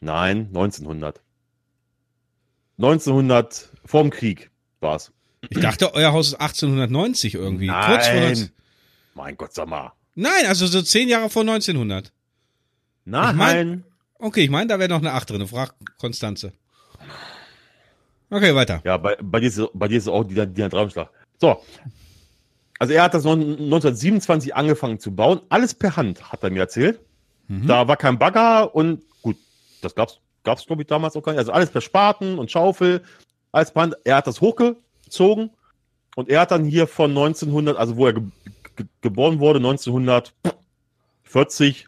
Nein, 0.00 0.46
1900. 0.48 1.20
1900, 2.78 3.70
vorm 3.84 4.10
Krieg 4.10 4.50
war's. 4.80 5.12
Ich 5.50 5.60
dachte, 5.60 5.94
euer 5.94 6.12
Haus 6.12 6.28
ist 6.28 6.34
1890 6.34 7.34
irgendwie. 7.34 7.66
Nein. 7.66 7.90
Kurz 7.90 8.08
vor 8.08 8.20
19... 8.20 8.50
Mein 9.14 9.36
Gott, 9.36 9.54
sag 9.54 9.68
mal. 9.68 9.92
Nein, 10.14 10.46
also 10.46 10.66
so 10.66 10.80
zehn 10.82 11.08
Jahre 11.08 11.28
vor 11.28 11.42
1900. 11.42 12.12
Nein. 13.04 13.30
Ich 13.30 13.36
mein, 13.36 13.84
okay, 14.18 14.42
ich 14.42 14.50
meine, 14.50 14.68
da 14.68 14.78
wäre 14.78 14.88
noch 14.88 14.98
eine 14.98 15.12
8 15.12 15.30
drin. 15.30 15.46
Frag 15.46 15.74
Konstanze. 15.98 16.52
Okay, 18.34 18.52
weiter. 18.52 18.80
Ja, 18.84 18.96
bei, 18.96 19.16
bei, 19.22 19.38
dir, 19.38 19.46
ist, 19.46 19.62
bei 19.74 19.86
dir 19.86 19.98
ist 19.98 20.08
auch 20.08 20.24
die, 20.24 20.34
die 20.34 20.68
Traumschlag. 20.68 21.08
So. 21.40 21.62
Also 22.80 22.92
er 22.92 23.04
hat 23.04 23.14
das 23.14 23.24
1927 23.24 24.56
angefangen 24.56 24.98
zu 24.98 25.14
bauen. 25.14 25.42
Alles 25.50 25.72
per 25.72 25.94
Hand, 25.94 26.32
hat 26.32 26.42
er 26.42 26.50
mir 26.50 26.58
erzählt. 26.58 26.98
Mhm. 27.46 27.68
Da 27.68 27.86
war 27.86 27.96
kein 27.96 28.18
Bagger 28.18 28.74
und 28.74 29.04
gut, 29.22 29.36
das 29.82 29.94
gab's, 29.94 30.18
gab's 30.42 30.66
glaube 30.66 30.82
ich 30.82 30.88
damals 30.88 31.14
auch 31.14 31.22
gar 31.22 31.30
nicht. 31.30 31.38
Also 31.38 31.52
alles 31.52 31.70
per 31.70 31.80
Spaten 31.80 32.40
und 32.40 32.50
Schaufel, 32.50 33.04
alles 33.52 33.70
per 33.70 33.82
Hand. 33.82 33.94
Er 34.02 34.16
hat 34.16 34.26
das 34.26 34.40
hochgezogen 34.40 35.50
und 36.16 36.28
er 36.28 36.40
hat 36.40 36.50
dann 36.50 36.64
hier 36.64 36.88
von 36.88 37.10
1900, 37.10 37.76
also 37.76 37.96
wo 37.96 38.06
er 38.06 38.14
ge 38.14 38.24
ge 38.74 38.86
geboren 39.00 39.38
wurde, 39.38 39.60
1940 39.60 41.86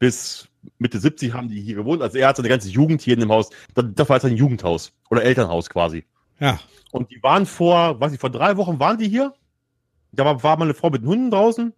bis 0.00 0.48
Mitte 0.78 0.98
70 0.98 1.32
haben 1.34 1.48
die 1.48 1.60
hier 1.60 1.74
gewohnt. 1.74 2.02
Also 2.02 2.18
er 2.18 2.28
hat 2.28 2.36
seine 2.36 2.48
ganze 2.48 2.68
Jugend 2.68 3.00
hier 3.02 3.14
in 3.14 3.20
dem 3.20 3.30
Haus. 3.30 3.50
Das 3.74 4.08
war 4.08 4.20
sein 4.20 4.36
Jugendhaus 4.36 4.92
oder 5.10 5.22
Elternhaus 5.22 5.68
quasi. 5.68 6.04
Ja. 6.38 6.58
Und 6.90 7.10
die 7.10 7.22
waren 7.22 7.46
vor, 7.46 8.00
weiß 8.00 8.12
ich, 8.12 8.20
vor 8.20 8.30
drei 8.30 8.56
Wochen 8.56 8.78
waren 8.78 8.98
die 8.98 9.08
hier. 9.08 9.32
Da 10.12 10.24
war, 10.24 10.42
war 10.42 10.56
mal 10.58 10.64
eine 10.64 10.74
Frau 10.74 10.90
mit 10.90 11.04
Hunden 11.04 11.30
draußen. 11.30 11.72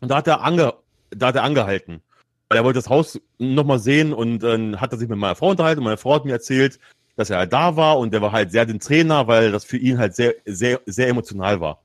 Und 0.00 0.10
da 0.10 0.16
hat 0.16 0.26
er, 0.26 0.42
ange, 0.42 0.74
da 1.10 1.28
hat 1.28 1.36
er 1.36 1.44
angehalten. 1.44 2.02
Weil 2.48 2.58
er 2.58 2.64
wollte 2.64 2.78
das 2.78 2.88
Haus 2.88 3.20
nochmal 3.38 3.78
sehen 3.78 4.12
und 4.12 4.40
dann 4.40 4.74
äh, 4.74 4.76
hat 4.78 4.92
er 4.92 4.98
sich 4.98 5.08
mit 5.08 5.18
meiner 5.18 5.36
Frau 5.36 5.50
unterhalten. 5.50 5.80
Und 5.80 5.84
meine 5.84 5.96
Frau 5.96 6.14
hat 6.14 6.24
mir 6.24 6.32
erzählt, 6.32 6.80
dass 7.16 7.30
er 7.30 7.38
halt 7.38 7.52
da 7.52 7.76
war 7.76 7.98
und 7.98 8.12
der 8.12 8.22
war 8.22 8.32
halt 8.32 8.50
sehr 8.50 8.66
den 8.66 8.80
Trainer, 8.80 9.26
weil 9.26 9.52
das 9.52 9.64
für 9.64 9.76
ihn 9.76 9.98
halt 9.98 10.14
sehr, 10.14 10.34
sehr, 10.46 10.80
sehr 10.86 11.08
emotional 11.08 11.60
war. 11.60 11.82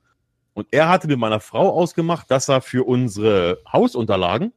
Und 0.54 0.68
er 0.72 0.88
hatte 0.88 1.08
mit 1.08 1.20
meiner 1.20 1.42
Frau 1.42 1.70
ausgemacht, 1.70 2.32
dass 2.32 2.48
er 2.48 2.62
für 2.62 2.88
unsere 2.88 3.60
Hausunterlagen 3.72 4.54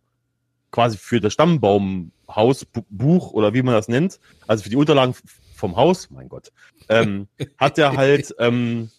quasi 0.70 0.98
für 0.98 1.20
das 1.20 1.32
Stammbaumhausbuch 1.32 3.32
oder 3.32 3.54
wie 3.54 3.62
man 3.62 3.74
das 3.74 3.88
nennt, 3.88 4.20
also 4.46 4.64
für 4.64 4.70
die 4.70 4.76
Unterlagen 4.76 5.14
vom 5.54 5.76
Haus, 5.76 6.10
mein 6.10 6.28
Gott, 6.28 6.52
ähm, 6.88 7.28
hat 7.58 7.78
er 7.78 7.96
halt, 7.96 8.34
ähm, 8.38 8.90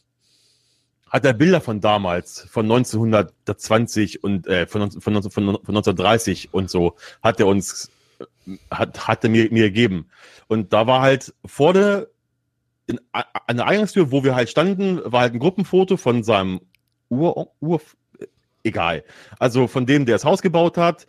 hat 1.09 1.25
er 1.25 1.33
Bilder 1.33 1.61
von 1.61 1.81
damals, 1.81 2.41
von 2.49 2.65
1920 2.65 4.23
und 4.23 4.47
äh, 4.47 4.67
von, 4.67 4.91
von, 4.91 5.23
von, 5.23 5.31
von 5.31 5.57
1930 5.57 6.53
und 6.53 6.69
so, 6.69 6.95
hat 7.23 7.39
er 7.39 7.47
uns, 7.47 7.91
hat, 8.69 9.07
hat 9.07 9.23
er 9.23 9.29
mir, 9.29 9.51
mir 9.51 9.65
gegeben. 9.65 10.09
Und 10.47 10.73
da 10.73 10.87
war 10.87 11.01
halt 11.01 11.33
vor 11.45 11.73
der, 11.73 12.07
in, 12.87 12.99
an 13.11 13.57
der 13.57 13.67
Eingangstür, 13.67 14.11
wo 14.11 14.23
wir 14.23 14.35
halt 14.35 14.49
standen, 14.49 14.99
war 15.03 15.21
halt 15.21 15.33
ein 15.33 15.39
Gruppenfoto 15.39 15.97
von 15.97 16.23
seinem 16.23 16.61
Ur, 17.09 17.51
Ur 17.59 17.81
egal. 18.63 19.03
Also 19.39 19.67
von 19.67 19.85
dem, 19.85 20.05
der 20.05 20.15
das 20.15 20.25
Haus 20.25 20.41
gebaut 20.41 20.77
hat, 20.77 21.07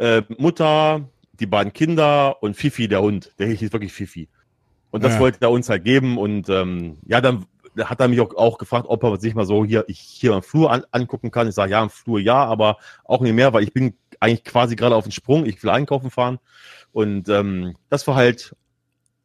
äh, 0.00 0.22
Mutter, 0.38 1.08
die 1.34 1.46
beiden 1.46 1.72
Kinder 1.72 2.42
und 2.42 2.56
Fifi, 2.56 2.88
der 2.88 3.02
Hund. 3.02 3.32
Der 3.38 3.48
hieß 3.48 3.72
wirklich 3.72 3.92
Fifi. 3.92 4.28
Und 4.90 5.04
das 5.04 5.14
ja. 5.14 5.20
wollte 5.20 5.38
er 5.42 5.50
uns 5.50 5.68
halt 5.68 5.84
geben. 5.84 6.18
Und 6.18 6.48
ähm, 6.48 6.98
ja, 7.04 7.20
dann 7.20 7.44
hat 7.78 8.00
er 8.00 8.08
mich 8.08 8.20
auch, 8.20 8.34
auch 8.34 8.58
gefragt, 8.58 8.86
ob 8.88 9.04
er 9.04 9.18
sich 9.18 9.34
mal 9.34 9.46
so 9.46 9.64
hier, 9.64 9.84
ich 9.88 10.00
hier 10.00 10.32
am 10.32 10.42
Flur 10.42 10.72
an, 10.72 10.84
angucken 10.90 11.30
kann. 11.30 11.48
Ich 11.48 11.54
sage, 11.54 11.72
ja, 11.72 11.82
am 11.82 11.90
Flur 11.90 12.18
ja, 12.18 12.44
aber 12.44 12.78
auch 13.04 13.20
nicht 13.20 13.34
mehr, 13.34 13.52
weil 13.52 13.62
ich 13.62 13.72
bin 13.72 13.94
eigentlich 14.18 14.44
quasi 14.44 14.74
gerade 14.74 14.96
auf 14.96 15.04
den 15.04 15.12
Sprung. 15.12 15.44
Ich 15.44 15.62
will 15.62 15.70
einkaufen 15.70 16.10
fahren. 16.10 16.38
Und 16.92 17.28
ähm, 17.28 17.76
das 17.90 18.06
war 18.06 18.16
halt 18.16 18.56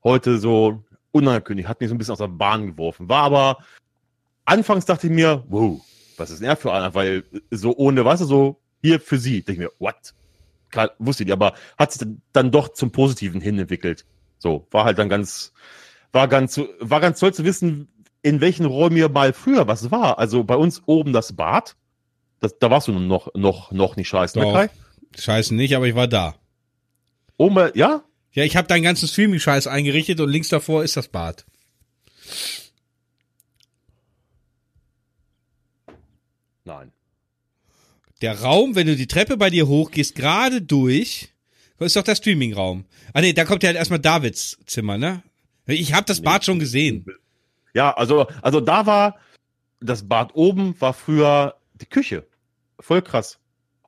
heute 0.03 0.37
so 0.37 0.83
unangekündigt, 1.11 1.69
hat 1.69 1.79
mich 1.79 1.89
so 1.89 1.95
ein 1.95 1.97
bisschen 1.97 2.11
aus 2.11 2.19
der 2.19 2.27
Bahn 2.27 2.67
geworfen. 2.67 3.07
War 3.07 3.23
aber, 3.23 3.57
anfangs 4.43 4.85
dachte 4.85 5.07
ich 5.07 5.13
mir, 5.13 5.43
wow, 5.47 5.81
was 6.17 6.29
ist 6.29 6.41
denn 6.41 6.49
er 6.49 6.57
für 6.57 6.73
einer? 6.73 6.93
Weil 6.93 7.23
so 7.49 7.75
ohne, 7.75 8.03
weißt 8.03 8.21
du, 8.21 8.25
so 8.25 8.59
hier 8.81 8.99
für 8.99 9.17
sie. 9.17 9.41
Denke 9.41 9.63
ich 9.63 9.69
mir, 9.69 9.73
what? 9.79 10.13
Klar, 10.75 10.91
wusste 10.99 11.23
ich, 11.23 11.31
aber 11.31 11.53
hat 11.77 11.93
sich 11.93 12.05
dann 12.33 12.51
doch 12.51 12.67
zum 12.73 12.91
Positiven 12.91 13.39
hin 13.39 13.57
entwickelt. 13.57 14.05
So, 14.39 14.67
war 14.71 14.83
halt 14.83 14.97
dann 14.97 15.07
ganz, 15.07 15.53
war 16.11 16.27
ganz, 16.27 16.59
war 16.81 16.99
ganz 16.99 17.21
toll 17.21 17.33
zu 17.33 17.45
wissen, 17.45 17.87
in 18.21 18.41
welchen 18.41 18.65
Räumen 18.65 18.95
mir 18.95 19.07
mal 19.07 19.31
früher 19.31 19.69
was 19.69 19.89
war. 19.89 20.19
Also 20.19 20.43
bei 20.43 20.57
uns 20.57 20.83
oben 20.85 21.13
das 21.13 21.33
Bad. 21.33 21.77
Das, 22.41 22.59
da 22.59 22.69
warst 22.69 22.89
du 22.89 22.91
noch, 22.91 23.33
noch, 23.35 23.71
noch 23.71 23.95
nicht 23.95 24.09
scheiße, 24.09 24.37
ne, 24.37 24.51
Kai? 24.51 24.69
Scheiße 25.17 25.55
nicht, 25.55 25.77
aber 25.77 25.87
ich 25.87 25.95
war 25.95 26.09
da. 26.09 26.35
Oben, 27.37 27.71
ja? 27.73 28.03
Ja, 28.33 28.43
ich 28.43 28.57
habe 28.57 28.67
deinen 28.67 28.83
ganzen 28.83 29.07
Streaming-Scheiß 29.07 29.67
eingerichtet 29.67 30.19
und 30.19 30.27
links 30.27 30.49
davor 30.49 30.83
ist 30.83 30.97
das 30.97 31.07
Bad. 31.07 31.45
Nein. 36.65 36.91
Der 38.25 38.41
Raum, 38.41 38.73
wenn 38.73 38.87
du 38.87 38.95
die 38.95 39.05
Treppe 39.05 39.37
bei 39.37 39.51
dir 39.51 39.67
hochgehst, 39.67 40.15
gerade 40.15 40.59
durch, 40.59 41.29
ist 41.77 41.95
doch 41.95 42.01
der 42.01 42.15
Streaming-Raum. 42.15 42.85
Ah 43.13 43.21
nee, 43.21 43.33
da 43.33 43.45
kommt 43.45 43.61
ja 43.61 43.67
halt 43.67 43.77
erstmal 43.77 43.99
Davids 43.99 44.57
Zimmer, 44.65 44.97
ne? 44.97 45.21
Ich 45.67 45.93
habe 45.93 46.07
das 46.07 46.23
Bad 46.23 46.43
schon 46.43 46.57
gesehen. 46.57 47.05
Ja, 47.75 47.95
also, 47.95 48.25
also 48.41 48.61
da 48.61 48.87
war, 48.87 49.19
das 49.79 50.07
Bad 50.07 50.31
oben 50.33 50.73
war 50.81 50.93
früher 50.95 51.53
die 51.75 51.85
Küche. 51.85 52.25
Voll 52.79 53.03
krass. 53.03 53.37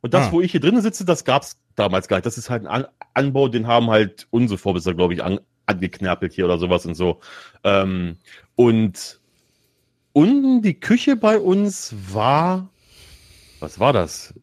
Und 0.02 0.14
das, 0.14 0.28
ah. 0.28 0.32
wo 0.32 0.42
ich 0.42 0.52
hier 0.52 0.62
drinnen 0.62 0.84
sitze, 0.84 1.04
das 1.04 1.26
gab's 1.26 1.58
damals 1.76 2.08
gar 2.08 2.18
nicht. 2.18 2.28
Das 2.28 2.38
ist 2.38 2.52
halt 2.52 2.68
ein 2.68 2.86
Anbau, 3.16 3.48
den 3.48 3.66
haben 3.66 3.90
halt 3.90 4.28
unsere 4.30 4.60
Vorbesitzer, 4.60 4.94
glaube 4.94 5.16
ich, 5.16 5.24
an, 5.24 5.40
angeknappelt 5.66 6.32
hier 6.34 6.46
oder 6.46 6.60
sowas 6.60 6.86
und 6.86 6.94
so. 6.94 7.22
Ähm, 7.64 8.18
und 8.56 9.20
unten 10.14 10.62
die 10.62 10.80
Küche 10.80 11.16
bei 11.16 11.40
uns 11.40 11.96
war, 12.14 12.70
was 13.60 13.80
war 13.80 13.94
das? 13.94 14.34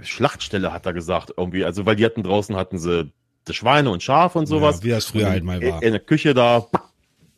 Schlachtstelle 0.00 0.72
hat 0.72 0.86
er 0.86 0.92
gesagt 0.92 1.34
irgendwie. 1.36 1.64
Also 1.64 1.86
weil 1.86 1.96
die 1.96 2.04
hatten 2.04 2.22
draußen 2.22 2.56
hatten 2.56 2.78
sie 2.78 3.12
Schweine 3.50 3.90
und 3.90 4.02
Schafe 4.02 4.38
und 4.38 4.46
sowas. 4.46 4.78
Ja, 4.78 4.84
wie 4.84 4.90
das 4.90 5.06
früher 5.06 5.30
halt 5.30 5.44
mal 5.44 5.60
war. 5.60 5.82
In 5.82 5.92
der 5.92 6.00
Küche 6.00 6.34
da, 6.34 6.66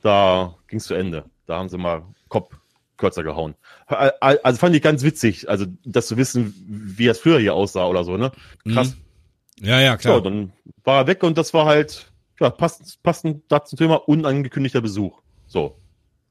da 0.02 0.56
ging's 0.68 0.84
zu 0.84 0.94
Ende. 0.94 1.24
Da 1.46 1.58
haben 1.58 1.68
sie 1.68 1.78
mal 1.78 2.02
Kopf 2.28 2.54
kürzer 2.98 3.22
gehauen. 3.22 3.54
Also 3.86 4.58
fand 4.58 4.76
ich 4.76 4.82
ganz 4.82 5.02
witzig, 5.02 5.48
also 5.48 5.66
das 5.84 6.06
zu 6.06 6.16
wissen, 6.16 6.54
wie 6.68 7.08
es 7.08 7.18
früher 7.18 7.40
hier 7.40 7.54
aussah 7.54 7.86
oder 7.86 8.04
so, 8.04 8.16
ne? 8.16 8.30
Krass. 8.68 8.94
Mhm. 8.94 9.66
Ja, 9.66 9.80
ja, 9.80 9.96
klar. 9.96 10.16
So, 10.16 10.20
dann 10.20 10.52
war 10.84 11.02
er 11.02 11.06
weg 11.06 11.22
und 11.22 11.36
das 11.36 11.52
war 11.52 11.66
halt, 11.66 12.12
ja, 12.40 12.50
passend, 12.50 13.02
passend 13.02 13.44
dazu 13.48 13.76
Thema 13.76 13.96
unangekündigter 14.08 14.80
Besuch. 14.80 15.20
So. 15.46 15.78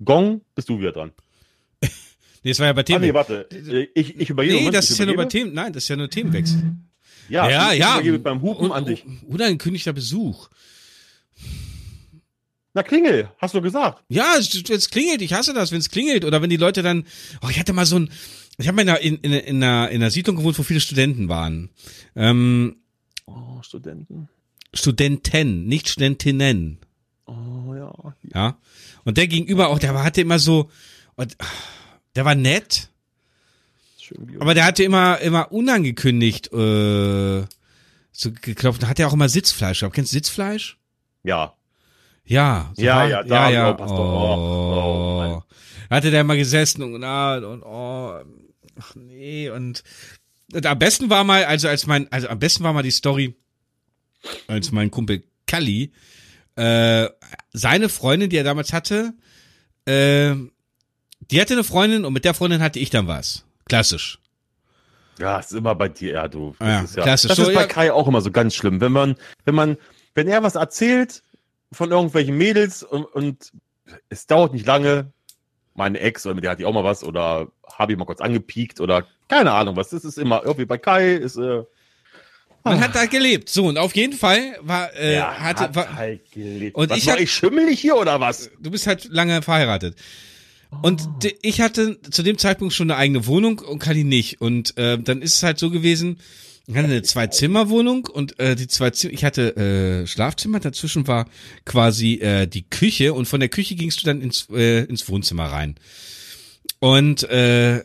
Gong, 0.03 0.41
bist 0.55 0.69
du 0.69 0.79
wieder 0.79 0.91
dran. 0.91 1.11
Nee, 2.43 2.51
das 2.51 2.59
war 2.59 2.67
ja 2.67 2.73
bei 2.73 2.83
Themen. 2.83 3.03
Ah, 3.03 3.07
nee, 3.07 3.13
warte. 3.13 3.47
Ich, 3.93 4.19
ich 4.19 4.29
übergebe. 4.29 4.55
Nee, 4.55 4.61
Moment, 4.61 4.75
das 4.75 4.89
ist 4.89 4.97
ja 4.97 5.05
nur 5.05 5.15
bei 5.15 5.25
Themen. 5.25 5.53
Nein, 5.53 5.73
das 5.73 5.83
ist 5.83 5.89
ja 5.89 5.95
nur 5.95 6.09
Themenwechsel. 6.09 6.75
Ja, 7.29 7.49
ja. 7.49 7.71
Ich, 7.73 7.79
ja. 7.79 7.99
Ich 8.01 8.23
beim 8.23 8.41
Hupen 8.41 8.71
an 8.71 8.85
dich. 8.85 9.05
Unangekündigter 9.27 9.93
Besuch. 9.93 10.49
Na, 12.73 12.83
klingel, 12.83 13.29
hast 13.37 13.53
du 13.53 13.61
gesagt. 13.61 14.03
Ja, 14.07 14.35
es 14.37 14.89
klingelt, 14.89 15.21
ich 15.21 15.33
hasse 15.33 15.53
das, 15.53 15.71
wenn 15.71 15.79
es 15.79 15.89
klingelt. 15.89 16.23
Oder 16.23 16.41
wenn 16.41 16.49
die 16.49 16.57
Leute 16.57 16.81
dann, 16.81 17.05
oh, 17.41 17.49
ich 17.49 17.59
hatte 17.59 17.73
mal 17.73 17.85
so 17.85 17.99
ein, 17.99 18.09
ich 18.57 18.67
habe 18.67 18.83
mal 18.83 18.95
in, 18.95 19.17
in, 19.17 19.33
in, 19.33 19.63
einer, 19.63 19.89
in 19.89 20.01
einer 20.01 20.09
Siedlung 20.09 20.37
gewohnt, 20.37 20.57
wo 20.57 20.63
viele 20.63 20.79
Studenten 20.79 21.27
waren. 21.27 21.69
Ähm, 22.15 22.77
oh, 23.25 23.61
Studenten. 23.61 24.29
Studenten, 24.73 25.65
nicht 25.67 25.89
Studentinnen. 25.89 26.79
Oh, 27.25 27.75
ja. 27.75 28.15
Ja. 28.33 28.57
Und 29.03 29.17
der 29.17 29.27
gegenüber 29.27 29.67
auch, 29.67 29.79
der 29.79 30.01
hatte 30.03 30.21
immer 30.21 30.39
so, 30.39 30.69
und, 31.15 31.35
der 32.15 32.25
war 32.25 32.35
nett. 32.35 32.89
Aber 34.39 34.53
der 34.53 34.65
hatte 34.65 34.83
immer, 34.83 35.19
immer 35.19 35.51
unangekündigt, 35.51 36.51
äh, 36.51 37.45
so 38.11 38.31
geklopft. 38.31 38.85
Hat 38.85 38.99
er 38.99 39.07
auch 39.07 39.13
immer 39.13 39.29
Sitzfleisch 39.29 39.79
gehabt. 39.79 39.95
Kennst 39.95 40.11
du 40.11 40.17
Sitzfleisch? 40.17 40.77
Ja. 41.23 41.55
Ja, 42.25 42.71
so 42.75 42.83
ja, 42.83 42.95
war, 42.95 43.09
ja, 43.09 43.23
da 43.23 43.49
ja, 43.49 43.69
ja. 43.69 43.77
Oh, 43.79 43.83
oh, 43.83 45.37
oh, 45.37 45.43
hatte 45.89 46.11
der 46.11 46.23
mal 46.23 46.37
gesessen 46.37 46.81
und, 46.83 47.03
ah, 47.03 47.37
und 47.37 47.63
oh, 47.63 48.21
ach 48.79 48.95
nee, 48.95 49.49
und, 49.49 49.83
und 50.53 50.65
am 50.65 50.79
besten 50.79 51.09
war 51.09 51.23
mal, 51.23 51.43
also 51.45 51.67
als 51.67 51.87
mein, 51.87 52.09
also 52.11 52.29
am 52.29 52.39
besten 52.39 52.63
war 52.63 52.73
mal 52.73 52.83
die 52.83 52.91
Story, 52.91 53.35
als 54.47 54.71
mein 54.71 54.91
Kumpel 54.91 55.23
Kalli, 55.47 55.91
äh, 56.55 57.09
seine 57.51 57.89
Freundin, 57.89 58.29
die 58.29 58.37
er 58.37 58.43
damals 58.43 58.71
hatte, 58.71 59.13
äh, 59.85 60.35
die 61.31 61.41
hatte 61.41 61.53
eine 61.53 61.63
Freundin 61.63 62.05
und 62.05 62.13
mit 62.13 62.25
der 62.25 62.33
Freundin 62.33 62.61
hatte 62.61 62.79
ich 62.79 62.89
dann 62.89 63.07
was. 63.07 63.45
Klassisch. 63.65 64.19
Ja, 65.19 65.39
ist 65.39 65.53
immer 65.53 65.75
bei 65.75 65.89
dir, 65.89 66.13
ja, 66.13 66.27
du. 66.27 66.55
Das 66.59 66.67
ja, 66.67 66.81
ist 66.81 66.95
ja, 66.95 67.03
klassisch. 67.03 67.29
Das 67.29 67.39
ist 67.39 67.53
bei 67.53 67.65
Kai 67.65 67.91
auch 67.91 68.07
immer 68.07 68.21
so 68.21 68.31
ganz 68.31 68.55
schlimm. 68.55 68.81
Wenn 68.81 68.91
man, 68.91 69.15
wenn 69.45 69.55
man, 69.55 69.77
wenn 70.15 70.27
er 70.27 70.43
was 70.43 70.55
erzählt, 70.55 71.23
von 71.71 71.91
irgendwelchen 71.91 72.37
Mädels 72.37 72.83
und, 72.83 73.05
und 73.05 73.51
es 74.09 74.27
dauert 74.27 74.53
nicht 74.53 74.65
lange. 74.65 75.11
Meine 75.73 75.99
Ex, 75.99 76.25
oder 76.25 76.35
mit 76.35 76.43
der 76.43 76.51
hat 76.51 76.59
die 76.59 76.65
auch 76.65 76.73
mal 76.73 76.83
was, 76.83 77.03
oder 77.03 77.47
habe 77.77 77.93
ich 77.93 77.97
mal 77.97 78.05
kurz 78.05 78.19
angepiekt, 78.19 78.81
oder 78.81 79.05
keine 79.29 79.53
Ahnung 79.53 79.77
was. 79.77 79.89
Das 79.89 80.03
ist 80.03 80.17
immer 80.17 80.41
irgendwie 80.43 80.65
bei 80.65 80.77
Kai, 80.77 81.13
ist, 81.13 81.37
äh, 81.37 81.63
man 82.63 82.79
hat 82.79 82.95
da 82.95 83.05
gelebt. 83.05 83.49
So, 83.49 83.65
und 83.67 83.77
auf 83.77 83.95
jeden 83.95 84.13
Fall 84.13 84.57
war, 84.61 84.93
äh, 84.95 85.15
ja, 85.15 85.33
hatte, 85.33 85.63
hat 85.63 85.75
war, 85.75 85.95
halt 85.95 86.31
gelebt. 86.31 86.75
Und 86.75 86.89
was 86.89 86.97
ich, 86.97 87.07
war 87.07 87.19
ich 87.19 87.31
schimmelig 87.31 87.79
hier 87.79 87.95
oder 87.95 88.19
was? 88.19 88.51
Du 88.59 88.69
bist 88.69 88.85
halt 88.87 89.05
lange 89.05 89.41
verheiratet. 89.41 89.95
Und 90.81 91.07
ich 91.41 91.61
hatte 91.61 91.99
zu 92.01 92.23
dem 92.23 92.37
Zeitpunkt 92.37 92.73
schon 92.73 92.89
eine 92.89 92.97
eigene 92.97 93.25
Wohnung 93.27 93.59
und 93.59 93.79
Kali 93.79 94.03
nicht. 94.03 94.41
Und 94.41 94.77
äh, 94.77 94.97
dann 94.97 95.21
ist 95.21 95.35
es 95.35 95.43
halt 95.43 95.59
so 95.59 95.69
gewesen, 95.69 96.17
ich 96.67 96.75
hatte 96.75 96.87
eine 96.87 97.01
Zwei-Zimmer-Wohnung 97.01 98.05
und 98.05 98.39
äh, 98.39 98.55
die 98.55 98.67
zwei 98.67 98.91
Zimmer, 98.91 99.13
ich 99.13 99.25
hatte 99.25 99.55
äh, 99.57 100.07
Schlafzimmer, 100.07 100.59
dazwischen 100.59 101.07
war 101.07 101.27
quasi 101.65 102.15
äh, 102.15 102.47
die 102.47 102.63
Küche 102.69 103.13
und 103.13 103.25
von 103.27 103.39
der 103.39 103.49
Küche 103.49 103.75
gingst 103.75 104.01
du 104.01 104.05
dann 104.05 104.21
ins, 104.21 104.47
äh, 104.51 104.85
ins 104.85 105.07
Wohnzimmer 105.09 105.45
rein. 105.45 105.75
Und 106.79 107.23
äh, 107.23 107.83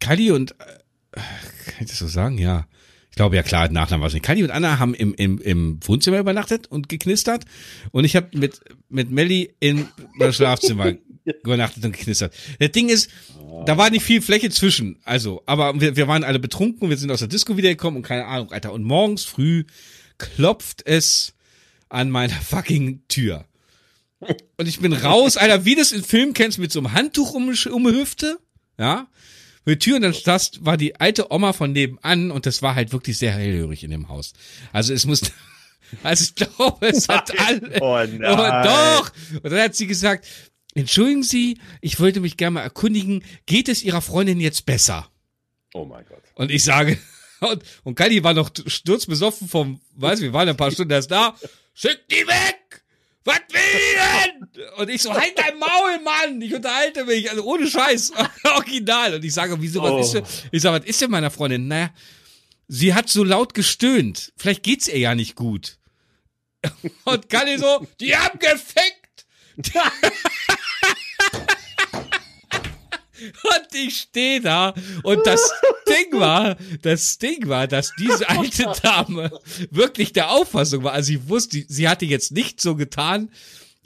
Kali 0.00 0.30
und 0.30 0.52
äh, 0.52 1.20
kann 1.66 1.80
ich 1.80 1.88
das 1.88 1.98
so 1.98 2.06
sagen? 2.06 2.38
Ja. 2.38 2.66
Ich 3.10 3.16
glaube 3.16 3.36
ja 3.36 3.42
klar, 3.42 3.68
Nachnamen 3.68 4.00
war 4.00 4.08
es 4.08 4.14
nicht. 4.14 4.24
Kali 4.24 4.42
und 4.42 4.50
Anna 4.50 4.78
haben 4.78 4.94
im, 4.94 5.14
im, 5.14 5.38
im 5.38 5.78
Wohnzimmer 5.82 6.18
übernachtet 6.18 6.66
und 6.66 6.88
geknistert 6.88 7.44
und 7.92 8.04
ich 8.04 8.16
habe 8.16 8.36
mit 8.36 8.60
mit 8.88 9.10
Melli 9.10 9.54
in 9.60 9.86
das 10.18 10.36
Schlafzimmer 10.36 10.94
übernachtet 11.24 11.84
und 11.84 11.92
geknistert. 11.92 12.34
Das 12.58 12.70
Ding 12.72 12.88
ist, 12.88 13.10
da 13.66 13.78
war 13.78 13.90
nicht 13.90 14.04
viel 14.04 14.20
Fläche 14.20 14.50
zwischen. 14.50 14.98
Also, 15.04 15.42
aber 15.46 15.80
wir, 15.80 15.96
wir 15.96 16.08
waren 16.08 16.24
alle 16.24 16.38
betrunken, 16.38 16.90
wir 16.90 16.96
sind 16.96 17.10
aus 17.10 17.20
der 17.20 17.28
Disco 17.28 17.56
wiedergekommen 17.56 17.98
und 17.98 18.02
keine 18.02 18.26
Ahnung, 18.26 18.52
Alter. 18.52 18.72
Und 18.72 18.84
morgens 18.84 19.24
früh 19.24 19.64
klopft 20.18 20.86
es 20.86 21.34
an 21.88 22.10
meiner 22.10 22.34
fucking 22.34 23.02
Tür. 23.08 23.46
Und 24.56 24.66
ich 24.66 24.80
bin 24.80 24.92
raus, 24.92 25.36
Alter, 25.36 25.64
wie 25.64 25.74
du 25.74 25.80
es 25.80 25.92
in 25.92 26.02
Film 26.02 26.32
kennst, 26.34 26.58
mit 26.58 26.72
so 26.72 26.80
einem 26.80 26.92
Handtuch 26.92 27.32
um, 27.34 27.48
um 27.48 27.84
die 27.84 27.98
Hüfte. 27.98 28.38
Ja. 28.78 29.08
Mit 29.64 29.80
Tür 29.80 29.96
und 29.96 30.02
dann 30.02 30.14
das 30.24 30.52
war 30.60 30.76
die 30.76 31.00
alte 31.00 31.32
Oma 31.32 31.54
von 31.54 31.72
nebenan 31.72 32.30
und 32.30 32.44
das 32.44 32.60
war 32.60 32.74
halt 32.74 32.92
wirklich 32.92 33.16
sehr 33.16 33.32
hellhörig 33.32 33.82
in 33.82 33.90
dem 33.90 34.08
Haus. 34.08 34.34
Also 34.72 34.92
es 34.92 35.06
muss, 35.06 35.22
also 36.02 36.24
ich 36.24 36.34
glaube, 36.34 36.86
es 36.86 37.08
hat 37.08 37.32
alle. 37.38 37.80
Oh 37.80 37.96
nein. 37.96 38.22
Oh, 38.24 38.36
doch. 38.36 39.12
Und 39.42 39.50
dann 39.50 39.60
hat 39.60 39.74
sie 39.74 39.86
gesagt, 39.86 40.26
Entschuldigen 40.74 41.22
Sie, 41.22 41.60
ich 41.80 42.00
wollte 42.00 42.20
mich 42.20 42.36
gerne 42.36 42.54
mal 42.54 42.62
erkundigen, 42.62 43.24
geht 43.46 43.68
es 43.68 43.82
Ihrer 43.82 44.02
Freundin 44.02 44.40
jetzt 44.40 44.66
besser? 44.66 45.08
Oh 45.72 45.84
mein 45.84 46.04
Gott. 46.06 46.22
Und 46.34 46.50
ich 46.50 46.64
sage, 46.64 46.98
und, 47.40 47.62
und 47.84 47.94
Kali 47.94 48.22
war 48.24 48.34
noch 48.34 48.50
sturzbesoffen 48.66 49.48
vom, 49.48 49.80
weiß 49.94 50.20
wir 50.20 50.32
waren 50.32 50.48
ein 50.48 50.56
paar 50.56 50.72
Stunden 50.72 50.92
erst 50.92 51.10
da, 51.10 51.36
schick 51.74 52.08
die 52.08 52.26
weg! 52.26 52.82
Was 53.26 53.40
will 53.50 53.60
die 53.72 54.60
denn? 54.60 54.64
Und 54.76 54.90
ich 54.90 55.00
so, 55.00 55.14
halt 55.14 55.32
dein 55.36 55.58
Maul, 55.58 55.98
Mann! 56.04 56.42
Ich 56.42 56.54
unterhalte 56.54 57.04
mich, 57.04 57.30
also 57.30 57.42
ohne 57.44 57.66
Scheiß, 57.66 58.12
original. 58.44 59.14
Und 59.14 59.24
ich 59.24 59.32
sage, 59.32 59.56
wieso, 59.60 59.82
was 59.82 59.92
oh. 59.92 60.00
ist 60.00 60.12
denn? 60.12 60.24
Ich 60.52 60.60
sage, 60.60 60.80
was 60.80 60.86
ist 60.86 61.00
denn 61.00 61.10
meiner 61.10 61.30
Freundin? 61.30 61.66
Naja, 61.68 61.90
sie 62.68 62.92
hat 62.92 63.08
so 63.08 63.24
laut 63.24 63.54
gestöhnt. 63.54 64.32
Vielleicht 64.36 64.62
geht's 64.62 64.88
ihr 64.88 64.98
ja 64.98 65.14
nicht 65.14 65.36
gut. 65.36 65.78
Und 67.04 67.30
Kali 67.30 67.58
so, 67.58 67.86
die 68.00 68.14
haben 68.14 68.38
gefickt! 68.38 68.93
Und 73.24 73.74
ich 73.74 73.96
stehe 74.00 74.40
da 74.40 74.74
und 75.02 75.26
das 75.26 75.50
Ding 75.88 76.20
war, 76.20 76.56
das 76.82 77.18
Ding 77.18 77.48
war, 77.48 77.66
dass 77.66 77.92
diese 77.98 78.28
alte 78.28 78.70
Dame 78.82 79.30
wirklich 79.70 80.12
der 80.12 80.30
Auffassung 80.30 80.84
war. 80.84 80.92
Also 80.92 81.06
sie 81.08 81.28
wusste, 81.28 81.64
sie 81.66 81.88
hatte 81.88 82.04
jetzt 82.04 82.32
nicht 82.32 82.60
so 82.60 82.74
getan, 82.76 83.30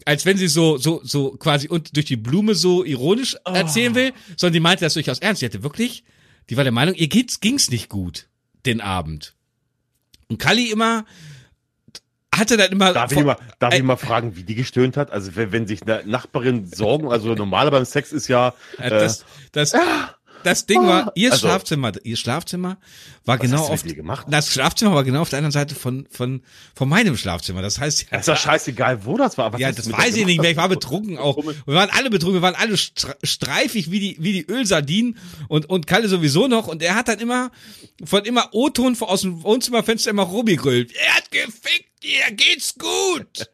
als 0.04 0.24
wenn 0.24 0.36
sie 0.36 0.48
so, 0.48 0.78
so, 0.78 1.00
so 1.04 1.32
quasi 1.32 1.68
und 1.68 1.96
durch 1.96 2.06
die 2.06 2.16
Blume 2.16 2.54
so 2.54 2.84
ironisch 2.84 3.36
erzählen 3.44 3.94
will, 3.94 4.12
sondern 4.36 4.54
die 4.54 4.60
meinte 4.60 4.84
das 4.84 4.94
durchaus 4.94 5.18
ernst. 5.18 5.40
Sie 5.40 5.46
hatte 5.46 5.62
wirklich, 5.62 6.04
die 6.50 6.56
war 6.56 6.64
der 6.64 6.72
Meinung, 6.72 6.94
ihr 6.94 7.08
geht's, 7.08 7.40
ging's 7.40 7.70
nicht 7.70 7.88
gut, 7.88 8.28
den 8.64 8.80
Abend. 8.80 9.34
Und 10.28 10.38
Kali 10.38 10.70
immer, 10.70 11.04
hatte 12.34 12.56
dann 12.56 12.70
immer. 12.70 12.92
Darf, 12.92 13.12
ich, 13.12 13.24
mal, 13.24 13.36
darf 13.58 13.74
ich 13.74 13.82
mal 13.82 13.96
fragen, 13.96 14.36
wie 14.36 14.42
die 14.42 14.54
gestöhnt 14.54 14.96
hat? 14.96 15.10
Also 15.10 15.36
wenn, 15.36 15.52
wenn 15.52 15.66
sich 15.66 15.82
eine 15.82 16.02
Nachbarin 16.04 16.66
Sorgen, 16.66 17.10
also 17.10 17.34
normaler 17.34 17.70
beim 17.70 17.84
Sex 17.84 18.12
ist 18.12 18.28
ja. 18.28 18.54
Äh, 18.78 18.90
das, 18.90 19.24
das, 19.52 19.74
das 20.44 20.66
Ding 20.66 20.86
war, 20.86 21.12
ihr 21.14 21.32
also, 21.32 21.46
Schlafzimmer, 21.46 21.92
ihr 22.02 22.16
Schlafzimmer 22.16 22.78
war 23.24 23.38
genau 23.38 23.66
auf, 23.66 23.82
das 24.28 24.52
Schlafzimmer 24.52 24.94
war 24.94 25.04
genau 25.04 25.20
auf 25.20 25.28
der 25.28 25.38
anderen 25.38 25.52
Seite 25.52 25.74
von, 25.74 26.06
von, 26.10 26.42
von 26.74 26.88
meinem 26.88 27.16
Schlafzimmer. 27.16 27.60
Das 27.60 27.78
heißt, 27.78 28.06
ja, 28.10 28.18
ist 28.18 28.28
doch 28.28 28.36
scheißegal, 28.36 29.04
wo 29.04 29.16
das 29.16 29.36
war. 29.36 29.52
Was 29.52 29.60
ja, 29.60 29.70
das 29.70 29.90
weiß 29.90 30.16
ich 30.16 30.24
nicht 30.24 30.40
mehr. 30.40 30.50
Ich 30.50 30.56
war 30.56 30.68
betrunken 30.68 31.18
auch. 31.18 31.36
Wir 31.36 31.74
waren 31.74 31.90
alle 31.90 32.10
betrunken. 32.10 32.40
Wir 32.40 32.42
waren 32.42 32.54
alle 32.54 32.76
streifig 32.76 33.90
wie 33.90 34.00
die, 34.00 34.16
wie 34.18 34.32
die 34.32 34.46
Ölsardinen 34.46 35.18
und, 35.48 35.68
und 35.68 35.86
Kalle 35.86 36.08
sowieso 36.08 36.48
noch. 36.48 36.68
Und 36.68 36.82
er 36.82 36.94
hat 36.94 37.08
dann 37.08 37.18
immer, 37.18 37.50
von 38.02 38.24
immer 38.24 38.48
O-Ton 38.52 38.96
aus 39.00 39.22
dem 39.22 39.42
Wohnzimmerfenster 39.42 40.10
immer 40.10 40.22
rumgegrüllt. 40.22 40.92
Er 40.94 41.16
hat 41.16 41.30
gefickt 41.30 41.88
dir 42.02 42.32
geht's 42.32 42.74
gut. 42.74 43.50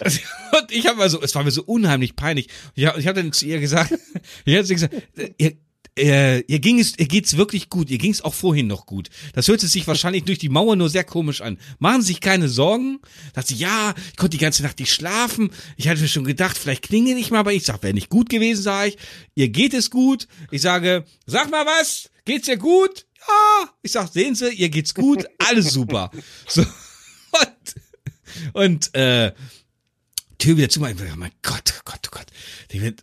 und 0.58 0.72
ich 0.72 0.86
habe 0.86 1.02
also, 1.02 1.22
es 1.22 1.34
war 1.34 1.44
mir 1.44 1.50
so 1.50 1.62
unheimlich 1.62 2.16
peinlich. 2.16 2.48
Ich 2.74 2.86
habe 2.86 3.00
ich 3.00 3.06
hab 3.06 3.14
dann 3.14 3.32
zu 3.32 3.46
ihr 3.46 3.60
gesagt, 3.60 3.92
ich 4.44 4.56
habe 4.56 4.66
gesagt, 4.66 4.94
ihr, 5.38 5.56
äh, 5.98 6.40
ihr 6.40 6.58
ging 6.58 6.78
es, 6.78 6.98
ihr 6.98 7.06
geht's 7.06 7.36
wirklich 7.36 7.68
gut. 7.68 7.90
Ihr 7.90 7.98
ging's 7.98 8.22
auch 8.22 8.34
vorhin 8.34 8.66
noch 8.66 8.86
gut. 8.86 9.08
Das 9.34 9.48
hörte 9.48 9.66
sich 9.66 9.86
wahrscheinlich 9.86 10.24
durch 10.24 10.38
die 10.38 10.48
Mauer 10.48 10.76
nur 10.76 10.88
sehr 10.88 11.04
komisch 11.04 11.40
an. 11.40 11.58
Machen 11.78 12.02
Sie 12.02 12.08
sich 12.08 12.20
keine 12.20 12.48
Sorgen. 12.48 13.00
Dachte 13.34 13.54
sie, 13.54 13.60
ja, 13.60 13.94
ich 14.10 14.16
konnte 14.16 14.36
die 14.36 14.42
ganze 14.42 14.62
Nacht 14.62 14.78
nicht 14.78 14.92
schlafen. 14.92 15.50
Ich 15.76 15.88
hatte 15.88 16.00
mir 16.00 16.08
schon 16.08 16.24
gedacht, 16.24 16.56
vielleicht 16.56 16.82
klingel 16.82 17.16
ich 17.18 17.30
mal, 17.30 17.40
aber 17.40 17.52
ich 17.52 17.64
sag, 17.64 17.82
wäre 17.82 17.94
nicht 17.94 18.08
gut 18.08 18.28
gewesen, 18.28 18.62
sage 18.62 18.90
ich. 18.90 18.98
Ihr 19.34 19.48
geht 19.48 19.74
es 19.74 19.90
gut. 19.90 20.26
Ich 20.50 20.62
sage, 20.62 21.04
sag 21.26 21.50
mal 21.50 21.66
was. 21.66 22.10
Geht's 22.24 22.46
dir 22.46 22.56
gut? 22.56 23.06
Ja. 23.26 23.70
Ich 23.82 23.92
sag, 23.92 24.12
sehen 24.12 24.34
Sie, 24.34 24.50
ihr 24.50 24.68
geht's 24.68 24.94
gut. 24.94 25.26
Alles 25.38 25.72
super. 25.72 26.10
So. 26.46 26.64
Und, 27.32 27.74
und 28.54 28.94
äh, 28.94 29.32
Tür 30.40 30.56
wieder 30.56 30.68
zu, 30.68 30.80
mein 30.80 30.96
Gott, 31.42 31.74
oh 31.78 31.82
Gott, 31.84 32.00
oh 32.08 32.10
Gott. 32.10 32.26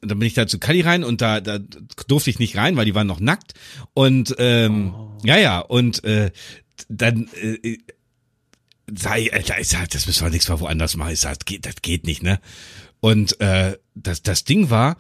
Und 0.02 0.12
dann 0.12 0.20
bin 0.20 0.28
ich 0.28 0.34
da 0.34 0.48
zu 0.48 0.60
Kali 0.60 0.82
rein 0.82 1.04
und 1.04 1.22
da, 1.22 1.40
da 1.40 1.60
durfte 2.08 2.30
ich 2.30 2.40
nicht 2.40 2.58
rein, 2.58 2.76
weil 2.76 2.86
die 2.86 2.96
waren 2.96 3.08
noch 3.08 3.20
nackt. 3.20 3.54
Und 3.94 4.36
ähm, 4.38 4.94
oh. 4.94 5.18
ja, 5.24 5.38
ja, 5.38 5.60
und 5.60 6.04
äh, 6.04 6.32
dann 6.90 7.30
äh, 7.42 7.78
sei, 8.94 9.32
Alter, 9.32 9.60
ich 9.60 9.70
sag, 9.70 9.90
das 9.90 10.08
müssen 10.08 10.26
wir 10.26 10.30
nichts 10.30 10.50
mal 10.50 10.60
woanders 10.60 10.96
machen. 10.96 11.14
Ich 11.14 11.20
sag, 11.20 11.40
das 11.40 11.46
geht, 11.46 11.66
das 11.66 11.76
geht 11.82 12.06
nicht, 12.06 12.24
ne? 12.24 12.40
Und 13.00 13.40
äh, 13.40 13.78
das, 13.96 14.24
das 14.24 14.44
Ding 14.44 14.70
war, 14.70 14.98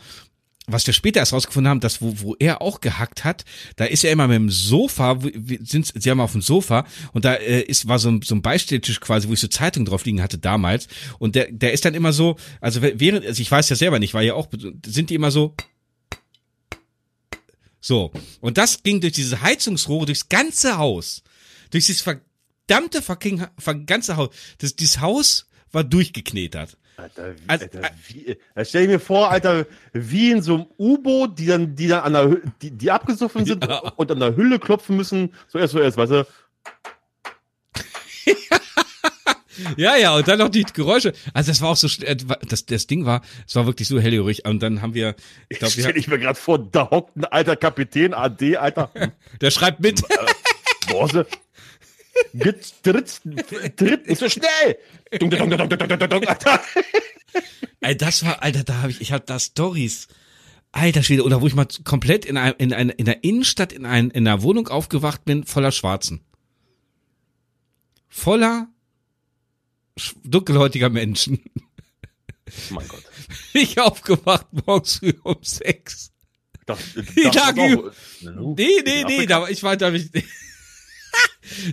was 0.68 0.86
wir 0.86 0.94
später 0.94 1.22
erst 1.22 1.32
rausgefunden 1.32 1.70
haben, 1.70 1.80
dass 1.80 2.02
wo, 2.02 2.14
wo 2.20 2.36
er 2.40 2.62
auch 2.62 2.82
gehackt 2.82 3.24
hat, 3.24 3.46
da 3.78 3.86
ist 3.86 4.04
er 4.04 4.12
immer 4.12 4.28
mit 4.28 4.36
dem 4.36 4.50
Sofa, 4.50 5.18
sind 5.62 5.94
sie 5.96 6.12
haben 6.12 6.20
auf 6.20 6.34
dem 6.34 6.42
Sofa 6.42 6.86
und 7.14 7.24
da 7.24 7.36
äh, 7.36 7.62
ist 7.62 7.88
war 7.88 8.00
so 8.00 8.10
ein, 8.10 8.22
so 8.22 8.36
ein 8.36 8.42
Beistelltisch 8.42 9.00
quasi, 9.00 9.30
wo 9.30 9.34
ich 9.34 9.40
so 9.40 9.48
Zeitung 9.48 9.86
drauf 9.86 10.04
liegen 10.06 10.22
hatte 10.22 10.38
damals 10.38 10.88
und 11.20 11.36
der 11.36 11.52
der 11.52 11.72
ist 11.72 11.86
dann 11.86 11.96
immer 11.96 12.12
so, 12.12 12.36
also 12.60 12.82
während 12.82 13.26
also 13.26 13.42
ich 13.42 13.50
weiß 13.50 13.70
ja 13.70 13.78
selber 13.78 13.98
nicht, 13.98 14.14
war 14.14 14.22
ja 14.22 14.34
auch 14.34 14.50
sind 14.86 15.10
die 15.10 15.16
immer 15.16 15.32
so 15.32 15.56
so 17.80 18.12
und 18.42 18.58
das 18.58 18.84
ging 18.84 19.00
durch 19.00 19.14
diese 19.14 19.42
Heizungsrohre 19.42 20.08
durchs 20.08 20.28
ganze 20.28 20.78
Haus, 20.78 21.24
durch 21.72 21.86
dieses 21.86 22.02
verdammte 22.02 23.02
fucking 23.02 23.48
ganze 23.86 24.18
Haus, 24.18 24.30
das 24.58 24.76
dieses 24.76 25.00
Haus 25.00 25.48
war 25.72 25.86
durchgeknetert. 25.86 26.78
Alter, 26.98 27.36
wie, 27.36 27.44
also, 27.48 27.66
Alter, 27.66 27.92
wie, 28.08 28.38
da 28.56 28.66
stell 28.66 28.84
ich 28.84 28.90
mir 28.90 29.00
vor, 29.00 29.30
Alter, 29.30 29.68
wie 29.94 30.32
in 30.32 30.42
so 30.42 30.56
einem 30.56 30.66
U-Boot, 30.80 31.38
die 31.38 31.46
dann, 31.46 31.76
die 31.76 31.88
dann 31.88 32.02
an 32.02 32.14
der, 32.14 32.38
die, 32.60 32.72
die 32.72 32.90
abgesoffen 32.90 33.46
sind 33.46 33.64
ja. 33.64 33.78
und 33.96 34.12
an 34.12 34.20
der 34.20 34.36
Hülle 34.36 34.58
klopfen 34.58 34.98
müssen. 34.98 35.32
So 35.48 35.60
erst, 35.60 35.74
so 35.74 35.80
erst, 35.80 35.96
weißt 35.96 36.12
du? 36.12 36.28
ja, 39.78 39.96
ja, 39.96 40.16
und 40.16 40.28
dann 40.28 40.40
noch 40.40 40.50
die 40.50 40.64
Geräusche. 40.64 41.14
Also 41.36 41.52
das 41.52 41.62
war 41.62 41.70
auch 41.70 41.76
so, 41.76 41.88
äh, 42.04 42.16
das, 42.16 42.66
das 42.66 42.88
Ding 42.88 43.06
war, 43.06 43.22
es 43.48 43.56
war 43.56 43.68
wirklich 43.68 43.88
so 43.88 44.00
hellhörig. 44.00 44.46
Und 44.46 44.64
dann 44.64 44.82
haben 44.82 44.96
wir, 44.96 45.16
ich 45.50 45.60
glaube, 45.60 45.74
stell 45.74 45.98
ich 45.98 46.08
mir 46.08 46.18
gerade 46.18 46.40
vor, 46.40 46.58
da 46.58 46.90
hockt 46.90 47.16
ein 47.16 47.26
alter 47.26 47.56
Kapitän 47.56 48.16
AD, 48.16 48.58
Alter. 48.58 48.90
Der 49.42 49.52
schreibt 49.52 49.82
mit. 49.82 50.02
Äh, 50.02 50.16
Tritt, 52.84 53.78
tritt 53.78 54.08
nicht 54.08 54.20
so 54.20 54.30
schnell. 54.30 54.78
Dung, 55.20 55.30
dung, 55.30 55.50
dung, 55.50 56.28
Alter. 56.28 56.62
Ey, 57.82 57.96
das 57.96 58.26
war, 58.26 58.42
Alter, 58.42 58.64
da 58.64 58.82
habe 58.82 58.92
ich, 58.92 59.02
ich 59.02 59.12
habe 59.12 59.24
da 59.26 59.40
Stories. 59.40 60.08
Alter 60.72 61.04
Schwede, 61.04 61.24
oder 61.24 61.42
wo 61.42 61.48
ich 61.48 61.56
mal 61.56 61.68
komplett 61.84 62.26
in, 62.26 62.38
ein, 62.38 62.54
in, 62.58 62.74
ein, 62.74 62.90
in 62.90 63.06
der 63.06 63.24
Innenstadt 63.24 63.72
in, 63.72 63.86
ein, 63.86 64.10
in 64.12 64.28
einer 64.28 64.42
Wohnung 64.42 64.68
aufgewacht 64.68 65.26
bin, 65.26 65.46
voller 65.46 65.72
Schwarzen. 65.72 66.22
Voller 68.10 68.68
dunkelhäutiger 70.24 70.90
Menschen. 70.90 71.44
Mein 72.70 72.88
Gott. 72.88 73.04
Ich 73.54 73.80
aufgewacht 73.80 74.48
morgens 74.66 74.98
früh 74.98 75.14
um 75.24 75.38
sechs. 75.42 76.12
Das, 76.66 76.80
das, 76.94 77.06
die 77.16 77.22
lagen, 77.22 77.92
nee, 78.56 78.82
nee, 78.86 79.04
nee, 79.06 79.26
da, 79.26 79.48
ich 79.48 79.64
war, 79.64 79.78
da 79.78 79.92
ich, 79.92 80.12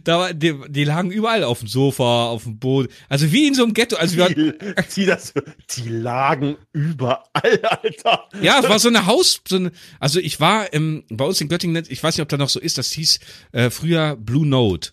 da 0.04 0.18
war, 0.18 0.34
die, 0.34 0.54
die 0.68 0.84
lagen 0.84 1.10
überall 1.10 1.44
auf 1.44 1.60
dem 1.60 1.68
Sofa, 1.68 2.26
auf 2.26 2.44
dem 2.44 2.58
Boden. 2.58 2.88
Also 3.08 3.32
wie 3.32 3.46
in 3.46 3.54
so 3.54 3.64
einem 3.64 3.74
Ghetto. 3.74 3.96
Also 3.96 4.16
die, 4.26 4.36
wir 4.36 4.74
die, 4.94 5.06
das, 5.06 5.34
die 5.76 5.88
lagen 5.88 6.56
überall, 6.72 7.60
Alter. 7.62 8.28
Ja, 8.40 8.60
es 8.60 8.68
war 8.68 8.78
so 8.78 8.88
eine 8.88 9.06
Haus, 9.06 9.40
so 9.46 9.56
eine, 9.56 9.72
also 10.00 10.20
ich 10.20 10.40
war 10.40 10.72
im, 10.72 11.04
bei 11.08 11.24
uns 11.24 11.40
in 11.40 11.48
Göttingen, 11.48 11.84
ich 11.88 12.02
weiß 12.02 12.16
nicht, 12.16 12.22
ob 12.22 12.28
da 12.28 12.36
noch 12.36 12.48
so 12.48 12.60
ist, 12.60 12.78
das 12.78 12.92
hieß 12.92 13.20
äh, 13.52 13.70
früher 13.70 14.16
Blue 14.16 14.46
Note. 14.46 14.90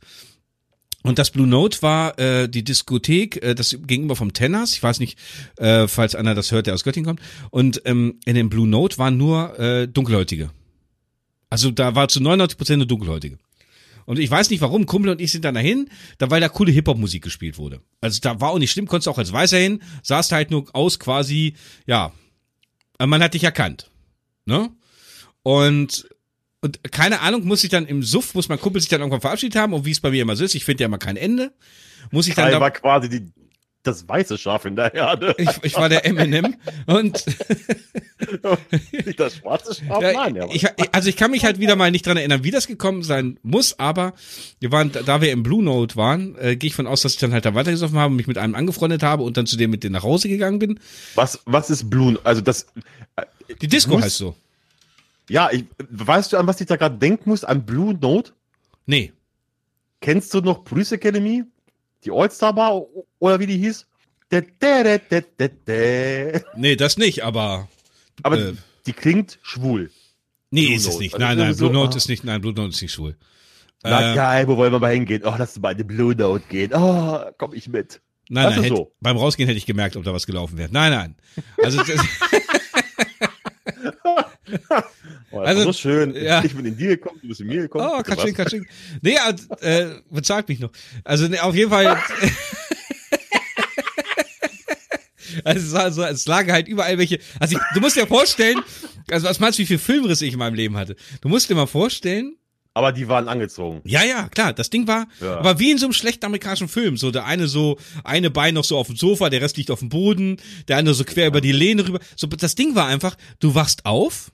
Und 1.03 1.17
das 1.17 1.31
Blue 1.31 1.47
Note 1.47 1.81
war 1.81 2.19
äh, 2.19 2.47
die 2.47 2.63
Diskothek, 2.63 3.43
äh, 3.43 3.55
das 3.55 3.75
gegenüber 3.85 4.15
vom 4.15 4.33
Tenners. 4.33 4.73
Ich 4.73 4.83
weiß 4.83 4.99
nicht, 4.99 5.17
äh, 5.57 5.87
falls 5.87 6.15
einer 6.15 6.35
das 6.35 6.51
hört, 6.51 6.67
der 6.67 6.75
aus 6.75 6.83
Göttingen 6.83 7.07
kommt. 7.07 7.21
Und 7.49 7.81
ähm, 7.85 8.19
in 8.25 8.35
dem 8.35 8.49
Blue 8.49 8.67
Note 8.67 8.97
waren 8.97 9.17
nur 9.17 9.57
äh, 9.59 9.87
Dunkelhäutige. 9.87 10.51
Also 11.49 11.71
da 11.71 11.95
war 11.95 12.07
zu 12.07 12.21
99 12.21 12.57
Prozent 12.57 12.77
eine 12.77 12.87
Dunkelhäutige. 12.87 13.37
Und 14.05 14.19
ich 14.19 14.29
weiß 14.29 14.49
nicht 14.49 14.61
warum, 14.61 14.85
Kumpel 14.85 15.11
und 15.11 15.21
ich 15.21 15.31
sind 15.31 15.45
dann 15.45 15.55
dahin, 15.55 15.89
da 16.17 16.29
weil 16.29 16.41
da 16.41 16.49
coole 16.49 16.71
Hip-Hop-Musik 16.71 17.23
gespielt 17.23 17.57
wurde. 17.57 17.81
Also 17.99 18.19
da 18.21 18.39
war 18.41 18.51
auch 18.51 18.59
nicht 18.59 18.71
schlimm, 18.71 18.87
konntest 18.87 19.07
auch 19.07 19.17
als 19.17 19.31
Weißer 19.31 19.57
hin, 19.57 19.81
sahst 20.03 20.31
halt 20.31 20.51
nur 20.51 20.65
aus 20.73 20.99
quasi, 20.99 21.55
ja, 21.85 22.11
man 22.99 23.21
hat 23.23 23.33
dich 23.33 23.43
erkannt. 23.43 23.91
Ne? 24.45 24.69
Und, 25.43 26.07
und 26.61 26.83
keine 26.91 27.21
Ahnung, 27.21 27.45
muss 27.45 27.63
ich 27.63 27.69
dann 27.69 27.85
im 27.85 28.03
Suff, 28.03 28.35
muss 28.35 28.49
mein 28.49 28.59
Kumpel 28.59 28.81
sich 28.81 28.89
dann 28.89 29.01
irgendwann 29.01 29.21
verabschiedet 29.21 29.59
haben 29.59 29.73
und 29.73 29.85
wie 29.85 29.91
es 29.91 29.99
bei 29.99 30.11
mir 30.11 30.21
immer 30.21 30.35
so 30.35 30.43
ist, 30.43 30.55
ich 30.55 30.65
finde 30.65 30.83
ja 30.83 30.87
immer 30.87 30.97
kein 30.97 31.17
Ende. 31.17 31.53
Muss 32.11 32.27
ich 32.27 32.35
dann. 32.35 32.51
Da 32.51 32.59
war 32.59 32.71
quasi 32.71 33.09
die 33.09 33.31
das 33.83 34.07
weiße 34.07 34.37
Schaf 34.37 34.65
in 34.65 34.75
der 34.75 34.91
Herde. 34.91 35.33
Ich, 35.37 35.49
ich 35.63 35.75
war 35.75 35.89
der 35.89 36.05
Eminem 36.05 36.55
und 36.85 37.25
nicht 38.91 39.19
das 39.19 39.37
schwarze 39.37 39.73
Schaf, 39.75 40.01
nein. 40.01 40.35
Ja, 40.35 40.47
ich, 40.51 40.67
also 40.93 41.09
ich 41.09 41.17
kann 41.17 41.31
mich 41.31 41.45
halt 41.45 41.59
wieder 41.59 41.75
mal 41.75 41.91
nicht 41.91 42.05
dran 42.05 42.17
erinnern, 42.17 42.43
wie 42.43 42.51
das 42.51 42.67
gekommen 42.67 43.03
sein 43.03 43.39
muss, 43.43 43.79
aber 43.79 44.13
wir 44.59 44.71
waren, 44.71 44.91
da 44.91 45.21
wir 45.21 45.31
im 45.31 45.43
Blue 45.43 45.63
Note 45.63 45.95
waren, 45.95 46.35
äh, 46.37 46.55
gehe 46.55 46.67
ich 46.67 46.75
von 46.75 46.87
aus, 46.87 47.01
dass 47.01 47.13
ich 47.13 47.19
dann 47.19 47.33
halt 47.33 47.45
da 47.45 47.55
weitergesoffen 47.55 47.97
habe, 47.97 48.13
mich 48.13 48.27
mit 48.27 48.37
einem 48.37 48.55
angefreundet 48.55 49.03
habe 49.03 49.23
und 49.23 49.37
dann 49.37 49.47
zu 49.47 49.57
dem 49.57 49.71
mit 49.71 49.83
dem 49.83 49.93
nach 49.93 50.03
Hause 50.03 50.29
gegangen 50.29 50.59
bin. 50.59 50.79
Was, 51.15 51.39
was 51.45 51.69
ist 51.69 51.89
Blue? 51.89 52.19
Also 52.23 52.41
das. 52.41 52.67
Äh, 53.15 53.23
Die 53.61 53.67
Disco 53.67 53.95
muss, 53.95 54.03
heißt 54.03 54.17
so. 54.17 54.35
Ja, 55.29 55.49
ich, 55.51 55.65
weißt 55.89 56.33
du, 56.33 56.37
an 56.37 56.45
was 56.47 56.61
ich 56.61 56.67
da 56.67 56.75
gerade 56.75 56.97
denken 56.97 57.29
muss? 57.29 57.43
An 57.43 57.65
Blue 57.65 57.93
Note? 57.99 58.33
Nee. 58.85 59.13
Kennst 60.01 60.33
du 60.33 60.41
noch 60.41 60.63
Police 60.63 60.91
Academy? 60.91 61.43
Die 62.03 62.11
All-Star 62.11 62.53
Bar 62.53 62.83
oder 63.19 63.39
wie 63.39 63.47
die 63.47 63.57
hieß? 63.57 63.87
Nee, 66.55 66.75
das 66.75 66.97
nicht, 66.97 67.23
aber. 67.23 67.67
Aber 68.23 68.37
äh, 68.37 68.53
die 68.85 68.93
klingt 68.93 69.39
schwul. 69.41 69.91
Nee, 70.49 70.67
Blue 70.67 70.75
ist 70.75 70.85
Note. 70.85 70.93
es 70.93 70.99
nicht. 70.99 71.13
Also 71.15 71.25
nein, 71.25 71.37
nein, 71.37 71.53
so, 71.53 71.69
Blue 71.69 71.81
Note 71.81 71.93
ah. 71.93 71.97
ist 71.97 72.09
nicht, 72.09 72.23
nein, 72.23 72.41
Blue 72.41 72.53
Note 72.53 72.69
ist 72.69 72.81
nicht 72.81 72.93
schwul. 72.93 73.17
Na 73.83 74.13
äh, 74.13 74.15
geil, 74.15 74.47
wo 74.47 74.57
wollen 74.57 74.71
wir 74.71 74.79
mal 74.79 74.93
hingehen? 74.93 75.23
Oh, 75.25 75.33
lass 75.37 75.55
uns 75.55 75.61
mal 75.61 75.71
in 75.71 75.79
die 75.79 75.83
Blue 75.83 76.15
Note 76.15 76.43
gehen. 76.47 76.71
Oh, 76.73 77.19
komm 77.37 77.53
ich 77.53 77.67
mit. 77.67 78.01
Nein, 78.29 78.45
das 78.45 78.55
nein, 78.55 78.63
hätte, 78.63 78.75
so. 78.75 78.93
beim 79.01 79.17
Rausgehen 79.17 79.47
hätte 79.47 79.57
ich 79.57 79.65
gemerkt, 79.65 79.97
ob 79.97 80.03
da 80.03 80.13
was 80.13 80.25
gelaufen 80.25 80.57
wäre. 80.57 80.69
Nein, 80.71 80.91
nein. 80.91 81.15
Also, 81.61 81.81
oh, 85.31 85.39
also 85.39 85.63
so 85.63 85.73
schön. 85.73 86.15
Ja. 86.15 86.43
Ich 86.43 86.55
bin 86.55 86.65
in 86.65 86.77
dir 86.77 86.97
gekommen, 86.97 87.19
du 87.21 87.27
bist 87.27 87.41
in 87.41 87.47
mir 87.47 87.61
gekommen. 87.63 87.89
Oh, 87.91 88.01
Katsching, 88.01 88.33
Katsching. 88.33 88.65
Nee, 89.01 89.17
äh, 89.61 89.87
bezahlt 90.09 90.47
mich 90.49 90.59
noch. 90.59 90.71
Also 91.03 91.27
nee, 91.27 91.39
auf 91.39 91.55
jeden 91.55 91.71
Fall. 91.71 91.97
also 95.43 95.77
es, 95.77 95.95
so, 95.95 96.03
es 96.03 96.25
lagen 96.27 96.51
halt 96.51 96.67
überall 96.67 96.97
welche. 96.97 97.19
Also 97.39 97.55
ich, 97.55 97.61
du 97.73 97.79
musst 97.79 97.95
dir 97.95 98.07
vorstellen, 98.07 98.61
Also 99.09 99.27
was 99.27 99.39
meinst 99.39 99.59
du, 99.59 99.63
wie 99.63 99.67
viel 99.67 99.79
Filmrisse 99.79 100.25
ich 100.25 100.33
in 100.33 100.39
meinem 100.39 100.55
Leben 100.55 100.77
hatte? 100.77 100.95
Du 101.21 101.29
musst 101.29 101.49
dir 101.49 101.55
mal 101.55 101.67
vorstellen, 101.67 102.37
aber 102.73 102.93
die 102.93 103.07
waren 103.09 103.27
angezogen. 103.27 103.81
Ja, 103.83 104.03
ja, 104.03 104.29
klar. 104.29 104.53
Das 104.53 104.69
Ding 104.69 104.87
war, 104.87 105.07
ja. 105.19 105.37
aber 105.37 105.59
wie 105.59 105.71
in 105.71 105.77
so 105.77 105.87
einem 105.87 105.93
schlechten 105.93 106.25
amerikanischen 106.25 106.69
Film. 106.69 106.95
So 106.95 107.11
der 107.11 107.25
eine 107.25 107.47
so, 107.47 107.77
eine 108.03 108.29
Bein 108.29 108.53
noch 108.53 108.63
so 108.63 108.77
auf 108.77 108.87
dem 108.87 108.95
Sofa, 108.95 109.29
der 109.29 109.41
Rest 109.41 109.57
liegt 109.57 109.71
auf 109.71 109.79
dem 109.79 109.89
Boden, 109.89 110.37
der 110.67 110.77
andere 110.77 110.95
so 110.95 111.03
quer 111.03 111.23
ja. 111.23 111.27
über 111.27 111.41
die 111.41 111.51
Lehne 111.51 111.85
rüber. 111.85 111.99
So, 112.15 112.27
das 112.27 112.55
Ding 112.55 112.75
war 112.75 112.87
einfach, 112.87 113.17
du 113.39 113.55
wachst 113.55 113.85
auf 113.85 114.31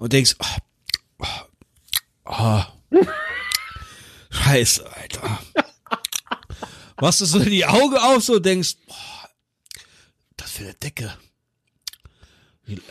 und 0.00 0.12
denkst, 0.14 0.34
oh, 0.38 1.26
oh, 2.24 2.24
oh, 2.24 2.64
Scheiße, 4.30 4.90
Alter. 4.96 5.38
Machst 7.00 7.20
du 7.20 7.26
so 7.26 7.38
die 7.38 7.66
Augen 7.66 7.98
auf, 7.98 8.24
so 8.24 8.38
denkst, 8.38 8.76
boah, 8.86 9.28
das 10.36 10.52
für 10.52 10.62
eine 10.64 10.72
Decke. 10.74 11.16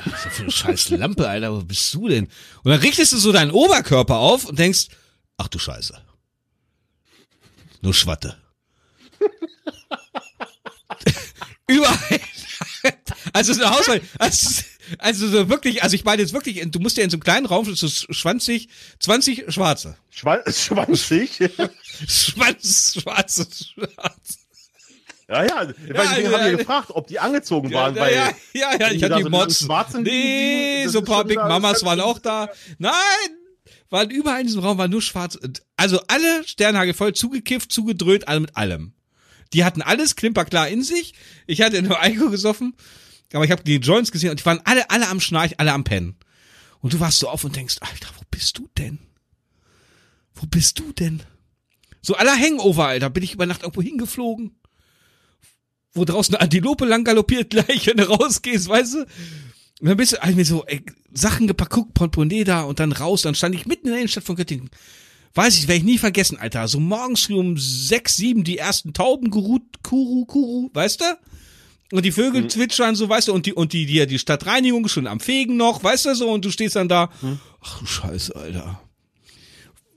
Was 0.05 0.35
für 0.35 0.43
eine 0.43 0.51
scheiß 0.51 0.89
Lampe, 0.91 1.27
Alter, 1.27 1.51
wo 1.53 1.63
bist 1.63 1.91
du 1.95 2.09
denn? 2.09 2.25
Und 2.63 2.71
dann 2.71 2.79
richtest 2.79 3.13
du 3.13 3.17
so 3.17 3.31
deinen 3.31 3.51
Oberkörper 3.51 4.17
auf 4.17 4.45
und 4.45 4.59
denkst, 4.59 4.89
ach 5.37 5.47
du 5.47 5.57
Scheiße. 5.57 5.99
Nur 7.81 7.95
Schwatte. 7.95 8.37
Überall. 11.67 12.19
Also 13.33 13.53
so 13.53 13.67
Haushalt, 13.67 14.03
also, 14.19 14.63
also 14.97 15.27
so 15.27 15.49
wirklich, 15.49 15.83
also 15.83 15.95
ich 15.95 16.03
meine 16.03 16.21
jetzt 16.21 16.33
wirklich, 16.33 16.61
du 16.71 16.79
musst 16.79 16.97
ja 16.97 17.03
in 17.03 17.09
so 17.09 17.15
einem 17.15 17.23
kleinen 17.23 17.45
Raum 17.45 17.65
so 17.73 17.87
20, 17.87 18.69
20 18.99 19.53
Schwarze. 19.53 19.97
Schwa 20.09 20.43
20? 20.43 21.37
Schwanz, 22.07 22.93
schwarze, 22.99 23.47
schwarze. 23.51 24.39
Ja, 25.29 25.43
ja, 25.43 25.55
weil 25.57 25.67
ja, 25.67 25.73
deswegen 25.93 26.27
also, 26.27 26.37
haben 26.37 26.45
wir 26.45 26.57
gefragt, 26.57 26.89
ob 26.89 27.07
die 27.07 27.19
angezogen 27.19 27.71
waren, 27.71 27.95
ja, 27.95 28.01
weil. 28.01 28.15
Ja, 28.15 28.31
ja, 28.53 28.79
ja 28.79 28.91
ich 28.91 29.03
hatte 29.03 29.17
die 29.17 29.23
so 29.23 29.29
Mods. 29.29 29.67
Nee, 30.01 30.87
so 30.87 30.99
ein 30.99 31.05
paar 31.05 31.23
Big 31.23 31.37
Mamas 31.37 31.85
waren 31.85 32.01
auch 32.01 32.17
da. 32.17 32.49
Nein! 32.79 32.93
Waren 33.91 34.09
überall 34.09 34.41
in 34.41 34.47
diesem 34.47 34.61
Raum 34.61 34.77
war 34.77 34.87
nur 34.87 35.01
schwarz. 35.01 35.37
Also 35.75 35.99
alle 36.07 36.47
Sternhagel 36.47 36.93
voll 36.93 37.13
zugekifft, 37.13 37.71
zugedröhnt, 37.71 38.27
alle 38.27 38.39
mit 38.39 38.57
allem. 38.57 38.93
Die 39.53 39.63
hatten 39.63 39.81
alles 39.81 40.15
klimperklar 40.15 40.67
in 40.67 40.83
sich. 40.83 41.13
Ich 41.47 41.61
hatte 41.61 41.81
nur 41.81 41.99
Alkohol 42.01 42.31
gesoffen, 42.31 42.73
aber 43.33 43.45
ich 43.45 43.51
habe 43.51 43.63
die 43.63 43.77
Joints 43.77 44.11
gesehen 44.11 44.31
und 44.31 44.39
die 44.39 44.45
waren 44.45 44.61
alle, 44.65 44.89
alle 44.89 45.07
am 45.07 45.19
Schnarch, 45.19 45.59
alle 45.59 45.73
am 45.73 45.83
Pennen. 45.83 46.15
Und 46.81 46.93
du 46.93 46.99
warst 46.99 47.19
so 47.19 47.29
auf 47.29 47.43
und 47.43 47.55
denkst, 47.55 47.77
Alter, 47.81 48.09
wo 48.17 48.23
bist 48.31 48.57
du 48.57 48.69
denn? 48.77 48.99
Wo 50.33 50.45
bist 50.47 50.79
du 50.79 50.91
denn? 50.93 51.21
So 52.01 52.15
aller 52.15 52.35
Hangover, 52.35 52.87
Alter, 52.87 53.09
bin 53.09 53.23
ich 53.23 53.33
über 53.33 53.45
Nacht 53.45 53.63
irgendwo 53.63 53.81
hingeflogen 53.81 54.59
wo 55.93 56.05
draußen 56.05 56.35
eine 56.35 56.41
Antilope 56.41 56.85
lang 56.85 57.03
galoppiert 57.03 57.49
gleich, 57.49 57.87
wenn 57.87 57.97
du 57.97 58.09
rausgehst, 58.09 58.67
weißt 58.67 58.93
du? 58.95 58.99
Und 58.99 59.87
dann 59.87 59.97
bist 59.97 60.13
du 60.13 60.17
halt 60.19 60.35
mir 60.35 60.45
so 60.45 60.65
ey, 60.65 60.83
Sachen 61.13 61.47
gepackt, 61.47 61.71
guck, 61.71 61.93
Portemonnaie 61.93 62.43
da 62.43 62.63
und 62.63 62.79
dann 62.79 62.91
raus, 62.91 63.21
dann 63.21 63.35
stand 63.35 63.55
ich 63.55 63.65
mitten 63.65 63.87
in 63.87 63.93
der 63.93 63.99
Innenstadt 64.01 64.25
von 64.25 64.35
Göttingen. 64.35 64.69
Weiß 65.35 65.57
ich, 65.57 65.67
werde 65.67 65.79
ich 65.79 65.83
nie 65.85 65.97
vergessen, 65.97 66.37
Alter. 66.37 66.67
So 66.67 66.79
morgens 66.79 67.29
um 67.29 67.57
sechs, 67.57 68.17
sieben 68.17 68.43
die 68.43 68.57
ersten 68.57 68.93
Tauben 68.93 69.29
geruht, 69.29 69.83
Kuru, 69.83 70.25
Kuru, 70.25 70.69
weißt 70.73 71.01
du? 71.01 71.05
Und 71.91 72.05
die 72.05 72.11
Vögel 72.11 72.43
mhm. 72.43 72.49
zwitschern 72.49 72.95
so, 72.95 73.09
weißt 73.09 73.29
du, 73.29 73.33
und 73.33 73.45
die, 73.45 73.53
und 73.53 73.73
die, 73.73 73.85
die, 73.85 74.05
die 74.05 74.19
Stadtreinigung 74.19 74.87
schon 74.87 75.07
am 75.07 75.19
Fegen 75.19 75.57
noch, 75.57 75.83
weißt 75.83 76.05
du 76.05 76.15
so, 76.15 76.29
und 76.29 76.45
du 76.45 76.51
stehst 76.51 76.75
dann 76.75 76.87
da. 76.87 77.09
Mhm. 77.21 77.39
Ach 77.61 77.79
du 77.79 77.85
Scheiße, 77.85 78.35
Alter. 78.35 78.81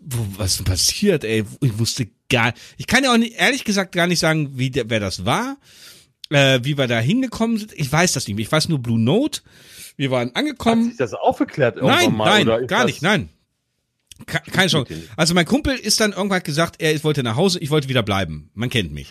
Wo, 0.01 0.27
was 0.37 0.57
denn 0.57 0.65
passiert, 0.65 1.23
ey? 1.23 1.45
Ich 1.61 1.79
wusste 1.79 2.09
gar, 2.29 2.55
ich 2.77 2.87
kann 2.87 3.05
ja 3.05 3.13
auch 3.13 3.19
nicht, 3.19 3.35
ehrlich 3.37 3.65
gesagt 3.65 3.93
gar 3.93 4.07
nicht 4.07 4.19
sagen, 4.19 4.59
wie 4.59 4.71
der, 4.71 4.89
wer 4.89 5.01
das 5.01 5.25
war 5.25 5.59
äh, 6.33 6.61
wie 6.63 6.77
wir 6.77 6.87
da 6.87 6.99
hingekommen 6.99 7.59
sind. 7.59 7.73
Ich 7.75 7.91
weiß 7.91 8.13
das 8.13 8.27
nicht 8.27 8.37
mehr. 8.37 8.45
Ich 8.45 8.53
weiß 8.53 8.69
nur 8.69 8.81
Blue 8.81 8.99
Note. 8.99 9.41
Wir 9.97 10.11
waren 10.11 10.35
angekommen. 10.35 10.85
Hat 10.85 10.91
sich 10.91 10.99
das 10.99 11.15
aufgeklärt 11.15 11.77
irgendwann 11.77 11.99
nein, 11.99 12.17
mal? 12.17 12.45
Nein, 12.45 12.67
gar 12.67 12.85
nicht, 12.87 13.03
nein. 13.03 13.29
Keine 14.27 14.69
Chance. 14.69 14.95
Also 15.17 15.35
mein 15.35 15.47
Kumpel 15.47 15.77
ist 15.77 16.01
dann 16.01 16.13
irgendwann 16.13 16.43
gesagt, 16.43 16.81
er 16.81 17.03
wollte 17.03 17.23
nach 17.23 17.37
Hause, 17.37 17.59
ich 17.59 17.71
wollte 17.71 17.89
wieder 17.89 18.03
bleiben. 18.03 18.51
Man 18.55 18.71
kennt 18.71 18.93
mich. 18.93 19.11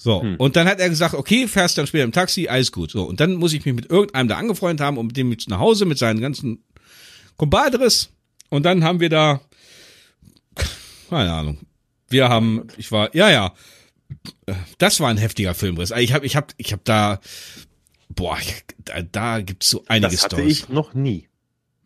So, 0.00 0.22
hm. 0.22 0.36
und 0.36 0.54
dann 0.54 0.68
hat 0.68 0.78
er 0.78 0.88
gesagt, 0.88 1.14
okay, 1.14 1.48
fährst 1.48 1.76
dann 1.76 1.88
später 1.88 2.04
im 2.04 2.12
Taxi, 2.12 2.46
alles 2.46 2.70
gut. 2.70 2.92
So, 2.92 3.02
und 3.02 3.18
dann 3.18 3.34
muss 3.34 3.52
ich 3.52 3.64
mich 3.64 3.74
mit 3.74 3.90
irgendeinem 3.90 4.28
da 4.28 4.36
angefreundet 4.36 4.80
haben 4.80 4.96
und 4.96 5.08
mit 5.08 5.16
dem 5.16 5.32
jetzt 5.32 5.48
nach 5.48 5.58
Hause 5.58 5.86
mit 5.86 5.98
seinen 5.98 6.20
ganzen 6.20 6.62
Compadres. 7.36 8.10
Und 8.48 8.62
dann 8.62 8.84
haben 8.84 9.00
wir 9.00 9.08
da, 9.08 9.40
keine 11.10 11.32
Ahnung, 11.32 11.58
wir 12.08 12.28
haben, 12.28 12.68
ich 12.76 12.92
war, 12.92 13.12
ja, 13.12 13.28
ja, 13.28 13.54
das 14.78 15.00
war 15.00 15.08
ein 15.08 15.16
heftiger 15.16 15.52
Filmriss. 15.54 15.90
Also 15.90 16.04
ich 16.04 16.12
habe, 16.12 16.24
ich 16.24 16.36
habe, 16.36 16.46
ich 16.58 16.70
habe 16.70 16.82
da, 16.84 17.18
boah, 18.08 18.38
da, 18.84 19.02
da 19.02 19.40
gibt's 19.40 19.68
so 19.68 19.84
einige 19.88 20.12
Das 20.12 20.22
hatte 20.22 20.36
Storys. 20.36 20.60
ich 20.60 20.68
noch 20.68 20.94
nie. 20.94 21.26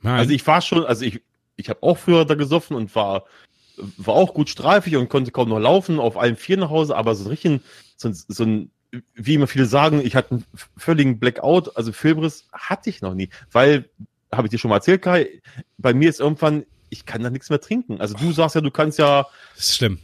Nein. 0.03 0.19
Also 0.19 0.33
ich 0.33 0.47
war 0.47 0.61
schon, 0.61 0.85
also 0.85 1.03
ich, 1.07 1.23
ich 1.57 1.71
habe 1.71 1.83
auch 1.83 1.97
früher 1.97 2.27
da 2.27 2.35
gesoffen 2.35 2.77
und 2.77 2.95
war, 2.95 3.25
war 3.97 4.15
auch 4.15 4.35
gut 4.35 4.51
streifig 4.51 4.97
und 4.97 5.09
konnte 5.09 5.31
kaum 5.31 5.49
noch 5.49 5.59
laufen, 5.59 5.99
auf 5.99 6.19
allen 6.19 6.37
vier 6.37 6.59
nach 6.59 6.69
Hause, 6.69 6.95
aber 6.95 7.15
so 7.15 7.25
ein 7.25 7.29
richtig, 7.29 7.63
so, 8.03 8.13
so 8.29 8.45
ein, 8.45 8.71
wie 9.15 9.35
immer 9.35 9.47
viele 9.47 9.67
sagen, 9.67 10.01
ich 10.05 10.15
hatte 10.17 10.33
einen 10.33 10.45
völligen 10.77 11.19
Blackout, 11.19 11.77
also 11.77 11.93
Filmriss 11.93 12.47
hatte 12.53 12.91
ich 12.91 13.01
noch 13.01 13.15
nie, 13.15 13.31
weil, 13.51 13.89
habe 14.31 14.47
ich 14.47 14.51
dir 14.51 14.59
schon 14.59 14.69
mal 14.69 14.77
erzählt, 14.77 15.03
Kai, 15.03 15.41
bei 15.79 15.95
mir 15.95 16.11
ist 16.11 16.21
irgendwann, 16.21 16.65
ich 16.91 17.07
kann 17.07 17.23
da 17.23 17.31
nichts 17.31 17.49
mehr 17.49 17.61
trinken. 17.61 18.01
Also 18.01 18.15
du 18.15 18.33
sagst 18.33 18.55
ja, 18.55 18.61
du 18.61 18.71
kannst 18.71 18.99
ja 18.99 19.27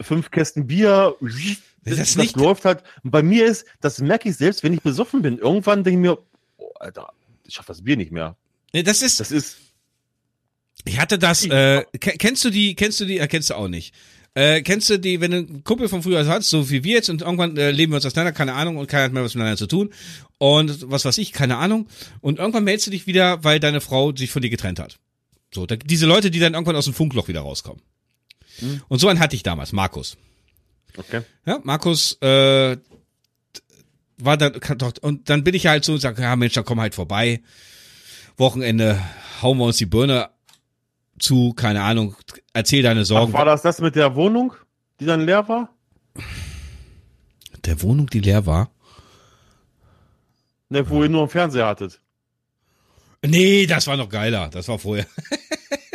fünf 0.01 0.31
Kästen 0.31 0.65
Bier, 0.65 1.15
das, 1.83 1.97
das, 1.97 2.15
das 2.15 2.35
läuft 2.35 2.65
halt. 2.65 2.83
bei 3.03 3.21
mir 3.21 3.45
ist, 3.45 3.65
das 3.79 3.99
merke 4.01 4.29
ich 4.29 4.35
selbst, 4.35 4.63
wenn 4.63 4.73
ich 4.73 4.81
besoffen 4.81 5.21
bin. 5.21 5.37
Irgendwann 5.37 5.83
denke 5.83 5.99
ich 5.99 6.01
mir, 6.01 6.17
oh, 6.57 6.71
Alter, 6.79 7.13
ich 7.45 7.53
schaffe 7.53 7.67
das 7.67 7.83
Bier 7.83 7.97
nicht 7.97 8.11
mehr. 8.11 8.35
Nee, 8.73 8.83
das 8.83 9.01
ist. 9.01 9.19
Das 9.19 9.31
ist. 9.31 9.57
Ich 10.85 10.99
hatte 10.99 11.19
das. 11.19 11.45
Äh, 11.45 11.85
kennst 11.99 12.43
du 12.45 12.49
die? 12.49 12.75
Kennst 12.75 12.99
du 12.99 13.05
die? 13.05 13.17
Erkennst 13.17 13.49
du 13.49 13.55
auch 13.55 13.67
nicht. 13.67 13.93
Äh, 14.35 14.61
kennst 14.61 14.89
du 14.89 14.99
die, 14.99 15.21
wenn 15.21 15.31
du 15.31 15.37
einen 15.37 15.63
Kumpel 15.63 15.89
von 15.89 16.03
früher 16.03 16.25
hast, 16.27 16.49
so 16.49 16.69
wie 16.69 16.83
wir 16.83 16.95
jetzt, 16.95 17.09
und 17.09 17.21
irgendwann 17.21 17.57
äh, 17.57 17.71
leben 17.71 17.91
wir 17.91 17.97
uns 17.97 18.05
auseinander, 18.05 18.31
keine 18.31 18.53
Ahnung, 18.53 18.77
und 18.77 18.87
keiner 18.87 19.05
hat 19.05 19.13
mehr 19.13 19.23
was 19.23 19.33
miteinander 19.33 19.57
zu 19.57 19.67
tun. 19.67 19.91
Und 20.37 20.89
was 20.89 21.05
weiß 21.05 21.17
ich, 21.17 21.33
keine 21.33 21.57
Ahnung. 21.57 21.87
Und 22.21 22.39
irgendwann 22.39 22.63
meldest 22.63 22.87
du 22.87 22.91
dich 22.91 23.07
wieder, 23.07 23.43
weil 23.43 23.59
deine 23.59 23.81
Frau 23.81 24.15
sich 24.15 24.31
von 24.31 24.41
dir 24.41 24.49
getrennt 24.49 24.79
hat. 24.79 24.97
So, 25.53 25.65
da, 25.65 25.75
diese 25.75 26.05
Leute, 26.05 26.31
die 26.31 26.39
dann 26.39 26.53
irgendwann 26.53 26.75
aus 26.75 26.85
dem 26.85 26.93
Funkloch 26.93 27.27
wieder 27.27 27.41
rauskommen. 27.41 27.81
Hm. 28.59 28.81
Und 28.87 28.99
so 28.99 29.07
einen 29.07 29.19
hatte 29.19 29.35
ich 29.35 29.43
damals, 29.43 29.71
Markus. 29.71 30.17
Okay. 30.95 31.21
Ja, 31.45 31.59
Markus 31.63 32.17
äh, 32.21 32.77
war 34.17 34.37
dann 34.37 34.59
und 35.01 35.29
dann 35.29 35.43
bin 35.43 35.55
ich 35.55 35.67
halt 35.67 35.85
so 35.85 35.93
und 35.93 35.99
sage, 35.99 36.21
ja 36.21 36.35
Mensch, 36.35 36.53
dann 36.53 36.65
komm 36.65 36.79
halt 36.79 36.93
vorbei. 36.93 37.41
Wochenende 38.37 39.01
hauen 39.41 39.57
wir 39.57 39.65
uns 39.65 39.77
die 39.77 39.85
Birne 39.85 40.29
zu, 41.19 41.53
keine 41.53 41.83
Ahnung, 41.83 42.15
erzähl 42.53 42.83
deine 42.83 43.05
Sorgen. 43.05 43.31
Ach, 43.33 43.37
war 43.39 43.45
das 43.45 43.61
das 43.61 43.79
mit 43.81 43.95
der 43.95 44.15
Wohnung, 44.15 44.53
die 44.99 45.05
dann 45.05 45.25
leer 45.25 45.47
war? 45.47 45.69
Der 47.65 47.81
Wohnung, 47.81 48.07
die 48.07 48.19
leer 48.19 48.45
war? 48.45 48.71
Ne, 50.69 50.87
wo 50.89 51.03
ihr 51.03 51.09
nur 51.09 51.21
einen 51.21 51.29
Fernseher 51.29 51.67
hattet. 51.67 51.99
Nee, 53.25 53.65
das 53.65 53.87
war 53.87 53.97
noch 53.97 54.09
geiler. 54.09 54.49
Das 54.49 54.67
war 54.67 54.79
vorher. 54.79 55.05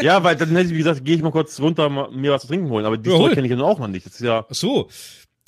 ja, 0.01 0.23
weil 0.23 0.37
dann 0.37 0.51
hätte 0.51 0.73
ich 0.73 0.79
gesagt, 0.79 1.05
gehe 1.05 1.17
ich 1.17 1.23
mal 1.23 1.31
kurz 1.31 1.59
runter, 1.61 1.89
mir 2.11 2.33
was 2.33 2.43
zu 2.43 2.49
trinken 2.49 2.69
holen. 2.69 2.85
Aber 2.85 2.99
die 2.99 3.09
ja, 3.09 3.17
Story 3.17 3.35
kenne 3.35 3.47
ich 3.47 3.53
ja 3.53 3.61
auch 3.61 3.79
noch 3.79 3.89
nicht. 3.89 4.05
Das 4.05 4.15
ist 4.15 4.21
ja. 4.21 4.45
Ach 4.49 4.55
so. 4.55 4.89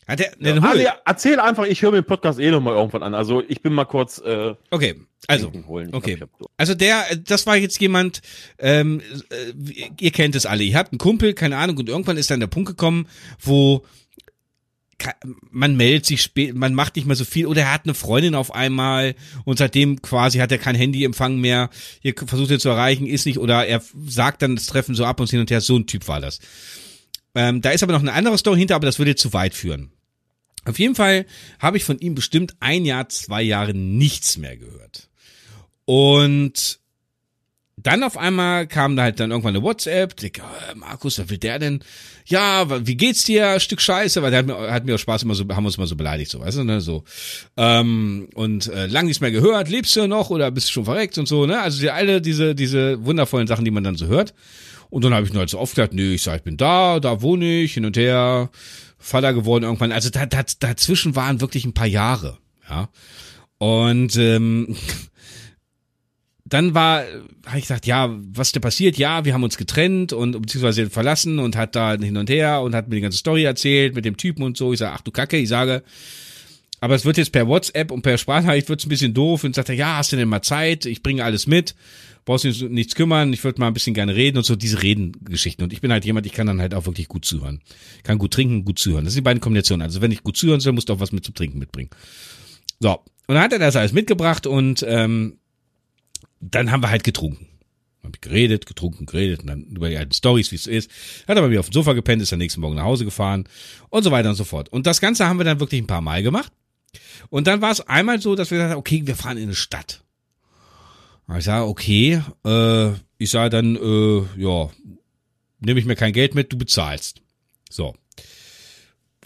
Hat 0.06 0.20
der, 0.20 0.32
ja, 0.38 0.56
ah, 0.62 0.74
nee, 0.74 0.86
erzähl 1.04 1.40
einfach, 1.40 1.64
ich 1.64 1.82
höre 1.82 1.90
mir 1.90 2.02
den 2.02 2.06
Podcast 2.06 2.38
eh 2.38 2.50
noch 2.52 2.60
mal 2.60 2.74
irgendwann 2.74 3.02
an. 3.02 3.14
Also 3.14 3.42
ich 3.48 3.60
bin 3.60 3.72
mal 3.72 3.86
kurz. 3.86 4.18
Äh, 4.18 4.54
okay, 4.70 4.94
also 5.26 5.50
holen. 5.66 5.92
okay, 5.92 6.18
also 6.56 6.74
der, 6.74 7.04
das 7.24 7.46
war 7.46 7.56
jetzt 7.56 7.80
jemand. 7.80 8.22
Ähm, 8.58 9.00
äh, 9.30 9.90
ihr 9.98 10.12
kennt 10.12 10.36
es 10.36 10.46
alle. 10.46 10.62
Ihr 10.62 10.78
habt 10.78 10.92
einen 10.92 10.98
Kumpel, 10.98 11.34
keine 11.34 11.56
Ahnung, 11.56 11.78
und 11.78 11.88
irgendwann 11.88 12.18
ist 12.18 12.30
dann 12.30 12.38
der 12.38 12.46
Punkt 12.46 12.68
gekommen, 12.68 13.08
wo 13.40 13.84
man 15.50 15.76
meldet 15.76 16.06
sich 16.06 16.22
spät, 16.22 16.54
man 16.54 16.72
macht 16.72 16.96
nicht 16.96 17.06
mehr 17.06 17.16
so 17.16 17.24
viel 17.24 17.46
oder 17.46 17.62
er 17.62 17.72
hat 17.72 17.84
eine 17.84 17.92
Freundin 17.94 18.34
auf 18.34 18.54
einmal 18.54 19.14
und 19.44 19.58
seitdem 19.58 20.00
quasi 20.00 20.38
hat 20.38 20.50
er 20.50 20.58
kein 20.58 20.74
Handyempfang 20.74 21.38
mehr. 21.38 21.68
Ihr 22.02 22.14
versucht 22.16 22.50
ihn 22.50 22.60
zu 22.60 22.70
erreichen, 22.70 23.06
ist 23.06 23.26
nicht 23.26 23.38
oder 23.38 23.66
er 23.66 23.82
sagt 24.06 24.40
dann 24.40 24.56
das 24.56 24.66
Treffen 24.66 24.94
so 24.94 25.04
ab 25.04 25.20
und 25.20 25.28
hin 25.28 25.40
und 25.40 25.50
her. 25.50 25.60
So 25.60 25.76
ein 25.76 25.86
Typ 25.86 26.08
war 26.08 26.20
das. 26.20 26.38
Ähm, 27.34 27.60
da 27.60 27.70
ist 27.70 27.82
aber 27.82 27.92
noch 27.92 28.00
eine 28.00 28.14
andere 28.14 28.38
Story 28.38 28.58
hinter, 28.58 28.76
aber 28.76 28.86
das 28.86 28.98
würde 28.98 29.14
zu 29.16 29.34
weit 29.34 29.52
führen. 29.52 29.92
Auf 30.66 30.78
jeden 30.78 30.94
Fall 30.94 31.26
habe 31.58 31.76
ich 31.76 31.84
von 31.84 31.98
ihm 31.98 32.14
bestimmt 32.14 32.56
ein 32.60 32.84
Jahr, 32.84 33.08
zwei 33.08 33.42
Jahre 33.42 33.74
nichts 33.74 34.36
mehr 34.36 34.56
gehört. 34.56 35.08
Und 35.84 36.80
dann 37.76 38.02
auf 38.02 38.16
einmal 38.16 38.66
kam 38.66 38.96
da 38.96 39.02
halt 39.02 39.20
dann 39.20 39.30
irgendwann 39.30 39.54
eine 39.54 39.62
WhatsApp, 39.62 40.20
ich, 40.22 40.38
äh, 40.38 40.74
Markus, 40.74 41.18
was 41.18 41.28
will 41.28 41.38
der 41.38 41.58
denn? 41.58 41.80
Ja, 42.24 42.86
wie 42.86 42.96
geht's 42.96 43.24
dir? 43.24 43.60
Stück 43.60 43.80
Scheiße, 43.80 44.22
weil 44.22 44.30
der 44.30 44.38
hat 44.40 44.46
mir, 44.46 44.72
hat 44.72 44.86
mir 44.86 44.94
auch 44.94 44.98
Spaß 44.98 45.22
immer 45.22 45.34
so, 45.34 45.46
haben 45.48 45.66
uns 45.66 45.78
mal 45.78 45.86
so 45.86 45.94
beleidigt, 45.94 46.30
so, 46.30 46.40
weißt 46.40 46.58
du, 46.58 46.64
ne, 46.64 46.80
so. 46.80 47.04
Ähm, 47.56 48.28
und 48.34 48.66
äh, 48.68 48.86
lang 48.86 49.04
nichts 49.06 49.20
mehr 49.20 49.30
gehört, 49.30 49.68
lebst 49.68 49.94
du 49.94 50.08
noch 50.08 50.30
oder 50.30 50.50
bist 50.50 50.68
du 50.68 50.72
schon 50.72 50.86
verreckt 50.86 51.18
und 51.18 51.28
so, 51.28 51.46
ne? 51.46 51.60
Also 51.60 51.80
die, 51.80 51.90
alle 51.90 52.20
diese, 52.20 52.54
diese 52.54 53.04
wundervollen 53.04 53.46
Sachen, 53.46 53.64
die 53.64 53.70
man 53.70 53.84
dann 53.84 53.96
so 53.96 54.06
hört. 54.06 54.34
Und 54.88 55.04
dann 55.04 55.14
habe 55.14 55.26
ich 55.26 55.32
nur 55.32 55.40
halt 55.40 55.50
so 55.50 55.58
oft 55.58 55.74
gesagt, 55.74 55.94
nö, 55.94 56.14
ich 56.14 56.22
sag, 56.22 56.36
ich 56.38 56.42
bin 56.42 56.56
da, 56.56 56.98
da 56.98 57.20
wohne 57.20 57.62
ich, 57.62 57.74
hin 57.74 57.84
und 57.84 57.96
her, 57.96 58.50
Vater 59.06 59.32
geworden 59.32 59.64
irgendwann. 59.64 59.92
Also 59.92 60.10
da, 60.10 60.26
da, 60.26 60.44
dazwischen 60.58 61.14
waren 61.14 61.40
wirklich 61.40 61.64
ein 61.64 61.74
paar 61.74 61.86
Jahre, 61.86 62.38
ja. 62.68 62.88
Und 63.58 64.16
ähm, 64.16 64.76
dann 66.44 66.74
war, 66.74 67.04
habe 67.46 67.58
ich 67.58 67.64
gesagt, 67.64 67.86
ja, 67.86 68.14
was 68.32 68.48
ist 68.48 68.56
da 68.56 68.60
passiert? 68.60 68.98
Ja, 68.98 69.24
wir 69.24 69.32
haben 69.32 69.44
uns 69.44 69.56
getrennt 69.56 70.12
und 70.12 70.32
beziehungsweise 70.42 70.90
verlassen 70.90 71.38
und 71.38 71.56
hat 71.56 71.76
da 71.76 71.94
hin 71.94 72.16
und 72.16 72.28
her 72.28 72.60
und 72.62 72.74
hat 72.74 72.88
mir 72.88 72.96
die 72.96 73.00
ganze 73.00 73.18
Story 73.18 73.44
erzählt 73.44 73.94
mit 73.94 74.04
dem 74.04 74.16
Typen 74.16 74.42
und 74.42 74.56
so. 74.56 74.72
Ich 74.72 74.80
sage, 74.80 74.94
ach 74.94 75.00
du 75.00 75.10
Kacke, 75.10 75.36
ich 75.36 75.48
sage, 75.48 75.82
aber 76.80 76.94
es 76.94 77.04
wird 77.04 77.16
jetzt 77.16 77.32
per 77.32 77.46
WhatsApp 77.46 77.90
und 77.90 78.02
per 78.02 78.18
Sprachnachricht 78.18 78.68
wird's 78.68 78.86
ein 78.86 78.90
bisschen 78.90 79.14
doof 79.14 79.44
und 79.44 79.54
sagt 79.54 79.68
er, 79.68 79.76
ja, 79.76 79.96
hast 79.96 80.12
du 80.12 80.16
denn 80.16 80.28
mal 80.28 80.42
Zeit? 80.42 80.84
Ich 80.84 81.02
bringe 81.02 81.24
alles 81.24 81.46
mit, 81.46 81.74
brauchst 82.26 82.44
du 82.44 82.68
nichts 82.68 82.94
kümmern, 82.94 83.32
ich 83.32 83.42
würde 83.44 83.60
mal 83.60 83.68
ein 83.68 83.72
bisschen 83.72 83.94
gerne 83.94 84.14
reden 84.14 84.36
und 84.36 84.44
so 84.44 84.56
diese 84.56 84.82
Redengeschichten. 84.82 85.62
Und 85.64 85.72
ich 85.72 85.80
bin 85.80 85.92
halt 85.92 86.04
jemand, 86.04 86.26
ich 86.26 86.32
kann 86.32 86.46
dann 86.46 86.60
halt 86.60 86.74
auch 86.74 86.84
wirklich 86.84 87.08
gut 87.08 87.24
zuhören. 87.24 87.62
Kann 88.02 88.18
gut 88.18 88.34
trinken, 88.34 88.64
gut 88.64 88.78
zuhören. 88.78 89.04
Das 89.04 89.14
sind 89.14 89.22
die 89.22 89.24
beiden 89.24 89.40
Kombinationen. 89.40 89.82
Also 89.82 90.02
wenn 90.02 90.10
ich 90.10 90.22
gut 90.22 90.36
zuhören 90.36 90.60
soll, 90.60 90.72
musst 90.72 90.88
du 90.88 90.92
auch 90.92 91.00
was 91.00 91.12
mit 91.12 91.24
zum 91.24 91.34
Trinken 91.34 91.58
mitbringen. 91.58 91.88
So. 92.80 92.98
Und 93.28 93.34
dann 93.34 93.40
hat 93.42 93.52
er 93.52 93.58
das 93.58 93.76
alles 93.76 93.92
mitgebracht 93.92 94.46
und 94.46 94.84
ähm, 94.86 95.38
dann 96.40 96.70
haben 96.70 96.82
wir 96.82 96.90
halt 96.90 97.04
getrunken. 97.04 97.46
Hab 98.02 98.14
ich 98.14 98.20
geredet, 98.20 98.66
getrunken, 98.66 99.06
geredet 99.06 99.40
und 99.40 99.46
dann 99.46 99.62
über 99.64 99.88
die 99.88 99.96
alten 99.96 100.12
Stories, 100.12 100.50
wie 100.50 100.56
es 100.56 100.64
so 100.64 100.70
ist. 100.70 100.90
Hat 101.26 101.38
aber 101.38 101.50
wieder 101.50 101.60
auf 101.60 101.70
dem 101.70 101.74
Sofa 101.74 101.92
gepennt, 101.92 102.22
ist 102.22 102.32
am 102.32 102.38
nächsten 102.40 102.60
Morgen 102.60 102.76
nach 102.76 102.84
Hause 102.84 103.04
gefahren 103.04 103.48
und 103.88 104.02
so 104.02 104.10
weiter 104.10 104.30
und 104.30 104.36
so 104.36 104.44
fort. 104.44 104.68
Und 104.68 104.86
das 104.86 105.00
Ganze 105.00 105.26
haben 105.26 105.38
wir 105.38 105.44
dann 105.44 105.60
wirklich 105.60 105.80
ein 105.80 105.88
paar 105.88 106.02
Mal 106.02 106.22
gemacht. 106.22 106.52
Und 107.30 107.46
dann 107.46 107.62
war 107.62 107.70
es 107.70 107.80
einmal 107.80 108.20
so, 108.20 108.34
dass 108.34 108.50
wir 108.50 108.58
gesagt 108.58 108.72
haben, 108.72 108.78
okay, 108.78 109.02
wir 109.04 109.16
fahren 109.16 109.38
in 109.38 109.44
eine 109.44 109.54
Stadt. 109.54 110.02
Ich 111.34 111.44
sage, 111.44 111.66
okay, 111.66 112.22
äh, 112.44 112.92
ich 113.18 113.30
sage 113.30 113.50
dann, 113.50 113.76
äh, 113.76 114.40
ja, 114.40 114.70
nehme 115.60 115.80
ich 115.80 115.86
mir 115.86 115.96
kein 115.96 116.12
Geld 116.12 116.34
mit, 116.34 116.52
du 116.52 116.58
bezahlst. 116.58 117.20
So. 117.68 117.94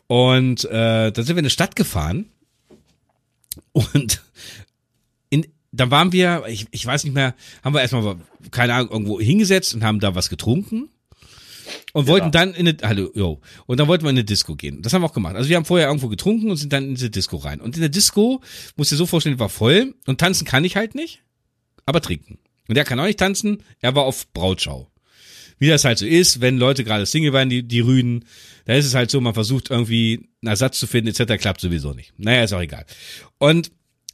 Und 0.07 0.65
äh, 0.65 1.13
dann 1.13 1.25
sind 1.25 1.37
wir 1.37 1.41
in 1.41 1.45
eine 1.45 1.51
Stadt 1.51 1.77
gefahren 1.77 2.27
und 3.73 4.23
in, 5.29 5.47
dann 5.73 5.91
waren 5.91 6.13
wir, 6.13 6.45
ich, 6.49 6.67
ich 6.71 6.85
weiß 6.85 7.05
nicht 7.05 7.15
mehr, 7.15 7.35
haben 7.63 7.75
wir 7.75 7.83
erstmal, 7.83 8.17
keine 8.51 8.75
Ahnung, 8.75 8.91
irgendwo 8.91 9.21
hingesetzt 9.21 9.75
und 9.75 9.85
haben 9.85 10.01
da 10.01 10.15
was 10.15 10.31
getrunken 10.31 10.89
und 11.93 12.07
wollten 12.07 12.27
ja. 12.27 12.31
dann 12.31 12.55
in 12.55 12.67
eine, 12.67 12.79
hallo, 12.83 13.11
yo, 13.15 13.41
und 13.67 13.79
dann 13.79 13.87
wollten 13.87 14.05
wir 14.05 14.11
in 14.11 14.17
eine 14.17 14.25
Disco 14.25 14.57
gehen. 14.57 14.83
Das 14.83 14.93
haben 14.93 15.03
wir 15.03 15.07
auch 15.07 15.13
gemacht. 15.13 15.37
Also 15.37 15.49
wir 15.49 15.57
haben 15.57 15.65
vorher 15.65 15.89
irgendwo 15.89 16.09
getrunken 16.09 16.51
und 16.51 16.57
sind 16.57 16.73
dann 16.73 16.85
in 16.85 16.95
diese 16.95 17.11
Disco 17.11 17.37
rein. 17.37 17.61
Und 17.61 17.77
in 17.77 17.81
der 17.81 17.91
Disco, 17.91 18.41
musst 18.77 18.91
du 18.91 18.95
dir 18.95 18.99
so 18.99 19.07
vorstellen, 19.07 19.39
war 19.39 19.49
voll 19.49 19.95
und 20.07 20.19
tanzen 20.19 20.47
kann 20.47 20.65
ich 20.65 20.77
halt 20.77 20.95
nicht, 20.95 21.23
aber 21.87 22.01
trinken. 22.01 22.39
Und 22.69 22.77
der 22.77 22.85
kann 22.85 23.01
auch 23.01 23.05
nicht 23.05 23.19
tanzen, 23.19 23.63
er 23.81 23.95
war 23.95 24.05
auf 24.05 24.33
Brautschau. 24.33 24.91
Wie 25.59 25.69
das 25.69 25.85
halt 25.85 25.99
so 25.99 26.07
ist, 26.07 26.41
wenn 26.41 26.57
Leute 26.57 26.85
gerade 26.85 27.05
Single 27.05 27.33
waren, 27.33 27.51
die, 27.51 27.63
die 27.63 27.81
Rüden, 27.81 28.25
da 28.65 28.75
ist 28.75 28.87
es 28.87 28.95
halt 28.95 29.11
so, 29.11 29.21
man 29.21 29.35
versucht 29.35 29.71
irgendwie 29.71 30.29
einen 30.41 30.49
Ersatz 30.49 30.79
zu 30.79 30.87
finden, 30.87 31.09
etc., 31.09 31.41
klappt 31.41 31.61
sowieso 31.61 31.93
nicht. 31.93 32.15
Naja, 32.17 32.45
ist 32.45 32.53
auch 32.53 32.63
egal. 32.63 32.87
Und 33.39 33.71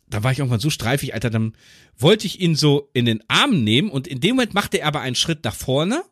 da 0.08 0.24
war 0.24 0.32
ich 0.32 0.38
irgendwann 0.38 0.60
so 0.60 0.70
streifig, 0.70 1.14
Alter, 1.14 1.30
dann 1.30 1.56
wollte 1.96 2.26
ich 2.26 2.40
ihn 2.40 2.56
so 2.56 2.90
in 2.94 3.04
den 3.04 3.22
Arm 3.28 3.62
nehmen 3.62 3.90
und 3.90 4.08
in 4.08 4.20
dem 4.20 4.36
Moment 4.36 4.54
machte 4.54 4.80
er 4.80 4.88
aber 4.88 5.00
einen 5.00 5.16
Schritt 5.16 5.44
nach 5.44 5.54
vorne 5.54 6.02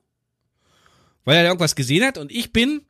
weil 1.25 1.37
er 1.39 1.45
irgendwas 1.45 1.75
gesehen 1.75 2.05
hat 2.05 2.19
und 2.19 2.31
ich 2.31 2.53
bin, 2.53 2.83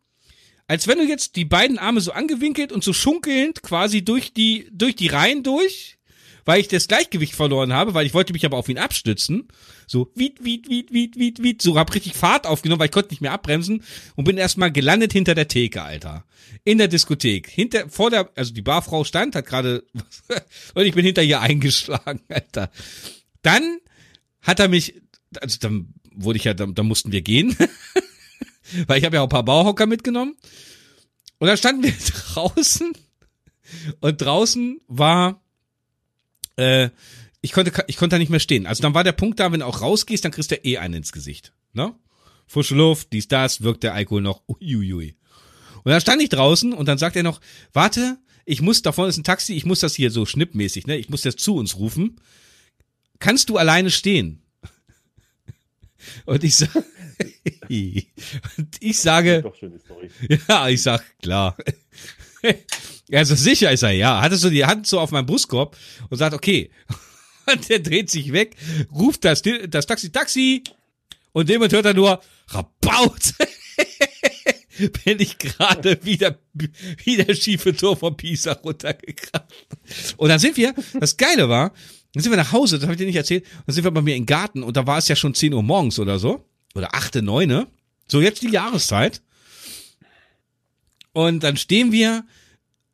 als 0.66 0.86
wenn 0.86 0.99
du 0.99 1.05
jetzt 1.05 1.36
die 1.36 1.45
beiden 1.45 1.78
Arme 1.78 2.01
so 2.01 2.12
angewinkelt 2.12 2.73
und 2.73 2.85
so 2.85 2.93
schunkelnd 2.93 3.62
quasi 3.62 4.05
durch 4.05 4.32
die, 4.32 4.69
durch 4.73 4.97
die 4.97 5.09
Reihen 5.09 5.43
durch, 5.43 5.99
weil 6.45 6.61
ich 6.61 6.69
das 6.69 6.89
Gleichgewicht 6.89 7.35
verloren 7.35 7.73
habe, 7.73 7.95
weil 7.95 8.07
ich 8.07 8.15
wollte 8.15 8.33
mich 8.33 8.45
aber 8.45 8.57
auf 8.57 8.69
ihn 8.69 8.79
abstützen. 8.79 9.49
So, 9.87 10.11
wiet, 10.15 10.45
wiet, 10.45 10.69
wiet, 10.69 10.93
wiet, 10.93 11.16
wiet, 11.16 11.43
wiet, 11.43 11.62
so 11.62 11.79
hab 11.79 11.95
richtig 11.95 12.15
Fahrt 12.15 12.47
aufgenommen, 12.47 12.81
weil 12.81 12.87
ich 12.87 12.93
konnte 12.93 13.11
nicht 13.11 13.21
mehr 13.21 13.33
abbremsen 13.33 13.83
und 14.16 14.25
bin 14.25 14.37
erstmal 14.37 14.73
gelandet 14.73 15.12
hinter 15.12 15.35
der 15.35 15.49
Theke, 15.49 15.83
Alter. 15.83 16.25
In 16.65 16.79
der 16.79 16.89
Diskothek. 16.89 17.49
Hinter, 17.49 17.89
vor 17.89 18.11
der, 18.11 18.31
also 18.35 18.53
die 18.53 18.62
Barfrau 18.62 19.05
stand, 19.05 19.35
hat 19.35 19.47
gerade, 19.47 19.85
und 20.75 20.85
ich 20.85 20.95
bin 20.95 21.05
hinter 21.05 21.23
ihr 21.23 21.41
eingeschlagen, 21.41 22.21
Alter. 22.29 22.71
Dann 23.43 23.79
hat 24.41 24.61
er 24.61 24.69
mich, 24.69 24.95
also 25.41 25.59
dann 25.61 25.95
wurde 26.15 26.39
ich 26.39 26.45
ja, 26.45 26.55
dann, 26.55 26.75
dann 26.75 26.87
mussten 26.87 27.12
wir 27.12 27.23
gehen. 27.23 27.57
weil 28.87 28.99
ich 28.99 29.05
habe 29.05 29.16
ja 29.16 29.23
auch 29.23 29.27
ein 29.27 29.31
paar 29.31 29.45
Bauhocker 29.45 29.87
mitgenommen. 29.87 30.37
Und 31.39 31.49
dann 31.49 31.57
standen 31.57 31.83
wir 31.83 31.93
draußen 31.93 32.93
und 34.01 34.21
draußen 34.21 34.81
war, 34.89 35.43
äh, 36.56 36.90
ich 37.40 37.52
konnte, 37.52 37.85
ich 37.89 37.97
konnte 37.97 38.14
da 38.14 38.18
nicht 38.18 38.31
mehr 38.31 38.40
stehen. 38.40 38.66
Also 38.66 38.82
dann 38.82 38.94
war 38.94 39.05
der 39.05 39.12
Punkt 39.12 39.39
da, 39.39 39.52
wenn 39.52 39.60
du 39.60 39.66
auch 39.66 39.82
rausgehst, 39.82 40.24
dann 40.24 40.32
kriegst 40.32 40.51
du 40.51 40.56
eh 40.56 40.78
einen 40.78 40.94
ins 40.94 41.12
Gesicht. 41.12 41.52
Ne? 41.72 41.94
Frische 42.47 42.74
Luft, 42.74 43.12
dies, 43.12 43.28
das, 43.28 43.62
wirkt 43.62 43.82
der 43.82 43.94
Alkohol 43.94 44.22
noch. 44.22 44.43
Uiuiui. 44.48 45.16
Und 45.82 45.90
dann 45.90 46.01
stand 46.01 46.22
ich 46.22 46.31
draußen 46.31 46.72
und 46.72 46.86
dann 46.86 46.98
sagt 46.98 47.16
er 47.16 47.22
noch, 47.22 47.40
warte, 47.72 48.18
ich 48.47 48.62
muss, 48.62 48.82
da 48.82 48.93
vorne 48.93 49.10
ist 49.10 49.18
ein 49.18 49.24
Taxi, 49.24 49.55
ich 49.55 49.66
muss 49.66 49.81
das 49.81 49.94
hier 49.94 50.10
so 50.10 50.26
schnippmäßig, 50.26 50.86
ne? 50.86 50.97
Ich 50.97 51.09
muss 51.09 51.22
das 51.22 51.36
zu 51.36 51.56
uns 51.56 51.76
rufen. 51.76 52.20
Kannst 53.18 53.51
du 53.51 53.56
alleine 53.56 53.90
stehen? 53.90 54.43
Und 56.26 56.44
ich 56.44 56.56
sag, 56.56 56.74
und 58.56 58.76
ich 58.81 58.98
sage, 58.98 59.52
ja, 60.48 60.68
ich 60.68 60.82
sag, 60.82 61.02
klar. 61.20 61.56
Also 63.12 63.35
sicher 63.35 63.71
ist 63.71 63.83
er, 63.83 63.91
ja. 63.91 64.21
Hat 64.23 64.33
so 64.33 64.49
die 64.49 64.65
Hand 64.65 64.87
so 64.87 64.99
auf 64.99 65.11
meinem 65.11 65.27
Brustkorb 65.27 65.77
und 66.09 66.16
sagt, 66.16 66.35
okay. 66.35 66.71
Und 67.47 67.69
der 67.69 67.81
dreht 67.81 68.11
sich 68.11 68.33
weg, 68.33 68.57
ruft 68.91 69.27
das, 69.27 69.43
das 69.69 69.85
Taxi, 69.85 70.11
Taxi. 70.11 70.65
Und 71.33 71.51
jemand 71.51 71.75
hört 71.75 71.85
er 71.85 71.93
nur, 71.93 72.23
Rabaut. 72.49 73.35
Bin 75.05 75.21
ich 75.21 75.37
gerade 75.37 76.03
wieder, 76.05 76.39
wieder 77.05 77.35
schiefe 77.35 77.77
Tor 77.77 77.99
vom 77.99 78.16
Pisa 78.16 78.53
runtergekracht. 78.53 79.45
Und 80.16 80.31
dann 80.31 80.39
sind 80.39 80.57
wir, 80.57 80.75
das 80.99 81.19
Geile 81.19 81.51
war, 81.51 81.75
dann 82.15 82.23
sind 82.23 82.33
wir 82.33 82.39
nach 82.39 82.53
Hause, 82.53 82.77
das 82.77 82.85
habe 82.85 82.95
ich 82.95 82.99
dir 82.99 83.07
nicht 83.07 83.16
erzählt, 83.16 83.45
dann 83.66 83.75
sind 83.75 83.85
wir 83.85 83.91
bei 83.91 84.01
mir 84.01 84.16
im 84.16 84.25
Garten 84.25 84.62
und 84.62 84.79
da 84.79 84.87
war 84.87 84.97
es 84.97 85.09
ja 85.09 85.16
schon 85.16 85.35
10 85.35 85.53
Uhr 85.53 85.62
morgens 85.62 85.99
oder 85.99 86.19
so 86.19 86.49
oder 86.75 86.95
achte, 86.95 87.21
neune. 87.21 87.66
So 88.09 88.23
jetzt 88.23 88.41
die 88.43 88.51
Jahreszeit. 88.51 89.21
Und 91.15 91.43
dann 91.43 91.57
stehen 91.57 91.93
wir 91.93 92.27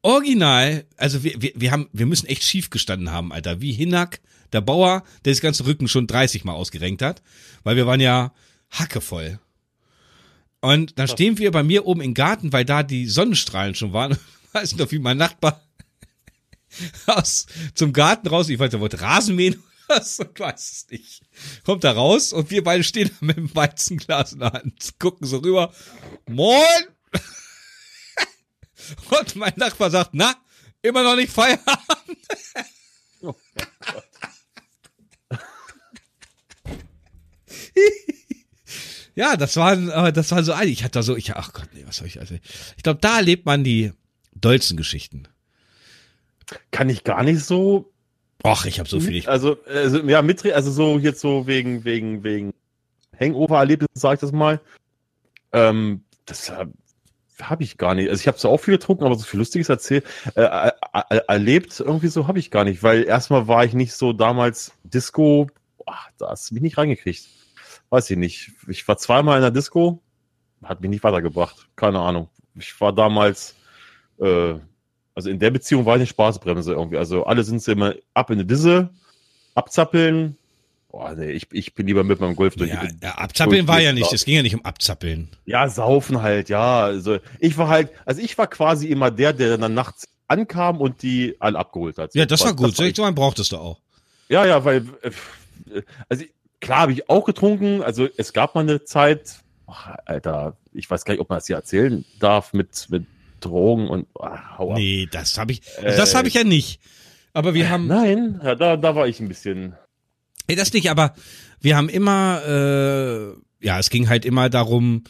original, 0.03 0.87
also 0.97 1.25
wir, 1.25 1.43
wir, 1.43 1.53
wir 1.57 1.73
haben, 1.73 1.89
wir 1.93 2.07
müssen 2.07 2.27
echt 2.27 2.45
schief 2.45 2.71
gestanden 2.71 3.11
haben, 3.11 3.33
Alter. 3.33 3.61
Wie 3.61 3.73
Hinak, 3.73 4.21
der 4.53 4.61
Bauer, 4.61 5.03
der 5.25 5.33
das 5.33 5.41
ganze 5.41 5.67
Rücken 5.67 5.89
schon 5.89 6.07
30 6.07 6.45
Mal 6.45 6.53
ausgerenkt 6.53 7.03
hat. 7.03 7.23
Weil 7.65 7.77
wir 7.77 7.87
waren 7.87 8.01
ja 8.01 8.33
hackevoll. 8.71 9.41
Und 10.61 10.99
dann 10.99 11.09
stehen 11.09 11.39
wir 11.39 11.51
bei 11.51 11.63
mir 11.63 11.87
oben 11.87 12.03
im 12.03 12.15
Garten, 12.15 12.53
weil 12.53 12.65
da 12.65 12.83
die 12.83 13.07
Sonnenstrahlen 13.07 13.75
schon 13.75 13.93
waren. 13.93 14.17
Weiß 14.53 14.77
noch, 14.77 14.91
wie 14.93 14.99
mein 14.99 15.17
Nachbar 15.17 15.63
aus, 17.07 17.47
zum 17.75 17.93
Garten 17.93 18.29
raus, 18.29 18.49
ich 18.49 18.59
weiß, 18.59 18.73
er 18.73 18.81
wollte 18.81 19.01
Rasen 19.01 19.37
mähen 19.37 19.63
was? 19.91 20.21
Ich 20.21 20.41
weiß 20.41 20.71
es 20.71 20.87
nicht. 20.91 21.23
Kommt 21.65 21.85
da 21.85 21.93
raus 21.93 22.33
und 22.33 22.51
wir 22.51 22.63
beide 22.63 22.85
stehen 22.85 23.09
da 23.09 23.27
mit 23.27 23.37
dem 23.37 23.55
Weizenglas 23.55 24.33
in 24.33 24.41
der 24.41 24.53
Hand, 24.53 24.99
gucken 24.99 25.27
so 25.27 25.39
rüber. 25.39 25.73
Moin! 26.29 26.87
Und 29.21 29.37
mein 29.37 29.53
Nachbar 29.57 29.91
sagt, 29.91 30.11
na, 30.13 30.35
immer 30.83 31.03
noch 31.03 31.17
nicht 31.17 31.33
Feierabend. 31.33 32.19
Oh 33.23 33.35
ja, 39.15 39.37
das 39.37 39.57
war, 39.57 39.77
das 40.13 40.31
war 40.31 40.43
so 40.43 40.53
ein, 40.53 40.69
ich 40.69 40.83
hatte 40.83 40.93
da 40.93 41.03
so, 41.03 41.17
ich, 41.17 41.37
ach 41.37 41.53
Gott, 41.53 41.69
nee, 41.75 41.85
was 41.87 41.97
soll 41.97 42.07
ich, 42.07 42.19
also, 42.21 42.35
ich 42.77 42.83
glaube, 42.83 43.01
da 43.01 43.17
erlebt 43.19 43.45
man 43.47 43.63
die 43.65 43.93
dollsten 44.35 44.77
Geschichten. 44.77 45.29
Kann 46.71 46.89
ich 46.89 47.05
gar 47.05 47.23
nicht 47.23 47.45
so 47.45 47.93
Ach, 48.43 48.65
ich 48.65 48.79
habe 48.79 48.89
so 48.89 49.01
viel. 49.01 49.27
Also, 49.29 49.59
also 49.67 49.99
ja, 50.09 50.23
mit, 50.23 50.45
also 50.47 50.71
so 50.71 50.99
jetzt 50.99 51.21
so 51.21 51.47
wegen 51.47 51.85
wegen 51.85 52.25
wegen 52.25 52.55
Hangover-Erlebnis, 53.19 53.89
sag 53.93 54.15
ich 54.15 54.21
das 54.21 54.33
mal. 54.33 54.61
Ähm, 55.53 56.05
das 56.25 56.49
äh, 56.49 56.67
habe 57.49 57.63
ich 57.63 57.79
gar 57.79 57.95
nicht. 57.95 58.11
Also 58.11 58.21
ich 58.21 58.27
habe 58.27 58.37
zwar 58.37 58.51
auch 58.51 58.61
viel 58.61 58.75
getrunken, 58.75 59.05
aber 59.05 59.15
so 59.15 59.25
viel 59.25 59.39
Lustiges 59.39 59.69
erzählt, 59.69 60.05
äh, 60.35 60.43
äh, 60.43 60.73
äh, 61.09 61.21
erlebt 61.29 61.81
irgendwie 61.81 62.09
so 62.09 62.27
habe 62.27 62.39
ich 62.39 62.51
gar 62.51 62.65
nicht, 62.65 62.83
weil 62.83 63.05
erstmal 63.05 63.49
war 63.49 63.65
ich 63.65 63.73
nicht 63.73 63.95
so 63.95 64.13
damals 64.13 64.73
Disco, 64.83 65.49
boah, 65.79 65.99
da 66.19 66.31
hast 66.31 66.51
du 66.51 66.55
mich 66.55 66.63
nicht 66.63 66.79
reingekriegt. 66.79 67.27
Weiß 67.89 68.11
ich 68.11 68.17
nicht. 68.17 68.53
Ich 68.69 68.87
war 68.87 68.99
zweimal 68.99 69.37
in 69.37 69.43
der 69.43 69.51
Disco, 69.51 70.03
hat 70.63 70.81
mich 70.81 70.91
nicht 70.91 71.05
weitergebracht. 71.05 71.69
Keine 71.77 72.01
Ahnung. 72.01 72.29
Ich 72.55 72.81
war 72.81 72.93
damals 72.93 73.55
äh, 74.19 74.59
also 75.15 75.29
in 75.29 75.39
der 75.39 75.51
Beziehung 75.51 75.85
war 75.85 75.97
ich 75.97 76.01
eine 76.01 76.07
Spaßbremse 76.07 76.73
irgendwie. 76.73 76.97
Also 76.97 77.25
alle 77.25 77.43
sind 77.43 77.67
immer 77.69 77.95
ab 78.15 78.31
in 78.31 78.39
die 78.39 78.47
Disse, 78.47 78.91
abzappeln. 79.55 80.37
Boah, 80.91 81.15
nee, 81.15 81.31
ich, 81.31 81.47
ich 81.53 81.75
bin 81.75 81.87
lieber 81.87 82.03
mit 82.03 82.19
meinem 82.19 82.35
Golf 82.35 82.57
durch. 82.57 82.71
Ja, 82.71 82.83
ja 83.01 83.13
abzappeln 83.13 83.69
war 83.69 83.81
ja 83.81 83.93
nicht, 83.93 84.13
es 84.13 84.25
ging 84.25 84.35
ja 84.35 84.43
nicht 84.43 84.57
um 84.57 84.65
abzappeln. 84.65 85.29
Ja, 85.47 85.69
saufen 85.69 86.21
halt, 86.21 86.49
ja. 86.49 86.83
Also 86.83 87.19
ich 87.39 87.57
war 87.59 87.69
halt, 87.69 87.91
also 88.05 88.21
ich 88.21 88.37
war 88.37 88.49
quasi 88.49 88.89
immer 88.89 89.13
der, 89.13 89.33
der 89.33 89.57
dann 89.57 89.73
nachts 89.73 90.09
ankam 90.27 90.81
und 90.81 91.03
die 91.03 91.37
alle 91.39 91.59
abgeholt 91.59 91.97
hat. 91.99 92.15
Ja, 92.15 92.27
das 92.27 92.41
war 92.45 92.55
gut. 92.55 92.71
Das 92.71 92.79
war 92.81 92.93
so 92.93 93.05
einen 93.05 93.15
brauchtest 93.15 93.53
du 93.53 93.59
auch. 93.59 93.81
Ja, 94.29 94.45
ja, 94.45 94.65
weil, 94.65 94.85
äh, 95.03 95.83
also 96.09 96.25
klar 96.61 96.81
habe 96.81 96.93
ich 96.93 97.09
auch 97.09 97.25
getrunken. 97.25 97.83
Also 97.83 98.09
es 98.17 98.33
gab 98.33 98.57
mal 98.57 98.63
eine 98.63 98.83
Zeit, 98.85 99.37
ach, 99.69 99.95
Alter, 100.07 100.57
ich 100.73 100.91
weiß 100.91 101.05
gar 101.05 101.15
nicht, 101.15 101.21
ob 101.21 101.29
man 101.29 101.39
das 101.39 101.47
hier 101.47 101.57
erzählen 101.57 102.05
darf 102.19 102.53
mit, 102.53 102.87
mit 102.91 103.07
Drogen 103.39 103.89
und 103.89 104.09
ach, 104.21 104.59
hau 104.59 104.73
ab. 104.73 104.79
Nee, 104.79 105.09
das 105.11 105.39
habe 105.39 105.53
ich, 105.53 105.63
das 105.83 106.17
habe 106.17 106.27
ich 106.27 106.35
ja 106.35 106.43
nicht. 106.43 106.81
Aber 107.33 107.55
wir 107.55 107.71
haben. 107.71 107.87
Nein, 107.87 108.41
ja, 108.43 108.57
da, 108.57 108.77
da 108.77 108.97
war 108.97 109.07
ich 109.07 109.21
ein 109.21 109.29
bisschen. 109.29 109.77
Hey, 110.47 110.57
das 110.57 110.73
nicht, 110.73 110.91
aber 110.91 111.15
wir 111.61 111.77
haben 111.77 111.89
immer, 111.89 112.43
äh, 112.47 113.65
ja, 113.65 113.79
es 113.79 113.91
ging 113.91 114.09
halt 114.09 114.25
immer 114.25 114.49
darum, 114.49 115.05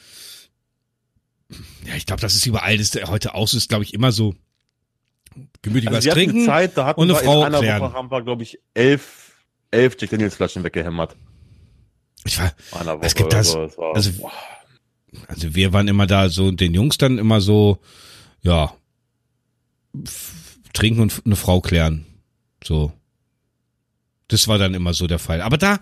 ja, 1.85 1.95
ich 1.97 2.07
glaube, 2.07 2.21
das 2.21 2.35
ist 2.35 2.47
überall, 2.47 2.77
das 2.79 2.95
ist 2.95 3.09
heute 3.09 3.35
aus 3.35 3.55
ist, 3.55 3.69
glaube 3.69 3.85
ich, 3.85 3.95
immer 3.95 4.13
so 4.13 4.35
gemütlich 5.63 5.89
also 5.91 6.09
was 6.09 6.15
trinken 6.15 6.45
Zeit, 6.45 6.77
da 6.77 6.87
hatten 6.87 7.01
und 7.01 7.11
eine 7.11 7.19
wir 7.19 7.25
Frau 7.25 7.41
in 7.41 7.47
einer 7.47 7.59
klären. 7.61 7.83
Woche 7.83 7.93
haben 7.93 8.11
wir, 8.11 8.23
glaube 8.23 8.43
ich, 8.43 8.59
elf, 8.75 9.33
elf 9.71 9.97
Jack 9.99 10.11
Daniels 10.11 10.35
Flaschen 10.35 10.65
weggehämmert. 10.65 11.17
Ich 12.25 12.39
war, 12.39 12.53
es 13.01 13.15
gibt 13.15 13.33
das, 13.33 13.53
so, 13.53 13.59
war, 13.79 13.95
also, 13.95 14.31
also 15.27 15.55
wir 15.55 15.73
waren 15.73 15.89
immer 15.89 16.07
da 16.07 16.29
so, 16.29 16.51
den 16.51 16.75
Jungs 16.75 16.99
dann 16.99 17.19
immer 17.19 17.41
so, 17.41 17.81
ja, 18.43 18.75
trinken 20.73 21.01
und 21.01 21.23
eine 21.25 21.37
Frau 21.37 21.61
klären. 21.61 22.07
So. 22.63 22.93
Das 24.31 24.49
war 24.49 24.59
dann 24.59 24.75
immer 24.75 24.95
so 24.95 25.07
der 25.07 25.19
Fall. 25.19 25.43
Aber 25.43 25.59
da, 25.59 25.81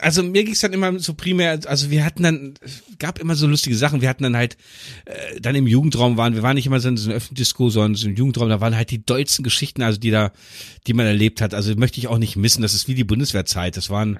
also 0.00 0.22
mir 0.22 0.44
ging 0.44 0.54
es 0.54 0.60
dann 0.60 0.72
immer 0.72 0.98
so 0.98 1.14
primär, 1.14 1.60
also 1.66 1.90
wir 1.90 2.04
hatten 2.04 2.22
dann, 2.22 2.54
gab 2.98 3.18
immer 3.18 3.34
so 3.34 3.46
lustige 3.46 3.76
Sachen, 3.76 4.00
wir 4.00 4.08
hatten 4.08 4.22
dann 4.22 4.36
halt, 4.36 4.56
äh, 5.04 5.40
dann 5.40 5.54
im 5.54 5.66
Jugendraum 5.66 6.16
waren, 6.16 6.34
wir 6.34 6.42
waren 6.42 6.54
nicht 6.54 6.66
immer 6.66 6.80
so 6.80 6.88
in 6.88 6.96
so 6.96 7.10
einem 7.10 7.16
Öffentlichdisco, 7.16 7.68
sondern 7.68 7.94
so 7.94 8.08
im 8.08 8.16
Jugendraum, 8.16 8.48
da 8.48 8.60
waren 8.60 8.76
halt 8.76 8.90
die 8.90 9.04
dollsten 9.04 9.42
Geschichten, 9.42 9.82
also 9.82 9.98
die 9.98 10.10
da, 10.10 10.32
die 10.86 10.94
man 10.94 11.06
erlebt 11.06 11.40
hat, 11.40 11.54
also 11.54 11.74
möchte 11.76 11.98
ich 11.98 12.08
auch 12.08 12.18
nicht 12.18 12.36
missen, 12.36 12.62
das 12.62 12.74
ist 12.74 12.88
wie 12.88 12.94
die 12.94 13.04
Bundeswehrzeit, 13.04 13.76
das 13.76 13.90
waren, 13.90 14.18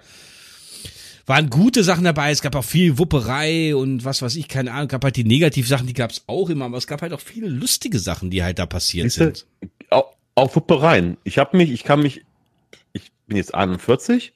waren 1.24 1.48
gute 1.48 1.84
Sachen 1.84 2.04
dabei, 2.04 2.30
es 2.30 2.42
gab 2.42 2.54
auch 2.54 2.64
viel 2.64 2.98
Wupperei 2.98 3.74
und 3.74 4.04
was 4.04 4.20
weiß 4.20 4.36
ich, 4.36 4.46
keine 4.46 4.72
Ahnung, 4.72 4.88
gab 4.88 5.04
halt 5.04 5.16
die 5.16 5.24
Negativsachen, 5.24 5.86
die 5.86 5.94
gab 5.94 6.10
es 6.10 6.24
auch 6.26 6.50
immer, 6.50 6.66
aber 6.66 6.76
es 6.76 6.86
gab 6.86 7.00
halt 7.00 7.14
auch 7.14 7.20
viele 7.20 7.48
lustige 7.48 7.98
Sachen, 7.98 8.30
die 8.30 8.42
halt 8.42 8.58
da 8.58 8.66
passiert 8.66 9.10
sind. 9.10 9.46
Auch, 9.88 10.14
Wuppereien. 10.36 11.18
Ich 11.22 11.36
habe 11.36 11.54
mich, 11.58 11.70
ich 11.70 11.84
kann 11.84 12.00
mich, 12.00 12.18
ich 12.18 12.24
bin 13.30 13.36
jetzt 13.36 13.54
41, 13.54 14.34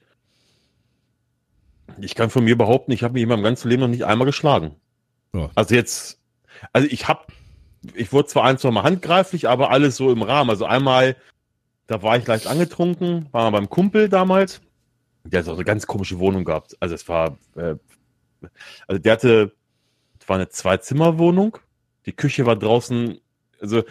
ich 1.99 2.15
kann 2.15 2.31
von 2.31 2.45
mir 2.45 2.57
behaupten, 2.57 2.93
ich 2.93 3.03
habe 3.03 3.15
mich 3.15 3.25
in 3.25 3.29
meinem 3.29 3.43
ganzen 3.43 3.69
Leben 3.69 3.83
noch 3.83 3.89
nicht 3.89 4.05
einmal 4.05 4.25
geschlagen. 4.25 4.77
Ja. 5.35 5.51
Also 5.57 5.75
jetzt, 5.75 6.21
also 6.73 6.89
ich 6.89 7.09
habe, 7.09 7.27
ich 7.95 8.13
wurde 8.13 8.29
zwar 8.29 8.45
ein, 8.45 8.57
zwei 8.57 8.71
Mal 8.71 8.85
handgreiflich, 8.85 9.49
aber 9.49 9.71
alles 9.71 9.97
so 9.97 10.13
im 10.13 10.23
Rahmen. 10.23 10.49
Also 10.49 10.65
einmal, 10.65 11.17
da 11.89 12.03
war 12.03 12.17
ich 12.17 12.27
leicht 12.27 12.47
angetrunken, 12.47 13.27
war 13.33 13.51
mal 13.51 13.59
beim 13.59 13.69
Kumpel 13.69 14.09
damals. 14.09 14.61
Der 15.25 15.41
hat 15.41 15.47
so 15.47 15.55
eine 15.55 15.65
ganz 15.65 15.89
komische 15.89 16.21
Wohnung 16.21 16.45
gehabt. 16.45 16.77
Also 16.79 16.95
es 16.95 17.09
war, 17.09 17.37
äh, 17.57 17.75
also 18.87 19.03
der 19.03 19.13
hatte, 19.13 19.53
es 20.21 20.29
war 20.29 20.37
eine 20.37 20.49
Zwei-Zimmer-Wohnung. 20.49 21.59
Die 22.07 22.13
Küche 22.13 22.47
war 22.47 22.55
draußen, 22.55 23.19
also 23.61 23.83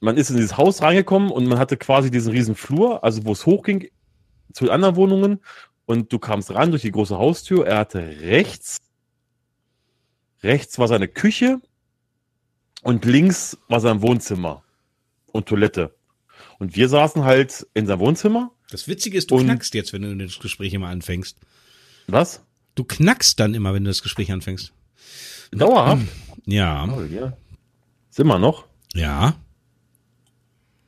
man 0.00 0.16
ist 0.16 0.30
in 0.30 0.36
dieses 0.36 0.56
Haus 0.56 0.80
reingekommen 0.80 1.30
und 1.30 1.46
man 1.46 1.58
hatte 1.58 1.76
quasi 1.76 2.10
diesen 2.10 2.32
riesen 2.32 2.54
Flur, 2.54 3.04
also 3.04 3.26
wo 3.26 3.32
es 3.32 3.44
hochging 3.44 3.88
zu 4.52 4.64
den 4.64 4.72
anderen 4.72 4.96
Wohnungen 4.96 5.40
und 5.86 6.12
du 6.12 6.18
kamst 6.18 6.50
ran 6.52 6.70
durch 6.70 6.82
die 6.82 6.92
große 6.92 7.16
Haustür. 7.16 7.66
Er 7.66 7.78
hatte 7.78 8.00
rechts, 8.20 8.78
rechts 10.42 10.78
war 10.78 10.88
seine 10.88 11.08
Küche 11.08 11.60
und 12.82 13.04
links 13.04 13.58
war 13.68 13.80
sein 13.80 14.02
Wohnzimmer 14.02 14.62
und 15.32 15.46
Toilette. 15.46 15.94
Und 16.58 16.76
wir 16.76 16.88
saßen 16.88 17.24
halt 17.24 17.66
in 17.74 17.86
seinem 17.86 18.00
Wohnzimmer. 18.00 18.52
Das 18.70 18.88
Witzige 18.88 19.16
ist, 19.16 19.30
du 19.30 19.38
knackst 19.38 19.74
jetzt, 19.74 19.92
wenn 19.92 20.02
du 20.02 20.16
das 20.16 20.38
Gespräch 20.38 20.74
immer 20.74 20.88
anfängst. 20.88 21.38
Was? 22.06 22.42
Du 22.74 22.84
knackst 22.84 23.40
dann 23.40 23.54
immer, 23.54 23.74
wenn 23.74 23.84
du 23.84 23.90
das 23.90 24.02
Gespräch 24.02 24.30
anfängst. 24.32 24.72
Dauerhaft? 25.52 26.06
Ja. 26.50 26.88
Oh, 26.88 27.02
ja. 27.02 27.36
Ist 28.08 28.18
immer 28.20 28.38
noch? 28.38 28.64
Ja. 28.94 29.34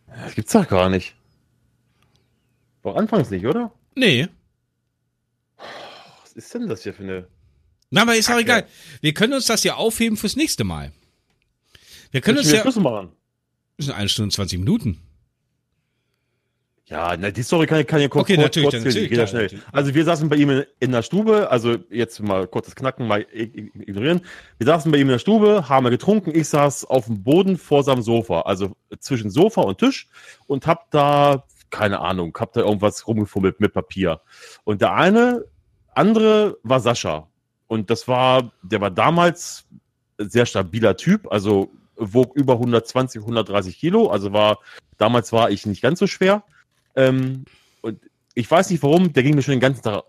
Das 0.07 0.35
gibt's 0.35 0.53
doch 0.53 0.66
gar 0.66 0.89
nicht. 0.89 1.15
Doch 2.82 2.97
anfangs 2.97 3.31
nicht, 3.31 3.47
oder? 3.47 3.73
Nee 3.94 4.28
was 6.31 6.44
ist 6.44 6.55
denn 6.55 6.69
das 6.69 6.82
hier 6.82 6.94
für 6.94 7.02
eine. 7.02 7.27
Na, 7.90 8.02
aber 8.02 8.16
ist 8.16 8.31
auch 8.31 8.39
egal. 8.39 8.66
Wir 9.01 9.15
können 9.15 9.32
uns 9.32 9.47
das 9.47 9.65
ja 9.65 9.74
aufheben 9.74 10.16
fürs 10.16 10.36
nächste 10.36 10.65
Mal. 10.65 10.93
Wir 12.12 12.20
können 12.20 12.39
uns 12.39 12.51
ja. 12.51 12.61
Schluss 12.61 12.77
machen. 12.77 13.11
Das 13.77 13.86
sind 13.86 13.94
eine 13.97 14.09
Stunde 14.09 14.27
und 14.27 14.32
20 14.32 14.59
Minuten. 14.59 15.01
Ja, 16.86 17.16
na, 17.16 17.31
die 17.31 17.43
Story 17.44 17.69
kann, 17.69 17.86
kann 17.86 18.01
ja 18.01 18.09
kurz, 18.09 18.23
okay, 18.23 18.35
kurz, 18.35 18.47
natürlich, 18.47 18.70
kurz 18.70 18.85
natürlich, 18.85 19.11
klar, 19.12 19.27
schnell. 19.28 19.43
Natürlich. 19.44 19.65
Also 19.70 19.94
wir 19.94 20.05
saßen 20.05 20.28
bei 20.28 20.36
ihm 20.36 20.51
in, 20.51 20.65
in, 20.81 20.90
der 20.90 21.02
Stube, 21.02 21.48
also 21.48 21.77
jetzt 21.89 22.20
mal 22.20 22.48
kurzes 22.48 22.74
Knacken, 22.74 23.07
mal 23.07 23.24
ignorieren. 23.32 24.23
Wir 24.59 24.66
saßen 24.66 24.90
bei 24.90 24.98
ihm 24.98 25.07
in 25.07 25.12
der 25.12 25.20
Stube, 25.20 25.69
haben 25.69 25.86
wir 25.86 25.90
getrunken. 25.90 26.35
Ich 26.35 26.48
saß 26.48 26.85
auf 26.85 27.07
dem 27.07 27.23
Boden 27.23 27.59
vor 27.59 27.85
seinem 27.85 28.02
Sofa, 28.02 28.40
also 28.40 28.73
zwischen 28.98 29.31
Sofa 29.31 29.61
und 29.62 29.78
Tisch 29.78 30.09
und 30.48 30.66
hab 30.66 30.90
da, 30.90 31.44
keine 31.71 32.01
Ahnung, 32.01 32.37
hab 32.39 32.53
da 32.53 32.61
irgendwas 32.61 33.07
rumgefummelt 33.07 33.61
mit 33.61 33.73
Papier. 33.73 34.21
Und 34.65 34.81
der 34.81 34.95
eine 34.95 35.45
andere 35.95 36.59
war 36.63 36.81
Sascha. 36.81 37.29
Und 37.67 37.91
das 37.91 38.09
war, 38.09 38.53
der 38.63 38.81
war 38.81 38.91
damals 38.91 39.65
sehr 40.19 40.47
stabiler 40.47 40.97
Typ, 40.97 41.31
also 41.31 41.71
wog 41.97 42.35
über 42.35 42.55
120, 42.55 43.21
130 43.21 43.79
Kilo, 43.79 44.09
also 44.09 44.33
war, 44.33 44.59
damals 44.99 45.33
war 45.33 45.51
ich 45.51 45.67
nicht 45.67 45.83
ganz 45.83 45.99
so 45.99 46.07
schwer. 46.07 46.43
Ähm, 46.97 47.45
und 47.83 48.01
ich 48.35 48.51
weiß 48.51 48.71
nicht 48.71 48.83
warum, 48.83 49.13
der 49.13 49.23
ging 49.23 49.35
mir 49.35 49.43
schon 49.43 49.53
den 49.53 49.61
ganzen 49.61 49.83
Tag, 49.83 50.05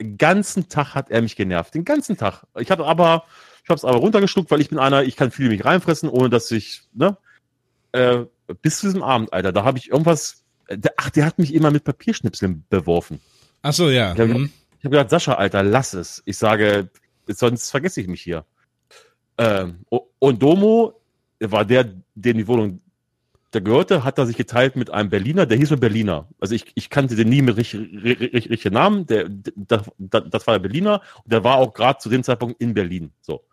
den 0.00 0.18
ganzen 0.18 0.68
Tag 0.68 0.94
hat 0.94 1.10
er 1.10 1.22
mich 1.22 1.36
genervt, 1.36 1.74
den 1.74 1.84
ganzen 1.84 2.16
Tag. 2.16 2.44
Ich 2.58 2.70
hatte 2.70 2.84
aber, 2.84 3.24
ich 3.62 3.70
habe 3.70 3.76
es 3.76 3.84
aber 3.84 3.98
runtergeschluckt, 3.98 4.50
weil 4.50 4.60
ich 4.60 4.70
bin 4.70 4.78
einer, 4.78 5.02
ich 5.02 5.16
kann 5.16 5.30
viel 5.30 5.48
mich 5.48 5.64
reinfressen, 5.64 6.08
ohne 6.08 6.30
dass 6.30 6.50
ich, 6.50 6.82
ne, 6.94 7.16
äh, 7.92 8.24
bis 8.62 8.78
zu 8.78 8.86
diesem 8.86 9.02
Abend, 9.02 9.32
Alter, 9.32 9.52
da 9.52 9.64
habe 9.64 9.78
ich 9.78 9.90
irgendwas, 9.90 10.41
ach, 10.96 11.10
der 11.10 11.26
hat 11.26 11.38
mich 11.38 11.54
immer 11.54 11.70
mit 11.70 11.84
Papierschnipseln 11.84 12.64
beworfen. 12.68 13.20
Ach 13.62 13.72
so, 13.72 13.90
ja. 13.90 14.14
Mhm. 14.14 14.50
Ich 14.78 14.84
habe 14.84 14.96
gesagt, 14.96 15.10
Sascha, 15.10 15.34
Alter, 15.34 15.62
lass 15.62 15.94
es. 15.94 16.22
Ich 16.24 16.36
sage, 16.36 16.90
sonst 17.26 17.70
vergesse 17.70 18.00
ich 18.00 18.08
mich 18.08 18.22
hier. 18.22 18.44
Ähm, 19.38 19.84
und 20.18 20.42
Domo 20.42 21.00
war 21.40 21.64
der, 21.64 21.92
dem 22.14 22.38
die 22.38 22.46
Wohnung 22.46 22.80
der 23.52 23.60
gehörte, 23.60 24.02
hat 24.02 24.18
er 24.18 24.26
sich 24.26 24.36
geteilt 24.36 24.76
mit 24.76 24.90
einem 24.90 25.10
Berliner, 25.10 25.44
der 25.44 25.58
hieß 25.58 25.70
nur 25.70 25.80
Berliner. 25.80 26.26
Also 26.40 26.54
ich, 26.54 26.72
ich 26.74 26.88
kannte 26.88 27.16
den 27.16 27.28
nie 27.28 27.42
mit 27.42 27.56
richtigen 27.56 27.98
richtig, 27.98 28.50
richtig 28.50 28.72
Namen. 28.72 29.06
Der, 29.06 29.26
der, 29.28 29.84
das 29.98 30.46
war 30.46 30.54
der 30.54 30.60
Berliner 30.60 31.02
und 31.24 31.32
der 31.32 31.44
war 31.44 31.58
auch 31.58 31.74
gerade 31.74 31.98
zu 31.98 32.08
dem 32.08 32.22
Zeitpunkt 32.22 32.60
in 32.60 32.72
Berlin. 32.72 33.12
So. 33.20 33.44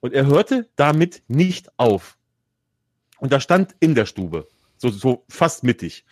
Und 0.00 0.14
er 0.14 0.26
hörte 0.26 0.68
damit 0.76 1.22
nicht 1.28 1.70
auf. 1.76 2.16
Und 3.18 3.32
da 3.32 3.40
stand 3.40 3.74
in 3.80 3.94
der 3.94 4.06
Stube, 4.06 4.46
so, 4.78 4.88
so 4.88 5.24
fast 5.28 5.64
mittig. 5.64 6.04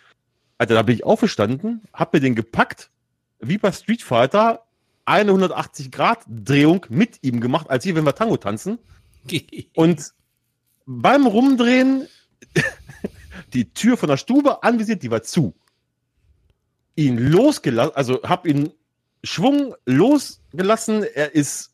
Alter, 0.57 0.75
da 0.75 0.81
bin 0.83 0.95
ich 0.95 1.03
aufgestanden, 1.03 1.81
hab 1.93 2.13
mir 2.13 2.19
den 2.19 2.35
gepackt 2.35 2.89
wie 3.39 3.57
bei 3.57 3.71
Street 3.71 4.01
Fighter 4.01 4.65
eine 5.03 5.31
180-Grad-Drehung 5.31 6.85
mit 6.89 7.19
ihm 7.21 7.41
gemacht, 7.41 7.69
als 7.69 7.83
hier, 7.83 7.95
wenn 7.95 8.05
wir 8.05 8.15
Tango 8.15 8.37
tanzen. 8.37 8.79
Und 9.75 10.13
beim 10.85 11.27
Rumdrehen 11.27 12.07
die 13.53 13.71
Tür 13.73 13.97
von 13.97 14.09
der 14.09 14.17
Stube 14.17 14.63
anvisiert, 14.63 15.03
die 15.03 15.11
war 15.11 15.23
zu. 15.23 15.53
Ihn 16.95 17.17
losgelassen, 17.17 17.95
also 17.95 18.21
hab 18.23 18.47
ihn 18.47 18.71
Schwung 19.23 19.75
losgelassen. 19.85 21.03
Er 21.03 21.35
ist 21.35 21.71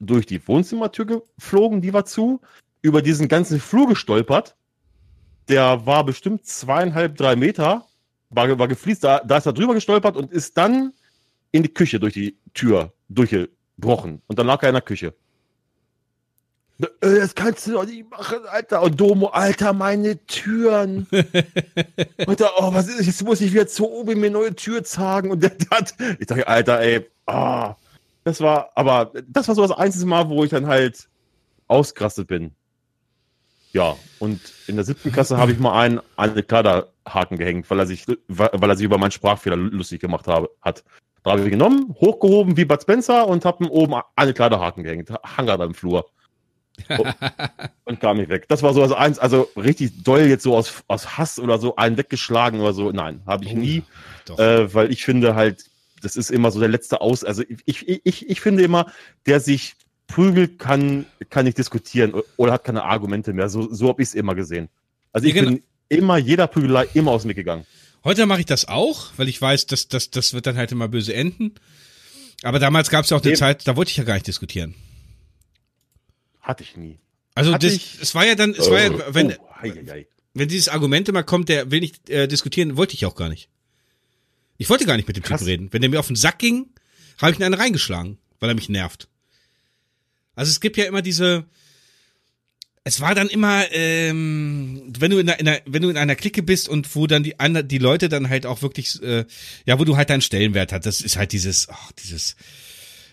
durch 0.00 0.26
die 0.26 0.46
Wohnzimmertür 0.46 1.04
geflogen, 1.04 1.82
die 1.82 1.92
war 1.92 2.06
zu, 2.06 2.40
über 2.80 3.02
diesen 3.02 3.28
ganzen 3.28 3.60
Flur 3.60 3.88
gestolpert. 3.88 4.56
Der 5.48 5.84
war 5.84 6.04
bestimmt 6.04 6.46
zweieinhalb, 6.46 7.16
drei 7.16 7.36
Meter 7.36 7.86
war, 8.34 8.58
war 8.58 8.68
gefließt, 8.68 9.04
da, 9.04 9.20
da 9.20 9.36
ist 9.36 9.46
er 9.46 9.52
drüber 9.52 9.74
gestolpert 9.74 10.16
und 10.16 10.32
ist 10.32 10.56
dann 10.56 10.92
in 11.52 11.62
die 11.62 11.72
Küche 11.72 12.00
durch 12.00 12.14
die 12.14 12.36
Tür 12.52 12.92
durchgebrochen. 13.08 14.22
Und 14.26 14.38
dann 14.38 14.46
lag 14.46 14.62
er 14.62 14.70
in 14.70 14.74
der 14.74 14.82
Küche. 14.82 15.14
Äh, 16.80 16.86
das 17.00 17.34
kannst 17.34 17.66
du 17.66 17.72
doch 17.72 17.86
nicht 17.86 18.10
machen, 18.10 18.38
Alter. 18.46 18.82
Und 18.82 19.00
Domo, 19.00 19.28
Alter, 19.28 19.72
meine 19.72 20.24
Türen. 20.26 21.06
da, 21.10 22.50
oh, 22.58 22.74
was 22.74 22.88
ist, 22.88 23.06
jetzt 23.06 23.22
muss 23.22 23.40
ich 23.40 23.52
wieder 23.52 23.66
zu 23.66 23.88
oben 23.88 24.20
mir 24.20 24.30
neue 24.30 24.54
Tür 24.54 24.82
zagen. 24.82 25.30
Und 25.30 25.42
der, 25.42 25.50
der 25.50 25.70
hat, 25.70 25.94
ich 26.18 26.26
dachte, 26.26 26.46
Alter, 26.48 26.80
ey, 26.80 27.06
ah. 27.26 27.76
Das 28.24 28.40
war, 28.40 28.70
aber 28.74 29.12
das 29.28 29.48
war 29.48 29.54
so 29.54 29.62
das 29.66 29.76
einzige 29.76 30.06
Mal, 30.06 30.28
wo 30.30 30.44
ich 30.44 30.50
dann 30.50 30.66
halt 30.66 31.08
ausgerastet 31.68 32.26
bin. 32.26 32.52
Ja, 33.74 33.96
und 34.20 34.40
in 34.68 34.76
der 34.76 34.84
siebten 34.84 35.10
Klasse 35.10 35.36
habe 35.36 35.50
ich 35.50 35.58
mal 35.58 35.76
einen 35.78 36.00
an 36.14 36.34
den 36.36 36.46
Kleiderhaken 36.46 37.36
gehängt, 37.36 37.68
weil 37.68 37.80
er 37.80 37.86
sich, 37.86 38.06
weil 38.28 38.70
er 38.70 38.76
sich 38.76 38.84
über 38.84 38.98
meinen 38.98 39.10
Sprachfehler 39.10 39.56
lustig 39.56 40.00
gemacht 40.00 40.28
habe, 40.28 40.48
hat. 40.62 40.84
Da 41.24 41.32
habe 41.32 41.42
ich 41.42 41.50
genommen, 41.50 41.92
hochgehoben 42.00 42.56
wie 42.56 42.64
Bud 42.64 42.80
Spencer 42.80 43.26
und 43.26 43.44
habe 43.44 43.64
ihn 43.64 43.70
oben 43.70 43.94
an 43.94 44.26
den 44.26 44.34
Kleiderhaken 44.34 44.84
gehängt. 44.84 45.10
Hanger 45.24 45.58
da 45.58 45.64
im 45.64 45.74
Flur. 45.74 46.06
und, 46.88 47.16
und 47.84 48.00
kam 48.00 48.18
nicht 48.18 48.28
weg. 48.28 48.46
Das 48.46 48.62
war 48.62 48.74
so 48.74 48.80
das 48.80 48.92
eins, 48.92 49.18
also 49.18 49.48
richtig 49.56 50.04
doll 50.04 50.20
jetzt 50.20 50.44
so 50.44 50.56
aus, 50.56 50.84
aus 50.86 51.18
Hass 51.18 51.40
oder 51.40 51.58
so 51.58 51.74
einen 51.74 51.96
weggeschlagen 51.96 52.60
oder 52.60 52.74
so. 52.74 52.92
Nein, 52.92 53.22
habe 53.26 53.44
ich 53.44 53.54
oh, 53.54 53.58
nie, 53.58 53.82
äh, 54.38 54.72
weil 54.72 54.92
ich 54.92 55.04
finde 55.04 55.34
halt, 55.34 55.64
das 56.00 56.14
ist 56.14 56.30
immer 56.30 56.52
so 56.52 56.60
der 56.60 56.68
letzte 56.68 57.00
Aus. 57.00 57.24
Also 57.24 57.42
ich, 57.48 57.88
ich, 57.88 58.02
ich, 58.04 58.30
ich 58.30 58.40
finde 58.40 58.62
immer, 58.62 58.86
der 59.26 59.40
sich 59.40 59.74
prügelt, 60.06 60.58
kann, 60.58 61.06
kann 61.30 61.44
nicht 61.44 61.58
diskutieren 61.58 62.14
oder 62.36 62.52
hat 62.52 62.64
keine 62.64 62.84
Argumente 62.84 63.32
mehr. 63.32 63.48
So, 63.48 63.72
so 63.72 63.88
habe 63.88 64.02
ich 64.02 64.08
es 64.08 64.14
immer 64.14 64.34
gesehen. 64.34 64.68
Also 65.12 65.26
ich 65.26 65.34
ja, 65.34 65.42
genau. 65.42 65.56
bin 65.56 65.62
immer 65.88 66.18
jeder 66.18 66.46
Prügelei 66.46 66.86
immer 66.94 67.12
aus 67.12 67.22
dem 67.22 67.30
Weg 67.30 67.36
gegangen. 67.36 67.66
Heute 68.04 68.26
mache 68.26 68.40
ich 68.40 68.46
das 68.46 68.68
auch, 68.68 69.08
weil 69.16 69.28
ich 69.28 69.40
weiß, 69.40 69.66
dass 69.66 69.88
das, 69.88 70.10
das 70.10 70.34
wird 70.34 70.46
dann 70.46 70.56
halt 70.56 70.72
immer 70.72 70.88
böse 70.88 71.14
enden. 71.14 71.54
Aber 72.42 72.58
damals 72.58 72.90
gab 72.90 73.04
es 73.04 73.10
ja 73.10 73.16
auch 73.16 73.22
eine 73.22 73.30
nee. 73.30 73.36
Zeit, 73.36 73.66
da 73.66 73.76
wollte 73.76 73.90
ich 73.90 73.96
ja 73.96 74.04
gar 74.04 74.14
nicht 74.14 74.26
diskutieren. 74.26 74.74
Hatte 76.42 76.62
ich 76.62 76.76
nie. 76.76 76.98
Also 77.34 77.56
das, 77.56 77.72
es 78.00 78.14
war 78.14 78.26
ja 78.26 78.34
dann, 78.34 78.50
es 78.50 78.68
oh, 78.68 78.72
war 78.72 78.80
ja, 78.80 78.90
oh, 78.90 79.00
wenn, 79.08 79.32
oh, 79.32 79.62
hei, 79.62 79.70
hei. 79.88 80.06
wenn 80.34 80.48
dieses 80.48 80.68
Argument 80.68 81.08
immer 81.08 81.22
kommt, 81.22 81.48
der 81.48 81.70
will 81.70 81.80
nicht 81.80 82.10
äh, 82.10 82.28
diskutieren, 82.28 82.76
wollte 82.76 82.94
ich 82.94 83.06
auch 83.06 83.14
gar 83.14 83.30
nicht. 83.30 83.48
Ich 84.58 84.68
wollte 84.68 84.84
gar 84.84 84.96
nicht 84.96 85.08
mit 85.08 85.16
dem 85.16 85.24
Krass. 85.24 85.40
Typ 85.40 85.48
reden. 85.48 85.68
Wenn 85.72 85.80
der 85.80 85.90
mir 85.90 85.98
auf 85.98 86.06
den 86.06 86.16
Sack 86.16 86.38
ging, 86.38 86.66
habe 87.20 87.32
ich 87.32 87.38
ihn 87.38 87.44
einen 87.44 87.54
reingeschlagen, 87.54 88.18
weil 88.38 88.50
er 88.50 88.54
mich 88.54 88.68
nervt. 88.68 89.08
Also 90.34 90.50
es 90.50 90.60
gibt 90.60 90.76
ja 90.76 90.84
immer 90.84 91.02
diese, 91.02 91.44
es 92.84 93.00
war 93.00 93.14
dann 93.14 93.28
immer, 93.28 93.64
ähm, 93.72 94.92
wenn 94.98 95.10
du 95.10 95.18
in 95.18 95.30
einer, 95.30 95.58
wenn 95.64 95.82
du 95.82 95.88
in 95.88 95.96
einer 95.96 96.14
Clique 96.14 96.42
bist 96.42 96.68
und 96.68 96.94
wo 96.94 97.06
dann 97.06 97.22
die 97.22 97.34
die 97.64 97.78
Leute 97.78 98.08
dann 98.08 98.28
halt 98.28 98.44
auch 98.44 98.60
wirklich, 98.60 99.02
äh, 99.02 99.24
ja, 99.64 99.78
wo 99.78 99.84
du 99.84 99.96
halt 99.96 100.10
deinen 100.10 100.20
Stellenwert 100.20 100.72
hast, 100.72 100.84
das 100.84 101.00
ist 101.00 101.16
halt 101.16 101.32
dieses, 101.32 101.68
ach, 101.70 101.92
dieses, 101.92 102.36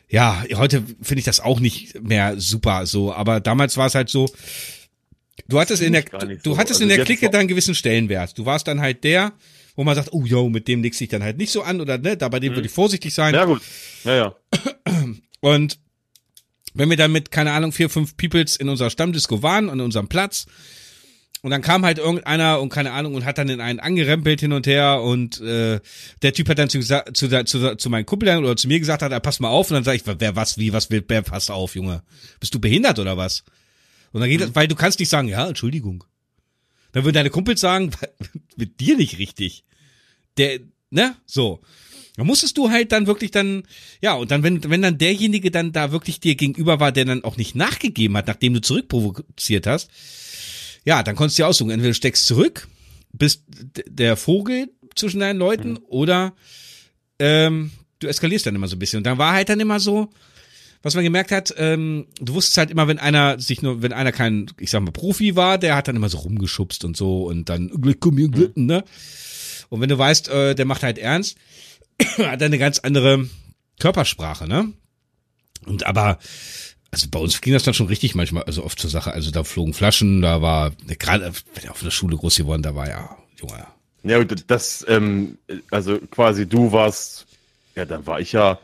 ja, 0.10 0.44
heute 0.56 0.84
finde 1.02 1.20
ich 1.20 1.26
das 1.26 1.40
auch 1.40 1.62
nicht 1.62 2.02
mehr 2.04 2.38
super 2.38 2.86
so, 2.86 3.14
aber 3.14 3.40
damals 3.40 3.78
war 3.78 3.88
es 3.88 3.96
halt 3.96 4.10
so, 4.10 4.30
du 5.48 5.60
hattest 5.60 5.82
in 5.82 5.94
der, 5.94 6.04
du, 6.04 6.38
du 6.38 6.58
hattest 6.58 6.82
also 6.82 6.84
in 6.84 6.90
der 6.90 7.06
Clique 7.06 7.30
dann 7.30 7.42
einen 7.42 7.48
gewissen 7.48 7.76
Stellenwert. 7.76 8.38
Du 8.38 8.46
warst 8.46 8.68
dann 8.68 8.82
halt 8.82 9.04
der, 9.06 9.34
wo 9.76 9.86
man 9.86 9.96
sagt, 9.96 10.10
oh, 10.12 10.26
yo, 10.26 10.50
mit 10.50 10.68
dem 10.68 10.84
legst 10.84 11.00
ich 11.00 11.10
dann 11.10 11.24
halt 11.24 11.38
nicht 11.38 11.52
so 11.52 11.62
an 11.62 11.80
oder 11.80 11.98
ne, 11.98 12.18
da 12.18 12.28
bei 12.28 12.42
dem 12.42 12.50
hm. 12.50 12.58
würde 12.58 12.68
ich 12.68 12.74
vorsichtig 12.74 13.14
sein. 13.14 13.34
Ja, 13.34 13.46
gut. 13.46 13.62
Ja, 14.04 14.16
ja. 14.16 14.36
Und 15.40 15.80
wenn 16.74 16.90
wir 16.90 16.98
dann 16.98 17.12
mit, 17.12 17.32
keine 17.32 17.52
Ahnung, 17.52 17.72
vier, 17.72 17.90
fünf 17.90 18.18
Peoples 18.18 18.56
in 18.56 18.70
unserer 18.70 18.90
Stammdisco 18.90 19.42
waren, 19.44 19.70
an 19.70 19.82
unserem 19.82 20.08
Platz, 20.08 20.46
und 21.44 21.50
dann 21.50 21.64
kam 21.64 21.84
halt 21.84 21.98
irgendeiner 21.98 22.62
und 22.62 22.70
keine 22.70 22.92
Ahnung 22.92 23.16
und 23.16 23.26
hat 23.26 23.40
dann 23.40 23.50
in 23.50 23.62
einen 23.62 23.80
angerempelt 23.80 24.40
hin 24.42 24.54
und 24.54 24.68
her 24.68 25.02
und 25.02 25.42
äh, 25.42 25.80
der 26.22 26.34
Typ 26.34 26.48
hat 26.50 26.60
dann 26.60 26.70
zu, 26.70 26.82
zu, 26.82 27.46
zu, 27.46 27.78
zu 27.78 27.90
meinen 27.90 28.06
Kumpel 28.06 28.38
oder 28.38 28.56
zu 28.56 28.68
mir 28.68 28.80
gesagt, 28.80 29.02
hat, 29.02 29.12
er 29.12 29.20
pass 29.20 29.40
mal 29.40 29.50
auf 29.50 29.72
und 29.72 29.76
dann 29.76 29.84
sag 29.84 29.96
ich, 29.96 30.04
wer 30.06 30.36
was, 30.36 30.60
wie, 30.60 30.72
was 30.72 30.92
will, 30.92 31.04
wer 31.08 31.24
pass 31.24 31.50
auf, 31.50 31.76
Junge? 31.76 32.04
Bist 32.40 32.54
du 32.54 32.60
behindert 32.60 33.00
oder 33.00 33.18
was? 33.18 33.44
Und 34.12 34.22
dann 34.22 34.30
geht 34.30 34.40
mhm. 34.40 34.46
das, 34.46 34.56
weil 34.56 34.68
du 34.68 34.76
kannst 34.76 35.00
nicht 35.00 35.10
sagen, 35.10 35.28
ja, 35.28 35.48
Entschuldigung. 35.48 36.04
Dann 36.92 37.06
würden 37.06 37.16
deine 37.16 37.32
Kumpels 37.32 37.60
sagen, 37.60 37.90
mit 38.56 38.80
dir 38.80 38.96
nicht 38.96 39.18
richtig. 39.18 39.64
Der, 40.38 40.60
ne, 40.92 41.16
so. 41.26 41.62
Da 42.22 42.26
musstest 42.26 42.56
du 42.60 42.70
halt 42.70 42.92
dann 42.92 43.08
wirklich 43.08 43.32
dann, 43.32 43.64
ja, 44.00 44.14
und 44.14 44.30
dann, 44.30 44.44
wenn, 44.44 44.70
wenn 44.70 44.84
dann 44.84 45.00
derjenige 45.00 45.50
dann 45.50 45.72
da 45.72 45.92
wirklich 45.92 46.20
dir 46.20 46.36
gegenüber 46.36 46.80
war, 46.80 46.92
der 46.92 47.06
dann 47.06 47.24
auch 47.24 47.36
nicht 47.36 47.56
nachgegeben 47.56 48.16
hat, 48.16 48.28
nachdem 48.28 48.54
du 48.54 48.62
zurückprovoziert 48.62 49.66
hast, 49.66 49.90
ja, 50.86 51.02
dann 51.02 51.16
konntest 51.16 51.40
du 51.40 51.42
dir 51.42 51.48
aussuchen, 51.48 51.72
entweder 51.72 51.90
du 51.90 51.96
steckst 51.96 52.28
zurück, 52.28 52.68
bist 53.12 53.42
der 53.88 54.18
Vogel 54.18 54.70
zwischen 54.94 55.20
deinen 55.20 55.40
Leuten 55.40 55.72
mhm. 55.72 55.80
oder 55.88 56.36
ähm, 57.18 57.72
du 57.98 58.06
eskalierst 58.06 58.46
dann 58.46 58.54
immer 58.54 58.68
so 58.68 58.76
ein 58.76 58.80
bisschen. 58.80 58.98
Und 58.98 59.06
dann 59.06 59.18
war 59.18 59.34
halt 59.34 59.50
dann 59.50 59.60
immer 59.60 59.80
so, 59.80 60.12
was 60.84 60.94
man 60.94 61.04
gemerkt 61.04 61.32
hat, 61.32 61.56
ähm, 61.58 62.06
du 62.20 62.36
wusstest 62.36 62.60
halt 62.60 62.70
immer, 62.70 62.88
wenn 62.88 63.00
einer 63.00 63.40
sich 63.40 63.64
nur, 63.64 63.82
wenn 63.82 63.94
einer 63.94 64.12
kein, 64.12 64.46
ich 64.60 64.70
sag 64.70 64.84
mal, 64.84 64.92
Profi 64.92 65.36
war, 65.36 65.58
der 65.58 65.76
hat 65.76 65.88
dann 65.88 65.96
immer 65.96 66.10
so 66.10 66.20
rumgeschubst 66.20 66.86
und 66.86 66.96
so 66.96 67.24
und 67.24 67.50
dann, 67.50 67.72
komm 68.00 68.20
hier, 68.20 68.30
mhm. 68.30 68.52
ne? 68.54 68.84
Und 69.70 69.82
wenn 69.82 69.90
du 69.90 69.98
weißt, 69.98 70.30
äh, 70.30 70.54
der 70.54 70.66
macht 70.66 70.84
halt 70.84 71.00
ernst, 71.00 71.38
hat 72.18 72.42
eine 72.42 72.58
ganz 72.58 72.80
andere 72.80 73.28
Körpersprache, 73.80 74.48
ne? 74.48 74.74
Und 75.66 75.86
aber, 75.86 76.18
also 76.92 77.08
bei 77.10 77.20
uns 77.20 77.42
ging 77.42 77.54
das 77.54 77.64
dann 77.64 77.74
schon 77.74 77.88
richtig 77.88 78.16
manchmal, 78.16 78.44
also 78.44 78.64
oft 78.64 78.80
zur 78.80 78.90
Sache. 78.90 79.12
Also 79.12 79.32
da 79.32 79.44
flogen 79.44 79.74
Flaschen, 79.74 80.22
da 80.22 80.42
war, 80.42 80.72
gerade 81.00 81.32
er 81.62 81.72
auf 81.72 81.82
der 81.82 81.92
Schule 81.92 82.18
groß 82.18 82.38
geworden, 82.38 82.64
da 82.64 82.76
war 82.76 82.88
ja, 82.88 83.18
Junge. 83.40 83.66
Ja, 84.04 84.24
das, 84.24 84.84
ähm, 84.88 85.38
also 85.70 86.00
quasi 86.10 86.48
du 86.48 86.72
warst, 86.72 87.28
ja, 87.76 87.86
dann 87.86 88.06
war 88.08 88.20
ich 88.20 88.32
ja, 88.32 88.60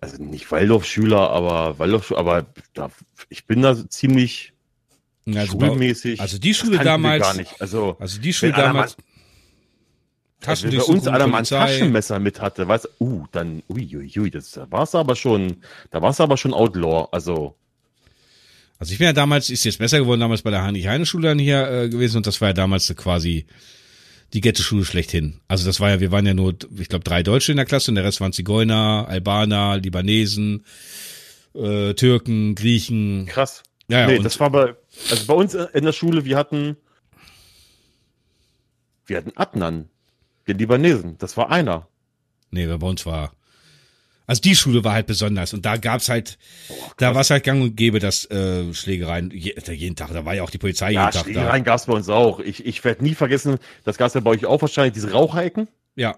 also 0.00 0.22
nicht 0.22 0.50
Waldorf-Schüler, 0.50 1.30
aber 1.30 1.78
Waldorf, 1.78 2.12
aber 2.12 2.46
da, 2.74 2.90
ich 3.30 3.46
bin 3.46 3.62
da 3.62 3.88
ziemlich 3.88 4.52
also 5.34 5.58
schulmäßig. 5.58 6.20
also 6.20 6.38
die 6.38 6.54
Schule 6.54 6.78
damals, 6.78 7.22
gar 7.22 7.34
nicht. 7.34 7.60
Also, 7.60 7.96
also 7.98 8.20
die 8.20 8.32
Schule 8.32 8.52
damals, 8.52 8.96
Taschen 10.40 10.70
Wenn 10.70 10.78
bei 10.78 10.84
uns 10.84 11.06
einer 11.06 11.26
mal 11.26 11.38
ein 11.38 11.44
Taschenmesser 11.44 12.18
mit 12.18 12.40
hatte, 12.40 12.68
weißt 12.68 12.88
du, 12.98 13.04
uh, 13.04 13.26
dann, 13.32 13.62
uiuiui, 13.68 14.12
ui, 14.18 14.30
das 14.30 14.50
da 14.50 14.70
war's 14.70 14.94
aber 14.94 15.16
schon, 15.16 15.56
da 15.90 16.02
war's 16.02 16.20
aber 16.20 16.36
schon 16.36 16.52
Outlaw, 16.52 17.08
also. 17.10 17.56
Also 18.78 18.92
ich 18.92 18.98
bin 18.98 19.06
ja 19.06 19.14
damals, 19.14 19.48
ist 19.48 19.64
jetzt 19.64 19.78
besser 19.78 19.98
geworden, 19.98 20.20
damals 20.20 20.42
bei 20.42 20.50
der 20.50 20.62
Heinrich-Heine-Schule 20.62 21.28
dann 21.28 21.38
hier 21.38 21.66
äh, 21.70 21.88
gewesen 21.88 22.18
und 22.18 22.26
das 22.26 22.40
war 22.42 22.48
ja 22.48 22.52
damals 22.52 22.94
quasi 22.96 23.46
die 24.34 24.42
Ghetto-Schule 24.42 24.84
schlechthin. 24.84 25.40
Also 25.48 25.64
das 25.64 25.80
war 25.80 25.88
ja, 25.90 26.00
wir 26.00 26.12
waren 26.12 26.26
ja 26.26 26.34
nur, 26.34 26.54
ich 26.78 26.88
glaube, 26.88 27.04
drei 27.04 27.22
Deutsche 27.22 27.52
in 27.52 27.56
der 27.56 27.64
Klasse 27.64 27.90
und 27.90 27.94
der 27.94 28.04
Rest 28.04 28.20
waren 28.20 28.34
Zigeuner, 28.34 29.06
Albaner, 29.08 29.78
Libanesen, 29.78 30.66
äh, 31.54 31.94
Türken, 31.94 32.54
Griechen. 32.54 33.26
Krass. 33.26 33.62
Ja, 33.88 34.00
ja, 34.00 34.06
nee, 34.08 34.18
das 34.18 34.38
war 34.40 34.50
bei, 34.50 34.74
also 35.10 35.26
bei 35.26 35.34
uns 35.34 35.54
in 35.54 35.84
der 35.84 35.92
Schule, 35.92 36.24
wir 36.24 36.36
hatten, 36.36 36.76
wir 39.06 39.16
hatten 39.16 39.32
Adnan. 39.36 39.88
Den 40.48 40.58
Libanesen, 40.58 41.16
das 41.18 41.36
war 41.36 41.50
einer. 41.50 41.88
Nee, 42.50 42.66
bei 42.66 42.86
uns 42.86 43.04
war. 43.06 43.32
Also 44.26 44.42
die 44.42 44.56
Schule 44.56 44.82
war 44.82 44.92
halt 44.92 45.06
besonders 45.06 45.54
und 45.54 45.64
da 45.64 45.76
gab's 45.76 46.08
halt, 46.08 46.36
oh, 46.68 46.74
da 46.96 47.14
war 47.14 47.20
es 47.20 47.30
halt 47.30 47.44
gang 47.44 47.62
und 47.62 47.76
gäbe, 47.76 48.00
dass 48.00 48.28
äh, 48.30 48.74
Schlägereien 48.74 49.30
je, 49.30 49.54
jeden 49.70 49.94
Tag, 49.94 50.12
da 50.12 50.24
war 50.24 50.34
ja 50.34 50.42
auch 50.42 50.50
die 50.50 50.58
Polizei 50.58 50.90
ja, 50.90 51.02
jeden 51.02 51.12
Tag 51.12 51.24
Schlägereien 51.24 51.64
da. 51.64 51.70
gab's 51.70 51.86
bei 51.86 51.92
uns 51.92 52.08
auch. 52.08 52.40
Ich, 52.40 52.66
ich 52.66 52.82
werde 52.84 53.04
nie 53.04 53.14
vergessen, 53.14 53.58
das 53.84 53.98
gab's 53.98 54.14
ja 54.14 54.20
bei 54.20 54.30
euch 54.30 54.44
auch 54.44 54.60
wahrscheinlich, 54.60 54.94
diese 54.94 55.12
Raucherecken. 55.12 55.68
Ja. 55.94 56.16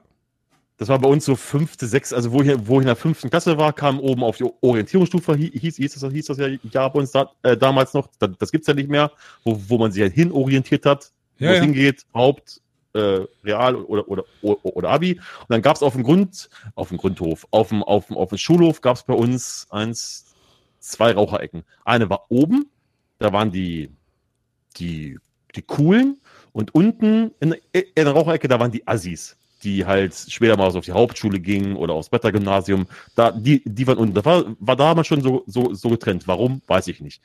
Das 0.78 0.88
war 0.88 0.98
bei 1.00 1.08
uns 1.08 1.24
so 1.24 1.36
fünfte, 1.36 1.86
sechste, 1.86 2.16
also 2.16 2.32
wo 2.32 2.40
ich, 2.40 2.50
wo 2.66 2.76
ich 2.76 2.82
in 2.82 2.86
der 2.86 2.96
fünften 2.96 3.30
Klasse 3.30 3.58
war, 3.58 3.72
kam 3.72 3.98
oben 3.98 4.22
auf 4.22 4.38
die 4.38 4.46
Orientierungsstufe, 4.60 5.36
hieß, 5.36 5.76
hieß, 5.76 5.94
das, 6.00 6.12
hieß 6.12 6.26
das 6.26 6.38
ja, 6.38 6.46
ja 6.46 6.88
bei 6.88 7.00
uns 7.00 7.10
da, 7.10 7.30
äh, 7.42 7.56
damals 7.56 7.92
noch, 7.94 8.08
das, 8.20 8.30
das 8.38 8.52
gibt's 8.52 8.68
ja 8.68 8.74
nicht 8.74 8.88
mehr, 8.88 9.10
wo, 9.44 9.60
wo 9.68 9.76
man 9.76 9.92
sich 9.92 10.02
halt 10.02 10.14
hin 10.14 10.32
orientiert 10.32 10.86
hat, 10.86 11.10
ja, 11.38 11.48
wo 11.48 11.52
es 11.52 11.58
ja. 11.58 11.64
hingeht, 11.64 12.06
Haupt, 12.14 12.60
äh, 12.98 13.26
Real 13.44 13.76
oder, 13.76 14.08
oder, 14.08 14.24
oder, 14.42 14.76
oder 14.76 14.90
Abi. 14.90 15.14
Und 15.14 15.50
dann 15.50 15.62
gab 15.62 15.76
es 15.76 15.82
auf 15.82 15.94
dem 15.94 16.02
Grund, 16.02 16.50
auf 16.74 16.88
dem 16.88 16.98
Grundhof, 16.98 17.46
auf 17.50 17.68
dem, 17.68 17.82
auf 17.82 18.06
dem, 18.06 18.16
auf 18.16 18.30
dem 18.30 18.38
Schulhof 18.38 18.80
gab 18.80 18.96
es 18.96 19.02
bei 19.04 19.14
uns 19.14 19.66
eins, 19.70 20.34
zwei 20.80 21.12
Raucherecken. 21.12 21.64
Eine 21.84 22.10
war 22.10 22.26
oben, 22.28 22.70
da 23.18 23.32
waren 23.32 23.50
die, 23.50 23.90
die, 24.76 25.18
die 25.54 25.62
coolen 25.62 26.20
und 26.52 26.74
unten 26.74 27.32
in, 27.40 27.54
in 27.72 27.84
der 27.94 28.10
Raucherecke, 28.10 28.48
da 28.48 28.60
waren 28.60 28.72
die 28.72 28.86
Assis 28.86 29.38
die 29.62 29.84
halt 29.84 30.14
später 30.14 30.56
mal 30.56 30.66
auf 30.66 30.84
die 30.84 30.92
Hauptschule 30.92 31.40
gingen 31.40 31.76
oder 31.76 31.94
aufs 31.94 32.08
Beta-Gymnasium, 32.08 32.86
da, 33.14 33.32
die, 33.32 33.62
die 33.64 33.86
waren 33.86 33.98
unten. 33.98 34.14
Da 34.14 34.24
war, 34.24 34.44
war 34.60 34.76
damals 34.76 35.06
schon 35.06 35.20
so, 35.20 35.42
so, 35.46 35.74
so 35.74 35.90
getrennt. 35.90 36.28
Warum? 36.28 36.62
Weiß 36.66 36.86
ich 36.88 37.00
nicht. 37.00 37.20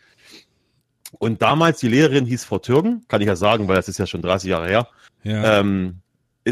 Und 1.20 1.42
damals, 1.42 1.80
die 1.80 1.88
Lehrerin 1.88 2.26
hieß 2.26 2.44
Frau 2.46 2.60
Türgen, 2.60 3.06
kann 3.08 3.22
ich 3.22 3.28
ja 3.28 3.36
sagen, 3.36 3.68
weil 3.68 3.76
das 3.76 3.88
ist 3.88 4.00
ja 4.00 4.08
schon 4.08 4.22
30 4.22 4.50
Jahre 4.50 4.68
her. 4.68 4.88
Ja. 5.24 5.60
Ähm, 5.60 6.00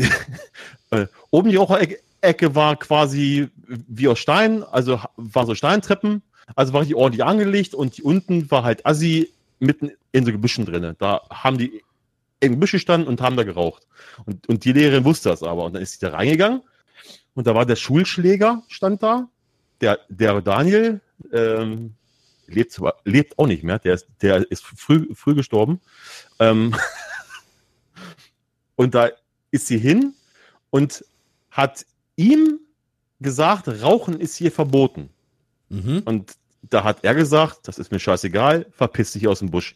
äh, 0.91 1.07
oben 1.29 1.49
die 1.49 1.97
Ecke 2.21 2.55
war 2.55 2.75
quasi 2.75 3.49
wie 3.67 4.07
aus 4.07 4.19
Stein, 4.19 4.63
also 4.63 4.99
war 5.17 5.45
so 5.45 5.55
Steintreppen, 5.55 6.21
also 6.55 6.73
war 6.73 6.85
die 6.85 6.95
ordentlich 6.95 7.23
angelegt 7.23 7.73
und 7.73 7.97
die 7.97 8.03
unten 8.03 8.49
war 8.51 8.63
halt 8.63 8.85
Assi 8.85 9.31
mitten 9.59 9.91
in 10.11 10.25
so 10.25 10.31
Gebüschen 10.31 10.65
drinne. 10.65 10.95
Da 10.99 11.21
haben 11.29 11.57
die 11.57 11.81
im 12.39 12.53
Gebüsch 12.53 12.71
gestanden 12.71 13.07
und 13.07 13.21
haben 13.21 13.37
da 13.37 13.43
geraucht. 13.43 13.87
Und, 14.25 14.47
und 14.47 14.65
die 14.65 14.73
Lehrerin 14.73 15.05
wusste 15.05 15.29
das 15.29 15.43
aber. 15.43 15.63
Und 15.65 15.73
dann 15.73 15.81
ist 15.81 15.93
sie 15.93 15.99
da 15.99 16.09
reingegangen 16.09 16.61
und 17.33 17.47
da 17.47 17.55
war 17.55 17.65
der 17.65 17.75
Schulschläger, 17.75 18.63
stand 18.67 19.03
da, 19.03 19.27
der, 19.79 19.99
der 20.09 20.41
Daniel, 20.41 21.01
ähm, 21.31 21.93
lebt, 22.53 22.71
zwar, 22.71 22.97
lebt 23.05 23.37
auch 23.39 23.47
nicht 23.47 23.63
mehr, 23.63 23.79
der 23.79 23.95
ist, 23.95 24.07
der 24.21 24.49
ist 24.51 24.63
früh, 24.63 25.13
früh 25.13 25.35
gestorben. 25.35 25.81
Ähm, 26.39 26.75
und 28.75 28.95
da 28.95 29.09
ist 29.51 29.67
sie 29.67 29.77
hin 29.77 30.13
und 30.69 31.05
hat 31.49 31.85
ihm 32.15 32.59
gesagt, 33.19 33.67
Rauchen 33.67 34.19
ist 34.19 34.35
hier 34.35 34.51
verboten. 34.51 35.09
Mhm. 35.69 36.01
Und 36.05 36.35
da 36.61 36.83
hat 36.83 37.03
er 37.03 37.15
gesagt, 37.15 37.67
das 37.67 37.77
ist 37.77 37.91
mir 37.91 37.99
scheißegal, 37.99 38.67
verpiss 38.71 39.13
dich 39.13 39.27
aus 39.27 39.39
dem 39.39 39.51
Busch. 39.51 39.75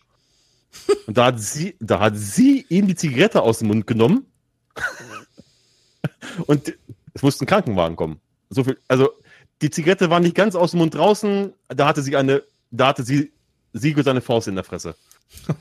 Und 1.08 1.18
da 1.18 1.28
hat 1.28 1.40
sie, 1.40 1.76
da 1.80 2.00
hat 2.00 2.18
sie 2.18 2.66
ihm 2.70 2.88
die 2.88 2.96
Zigarette 2.96 3.42
aus 3.42 3.60
dem 3.60 3.70
Mund 3.70 3.88
genommen. 3.88 4.26
und 6.48 6.74
es 7.14 7.22
musste 7.22 7.46
ein 7.46 7.48
Krankenwagen 7.48 7.96
kommen. 7.96 8.20
So 8.50 8.66
viel, 8.66 8.78
also 8.90 9.10
die 9.62 9.70
Zigarette 9.70 10.10
war 10.10 10.20
nicht 10.20 10.36
ganz 10.36 10.54
aus 10.54 10.72
dem 10.72 10.80
Mund 10.80 10.94
draußen, 10.94 11.54
da 11.70 11.88
hatte 11.88 12.02
sie 12.02 12.18
eine 12.18 12.44
da 12.78 12.88
hatte 12.88 13.04
sie 13.04 13.32
Siegel 13.74 14.04
seine 14.04 14.22
Faust 14.22 14.48
in 14.48 14.56
der 14.56 14.64
Fresse. 14.64 14.96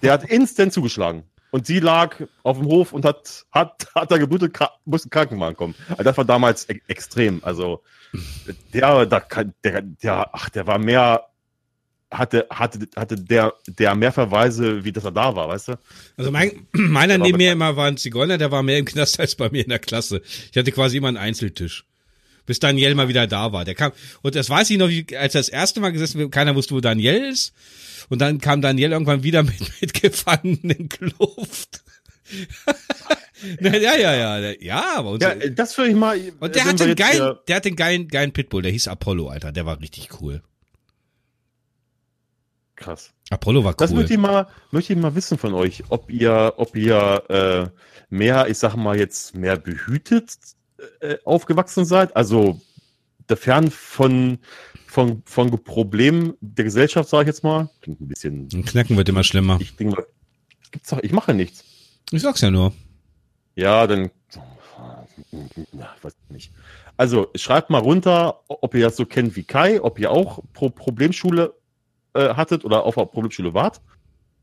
Der 0.02 0.12
hat 0.12 0.24
instant 0.24 0.72
zugeschlagen. 0.72 1.24
Und 1.50 1.66
sie 1.66 1.78
lag 1.78 2.16
auf 2.42 2.58
dem 2.58 2.66
Hof 2.66 2.92
und 2.92 3.04
hat, 3.04 3.46
hat, 3.52 3.86
hat 3.94 4.10
da 4.10 4.18
geblutet, 4.18 4.58
musste 4.86 5.08
Krankenwagen 5.08 5.56
kommen. 5.56 5.74
Also 5.90 6.02
das 6.02 6.16
war 6.16 6.24
damals 6.24 6.68
e 6.68 6.80
extrem. 6.88 7.40
Also, 7.44 7.82
der, 8.72 9.06
der, 9.06 9.24
der, 9.62 9.82
der, 9.82 10.30
ach, 10.32 10.48
der 10.50 10.66
war 10.66 10.78
mehr, 10.78 11.24
hatte, 12.10 12.46
hatte, 12.50 12.88
hatte 12.96 13.16
der, 13.16 13.54
der 13.68 13.94
mehr 13.94 14.10
Verweise, 14.10 14.84
wie 14.84 14.90
dass 14.90 15.04
er 15.04 15.12
da 15.12 15.36
war, 15.36 15.48
weißt 15.48 15.68
du? 15.68 15.78
Also 16.16 16.32
mein, 16.32 16.66
meiner 16.72 17.18
neben 17.18 17.38
mir 17.38 17.52
immer 17.52 17.76
war 17.76 17.86
ein 17.86 17.98
Zigeuner, 17.98 18.36
der 18.36 18.50
war 18.50 18.64
mehr 18.64 18.78
im 18.78 18.84
Knast 18.84 19.20
als 19.20 19.36
bei 19.36 19.48
mir 19.48 19.62
in 19.62 19.70
der 19.70 19.78
Klasse. 19.78 20.22
Ich 20.50 20.56
hatte 20.56 20.72
quasi 20.72 20.96
immer 20.96 21.08
einen 21.08 21.18
Einzeltisch. 21.18 21.86
Bis 22.46 22.60
Daniel 22.60 22.94
mal 22.94 23.08
wieder 23.08 23.26
da 23.26 23.52
war. 23.52 23.64
Der 23.64 23.74
kam, 23.74 23.92
und 24.22 24.34
das 24.34 24.50
weiß 24.50 24.70
ich 24.70 24.78
noch, 24.78 24.88
als 25.18 25.34
er 25.34 25.40
das 25.40 25.48
erste 25.48 25.80
Mal 25.80 25.90
gesessen 25.90 26.30
keiner 26.30 26.54
wusste, 26.54 26.74
wo 26.74 26.80
Daniel 26.80 27.24
ist. 27.24 27.54
Und 28.10 28.20
dann 28.20 28.38
kam 28.38 28.60
Daniel 28.60 28.92
irgendwann 28.92 29.22
wieder 29.22 29.42
mit, 29.42 29.60
mit 29.80 29.94
gefangenen 29.94 30.88
Kluft. 30.88 31.82
ja, 33.60 33.96
ja, 33.96 34.14
ja, 34.14 34.52
ja, 34.60 34.84
aber 34.96 35.10
uns, 35.10 35.22
ja, 35.22 35.34
das 35.34 35.76
würde 35.76 35.90
ich 35.90 35.96
mal. 35.96 36.18
Und 36.40 36.54
der 36.54 36.64
hatte 36.64 36.84
einen 36.84 36.96
geilen, 36.96 37.36
der 37.48 37.56
hatte 37.56 37.68
einen 37.68 37.76
geilen, 37.76 38.08
geilen 38.08 38.32
Pitbull, 38.32 38.62
der 38.62 38.72
hieß 38.72 38.88
Apollo, 38.88 39.28
Alter, 39.28 39.52
der 39.52 39.66
war 39.66 39.80
richtig 39.80 40.08
cool. 40.20 40.42
Krass. 42.76 43.12
Apollo 43.30 43.64
war 43.64 43.72
cool. 43.72 43.76
Das 43.78 43.92
möchte 43.92 44.14
ich 44.14 44.18
mal, 44.18 44.48
möchte 44.70 44.92
ich 44.92 44.98
mal 44.98 45.14
wissen 45.14 45.38
von 45.38 45.54
euch, 45.54 45.84
ob 45.88 46.10
ihr, 46.10 46.54
ob 46.56 46.76
ihr 46.76 47.22
äh, 47.28 47.66
mehr, 48.10 48.48
ich 48.48 48.58
sag 48.58 48.74
mal 48.74 48.98
jetzt 48.98 49.34
mehr 49.34 49.56
behütet 49.56 50.30
äh, 51.00 51.16
aufgewachsen 51.24 51.84
seid, 51.84 52.14
also 52.16 52.60
fern 53.34 53.70
von 53.70 54.38
von 54.86 55.22
von 55.24 55.50
Problemen 55.64 56.34
der 56.40 56.64
Gesellschaft, 56.64 57.08
sage 57.08 57.22
ich 57.22 57.28
jetzt 57.28 57.42
mal. 57.42 57.70
Klingt 57.80 58.00
ein 58.00 58.08
bisschen. 58.08 58.48
Ein 58.52 58.64
Knacken 58.64 58.96
wird 58.96 59.08
immer 59.08 59.24
schlimmer. 59.24 59.58
Ich 59.60 59.76
denke, 59.76 60.06
gibt's 60.70 60.90
doch, 60.90 60.98
ich 61.02 61.12
mache 61.12 61.34
nichts. 61.34 61.64
Ich 62.10 62.22
sag's 62.22 62.42
ja 62.42 62.50
nur. 62.50 62.72
Ja, 63.56 63.86
dann. 63.86 64.10
Ja, 65.72 65.94
weiß 66.02 66.16
nicht. 66.28 66.52
Also 66.96 67.28
schreibt 67.34 67.70
mal 67.70 67.78
runter, 67.78 68.40
ob 68.48 68.74
ihr 68.74 68.84
das 68.84 68.96
so 68.96 69.06
kennt 69.06 69.34
wie 69.36 69.44
Kai, 69.44 69.80
ob 69.80 69.98
ihr 69.98 70.10
auch 70.10 70.40
Pro 70.52 70.70
Problemschule 70.70 71.54
äh, 72.14 72.34
hattet 72.34 72.64
oder 72.64 72.84
auf 72.84 72.94
der 72.94 73.06
Problemschule 73.06 73.54
wart, 73.54 73.80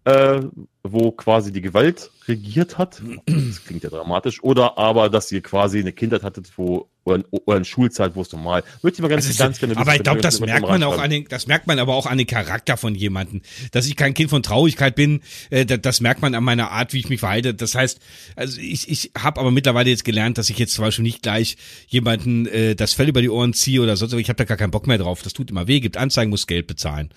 äh, 0.05 0.41
wo 0.83 1.11
quasi 1.11 1.51
die 1.51 1.61
Gewalt 1.61 2.09
regiert 2.27 2.77
hat. 2.77 3.01
Das 3.25 3.63
klingt 3.65 3.83
ja 3.83 3.89
dramatisch. 3.89 4.43
Oder 4.43 4.77
aber, 4.77 5.09
dass 5.09 5.31
ihr 5.31 5.41
quasi 5.41 5.79
eine 5.79 5.91
Kindheit 5.91 6.23
hattet, 6.23 6.51
wo 6.57 6.89
oder, 7.03 7.23
oder 7.31 7.55
eine 7.55 7.65
Schulzeit, 7.65 8.15
wo 8.15 8.21
es 8.21 8.31
normal. 8.31 8.63
Würde 8.81 8.95
ich 8.95 9.01
mal 9.01 9.07
ganz, 9.07 9.27
also, 9.27 9.43
ganz 9.43 9.59
gerne 9.59 9.77
Aber 9.77 9.95
ich 9.95 10.03
glaube, 10.03 10.21
das 10.21 10.39
merkt 10.39 10.67
man 10.67 10.83
auch 10.83 10.99
an 10.99 11.09
den, 11.09 11.25
das 11.27 11.47
merkt 11.47 11.67
man 11.67 11.79
aber 11.79 11.95
auch 11.95 12.05
an 12.05 12.17
den 12.17 12.27
Charakter 12.27 12.77
von 12.77 12.95
jemanden. 12.95 13.41
Dass 13.71 13.87
ich 13.87 13.95
kein 13.95 14.13
Kind 14.13 14.29
von 14.29 14.43
Traurigkeit 14.43 14.95
bin, 14.95 15.21
äh, 15.49 15.65
das, 15.65 15.81
das 15.81 16.01
merkt 16.01 16.21
man 16.21 16.35
an 16.35 16.43
meiner 16.43 16.71
Art, 16.71 16.93
wie 16.93 16.99
ich 16.99 17.09
mich 17.09 17.19
verhalte. 17.19 17.53
Das 17.53 17.75
heißt, 17.75 17.99
also 18.35 18.59
ich, 18.59 18.89
ich 18.89 19.11
habe 19.17 19.39
aber 19.39 19.51
mittlerweile 19.51 19.89
jetzt 19.89 20.05
gelernt, 20.05 20.37
dass 20.37 20.49
ich 20.49 20.57
jetzt 20.57 20.73
zum 20.73 20.85
Beispiel 20.85 21.03
nicht 21.03 21.23
gleich 21.23 21.57
jemanden 21.87 22.47
äh, 22.47 22.75
das 22.75 22.93
Fell 22.93 23.09
über 23.09 23.21
die 23.21 23.29
Ohren 23.29 23.53
ziehe 23.53 23.81
oder 23.81 23.97
sonst. 23.97 24.13
Ich 24.13 24.29
habe 24.29 24.37
da 24.37 24.45
gar 24.45 24.57
keinen 24.57 24.71
Bock 24.71 24.87
mehr 24.87 24.97
drauf. 24.97 25.21
Das 25.23 25.33
tut 25.33 25.51
immer 25.51 25.67
weh, 25.67 25.79
gibt 25.79 25.97
Anzeigen, 25.97 26.29
muss 26.29 26.47
Geld 26.47 26.67
bezahlen. 26.67 27.09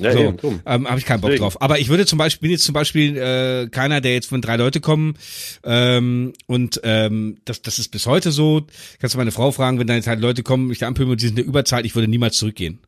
Ja, 0.00 0.12
so, 0.12 0.18
eben, 0.18 0.60
ähm, 0.66 0.88
habe 0.88 0.98
ich 0.98 1.04
keinen 1.04 1.20
Bock 1.20 1.30
Deswegen. 1.30 1.42
drauf. 1.42 1.60
Aber 1.60 1.78
ich 1.78 1.88
würde 1.88 2.06
zum 2.06 2.18
Beispiel, 2.18 2.48
bin 2.48 2.50
jetzt 2.52 2.64
zum 2.64 2.72
Beispiel 2.72 3.16
äh, 3.16 3.68
keiner, 3.68 4.00
der 4.00 4.14
jetzt 4.14 4.28
von 4.28 4.40
drei 4.40 4.56
Leute 4.56 4.80
kommen 4.80 5.14
ähm, 5.64 6.32
und 6.46 6.80
ähm, 6.84 7.38
das, 7.44 7.62
das 7.62 7.78
ist 7.78 7.88
bis 7.88 8.06
heute 8.06 8.32
so. 8.32 8.66
Kannst 8.98 9.14
du 9.14 9.18
meine 9.18 9.32
Frau 9.32 9.52
fragen, 9.52 9.78
wenn 9.78 9.86
dann 9.86 9.96
jetzt 9.96 10.06
halt 10.06 10.20
Leute 10.20 10.42
kommen, 10.42 10.68
mich 10.68 10.78
da 10.78 10.86
anpöbeln 10.86 11.12
und 11.12 11.22
die 11.22 11.26
sind 11.26 11.38
eine 11.38 11.46
Überzahl, 11.46 11.84
ich 11.84 11.94
würde 11.94 12.08
niemals 12.08 12.36
zurückgehen. 12.36 12.80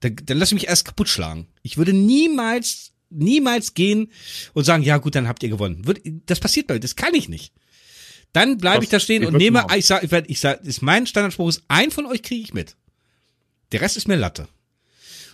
Dann, 0.00 0.16
dann 0.24 0.38
lass 0.38 0.50
ich 0.50 0.54
mich 0.54 0.68
erst 0.68 0.84
kaputt 0.84 1.08
schlagen. 1.08 1.48
Ich 1.62 1.78
würde 1.78 1.92
niemals, 1.92 2.92
niemals 3.10 3.74
gehen 3.74 4.10
und 4.52 4.64
sagen, 4.64 4.82
ja 4.82 4.98
gut, 4.98 5.14
dann 5.14 5.28
habt 5.28 5.42
ihr 5.42 5.48
gewonnen. 5.48 5.82
Das 6.26 6.40
passiert 6.40 6.66
bei 6.66 6.74
mir, 6.74 6.80
das 6.80 6.96
kann 6.96 7.14
ich 7.14 7.28
nicht. 7.28 7.52
Dann 8.34 8.58
bleibe 8.58 8.82
ich 8.82 8.90
da 8.90 8.98
stehen 8.98 9.22
ich 9.22 9.28
und 9.28 9.36
nehme, 9.36 9.64
ich 9.76 9.86
sag, 9.86 10.02
ich, 10.02 10.10
werd, 10.10 10.28
ich 10.28 10.40
sag, 10.40 10.62
ist 10.64 10.82
mein 10.82 11.06
Standardspruch 11.06 11.48
ist, 11.48 11.62
ein 11.68 11.92
von 11.92 12.04
euch 12.04 12.22
kriege 12.22 12.42
ich 12.42 12.52
mit. 12.52 12.76
Der 13.70 13.80
Rest 13.80 13.96
ist 13.96 14.08
mir 14.08 14.16
Latte. 14.16 14.48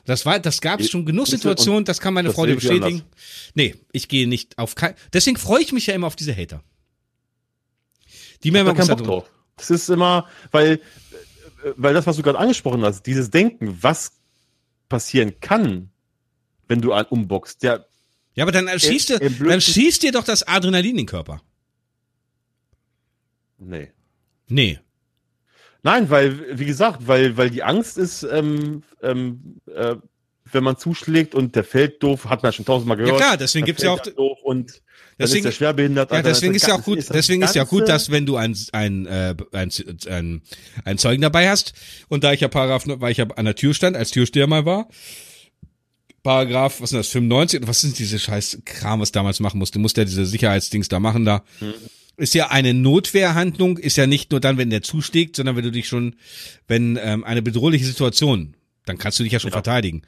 Das 0.05 0.27
war, 0.27 0.39
das 0.41 0.61
gab 0.61 0.81
es 0.81 0.91
schon 0.91 1.05
genug 1.05 1.27
Situationen, 1.27 1.85
das 1.85 2.01
kann 2.01 2.15
meine 2.15 2.33
Frau 2.33 2.47
dir 2.47 2.55
bestätigen. 2.55 3.03
Nee, 3.55 3.77
ich 3.93 4.09
gehe 4.09 4.27
nicht 4.27 4.59
auf 4.59 4.75
kein, 4.75 4.95
deswegen 5.13 5.37
freue 5.37 5.63
ich 5.63 5.73
mich 5.73 5.87
ja 5.87 5.95
immer 5.95 6.07
auf 6.07 6.17
diese 6.17 6.35
Hater. 6.35 6.63
Die 8.43 8.51
mir 8.51 8.61
immer 8.61 8.75
keinen 8.75 8.89
Bock 8.89 9.05
drauf. 9.05 9.31
Das 9.57 9.71
ist 9.71 9.91
immer, 9.91 10.27
weil, 10.51 10.81
weil 11.77 11.93
das, 11.93 12.07
was 12.07 12.17
du 12.17 12.23
gerade 12.23 12.39
angesprochen 12.39 12.83
hast, 12.83 13.03
dieses 13.03 13.31
Denken, 13.31 13.79
was 13.83 14.13
passieren 14.89 15.39
kann, 15.41 15.91
wenn 16.67 16.81
du 16.81 16.93
einen 16.93 17.09
umboxst, 17.09 17.63
der. 17.63 17.87
Ja, 18.35 18.45
aber 18.45 18.53
dann 18.53 18.69
schießt, 18.79 19.11
dir, 19.11 19.19
dann 19.19 19.61
schießt 19.61 20.03
dir 20.03 20.13
doch 20.13 20.25
das 20.25 20.43
Adrenalin 20.47 20.93
in 20.93 20.97
den 20.99 21.07
Körper. 21.07 21.43
Nee. 23.59 23.91
Nee. 24.49 24.79
Nein, 25.83 26.11
weil, 26.11 26.59
wie 26.59 26.67
gesagt, 26.67 27.07
weil, 27.07 27.37
weil 27.37 27.51
die 27.51 27.63
Angst 27.63 27.99
ist, 27.99 28.23
ähm, 28.23 28.83
ähm, 29.03 29.61
äh, 29.75 29.97
wenn 30.53 30.65
man 30.65 30.77
zuschlägt 30.77 31.35
und 31.35 31.55
der 31.55 31.65
fällt 31.65 32.03
doof, 32.03 32.27
hat 32.27 32.43
man 32.43 32.53
schon 32.53 32.65
tausendmal 32.65 32.97
gehört. 32.97 33.19
Ja 33.19 33.27
klar, 33.27 33.37
deswegen 33.37 33.67
gibt's 33.67 33.83
ja 33.83 33.93
auch 33.93 34.05
und 34.43 34.83
deswegen, 35.19 35.39
ist 35.39 35.45
der 35.45 35.53
schwerbehindert. 35.53 36.11
Ja, 36.11 36.23
deswegen 36.23 36.55
ist 36.55 36.67
ja 36.67 36.75
auch 36.75 36.83
gut, 36.83 36.99
ist 36.99 37.15
deswegen 37.15 37.43
ist 37.43 37.55
ja 37.55 37.65
gut, 37.65 37.89
dass 37.89 38.11
wenn 38.11 38.27
du 38.27 38.37
ein, 38.37 38.57
ein, 38.73 39.07
äh, 39.07 39.35
ein, 39.53 39.71
ein, 40.09 40.43
ein 40.85 40.99
Zeugen 40.99 41.23
dabei 41.23 41.49
hast 41.49 41.73
und 42.09 42.25
da 42.25 42.33
ich 42.33 42.41
ja 42.41 42.49
Paragraph, 42.49 42.85
weil 42.87 43.13
ich 43.13 43.19
ja 43.19 43.27
an 43.37 43.45
der 43.45 43.55
Tür 43.55 43.75
stand, 43.75 43.97
als 43.97 44.11
Türsteher 44.11 44.47
mal 44.47 44.67
war, 44.67 44.89
Paragraph, 46.23 46.81
was 46.81 46.93
ist 46.93 46.99
das, 46.99 47.09
95, 47.09 47.63
was 47.67 47.81
sind 47.81 47.99
diese 47.99 48.19
scheiß 48.19 48.63
Kram, 48.65 49.01
was 49.01 49.13
damals 49.13 49.41
machen 49.41 49.59
musste, 49.59 49.79
du 49.79 49.83
musst 49.83 49.97
ja 49.97 50.05
diese 50.05 50.27
Sicherheitsdings 50.27 50.89
da 50.89 51.01
machen 51.01 51.25
da. 51.25 51.45
Hm 51.61 51.75
ist 52.21 52.35
ja 52.35 52.51
eine 52.51 52.75
Notwehrhandlung, 52.75 53.79
ist 53.79 53.97
ja 53.97 54.07
nicht 54.07 54.31
nur 54.31 54.41
dann, 54.41 54.59
wenn 54.59 54.71
der 54.71 54.83
zuschlägt, 54.83 55.37
sondern 55.37 55.57
wenn 55.57 55.65
du 55.65 55.73
dich 55.73 55.89
schon, 55.89 56.17
wenn 56.69 56.99
ähm, 57.03 57.25
eine 57.25 57.43
bedrohliche 57.43 57.85
Situation, 57.85 58.55
dann 58.85 58.99
kannst 58.99 59.19
du 59.19 59.25
dich 59.25 59.33
ja 59.33 59.41
schon 59.41 59.51
ja. 59.51 59.55
verteidigen. 59.55 60.03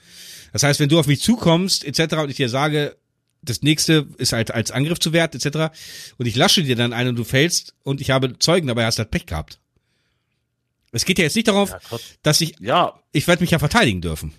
Das 0.53 0.63
heißt, 0.63 0.81
wenn 0.81 0.89
du 0.89 0.99
auf 0.99 1.07
mich 1.07 1.21
zukommst, 1.21 1.85
etc., 1.85 2.17
und 2.17 2.31
ich 2.31 2.37
dir 2.37 2.49
sage, 2.49 2.97
das 3.43 3.63
nächste 3.63 4.07
ist 4.19 4.33
halt 4.33 4.53
als 4.53 4.71
Angriff 4.71 5.01
zu 5.01 5.13
werten, 5.13 5.39
etc., 5.39 5.75
und 6.19 6.27
ich 6.27 6.37
lasche 6.37 6.63
dir 6.63 6.77
dann 6.77 6.93
ein 6.93 7.09
und 7.09 7.17
du 7.17 7.25
fällst 7.25 7.75
und 7.83 8.01
ich 8.01 8.11
habe 8.11 8.39
Zeugen 8.39 8.67
dabei, 8.67 8.85
hast 8.85 8.99
halt 8.99 9.11
Pech 9.11 9.27
gehabt. 9.27 9.59
Es 10.93 11.07
geht 11.07 11.19
ja 11.19 11.25
jetzt 11.25 11.37
nicht 11.37 11.49
darauf, 11.49 11.71
ja, 11.71 11.99
dass 12.23 12.41
ich, 12.43 12.55
ja, 12.61 13.01
ich 13.13 13.27
werde 13.27 13.43
mich 13.43 13.51
ja 13.51 13.59
verteidigen 13.59 14.03
dürfen. 14.03 14.35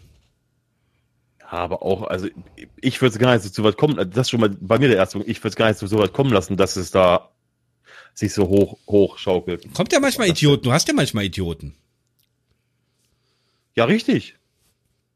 aber 1.39 1.81
auch, 1.81 2.03
also 2.03 2.27
ich 2.79 3.01
würde 3.01 3.13
es 3.13 3.19
gar 3.19 3.33
nicht 3.33 3.53
so, 3.53 3.63
weit 3.63 3.77
kommen, 3.77 3.95
das 3.97 4.27
ist 4.27 4.29
schon 4.29 4.39
mal 4.39 4.49
bei 4.49 4.77
mir 4.77 4.87
der 4.87 4.97
erste 4.97 5.17
Punkt, 5.17 5.29
ich 5.29 5.39
würde 5.39 5.49
es 5.49 5.55
gar 5.55 5.67
nicht 5.67 5.79
so 5.79 5.97
weit 5.97 6.13
kommen 6.13 6.31
lassen, 6.31 6.55
dass 6.55 6.75
es 6.75 6.91
da 6.91 7.32
sich 8.13 8.33
so 8.33 8.47
hoch, 8.47 8.77
hoch 8.87 9.17
schaukelt. 9.17 9.73
Kommt 9.73 9.91
ja 9.91 9.99
manchmal 9.99 10.29
Idioten, 10.29 10.63
du 10.63 10.71
hast 10.71 10.87
ja 10.87 10.93
manchmal 10.93 11.25
Idioten. 11.25 11.75
Ja, 13.75 13.85
richtig. 13.85 14.35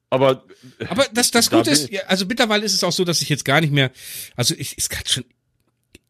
Aber, 0.10 0.46
aber 0.88 1.06
das, 1.14 1.32
das 1.32 1.50
da 1.50 1.58
Gute 1.58 1.72
ist, 1.72 1.90
also 2.08 2.26
mittlerweile 2.26 2.66
ist 2.66 2.74
es 2.74 2.84
auch 2.84 2.92
so, 2.92 3.04
dass 3.04 3.22
ich 3.22 3.30
jetzt 3.30 3.46
gar 3.46 3.62
nicht 3.62 3.74
mehr, 3.74 3.92
also 4.36 4.56
ich, 4.58 4.76
es 4.78 4.90
kann 4.90 5.06
schon 5.06 5.26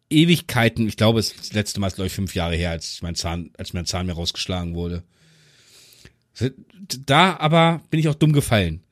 Ewigkeiten, 0.09 0.87
ich 0.87 0.97
glaube, 0.97 1.19
es 1.19 1.35
das 1.35 1.53
letzte 1.53 1.79
Mal 1.79 1.87
ist, 1.87 1.95
glaube 1.95 2.07
ich, 2.07 2.13
fünf 2.13 2.33
Jahre 2.35 2.55
her, 2.55 2.71
als 2.71 3.01
mein 3.01 3.15
Zahn, 3.15 3.51
als 3.57 3.73
mein 3.73 3.85
Zahn 3.85 4.05
mir 4.05 4.13
rausgeschlagen 4.13 4.75
wurde. 4.75 5.03
Da 7.05 7.35
aber 7.37 7.81
bin 7.89 7.99
ich 7.99 8.07
auch 8.07 8.15
dumm 8.15 8.31
gefallen. 8.31 8.83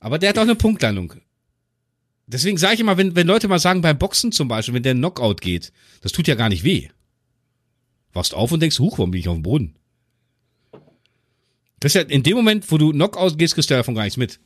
Aber 0.00 0.18
der 0.18 0.30
hat 0.30 0.38
auch 0.38 0.42
eine 0.42 0.54
Punktlandung. 0.54 1.14
Deswegen 2.26 2.56
sage 2.56 2.74
ich 2.74 2.80
immer, 2.80 2.96
wenn, 2.96 3.14
wenn 3.14 3.26
Leute 3.26 3.48
mal 3.48 3.58
sagen, 3.58 3.82
beim 3.82 3.98
Boxen 3.98 4.32
zum 4.32 4.48
Beispiel, 4.48 4.74
wenn 4.74 4.82
der 4.82 4.94
Knockout 4.94 5.40
geht, 5.40 5.72
das 6.00 6.12
tut 6.12 6.26
ja 6.26 6.34
gar 6.34 6.48
nicht 6.48 6.64
weh. 6.64 6.88
Wachst 8.12 8.34
auf 8.34 8.52
und 8.52 8.60
denkst, 8.60 8.78
huch, 8.78 8.98
warum 8.98 9.10
bin 9.10 9.20
ich 9.20 9.28
auf 9.28 9.34
dem 9.34 9.42
Boden? 9.42 9.76
Das 11.80 11.94
ist 11.94 11.96
ja 11.96 12.02
in 12.02 12.22
dem 12.22 12.36
Moment, 12.36 12.70
wo 12.70 12.78
du 12.78 12.92
Knockout 12.92 13.36
gehst, 13.36 13.54
kriegst 13.54 13.68
du 13.68 13.74
davon 13.74 13.94
gar 13.94 14.04
nichts 14.04 14.16
mit. 14.16 14.40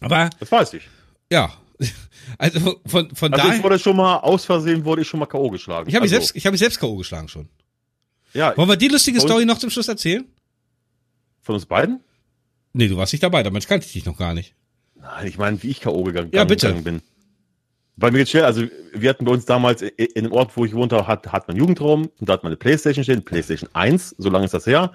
Aber. 0.00 0.30
Das 0.40 0.50
weiß 0.50 0.74
ich. 0.74 0.88
Ja. 1.30 1.52
Also 2.36 2.78
von, 2.84 3.14
von 3.14 3.32
also 3.32 3.42
daher. 3.42 3.56
Ich 3.56 3.64
wurde 3.64 3.78
schon 3.78 3.96
mal, 3.96 4.18
aus 4.18 4.44
Versehen 4.44 4.84
wurde 4.84 5.00
ich 5.00 5.08
schon 5.08 5.18
mal 5.18 5.24
K.O. 5.24 5.48
geschlagen. 5.48 5.88
Ich 5.88 5.94
habe 5.94 6.02
also. 6.02 6.14
mich 6.14 6.26
selbst, 6.26 6.36
ich 6.36 6.44
habe 6.44 6.52
mich 6.52 6.60
selbst 6.60 6.78
K.O. 6.78 6.96
geschlagen 6.96 7.26
schon. 7.26 7.48
Ja. 8.34 8.54
Wollen 8.54 8.68
wir 8.68 8.76
die 8.76 8.88
lustige 8.88 9.18
Story 9.18 9.46
noch 9.46 9.56
zum 9.56 9.70
Schluss 9.70 9.88
erzählen? 9.88 10.26
Von 11.40 11.54
uns 11.54 11.64
beiden? 11.64 12.00
Nee, 12.74 12.88
du 12.88 12.98
warst 12.98 13.14
nicht 13.14 13.22
dabei, 13.22 13.42
damit 13.42 13.66
kannte 13.66 13.86
ich 13.86 13.94
dich 13.94 14.04
noch 14.04 14.18
gar 14.18 14.34
nicht. 14.34 14.54
Nein, 15.00 15.26
ich 15.26 15.38
meine, 15.38 15.62
wie 15.62 15.70
ich 15.70 15.80
K.O. 15.80 16.02
gegangen, 16.02 16.30
ja, 16.32 16.44
bitte. 16.44 16.66
gegangen 16.66 16.84
bin. 16.84 17.02
Weil 17.96 18.12
mir 18.12 18.18
geht's 18.18 18.30
schnell, 18.30 18.44
also 18.44 18.62
wir 18.92 19.10
hatten 19.10 19.24
bei 19.24 19.32
uns 19.32 19.44
damals 19.44 19.82
in 19.82 20.24
dem 20.24 20.32
Ort, 20.32 20.56
wo 20.56 20.64
ich 20.64 20.72
wohnte, 20.72 21.06
hat, 21.06 21.32
hat 21.32 21.48
man 21.48 21.56
Jugendraum 21.56 22.08
und 22.20 22.28
da 22.28 22.34
hat 22.34 22.44
man 22.44 22.50
eine 22.50 22.56
Playstation 22.56 23.02
stehen, 23.02 23.24
Playstation 23.24 23.68
1, 23.72 24.14
so 24.18 24.30
lange 24.30 24.44
ist 24.44 24.54
das 24.54 24.66
her. 24.66 24.92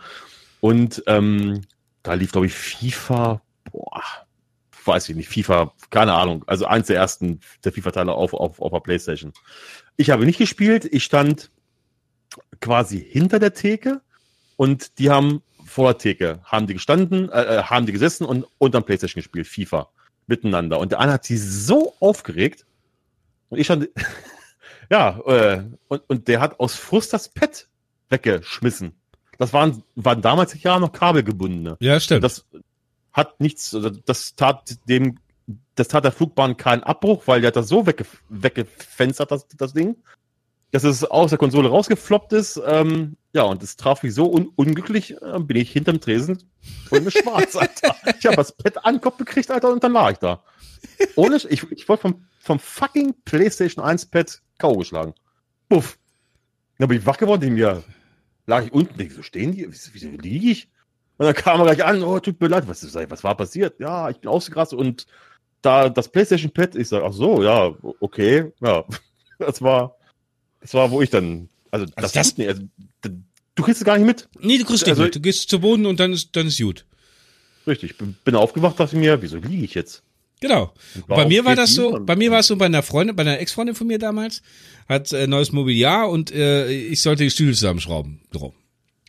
Und 0.62 1.04
ähm, 1.08 1.64
da 2.02 2.14
lief, 2.14 2.32
glaube 2.32 2.48
ich, 2.48 2.54
FIFA, 2.54 3.42
boah, 3.70 4.02
weiß 4.86 5.10
ich 5.10 5.18
nicht, 5.18 5.28
FIFA, 5.28 5.74
keine 5.90 6.14
Ahnung, 6.14 6.46
also 6.48 6.66
eins 6.66 6.88
der 6.88 6.96
ersten 6.96 7.42
der 7.66 7.74
FIFA-Teile 7.74 8.14
auf, 8.14 8.34
auf, 8.34 8.62
auf 8.62 8.72
der 8.72 8.80
Playstation. 8.80 9.34
Ich 9.98 10.10
habe 10.10 10.26
nicht 10.26 10.38
gespielt, 10.38 10.86
ich 10.86 11.04
stand 11.04 11.52
quasi 12.62 13.00
hinter 13.04 13.40
der 13.40 13.54
Theke 13.54 14.02
und 14.56 14.98
die 15.00 15.10
haben 15.10 15.42
vor 15.74 15.94
der 15.94 15.98
Theke, 15.98 16.40
haben 16.44 16.68
die 16.68 16.74
gestanden, 16.74 17.30
äh, 17.30 17.42
äh, 17.42 17.64
haben 17.64 17.86
die 17.86 17.92
gesessen 17.92 18.26
und 18.26 18.46
unterm 18.58 18.84
Playstation 18.84 19.22
gespielt, 19.22 19.48
FIFA, 19.48 19.90
miteinander. 20.28 20.80
Und 20.80 20.92
der 20.92 21.00
eine 21.00 21.14
hat 21.14 21.26
sie 21.26 21.38
so 21.38 21.94
aufgeregt 22.00 22.66
und 23.50 23.60
ich 23.60 23.66
stand, 23.66 23.90
ja, 24.90 25.20
äh, 25.26 25.64
und, 25.88 26.04
und 26.08 26.28
der 26.28 26.40
hat 26.40 26.60
aus 26.60 26.76
Frust 26.76 27.14
das 27.14 27.30
Pad 27.30 27.68
weggeschmissen. 28.10 28.94
Das 29.40 29.52
waren, 29.52 29.84
waren 29.96 30.22
damals 30.22 30.62
ja 30.62 30.80
noch 30.80 30.92
kabelgebundene. 30.92 31.78
Ja, 31.80 32.00
stimmt. 32.00 32.24
Das, 32.24 32.46
hat 33.14 33.40
nichts, 33.40 33.74
also 33.74 33.90
das 33.90 34.36
tat 34.36 34.76
dem, 34.90 35.20
das 35.76 35.88
tat 35.88 36.04
der 36.04 36.12
Flugbahn 36.12 36.58
keinen 36.58 36.84
Abbruch, 36.84 37.24
weil 37.28 37.42
der 37.42 37.50
hat 37.50 37.56
das 37.56 37.68
so 37.68 37.86
wegge 37.86 38.06
weggefenstert, 38.30 39.32
das, 39.32 39.48
das 39.48 39.74
Ding, 39.74 39.98
dass 40.74 40.84
es 40.84 41.04
aus 41.04 41.30
der 41.30 41.38
Konsole 41.38 41.70
rausgefloppt 41.70 42.34
ist. 42.34 42.60
Ähm, 42.66 43.16
ja, 43.32 43.44
und 43.44 43.62
es 43.62 43.78
traf 43.78 44.02
mich 44.02 44.16
so 44.16 44.34
un 44.34 44.48
unglücklich, 44.56 45.16
äh, 45.22 45.40
bin 45.40 45.58
ich 45.58 45.72
hinterm 45.72 46.02
Tresen 46.02 46.40
und 46.90 47.04
mir 47.04 47.12
schwarz, 47.12 47.56
Alter. 47.56 47.96
Ich 48.20 48.26
habe 48.26 48.36
das 48.38 48.52
Pad 48.52 48.84
an 48.84 48.96
den 48.96 49.02
Kopf 49.02 49.18
gekriegt, 49.18 49.52
Alter, 49.52 49.72
und 49.72 49.84
dann 49.84 49.94
lag 49.94 50.14
ich 50.14 50.18
da. 50.18 50.44
Ohne, 51.16 51.38
ich, 51.50 51.72
ich 51.72 51.88
wurde 51.88 52.02
vom, 52.02 52.26
vom 52.40 52.58
fucking 52.60 53.14
PlayStation 53.24 53.86
1 53.86 54.08
Pad 54.08 54.42
K.O. 54.58 54.78
geschlagen. 54.78 55.14
Puff. 55.70 56.00
Dann 56.80 56.90
bin 56.90 56.98
ich 56.98 57.06
wach 57.06 57.18
geworden, 57.18 57.44
in 57.44 57.54
mir 57.54 57.84
lag 58.48 58.66
ich 58.66 58.74
unten, 58.74 58.98
denke, 58.98 59.14
so 59.14 59.22
stehen 59.22 59.52
die, 59.52 59.70
wieso 59.70 60.10
liege 60.10 60.50
ich? 60.50 60.70
Und 61.18 61.28
dann 61.28 61.36
kam 61.36 61.60
er 61.60 61.76
gleich 61.76 61.86
an, 61.86 62.02
oh, 62.02 62.20
tut 62.20 62.42
mir 62.42 62.48
leid, 62.48 62.68
was, 62.68 62.84
was 62.96 63.24
war 63.24 63.38
passiert? 63.38 63.80
Ja, 63.80 64.10
ich 64.10 64.20
bin 64.20 64.30
ausgerastet 64.30 64.80
und 64.80 65.06
da 65.62 65.88
das 65.88 66.10
PlayStation 66.10 66.52
Pad, 66.52 66.76
ich 66.76 66.90
sage, 66.90 67.06
ach 67.06 67.14
so, 67.14 67.44
ja, 67.44 67.76
okay, 68.00 68.52
ja, 68.60 68.84
das 69.38 69.62
war, 69.62 69.96
das 70.64 70.74
war, 70.74 70.90
wo 70.90 71.02
ich 71.02 71.10
dann, 71.10 71.50
also, 71.72 71.86
also 71.86 72.02
das, 72.02 72.14
das 72.14 72.38
nicht, 72.38 72.48
also, 72.48 72.64
du 73.56 73.64
kriegst 73.64 73.82
es 73.82 73.86
gar 73.86 73.98
nicht 73.98 74.08
mit. 74.08 74.30
Nee, 74.40 74.58
du 74.58 74.66
kriegst 74.66 74.84
es 74.84 74.90
also, 74.90 75.04
nicht 75.04 75.10
mit, 75.10 75.16
du 75.16 75.20
gehst 75.20 75.50
zu 75.50 75.60
Boden 75.60 75.86
und 75.86 76.00
dann 76.00 76.14
ist, 76.14 76.36
dann 76.36 76.48
ist 76.48 76.60
gut. 76.60 76.86
Richtig, 77.68 77.96
bin 77.98 78.36
aufgewacht, 78.36 78.80
dachte 78.80 78.96
mir, 78.96 79.22
wieso 79.22 79.38
liege 79.38 79.64
ich 79.64 79.74
jetzt? 79.74 80.04
Genau. 80.42 80.74
Bei 81.08 81.26
mir 81.26 81.46
war 81.46 81.56
das 81.56 81.74
so, 81.74 82.00
bei 82.02 82.18
mir 82.18 82.32
war 82.32 82.40
es 82.40 82.48
so 82.48 82.58
bei 82.58 82.66
einer 82.66 82.84
Freundin, 82.84 83.16
bei 83.16 83.22
einer 83.22 83.40
Ex-Freundin 83.40 83.76
von 83.76 83.88
mir 83.88 84.00
damals, 84.00 84.42
hat 84.90 85.14
äh, 85.14 85.28
neues 85.28 85.54
Mobiliar 85.54 86.10
und 86.10 86.32
äh, 86.32 86.70
ich 86.70 87.02
sollte 87.02 87.24
die 87.24 87.30
Stühle 87.30 87.54
zusammenschrauben. 87.54 88.20
So. 88.32 88.54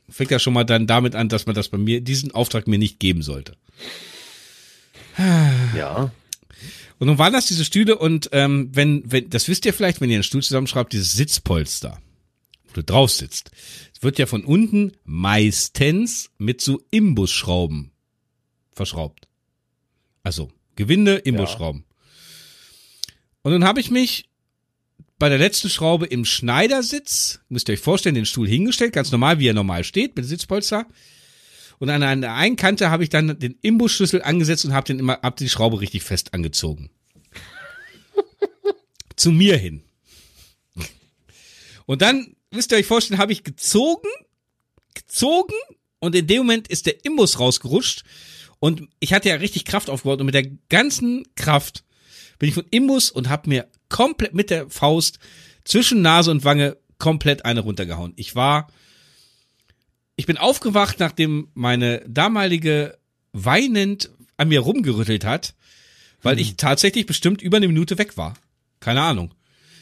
Fängt 0.08 0.30
ja 0.30 0.38
schon 0.38 0.52
mal 0.52 0.64
dann 0.64 0.86
damit 0.86 1.16
an, 1.16 1.28
dass 1.28 1.46
man 1.46 1.56
das 1.56 1.68
bei 1.68 1.78
mir, 1.78 2.00
diesen 2.00 2.30
Auftrag 2.32 2.68
mir 2.68 2.78
nicht 2.78 3.00
geben 3.00 3.22
sollte. 3.22 3.56
Ja. 5.76 6.12
Und 7.04 7.08
nun 7.08 7.18
waren 7.18 7.34
das 7.34 7.44
diese 7.44 7.66
Stühle 7.66 7.98
und 7.98 8.30
ähm, 8.32 8.70
wenn, 8.72 9.02
wenn, 9.04 9.28
das 9.28 9.46
wisst 9.46 9.66
ihr 9.66 9.74
vielleicht, 9.74 10.00
wenn 10.00 10.08
ihr 10.08 10.16
einen 10.16 10.22
Stuhl 10.22 10.42
zusammenschraubt, 10.42 10.94
dieses 10.94 11.12
Sitzpolster, 11.12 12.00
wo 12.66 12.72
du 12.72 12.82
drauf 12.82 13.10
sitzt, 13.10 13.50
wird 14.00 14.18
ja 14.18 14.24
von 14.24 14.42
unten 14.42 14.92
meistens 15.04 16.30
mit 16.38 16.62
so 16.62 16.80
Imbusschrauben 16.90 17.90
verschraubt. 18.72 19.28
Also 20.22 20.50
Gewinde, 20.76 21.16
Imbusschrauben. 21.16 21.84
Ja. 21.86 23.14
Und 23.42 23.52
nun 23.52 23.64
habe 23.64 23.80
ich 23.80 23.90
mich 23.90 24.30
bei 25.18 25.28
der 25.28 25.36
letzten 25.36 25.68
Schraube 25.68 26.06
im 26.06 26.24
Schneidersitz, 26.24 27.40
müsst 27.50 27.68
ihr 27.68 27.74
euch 27.74 27.80
vorstellen, 27.80 28.14
den 28.14 28.24
Stuhl 28.24 28.48
hingestellt, 28.48 28.94
ganz 28.94 29.12
normal, 29.12 29.38
wie 29.38 29.48
er 29.48 29.52
normal 29.52 29.84
steht, 29.84 30.16
mit 30.16 30.24
Sitzpolster. 30.24 30.86
Und 31.84 31.90
an 31.90 32.22
der 32.22 32.32
einen 32.32 32.56
Kante 32.56 32.90
habe 32.90 33.02
ich 33.02 33.10
dann 33.10 33.38
den 33.38 33.58
Imbusschlüssel 33.60 34.22
angesetzt 34.22 34.64
und 34.64 34.72
habe 34.72 34.86
den 34.86 34.98
immer, 34.98 35.18
hab 35.22 35.36
die 35.36 35.50
Schraube 35.50 35.82
richtig 35.82 36.02
fest 36.02 36.32
angezogen. 36.32 36.88
Zu 39.16 39.30
mir 39.30 39.58
hin. 39.58 39.82
Und 41.84 42.00
dann, 42.00 42.36
müsst 42.50 42.72
ihr 42.72 42.78
euch 42.78 42.86
vorstellen, 42.86 43.20
habe 43.20 43.32
ich 43.32 43.44
gezogen, 43.44 44.08
gezogen 44.94 45.52
und 45.98 46.14
in 46.14 46.26
dem 46.26 46.38
Moment 46.38 46.68
ist 46.68 46.86
der 46.86 47.04
Imbus 47.04 47.38
rausgerutscht 47.38 48.04
und 48.60 48.88
ich 48.98 49.12
hatte 49.12 49.28
ja 49.28 49.34
richtig 49.34 49.66
Kraft 49.66 49.90
aufgebaut 49.90 50.20
und 50.20 50.24
mit 50.24 50.34
der 50.34 50.48
ganzen 50.70 51.26
Kraft 51.34 51.84
bin 52.38 52.48
ich 52.48 52.54
von 52.54 52.64
Imbus 52.70 53.10
und 53.10 53.28
habe 53.28 53.50
mir 53.50 53.68
komplett 53.90 54.32
mit 54.32 54.48
der 54.48 54.70
Faust 54.70 55.18
zwischen 55.66 56.00
Nase 56.00 56.30
und 56.30 56.44
Wange 56.44 56.78
komplett 56.96 57.44
eine 57.44 57.60
runtergehauen. 57.60 58.14
Ich 58.16 58.34
war, 58.34 58.68
ich 60.16 60.26
bin 60.26 60.38
aufgewacht, 60.38 61.00
nachdem 61.00 61.48
meine 61.54 62.02
damalige 62.06 62.98
weinend 63.32 64.10
an 64.36 64.48
mir 64.48 64.60
rumgerüttelt 64.60 65.24
hat, 65.24 65.54
weil 66.22 66.36
hm. 66.36 66.42
ich 66.42 66.56
tatsächlich 66.56 67.06
bestimmt 67.06 67.42
über 67.42 67.56
eine 67.56 67.68
Minute 67.68 67.98
weg 67.98 68.16
war. 68.16 68.34
Keine 68.80 69.02
Ahnung. 69.02 69.34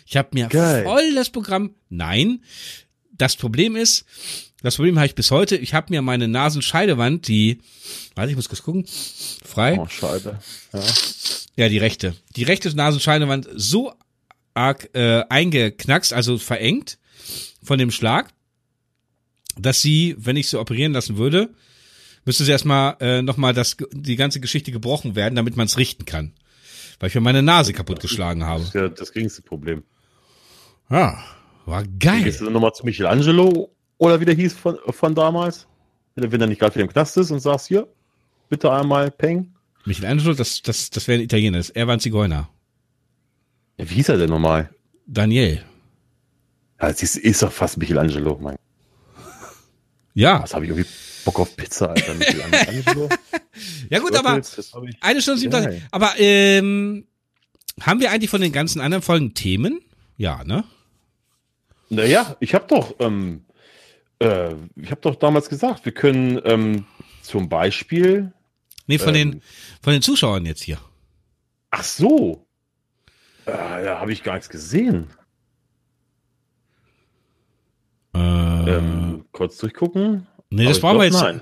Ich 0.07 0.17
habe 0.17 0.31
mir 0.33 0.49
Geil. 0.49 0.85
voll 0.85 1.15
das 1.15 1.31
Programm. 1.31 1.75
Nein, 1.89 2.43
das 3.13 3.37
Problem 3.37 3.77
ist, 3.77 4.05
das 4.63 4.77
Problem 4.77 4.97
habe 4.97 5.07
ich 5.07 5.15
bis 5.15 5.31
heute. 5.31 5.57
Ich 5.57 5.75
habe 5.75 5.89
mir 5.91 6.03
meine 6.03 6.29
Nasenscheidewand, 6.29 7.29
die, 7.29 7.61
warte, 8.15 8.31
ich 8.31 8.37
muss 8.37 8.49
kurz 8.49 8.63
gucken, 8.63 8.87
frei. 9.45 9.79
Oh, 9.79 9.89
Scheibe. 9.89 10.39
Ja. 10.73 10.81
ja, 11.57 11.69
die 11.69 11.79
rechte. 11.79 12.15
Die 12.37 12.45
rechte 12.45 12.75
Nasenscheidewand 12.75 13.49
so 13.55 13.93
arg 14.55 14.91
äh, 14.95 15.25
eingeknackst, 15.29 16.13
also 16.13 16.39
verengt 16.39 16.99
von 17.63 17.79
dem 17.79 17.91
Schlag, 17.91 18.31
dass 19.59 19.81
sie, 19.81 20.15
wenn 20.19 20.37
ich 20.37 20.49
sie 20.49 20.59
operieren 20.59 20.93
lassen 20.93 21.17
würde, 21.17 21.51
müsste 22.25 22.45
sie 22.45 22.53
erstmal 22.53 22.97
äh, 23.01 23.23
nochmal 23.23 23.55
das, 23.55 23.77
die 23.93 24.17
ganze 24.17 24.41
Geschichte 24.41 24.73
gebrochen 24.73 25.15
werden, 25.15 25.35
damit 25.35 25.57
man 25.57 25.67
es 25.67 25.79
richten 25.79 26.05
kann. 26.05 26.33
Weil 27.01 27.09
ich 27.09 27.15
mir 27.15 27.21
meine 27.21 27.43
Nase 27.43 27.73
kaputtgeschlagen 27.73 28.45
habe. 28.45 28.61
Das 28.61 28.69
ist 28.69 28.75
ja 28.75 28.89
das 28.89 29.13
geringste 29.13 29.43
Problem. 29.43 29.83
Ja, 30.89 31.23
war 31.67 31.85
geil. 31.99 32.25
Gehst 32.25 32.41
du 32.41 32.51
nochmal 32.51 32.73
zu 32.73 32.85
Michelangelo 32.85 33.75
oder 33.99 34.21
wie 34.21 34.25
der 34.25 34.35
hieß 34.35 34.55
von, 34.55 34.79
von 34.91 35.15
damals. 35.15 35.67
Wenn 36.15 36.41
er 36.41 36.47
nicht 36.47 36.59
gerade 36.59 36.75
wieder 36.75 36.85
im 36.85 36.91
Knast 36.91 37.17
ist 37.17 37.31
und 37.31 37.41
sagst, 37.41 37.69
hier, 37.69 37.89
bitte 38.49 38.71
einmal 38.71 39.11
Peng. 39.11 39.55
Michelangelo, 39.85 40.35
das, 40.35 40.63
das, 40.63 40.91
das 40.91 41.09
wäre 41.09 41.19
ein 41.19 41.25
Italiener, 41.25 41.63
er 41.75 41.87
war 41.87 41.95
ein 41.95 42.01
Zigeuner. 42.01 42.49
Ja, 43.79 43.89
wie 43.89 43.95
hieß 43.95 44.11
er 44.11 44.19
denn 44.19 44.29
nochmal? 44.29 44.71
Daniel. 45.07 45.65
Ja, 46.81 46.89
es 46.89 47.03
ist, 47.03 47.17
ist 47.17 47.43
doch 47.43 47.51
fast 47.51 47.79
Michelangelo, 47.79 48.39
mein. 48.41 48.57
Ja. 50.15 50.43
Was 50.43 50.55
habe 50.55 50.65
ich 50.65 50.71
irgendwie 50.71 50.89
Bock 51.25 51.41
auf 51.41 51.57
Pizza, 51.57 51.91
Alter. 51.91 52.15
Ja 53.91 53.99
gut, 53.99 54.17
aber 54.17 54.41
eine 55.01 55.23
Stunde 55.23 55.41
sieben 55.41 55.83
Aber 55.91 56.15
ähm, 56.17 57.07
haben 57.81 58.01
wir 58.01 58.11
eigentlich 58.11 58.31
von 58.31 58.41
den 58.41 58.53
ganzen 58.53 58.81
anderen 58.81 59.03
Folgen 59.03 59.35
Themen? 59.35 59.81
Ja, 60.17 60.43
ne? 60.45 60.65
Naja, 61.91 62.37
ich 62.41 62.55
habe 62.55 62.67
doch 62.67 62.95
ähm, 62.99 63.45
äh, 64.23 64.55
ich 64.77 64.91
habe 64.91 65.01
doch 65.01 65.17
damals 65.17 65.49
gesagt, 65.49 65.85
wir 65.85 65.93
können 65.93 66.41
ähm, 66.45 66.87
zum 67.23 67.49
Beispiel. 67.49 68.33
Nee, 68.87 68.99
von 68.99 69.15
ähm, 69.15 69.33
den 69.33 69.43
von 69.83 69.93
den 69.93 70.03
Zuschauern 70.03 70.47
jetzt 70.47 70.63
hier. 70.63 70.79
Ach 71.71 71.85
so. 71.85 72.47
Äh, 73.47 73.85
ja, 73.85 74.01
habe 74.01 74.13
ich 74.13 74.23
gar 74.23 74.35
nichts 74.35 74.49
gesehen. 74.49 75.09
Äh, 78.15 78.52
ähm, 78.69 79.25
kurz 79.33 79.59
durchgucken. 79.59 80.27
Nee, 80.51 80.67
das 80.67 80.81
brauchen 80.81 80.99
wir 80.99 81.05
jetzt. 81.05 81.21
Nein. 81.21 81.41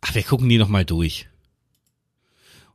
Ach, 0.00 0.14
wir 0.14 0.22
gucken 0.22 0.48
die 0.48 0.58
noch 0.58 0.68
mal 0.68 0.84
durch. 0.84 1.28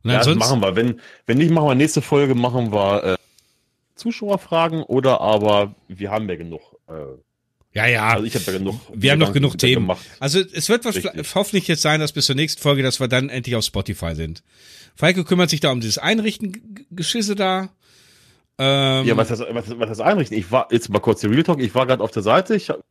Und 0.02 0.10
ja, 0.10 0.18
ansonsten, 0.18 0.38
machen 0.38 0.60
wir. 0.60 0.76
Wenn, 0.76 1.00
wenn 1.26 1.38
nicht, 1.38 1.50
machen 1.50 1.68
wir 1.68 1.74
nächste 1.74 2.02
Folge, 2.02 2.34
machen 2.34 2.72
wir 2.72 3.04
äh, 3.04 3.16
Zuschauerfragen 3.94 4.82
oder 4.82 5.20
aber 5.20 5.74
wir 5.88 6.10
haben 6.10 6.28
ja 6.28 6.36
genug 6.36 6.60
äh, 6.88 7.16
ja, 7.74 7.86
ja. 7.86 8.08
Also 8.08 8.24
ich 8.24 8.34
habe 8.36 8.44
ja 8.46 8.58
genug. 8.58 8.80
Wir 8.94 9.10
haben 9.10 9.18
noch 9.18 9.32
genug 9.32 9.58
Themen. 9.58 9.82
Gemacht. 9.82 10.04
Also 10.20 10.38
es 10.40 10.68
wird 10.68 10.84
was 10.84 10.96
hoffentlich 11.34 11.66
jetzt 11.66 11.82
sein, 11.82 11.98
dass 11.98 12.12
bis 12.12 12.26
zur 12.26 12.36
nächsten 12.36 12.62
Folge, 12.62 12.84
dass 12.84 13.00
wir 13.00 13.08
dann 13.08 13.28
endlich 13.28 13.56
auf 13.56 13.64
Spotify 13.64 14.14
sind. 14.14 14.44
Falke 14.94 15.24
kümmert 15.24 15.50
sich 15.50 15.58
da 15.58 15.72
um 15.72 15.80
dieses 15.80 15.98
Einrichten, 15.98 16.86
Geschisse 16.92 17.34
da. 17.34 17.70
Ähm, 18.58 19.06
ja, 19.06 19.16
was 19.16 19.28
das, 19.28 19.40
was, 19.40 19.78
was 19.78 19.88
das 19.88 20.00
Einrichten? 20.00 20.36
Ich 20.36 20.50
war, 20.52 20.68
jetzt 20.70 20.88
mal 20.88 21.00
kurz 21.00 21.20
die 21.20 21.26
Real 21.26 21.42
Talk, 21.42 21.60
ich 21.60 21.74
war 21.74 21.86
gerade 21.86 22.02
auf 22.02 22.12
der 22.12 22.22
Seite, 22.22 22.54
ich 22.54 22.70
habe 22.70 22.84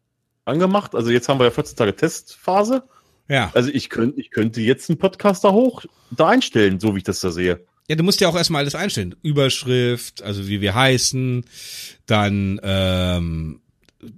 angemacht, 0.46 0.94
also 0.94 1.10
jetzt 1.10 1.30
haben 1.30 1.40
wir 1.40 1.46
ja 1.46 1.52
14 1.52 1.78
Tage 1.78 1.96
Testphase. 1.96 2.84
Ja. 3.30 3.52
Also 3.54 3.70
ich 3.70 3.90
könnte, 3.90 4.20
ich 4.20 4.32
könnte 4.32 4.62
jetzt 4.62 4.90
einen 4.90 5.00
Podcast 5.00 5.44
da 5.44 5.52
hoch, 5.52 5.84
da 6.12 6.28
einstellen, 6.28 6.80
so 6.80 6.94
wie 6.94 7.00
ich 7.00 7.04
das 7.04 7.22
da 7.22 7.32
sehe. 7.32 7.66
Ja, 7.88 7.96
du 7.96 8.04
musst 8.04 8.22
ja 8.22 8.28
auch 8.30 8.36
erstmal 8.36 8.62
alles 8.62 8.76
einstellen. 8.76 9.16
Überschrift, 9.24 10.22
also 10.22 10.48
wie 10.48 10.62
wir 10.62 10.76
heißen, 10.76 11.46
dann 12.06 12.60
ähm, 12.64 13.62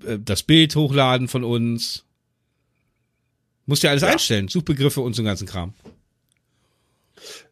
äh, 0.06 0.20
das 0.20 0.44
Bild 0.44 0.76
hochladen 0.76 1.28
von 1.28 1.44
uns. 1.44 2.06
Musst 3.68 3.84
ja 3.84 3.90
alles 3.90 4.04
ja. 4.04 4.10
einstellen, 4.10 4.48
Suchbegriffe 4.48 5.02
und 5.02 5.16
so 5.16 5.22
einen 5.22 5.28
ganzen 5.28 5.48
Kram. 5.48 5.74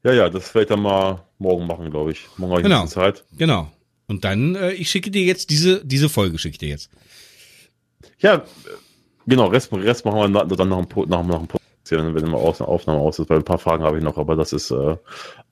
Ja, 0.04 0.14
ja, 0.14 0.30
das 0.30 0.54
werde 0.54 0.64
ich 0.64 0.70
dann 0.70 0.82
mal 0.82 1.24
morgen 1.40 1.66
machen, 1.66 1.90
glaube 1.90 2.12
ich. 2.12 2.28
Morgen 2.38 2.52
habe 2.52 2.62
ich 2.62 2.68
genau. 2.68 2.86
Zeit. 2.86 3.24
Genau. 3.38 3.72
Und 4.08 4.24
dann, 4.26 4.56
äh, 4.56 4.72
ich 4.74 4.90
schicke 4.90 5.12
dir 5.12 5.24
jetzt 5.24 5.50
diese, 5.50 5.86
diese 5.86 6.10
Folge 6.10 6.38
schicke 6.38 6.54
ich 6.54 6.58
dir 6.60 6.70
jetzt. 6.70 6.90
Ja, 8.20 8.44
genau, 9.26 9.48
Rest, 9.48 9.72
Rest 9.72 10.06
machen 10.06 10.34
wir 10.34 10.46
dann 10.46 10.70
noch 10.70 10.80
ein, 10.80 11.10
nach, 11.10 11.26
nach 11.26 11.40
einem 11.40 11.48
wenn 11.92 12.32
wir 12.32 12.38
Aufnahme 12.38 13.00
aus 13.00 13.20
ist, 13.20 13.30
weil 13.30 13.38
ein 13.38 13.46
paar 13.46 13.60
Fragen 13.60 13.84
habe 13.84 13.98
ich 13.98 14.04
noch, 14.04 14.18
aber 14.18 14.36
das 14.36 14.54
ist 14.54 14.72
äh, 14.72 14.76
oh, 14.76 14.98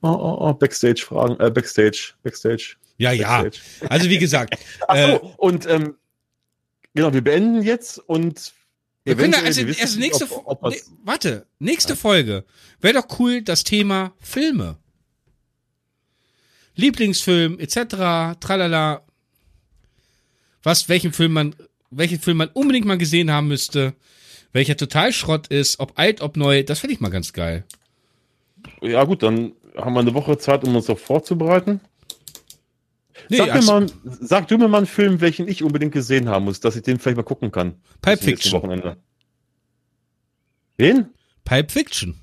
oh, 0.02 0.36
oh, 0.40 0.54
Backstage-Fragen, 0.54 1.38
äh, 1.40 1.50
Backstage, 1.50 2.14
Backstage. 2.22 2.76
Ja, 2.98 3.10
Backstage. 3.10 3.60
ja. 3.82 3.88
Also 3.88 4.08
wie 4.08 4.18
gesagt. 4.18 4.58
Ach 4.88 4.96
so, 4.96 5.02
äh, 5.02 5.20
und 5.36 5.66
ähm, 5.68 5.94
genau, 6.94 7.12
wir 7.12 7.22
beenden 7.22 7.62
jetzt 7.62 7.98
und 7.98 8.54
wir 9.04 9.16
können 9.16 9.32
da 9.32 9.40
also 9.40 9.62
erst 9.62 9.98
nächste, 9.98 10.24
ob, 10.30 10.62
ob 10.62 10.72
ne, 10.72 10.80
warte, 11.04 11.46
nächste 11.58 11.94
ja. 11.94 11.96
Folge 11.96 12.44
wäre 12.80 12.94
doch 12.94 13.18
cool 13.18 13.42
das 13.42 13.64
Thema 13.64 14.12
Filme. 14.20 14.78
Lieblingsfilm 16.74 17.58
etc. 17.58 18.38
Tralala. 18.40 19.02
Was 20.62 20.88
welchen 20.88 21.12
Film 21.12 21.32
man 21.32 21.54
welchen 21.90 22.20
Film 22.20 22.38
man 22.38 22.48
unbedingt 22.48 22.86
mal 22.86 22.98
gesehen 22.98 23.30
haben 23.30 23.48
müsste 23.48 23.94
welcher 24.52 24.76
total 24.76 25.12
Schrott 25.12 25.48
ist, 25.48 25.80
ob 25.80 25.98
alt, 25.98 26.20
ob 26.20 26.36
neu, 26.36 26.62
das 26.62 26.80
finde 26.80 26.94
ich 26.94 27.00
mal 27.00 27.10
ganz 27.10 27.32
geil. 27.32 27.64
Ja, 28.80 29.04
gut, 29.04 29.22
dann 29.22 29.52
haben 29.76 29.94
wir 29.94 30.00
eine 30.00 30.14
Woche 30.14 30.38
Zeit, 30.38 30.64
um 30.64 30.76
uns 30.76 30.86
darauf 30.86 31.00
vorzubereiten. 31.00 31.80
Nee, 33.28 33.38
sag, 33.38 33.54
mir 33.54 33.62
mal, 33.62 33.86
sag 34.04 34.48
du 34.48 34.58
mir 34.58 34.68
mal 34.68 34.78
einen 34.78 34.86
Film, 34.86 35.20
welchen 35.20 35.48
ich 35.48 35.62
unbedingt 35.62 35.92
gesehen 35.92 36.28
haben 36.28 36.44
muss, 36.44 36.60
dass 36.60 36.76
ich 36.76 36.82
den 36.82 36.98
vielleicht 36.98 37.16
mal 37.16 37.22
gucken 37.22 37.50
kann. 37.50 37.76
Pipe 38.02 38.22
Fiction. 38.22 38.52
Wochenende. 38.52 38.96
Wen? 40.76 41.06
Pipe 41.44 41.72
Fiction. 41.72 42.20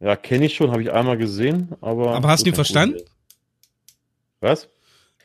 Ja, 0.00 0.16
kenne 0.16 0.46
ich 0.46 0.54
schon, 0.54 0.70
habe 0.70 0.82
ich 0.82 0.92
einmal 0.92 1.16
gesehen, 1.16 1.74
aber. 1.80 2.14
Aber 2.14 2.28
hast 2.28 2.44
du 2.44 2.50
ihn 2.50 2.54
verstanden? 2.54 3.00
Was? 4.40 4.68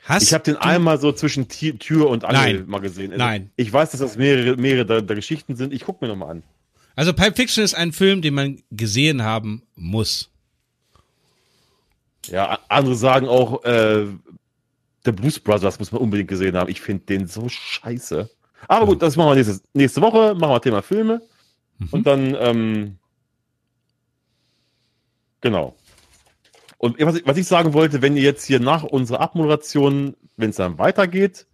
Hast 0.03 0.23
ich 0.23 0.33
habe 0.33 0.43
den 0.43 0.57
einmal 0.57 0.99
so 0.99 1.11
zwischen 1.11 1.47
Tür 1.47 2.09
und 2.09 2.25
Angel 2.25 2.65
mal 2.65 2.79
gesehen. 2.79 3.11
Also 3.11 3.23
Nein. 3.23 3.51
Ich 3.55 3.71
weiß, 3.71 3.91
dass 3.91 3.99
das 3.99 4.17
mehrere, 4.17 4.57
mehrere 4.57 4.85
der, 4.85 5.01
der 5.01 5.15
Geschichten 5.15 5.55
sind. 5.55 5.73
Ich 5.73 5.85
gucke 5.85 6.03
mir 6.03 6.09
nochmal 6.09 6.31
an. 6.31 6.43
Also 6.95 7.13
Pipe 7.13 7.35
Fiction 7.35 7.63
ist 7.63 7.75
ein 7.75 7.93
Film, 7.93 8.21
den 8.21 8.33
man 8.33 8.63
gesehen 8.71 9.23
haben 9.23 9.63
muss. 9.75 10.29
Ja, 12.25 12.59
andere 12.67 12.95
sagen 12.95 13.27
auch, 13.27 13.63
äh, 13.63 14.05
The 15.05 15.11
Blues 15.11 15.39
Brothers 15.39 15.79
muss 15.79 15.91
man 15.91 16.01
unbedingt 16.01 16.29
gesehen 16.29 16.55
haben. 16.55 16.69
Ich 16.69 16.81
finde 16.81 17.05
den 17.05 17.27
so 17.27 17.49
scheiße. 17.49 18.29
Aber 18.67 18.85
gut, 18.85 19.01
das 19.01 19.15
machen 19.15 19.29
wir 19.29 19.35
nächste, 19.35 19.61
nächste 19.73 20.01
Woche. 20.01 20.35
Machen 20.35 20.51
wir 20.51 20.61
Thema 20.61 20.81
Filme. 20.81 21.21
Mhm. 21.79 21.87
Und 21.91 22.07
dann, 22.07 22.35
ähm, 22.39 22.97
genau. 25.41 25.75
Und 26.81 26.99
was 26.99 27.15
ich, 27.15 27.27
was 27.27 27.37
ich 27.37 27.45
sagen 27.45 27.73
wollte, 27.73 28.01
wenn 28.01 28.17
ihr 28.17 28.23
jetzt 28.23 28.43
hier 28.43 28.59
nach 28.59 28.81
unserer 28.81 29.19
Abmoderation, 29.19 30.15
wenn 30.35 30.49
es 30.49 30.55
dann 30.55 30.79
weitergeht, 30.79 31.45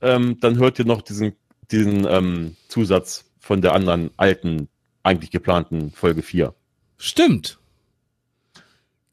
ähm, 0.00 0.38
dann 0.40 0.58
hört 0.58 0.76
ihr 0.80 0.86
noch 0.86 1.02
diesen, 1.02 1.34
diesen 1.70 2.04
ähm, 2.04 2.56
Zusatz 2.66 3.26
von 3.38 3.62
der 3.62 3.74
anderen 3.74 4.10
alten, 4.16 4.68
eigentlich 5.04 5.30
geplanten 5.30 5.92
Folge 5.92 6.22
4. 6.22 6.52
Stimmt. 6.98 7.60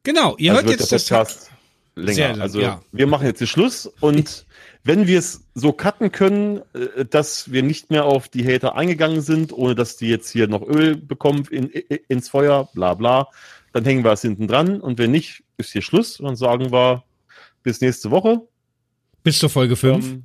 Genau, 0.02 0.36
ihr 0.40 0.54
also 0.54 0.64
hört 0.64 0.80
jetzt 0.80 0.92
das 0.92 1.08
Podcast 1.08 1.52
länger. 1.94 2.30
Lang, 2.30 2.42
also 2.42 2.60
ja. 2.60 2.82
wir 2.92 3.06
machen 3.06 3.28
jetzt 3.28 3.40
den 3.40 3.46
Schluss 3.46 3.86
und 4.00 4.48
wenn 4.84 5.06
wir 5.06 5.20
es 5.20 5.44
so 5.54 5.72
cutten 5.72 6.12
können, 6.12 6.62
äh, 6.74 7.06
dass 7.06 7.52
wir 7.52 7.62
nicht 7.62 7.92
mehr 7.92 8.06
auf 8.06 8.28
die 8.28 8.44
Hater 8.44 8.76
eingegangen 8.76 9.22
sind, 9.22 9.54
ohne 9.54 9.76
dass 9.76 9.98
die 9.98 10.08
jetzt 10.08 10.32
hier 10.32 10.48
noch 10.48 10.64
Öl 10.64 10.96
bekommen 10.96 11.46
in, 11.52 11.70
in, 11.70 12.00
ins 12.08 12.28
Feuer, 12.28 12.70
bla 12.74 12.96
bla, 12.96 13.28
dann 13.74 13.86
hängen 13.86 14.04
wir 14.04 14.12
es 14.12 14.22
hinten 14.22 14.48
dran 14.48 14.82
und 14.82 14.98
wenn 14.98 15.12
nicht, 15.12 15.44
ist 15.58 15.72
hier 15.72 15.82
Schluss 15.82 16.20
und 16.20 16.26
dann 16.26 16.36
sagen 16.36 16.72
wir 16.72 17.04
bis 17.64 17.82
nächste 17.82 18.12
Woche. 18.12 18.42
Bis 19.24 19.40
zur 19.40 19.50
Folge 19.50 19.76
5. 19.76 20.06
Ähm, 20.06 20.24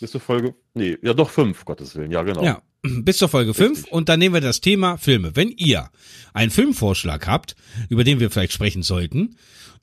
bis 0.00 0.10
zur 0.10 0.20
Folge, 0.20 0.54
nee, 0.74 0.96
ja 1.02 1.14
doch 1.14 1.30
5, 1.30 1.64
Gottes 1.64 1.94
Willen, 1.94 2.10
ja 2.10 2.22
genau. 2.22 2.42
Ja, 2.42 2.62
bis 2.82 3.18
zur 3.18 3.28
Folge 3.28 3.54
5 3.54 3.84
und 3.88 4.08
dann 4.08 4.18
nehmen 4.18 4.34
wir 4.34 4.40
das 4.40 4.60
Thema 4.60 4.98
Filme. 4.98 5.36
Wenn 5.36 5.50
ihr 5.50 5.90
einen 6.34 6.50
Filmvorschlag 6.50 7.26
habt, 7.26 7.56
über 7.88 8.04
den 8.04 8.20
wir 8.20 8.30
vielleicht 8.30 8.52
sprechen 8.52 8.82
sollten, 8.82 9.36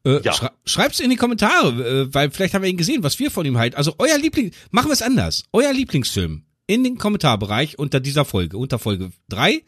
äh, 0.06 0.22
ja. 0.22 0.34
Schre 0.34 0.52
schreibt's 0.66 1.00
in 1.00 1.10
die 1.10 1.16
Kommentare, 1.16 1.70
äh, 1.70 2.14
weil 2.14 2.30
vielleicht 2.32 2.54
haben 2.54 2.64
wir 2.64 2.70
ihn 2.70 2.78
gesehen, 2.78 3.04
was 3.04 3.20
wir 3.20 3.32
von 3.32 3.46
ihm 3.46 3.58
halten. 3.58 3.78
Also 3.78 3.96
euer 3.98 4.18
Liebling, 4.18 4.52
machen 4.72 4.90
wir 4.90 4.94
es 4.94 5.02
anders. 5.02 5.44
Euer 5.54 5.72
Lieblingsfilm 5.72 6.44
in 6.68 6.84
den 6.84 6.98
Kommentarbereich 6.98 7.80
unter 7.80 8.00
dieser 8.00 8.26
Folge, 8.26 8.58
unter 8.58 8.80
Folge 8.80 9.12
3. 9.30 9.64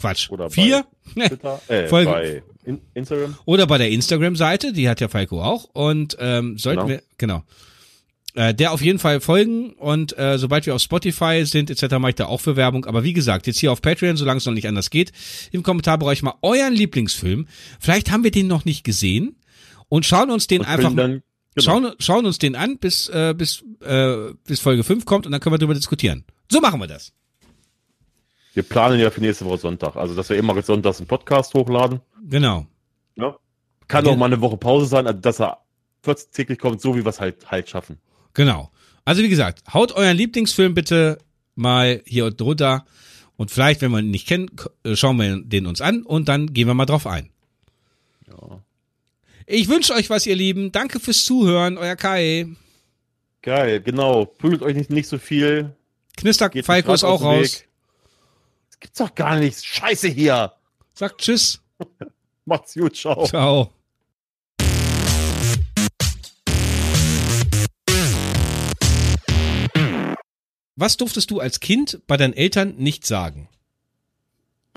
Quatsch. 0.00 0.30
Oder 0.30 0.50
4. 0.50 0.84
äh, 1.68 1.86
Folge, 1.88 2.10
bei 2.10 2.42
Instagram. 2.94 3.36
Oder 3.44 3.66
bei 3.66 3.78
der 3.78 3.90
Instagram-Seite, 3.90 4.72
die 4.72 4.88
hat 4.88 5.00
ja 5.00 5.08
Falco 5.08 5.42
auch. 5.42 5.64
Und 5.72 6.16
ähm, 6.20 6.58
sollten 6.58 6.86
genau. 6.86 6.88
wir, 6.88 7.02
genau. 7.18 7.42
Äh, 8.34 8.54
der 8.54 8.72
auf 8.72 8.80
jeden 8.80 9.00
Fall 9.00 9.20
folgen 9.20 9.72
und 9.72 10.16
äh, 10.16 10.38
sobald 10.38 10.64
wir 10.64 10.76
auf 10.76 10.80
Spotify 10.80 11.44
sind 11.44 11.68
etc. 11.68 11.98
mache 11.98 12.10
ich 12.10 12.14
da 12.14 12.26
auch 12.26 12.40
für 12.40 12.54
Werbung. 12.54 12.84
Aber 12.84 13.02
wie 13.02 13.12
gesagt, 13.12 13.48
jetzt 13.48 13.58
hier 13.58 13.72
auf 13.72 13.82
Patreon, 13.82 14.16
solange 14.16 14.38
es 14.38 14.46
noch 14.46 14.52
nicht 14.52 14.68
anders 14.68 14.90
geht, 14.90 15.10
im 15.50 15.64
Kommentarbereich 15.64 16.22
mal 16.22 16.34
euren 16.40 16.72
Lieblingsfilm. 16.72 17.48
Vielleicht 17.80 18.12
haben 18.12 18.22
wir 18.22 18.30
den 18.30 18.46
noch 18.46 18.64
nicht 18.64 18.84
gesehen 18.84 19.34
und 19.88 20.06
schauen 20.06 20.30
uns 20.30 20.46
den 20.46 20.64
einfach 20.64 20.94
dann, 20.94 21.24
genau. 21.56 21.64
schauen, 21.64 21.92
schauen 21.98 22.24
uns 22.24 22.38
den 22.38 22.54
an, 22.54 22.78
bis 22.78 23.08
äh, 23.08 23.34
bis 23.36 23.64
äh, 23.84 24.32
bis 24.46 24.60
Folge 24.60 24.84
5 24.84 25.04
kommt 25.06 25.26
und 25.26 25.32
dann 25.32 25.40
können 25.40 25.54
wir 25.54 25.58
darüber 25.58 25.74
diskutieren. 25.74 26.24
So 26.48 26.60
machen 26.60 26.78
wir 26.78 26.86
das. 26.86 27.12
Wir 28.54 28.62
planen 28.62 28.98
ja 28.98 29.10
für 29.10 29.20
nächste 29.20 29.44
Woche 29.44 29.58
Sonntag, 29.58 29.96
also 29.96 30.14
dass 30.14 30.28
wir 30.28 30.36
immer 30.36 30.60
sonntags 30.62 30.98
einen 30.98 31.06
Podcast 31.06 31.54
hochladen. 31.54 32.00
Genau. 32.28 32.66
Ja. 33.16 33.36
Kann 33.86 34.06
auch 34.06 34.16
mal 34.16 34.26
eine 34.26 34.40
Woche 34.40 34.56
Pause 34.56 34.86
sein, 34.86 35.06
also 35.06 35.20
dass 35.20 35.40
er 35.40 35.58
14 36.02 36.32
täglich 36.32 36.58
kommt, 36.58 36.80
so 36.80 36.94
wie 36.96 37.04
wir 37.04 37.10
es 37.10 37.20
halt 37.20 37.50
halt 37.50 37.68
schaffen. 37.68 37.98
Genau. 38.34 38.70
Also 39.04 39.22
wie 39.22 39.28
gesagt, 39.28 39.62
haut 39.72 39.92
euren 39.92 40.16
Lieblingsfilm 40.16 40.74
bitte 40.74 41.18
mal 41.54 42.02
hier 42.06 42.30
drunter 42.30 42.84
und 43.36 43.50
vielleicht, 43.50 43.80
wenn 43.80 43.90
wir 43.90 44.00
ihn 44.00 44.10
nicht 44.10 44.28
kennen, 44.28 44.50
äh, 44.84 44.96
schauen 44.96 45.16
wir 45.16 45.40
den 45.42 45.66
uns 45.66 45.80
an 45.80 46.02
und 46.02 46.28
dann 46.28 46.52
gehen 46.52 46.66
wir 46.66 46.74
mal 46.74 46.86
drauf 46.86 47.06
ein. 47.06 47.30
Ja. 48.28 48.62
Ich 49.46 49.68
wünsche 49.68 49.94
euch 49.94 50.10
was, 50.10 50.26
ihr 50.26 50.36
Lieben. 50.36 50.72
Danke 50.72 51.00
fürs 51.00 51.24
Zuhören, 51.24 51.78
euer 51.78 51.96
Kai. 51.96 52.46
Geil, 53.42 53.80
genau. 53.80 54.26
Prügelt 54.26 54.62
euch 54.62 54.76
nicht, 54.76 54.90
nicht 54.90 55.08
so 55.08 55.18
viel. 55.18 55.74
Knister 56.16 56.50
Falco 56.62 56.92
ist 56.92 57.04
auch 57.04 57.22
raus. 57.22 57.64
Gibt's 58.80 58.98
doch 58.98 59.14
gar 59.14 59.36
nichts. 59.36 59.64
Scheiße 59.64 60.08
hier. 60.08 60.52
Sagt 60.94 61.20
Tschüss. 61.20 61.60
Macht's 62.46 62.74
gut. 62.74 62.96
Ciao. 62.96 63.26
Ciao. 63.26 63.72
Was 70.76 70.96
durftest 70.96 71.30
du 71.30 71.40
als 71.40 71.60
Kind 71.60 72.00
bei 72.06 72.16
deinen 72.16 72.32
Eltern 72.32 72.74
nicht 72.78 73.06
sagen? 73.06 73.50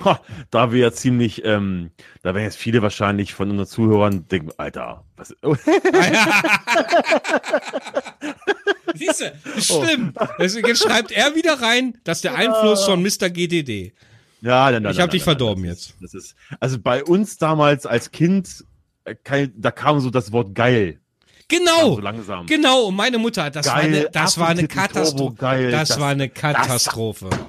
Ha, 0.04 0.20
da 0.50 0.74
wir 0.74 0.82
ja 0.82 0.92
ziemlich, 0.92 1.46
ähm, 1.46 1.92
da 2.24 2.34
werden 2.34 2.44
jetzt 2.44 2.58
viele 2.58 2.82
wahrscheinlich 2.82 3.34
von 3.34 3.50
unseren 3.52 3.68
Zuhörern 3.68 4.28
denken, 4.28 4.52
Alter, 4.58 5.06
was? 5.16 5.34
Oh. 8.94 8.98
Siehst 8.98 9.22
du, 9.22 9.61
stimmt. 9.61 10.18
Deswegen 10.40 10.76
schreibt 10.76 11.11
er 11.11 11.36
wieder 11.36 11.61
rein, 11.61 11.98
dass 12.03 12.22
der 12.22 12.36
Einfluss 12.36 12.86
von 12.86 13.02
Mr. 13.02 13.30
GDD. 13.30 13.94
Ja, 14.41 14.70
nein, 14.72 14.84
nein, 14.84 14.91
Ich 14.91 14.99
habe 14.99 15.11
dich 15.11 15.24
verdorben 15.24 15.64
das 15.64 15.72
jetzt. 15.72 15.90
Ist, 15.90 16.02
das 16.02 16.14
ist, 16.14 16.36
also 16.60 16.80
bei 16.80 17.03
uns 17.03 17.38
damals 17.38 17.86
als 17.86 18.11
Kind, 18.11 18.65
äh, 19.06 19.48
da 19.56 19.72
kam 19.72 20.02
so 20.02 20.10
das 20.10 20.32
Wort 20.34 20.53
geil. 20.53 20.99
Genau. 21.48 21.95
So 21.95 22.02
langsam. 22.02 22.45
Genau. 22.48 22.88
Und 22.88 22.95
meine 22.95 23.18
Mutter, 23.20 23.49
das 23.49 23.65
geil, 23.65 23.76
war 23.76 23.82
eine, 23.82 24.10
das 24.11 24.38
war 24.38 24.49
eine 24.49 24.68
Katastrophe. 24.68 25.36
Geil, 25.36 25.72
das, 25.72 25.90
das, 25.90 25.99
war 25.99 26.10
eine 26.10 26.30
Katastrophe. 26.30 27.30
Das, 27.30 27.40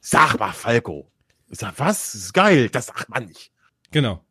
sag 0.00 0.38
mal, 0.38 0.52
Falco. 0.52 1.10
Ich 1.50 1.58
sag, 1.58 1.74
was? 1.78 2.12
Das 2.12 2.14
ist 2.14 2.32
geil. 2.34 2.68
Das 2.70 2.86
sagt 2.86 3.08
man 3.08 3.26
nicht. 3.26 3.50
Genau. 3.90 4.22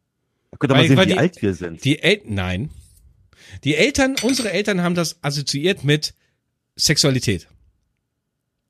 Da 0.52 0.58
könnt 0.58 0.72
ihr 0.72 0.76
mal 0.76 0.88
sehen, 0.88 1.00
wie 1.00 1.06
die, 1.06 1.18
alt 1.18 1.42
wir 1.42 1.54
sind. 1.54 1.84
Die 1.84 2.00
Eltern, 2.00 2.34
nein. 2.34 2.70
Die 3.64 3.76
Eltern, 3.76 4.16
unsere 4.22 4.52
Eltern 4.52 4.82
haben 4.82 4.96
das 4.96 5.24
assoziiert 5.24 5.84
mit 5.84 6.14
Sexualität. 6.78 7.48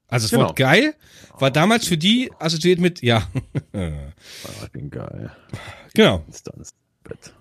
Also 0.07 0.25
das 0.25 0.31
genau. 0.31 0.45
Wort 0.45 0.55
geil 0.55 0.95
war 1.39 1.51
damals 1.51 1.87
für 1.87 1.97
die 1.97 2.31
assoziiert 2.39 2.79
mit, 2.79 3.01
ja. 3.01 3.27
ich 3.73 4.71
bin 4.71 4.89
geil. 4.89 5.31
Genau. 5.93 6.25
Bett. 7.03 7.33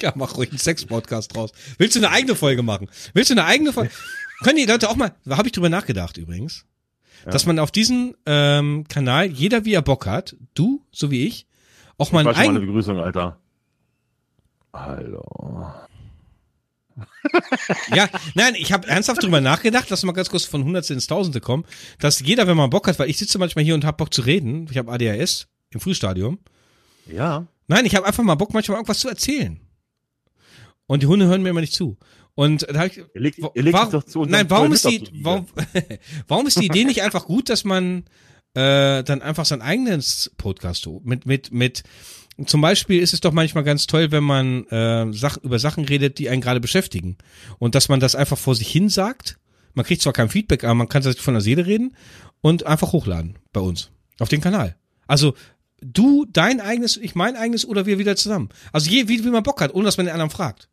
Ja, 0.00 0.12
mach 0.14 0.36
ruhig 0.36 0.50
einen 0.50 0.58
Sex-Podcast 0.58 1.34
draus. 1.34 1.50
Willst 1.76 1.96
du 1.96 2.00
eine 2.00 2.10
eigene 2.10 2.36
Folge 2.36 2.62
machen? 2.62 2.88
Willst 3.14 3.30
du 3.30 3.34
eine 3.34 3.44
eigene 3.44 3.72
Folge? 3.72 3.90
Können 4.44 4.56
die 4.56 4.66
Leute 4.66 4.88
auch 4.88 4.94
mal, 4.94 5.12
da 5.24 5.36
habe 5.36 5.48
ich 5.48 5.52
drüber 5.52 5.68
nachgedacht 5.68 6.16
übrigens, 6.16 6.64
ja. 7.24 7.32
dass 7.32 7.46
man 7.46 7.58
auf 7.58 7.72
diesem 7.72 8.14
ähm, 8.24 8.86
Kanal, 8.88 9.26
jeder 9.26 9.64
wie 9.64 9.74
er 9.74 9.82
Bock 9.82 10.06
hat, 10.06 10.36
du, 10.54 10.84
so 10.92 11.10
wie 11.10 11.26
ich, 11.26 11.48
auch 11.96 12.12
mal, 12.12 12.24
ich 12.30 12.36
eine 12.36 12.60
Begrüßung, 12.60 13.00
Alter. 13.00 13.40
Hallo. 14.72 15.66
Ja, 17.94 18.08
nein, 18.34 18.54
ich 18.56 18.72
habe 18.72 18.86
ernsthaft 18.88 19.22
drüber 19.22 19.40
nachgedacht, 19.40 19.90
lass 19.90 20.02
mal 20.04 20.12
ganz 20.12 20.30
kurz 20.30 20.44
von 20.44 20.64
Hundertste 20.64 20.94
ins 20.94 21.06
Tausende 21.06 21.40
kommen, 21.40 21.64
dass 21.98 22.20
jeder, 22.20 22.46
wenn 22.46 22.56
man 22.56 22.70
Bock 22.70 22.88
hat, 22.88 22.98
weil 22.98 23.10
ich 23.10 23.18
sitze 23.18 23.38
manchmal 23.38 23.64
hier 23.64 23.74
und 23.74 23.84
hab 23.84 23.98
Bock 23.98 24.12
zu 24.12 24.22
reden, 24.22 24.66
ich 24.70 24.78
habe 24.78 24.92
ADHS 24.92 25.48
im 25.70 25.80
Frühstadium. 25.80 26.38
Ja. 27.06 27.46
Nein, 27.66 27.86
ich 27.86 27.94
habe 27.94 28.06
einfach 28.06 28.22
mal 28.22 28.34
Bock, 28.34 28.54
manchmal 28.54 28.76
irgendwas 28.76 29.00
zu 29.00 29.08
erzählen. 29.08 29.60
Und 30.86 31.02
die 31.02 31.06
Hunde 31.06 31.26
hören 31.26 31.42
mir 31.42 31.50
immer 31.50 31.60
nicht 31.60 31.74
zu. 31.74 31.98
Und 32.34 32.66
da 32.72 32.86
ich, 32.86 32.98
ihr 32.98 33.08
legt, 33.14 33.38
ihr 33.38 33.62
legt 33.62 33.74
warum, 33.74 33.90
doch 33.90 34.04
zu 34.04 34.24
nein, 34.24 34.48
warum 34.48 34.72
ist 34.72 34.84
die, 34.84 35.08
warum, 35.22 35.46
warum 36.28 36.46
ist 36.46 36.60
die 36.60 36.66
Idee 36.66 36.84
nicht 36.84 37.02
einfach 37.02 37.26
gut, 37.26 37.50
dass 37.50 37.64
man 37.64 38.04
äh, 38.58 39.04
dann 39.04 39.22
einfach 39.22 39.46
sein 39.46 39.62
eigenes 39.62 40.32
Podcast 40.36 40.84
tut? 40.84 41.04
Mit, 41.04 41.26
mit, 41.26 41.52
mit, 41.52 41.84
zum 42.44 42.60
Beispiel 42.60 43.00
ist 43.00 43.14
es 43.14 43.20
doch 43.20 43.32
manchmal 43.32 43.64
ganz 43.64 43.86
toll, 43.86 44.10
wenn 44.10 44.24
man 44.24 44.66
äh, 44.66 45.12
Sach 45.12 45.38
über 45.38 45.58
Sachen 45.58 45.84
redet, 45.84 46.18
die 46.18 46.28
einen 46.28 46.40
gerade 46.40 46.60
beschäftigen. 46.60 47.16
Und 47.58 47.74
dass 47.74 47.88
man 47.88 48.00
das 48.00 48.14
einfach 48.14 48.38
vor 48.38 48.54
sich 48.54 48.68
hin 48.68 48.88
sagt. 48.88 49.38
Man 49.74 49.84
kriegt 49.84 50.02
zwar 50.02 50.12
kein 50.12 50.28
Feedback, 50.28 50.64
aber 50.64 50.74
man 50.74 50.88
kann 50.88 51.02
sich 51.02 51.20
von 51.20 51.34
der 51.34 51.40
Seele 51.40 51.66
reden 51.66 51.94
und 52.40 52.66
einfach 52.66 52.92
hochladen 52.92 53.38
bei 53.52 53.60
uns. 53.60 53.90
Auf 54.18 54.28
den 54.28 54.40
Kanal. 54.40 54.76
Also 55.06 55.34
du 55.80 56.24
dein 56.24 56.60
eigenes, 56.60 56.96
ich 56.96 57.14
mein 57.14 57.36
eigenes 57.36 57.64
oder 57.64 57.86
wir 57.86 57.98
wieder 57.98 58.16
zusammen. 58.16 58.48
Also 58.72 58.90
je, 58.90 59.08
wie, 59.08 59.24
wie 59.24 59.30
man 59.30 59.44
Bock 59.44 59.60
hat, 59.60 59.74
ohne 59.74 59.84
dass 59.84 59.96
man 59.96 60.06
den 60.06 60.12
anderen 60.12 60.30
fragt. 60.30 60.68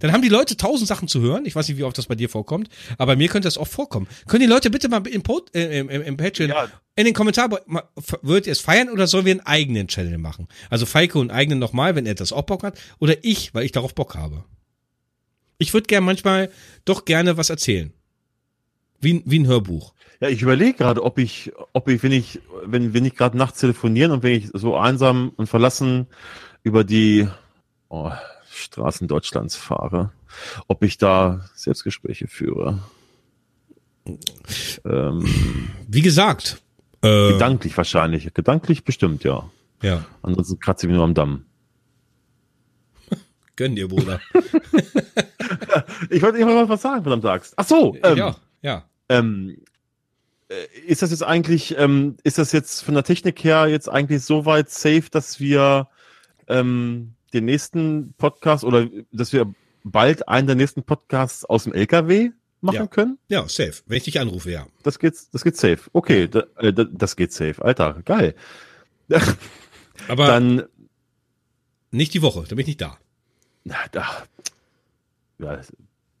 Dann 0.00 0.12
haben 0.12 0.22
die 0.22 0.28
Leute 0.28 0.56
tausend 0.56 0.88
Sachen 0.88 1.08
zu 1.08 1.20
hören. 1.20 1.46
Ich 1.46 1.54
weiß 1.54 1.68
nicht, 1.68 1.78
wie 1.78 1.84
oft 1.84 1.96
das 1.96 2.06
bei 2.06 2.14
dir 2.14 2.28
vorkommt, 2.28 2.68
aber 2.98 3.12
bei 3.12 3.16
mir 3.16 3.28
könnte 3.28 3.46
das 3.46 3.58
auch 3.58 3.68
vorkommen. 3.68 4.06
Können 4.26 4.42
die 4.42 4.48
Leute 4.48 4.70
bitte 4.70 4.88
mal 4.88 5.06
im, 5.06 5.22
Pod, 5.22 5.54
äh, 5.54 5.78
im, 5.78 5.88
im 5.88 6.16
Patreon 6.16 6.50
ja. 6.50 6.68
in 6.96 7.04
den 7.04 7.14
Kommentaren, 7.14 7.56
würdet 8.22 8.46
ihr 8.46 8.52
es 8.52 8.60
feiern 8.60 8.90
oder 8.90 9.06
sollen 9.06 9.24
wir 9.24 9.32
einen 9.32 9.40
eigenen 9.40 9.88
Channel 9.88 10.18
machen? 10.18 10.48
Also 10.70 10.86
Feiko 10.86 11.20
einen 11.20 11.30
eigenen 11.30 11.58
nochmal, 11.58 11.94
wenn 11.94 12.06
er 12.06 12.14
das 12.14 12.32
auch 12.32 12.42
Bock 12.42 12.62
hat, 12.62 12.78
oder 12.98 13.16
ich, 13.22 13.54
weil 13.54 13.64
ich 13.64 13.72
darauf 13.72 13.94
Bock 13.94 14.14
habe. 14.14 14.44
Ich 15.58 15.72
würde 15.72 15.86
gerne 15.86 16.04
manchmal 16.04 16.50
doch 16.84 17.04
gerne 17.04 17.36
was 17.36 17.50
erzählen. 17.50 17.92
Wie, 19.00 19.22
wie 19.26 19.38
ein 19.38 19.46
Hörbuch. 19.46 19.94
Ja, 20.20 20.28
ich 20.28 20.42
überlege 20.42 20.74
gerade, 20.74 21.02
ob 21.02 21.18
ich, 21.18 21.52
ob 21.72 21.88
ich, 21.88 22.02
wenn 22.02 22.12
ich, 22.12 22.40
wenn, 22.64 22.94
wenn 22.94 23.04
ich 23.04 23.14
gerade 23.14 23.36
nachts 23.36 23.60
telefonieren 23.60 24.12
und 24.12 24.22
wenn 24.22 24.32
ich 24.32 24.48
so 24.52 24.76
einsam 24.76 25.32
und 25.36 25.46
verlassen 25.46 26.06
über 26.62 26.84
die 26.84 27.28
oh, 27.88 28.10
Straßen 28.54 29.08
Deutschlands 29.08 29.56
fahre, 29.56 30.12
ob 30.68 30.82
ich 30.82 30.98
da 30.98 31.48
Selbstgespräche 31.54 32.28
führe. 32.28 32.80
Ähm, 34.84 35.70
Wie 35.88 36.02
gesagt. 36.02 36.62
Äh, 37.02 37.32
gedanklich 37.32 37.76
wahrscheinlich. 37.76 38.32
Gedanklich 38.32 38.84
bestimmt, 38.84 39.24
ja. 39.24 39.50
Ja. 39.82 40.04
Ansonsten 40.22 40.58
kratze 40.58 40.86
ich 40.86 40.88
mich 40.88 40.96
nur 40.96 41.04
am 41.04 41.14
Damm. 41.14 41.44
Gönn 43.56 43.76
dir, 43.76 43.88
Bruder. 43.88 44.20
ich 46.10 46.22
wollte 46.22 46.38
ich 46.38 46.44
mal 46.44 46.68
was 46.68 46.82
sagen, 46.82 47.02
verdammt 47.02 47.22
sagst. 47.22 47.54
Ach 47.56 47.66
so. 47.66 47.96
Ähm, 48.02 48.16
ja, 48.16 48.36
ja. 48.62 48.84
Ähm, 49.08 49.58
äh, 50.48 50.66
ist 50.86 51.02
das 51.02 51.10
jetzt 51.10 51.22
eigentlich, 51.22 51.76
ähm, 51.78 52.16
ist 52.22 52.38
das 52.38 52.52
jetzt 52.52 52.82
von 52.82 52.94
der 52.94 53.04
Technik 53.04 53.42
her 53.44 53.66
jetzt 53.66 53.88
eigentlich 53.88 54.22
so 54.22 54.46
weit 54.46 54.70
safe, 54.70 55.04
dass 55.10 55.40
wir 55.40 55.88
ähm, 56.48 57.13
den 57.34 57.44
nächsten 57.44 58.14
Podcast 58.14 58.64
oder 58.64 58.88
dass 59.12 59.32
wir 59.32 59.52
bald 59.82 60.28
einen 60.28 60.46
der 60.46 60.56
nächsten 60.56 60.82
Podcasts 60.82 61.44
aus 61.44 61.64
dem 61.64 61.74
LKW 61.74 62.30
machen 62.60 62.76
ja. 62.76 62.86
können? 62.86 63.18
Ja, 63.28 63.48
safe. 63.48 63.82
Wenn 63.86 63.98
ich 63.98 64.04
dich 64.04 64.18
anrufe, 64.20 64.50
ja. 64.50 64.66
Das 64.82 64.98
geht, 64.98 65.14
das 65.32 65.44
geht 65.44 65.56
safe. 65.56 65.80
Okay, 65.92 66.28
da, 66.28 66.44
äh, 66.56 66.72
das 66.72 67.16
geht 67.16 67.32
safe. 67.32 67.62
Alter, 67.62 68.00
geil. 68.04 68.34
Aber 70.08 70.26
dann 70.26 70.64
nicht 71.90 72.14
die 72.14 72.22
Woche, 72.22 72.42
da 72.42 72.54
bin 72.54 72.60
ich 72.60 72.66
nicht 72.66 72.80
da. 72.80 72.98
Na, 73.64 73.76
da, 73.92 74.24
ja, 75.38 75.60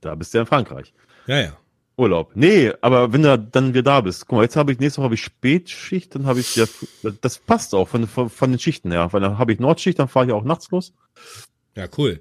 da 0.00 0.14
bist 0.14 0.32
du 0.32 0.38
ja 0.38 0.42
in 0.42 0.46
Frankreich. 0.46 0.92
Ja, 1.26 1.40
ja. 1.40 1.58
Urlaub. 1.96 2.32
Nee, 2.34 2.72
aber 2.80 3.12
wenn 3.12 3.22
du 3.22 3.38
dann 3.38 3.72
wieder 3.72 3.82
da 3.82 4.00
bist. 4.00 4.26
Guck 4.26 4.36
mal, 4.36 4.42
jetzt 4.42 4.56
habe 4.56 4.72
ich 4.72 4.80
nächste 4.80 4.98
Woche 4.98 5.04
habe 5.04 5.14
ich 5.14 5.22
Spätschicht, 5.22 6.14
dann 6.14 6.26
habe 6.26 6.40
ich 6.40 6.56
ja, 6.56 6.66
das 7.20 7.38
passt 7.38 7.74
auch 7.74 7.88
von, 7.88 8.08
von, 8.08 8.28
von 8.28 8.50
den 8.50 8.58
Schichten 8.58 8.90
her. 8.90 9.12
Weil 9.12 9.20
dann 9.20 9.38
habe 9.38 9.52
ich 9.52 9.60
Nordschicht, 9.60 9.98
dann 9.98 10.08
fahre 10.08 10.26
ich 10.26 10.32
auch 10.32 10.44
nachts 10.44 10.70
los. 10.70 10.92
Ja, 11.76 11.86
cool. 11.96 12.20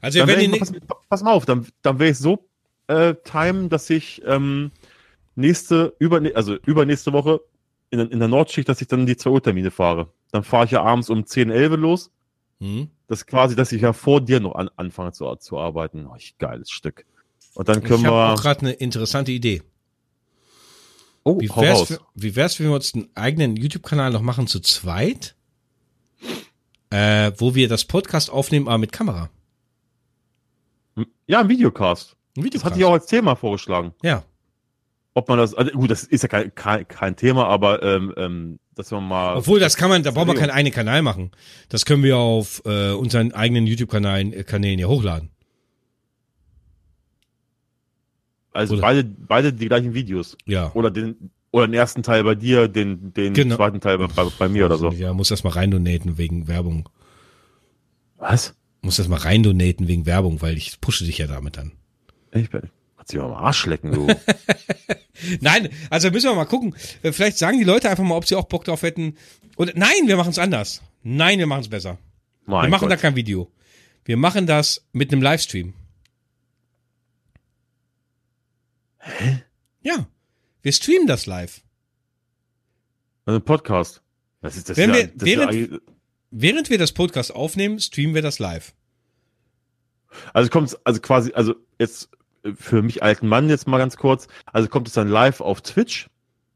Also 0.00 0.18
dann 0.18 0.28
wenn 0.28 0.52
ich, 0.52 0.58
pass, 0.58 0.72
pass, 1.08 1.22
mal 1.22 1.32
auf, 1.32 1.46
dann, 1.46 1.66
dann 1.82 1.98
wäre 1.98 2.10
ich 2.10 2.18
so 2.18 2.48
äh, 2.88 3.14
time, 3.24 3.68
dass 3.68 3.88
ich 3.88 4.22
ähm, 4.26 4.72
nächste, 5.36 5.94
über, 5.98 6.20
also 6.34 6.56
übernächste 6.66 7.12
Woche 7.12 7.40
in, 7.90 8.00
in 8.00 8.18
der 8.18 8.28
Nordschicht, 8.28 8.68
dass 8.68 8.80
ich 8.80 8.88
dann 8.88 9.06
die 9.06 9.16
zwei 9.16 9.30
Uhr-Termine 9.30 9.70
fahre. 9.70 10.08
Dann 10.32 10.42
fahre 10.42 10.64
ich 10.64 10.72
ja 10.72 10.82
abends 10.82 11.08
um 11.08 11.24
10, 11.24 11.50
11 11.50 11.76
los. 11.76 12.10
Mhm. 12.58 12.90
Das 13.06 13.26
quasi, 13.26 13.54
dass 13.54 13.72
ich 13.72 13.82
ja 13.82 13.92
vor 13.92 14.20
dir 14.20 14.40
noch 14.40 14.54
an, 14.56 14.70
anfange 14.76 15.12
zu, 15.12 15.36
zu 15.36 15.58
arbeiten. 15.58 16.06
Oh, 16.06 16.16
geiles 16.38 16.70
Stück. 16.70 17.06
Und 17.54 17.68
dann 17.68 17.82
können 17.82 18.00
ich 18.00 18.04
wir. 18.04 18.08
Ich 18.08 18.14
habe 18.14 18.40
gerade 18.40 18.60
eine 18.60 18.72
interessante 18.72 19.32
Idee. 19.32 19.62
Oh, 21.22 21.40
wie 21.40 21.48
wär's, 21.48 21.82
für, 21.82 22.00
wie 22.14 22.36
wär's, 22.36 22.58
wenn 22.60 22.66
wir 22.66 22.74
uns 22.74 22.94
einen 22.94 23.08
eigenen 23.14 23.56
YouTube-Kanal 23.56 24.10
noch 24.10 24.20
machen 24.20 24.46
zu 24.46 24.60
zweit? 24.60 25.34
Äh, 26.90 27.32
wo 27.38 27.54
wir 27.54 27.68
das 27.68 27.86
Podcast 27.86 28.30
aufnehmen, 28.30 28.68
aber 28.68 28.78
mit 28.78 28.92
Kamera. 28.92 29.30
Ja, 31.26 31.40
ein 31.40 31.48
Videocast. 31.48 32.16
Ein 32.36 32.44
Videocast. 32.44 32.54
Das 32.54 32.64
hatte 32.64 32.78
ich 32.78 32.84
auch 32.84 32.92
als 32.92 33.06
Thema 33.06 33.34
vorgeschlagen. 33.36 33.94
Ja. 34.02 34.22
Ob 35.14 35.28
man 35.28 35.38
das, 35.38 35.54
also 35.54 35.70
gut, 35.72 35.90
das 35.90 36.04
ist 36.04 36.22
ja 36.22 36.28
kein, 36.28 36.54
kein, 36.54 36.86
kein 36.86 37.16
Thema, 37.16 37.46
aber 37.46 37.82
ähm, 37.82 38.12
ähm, 38.16 38.58
dass 38.74 38.90
man 38.90 39.06
mal. 39.06 39.36
Obwohl, 39.36 39.60
das 39.60 39.76
kann 39.76 39.88
man, 39.88 40.02
da 40.02 40.10
braucht 40.10 40.26
man 40.26 40.36
keinen 40.36 40.50
eigenen 40.50 40.74
Kanal 40.74 41.02
machen. 41.02 41.30
Das 41.68 41.84
können 41.84 42.02
wir 42.02 42.18
auf 42.18 42.62
äh, 42.66 42.92
unseren 42.92 43.32
eigenen 43.32 43.66
YouTube-Kanälen 43.66 44.32
äh, 44.32 44.44
Kanälen 44.44 44.78
hier 44.78 44.88
hochladen. 44.88 45.30
Also 48.54 48.74
oder, 48.74 48.82
beide, 48.82 49.04
beide 49.04 49.52
die 49.52 49.66
gleichen 49.66 49.92
Videos. 49.92 50.38
Ja. 50.46 50.70
Oder 50.74 50.90
den, 50.90 51.30
oder 51.50 51.66
den 51.66 51.74
ersten 51.74 52.02
Teil 52.02 52.24
bei 52.24 52.36
dir, 52.36 52.68
den, 52.68 53.12
den 53.12 53.34
genau. 53.34 53.56
zweiten 53.56 53.80
Teil 53.80 53.98
bei, 53.98 54.06
bei, 54.38 54.48
mir 54.48 54.64
oder 54.64 54.78
so. 54.78 54.90
Ja, 54.90 55.12
muss 55.12 55.28
das 55.28 55.44
mal 55.44 55.50
reindonaten 55.50 56.16
wegen 56.16 56.48
Werbung. 56.48 56.88
Was? 58.16 58.54
Muss 58.80 58.96
das 58.96 59.08
mal 59.08 59.18
reindonaten 59.18 59.88
wegen 59.88 60.06
Werbung, 60.06 60.40
weil 60.40 60.56
ich 60.56 60.80
pushe 60.80 61.04
dich 61.04 61.18
ja 61.18 61.26
damit 61.26 61.56
dann. 61.56 61.72
Ich 62.32 62.48
bin, 62.48 62.62
du 63.10 63.18
mal 63.18 63.24
am 63.24 63.34
Arsch 63.34 63.66
lecken, 63.66 63.92
du. 63.92 64.06
nein, 65.40 65.68
also 65.90 66.10
müssen 66.10 66.30
wir 66.30 66.34
mal 66.36 66.44
gucken. 66.44 66.76
Äh, 67.02 67.12
vielleicht 67.12 67.38
sagen 67.38 67.58
die 67.58 67.64
Leute 67.64 67.90
einfach 67.90 68.04
mal, 68.04 68.16
ob 68.16 68.26
sie 68.26 68.36
auch 68.36 68.46
Bock 68.46 68.64
drauf 68.64 68.82
hätten. 68.82 69.16
Oder 69.56 69.72
nein, 69.74 70.06
wir 70.06 70.16
machen 70.16 70.30
es 70.30 70.38
anders. 70.38 70.80
Nein, 71.02 71.40
wir 71.40 71.46
machen 71.46 71.62
es 71.62 71.68
besser. 71.68 71.98
Mein 72.46 72.64
wir 72.64 72.70
machen 72.70 72.88
Gott. 72.88 72.92
da 72.92 72.96
kein 72.96 73.16
Video. 73.16 73.50
Wir 74.04 74.16
machen 74.16 74.46
das 74.46 74.86
mit 74.92 75.12
einem 75.12 75.22
Livestream. 75.22 75.74
Hä? 79.04 79.42
Ja. 79.82 80.06
Wir 80.62 80.72
streamen 80.72 81.06
das 81.06 81.26
live. 81.26 81.62
Also 83.26 83.40
Podcast. 83.40 84.02
Das 84.40 84.56
ist 84.56 84.68
das 84.68 84.76
Wenn 84.76 84.90
ja, 84.90 84.96
wir, 84.96 85.06
das 85.08 85.24
während, 85.24 85.52
ja 85.52 85.78
während 86.30 86.70
wir 86.70 86.78
das 86.78 86.92
Podcast 86.92 87.34
aufnehmen, 87.34 87.78
streamen 87.78 88.14
wir 88.14 88.22
das 88.22 88.38
live. 88.38 88.74
Also 90.32 90.50
kommt 90.50 90.76
also 90.84 91.00
quasi, 91.00 91.32
also 91.32 91.54
jetzt 91.78 92.10
für 92.56 92.82
mich 92.82 93.02
alten 93.02 93.26
Mann 93.28 93.48
jetzt 93.48 93.66
mal 93.66 93.78
ganz 93.78 93.96
kurz, 93.96 94.28
also 94.52 94.68
kommt 94.68 94.88
es 94.88 94.94
dann 94.94 95.08
live 95.08 95.40
auf 95.40 95.62
Twitch. 95.62 96.08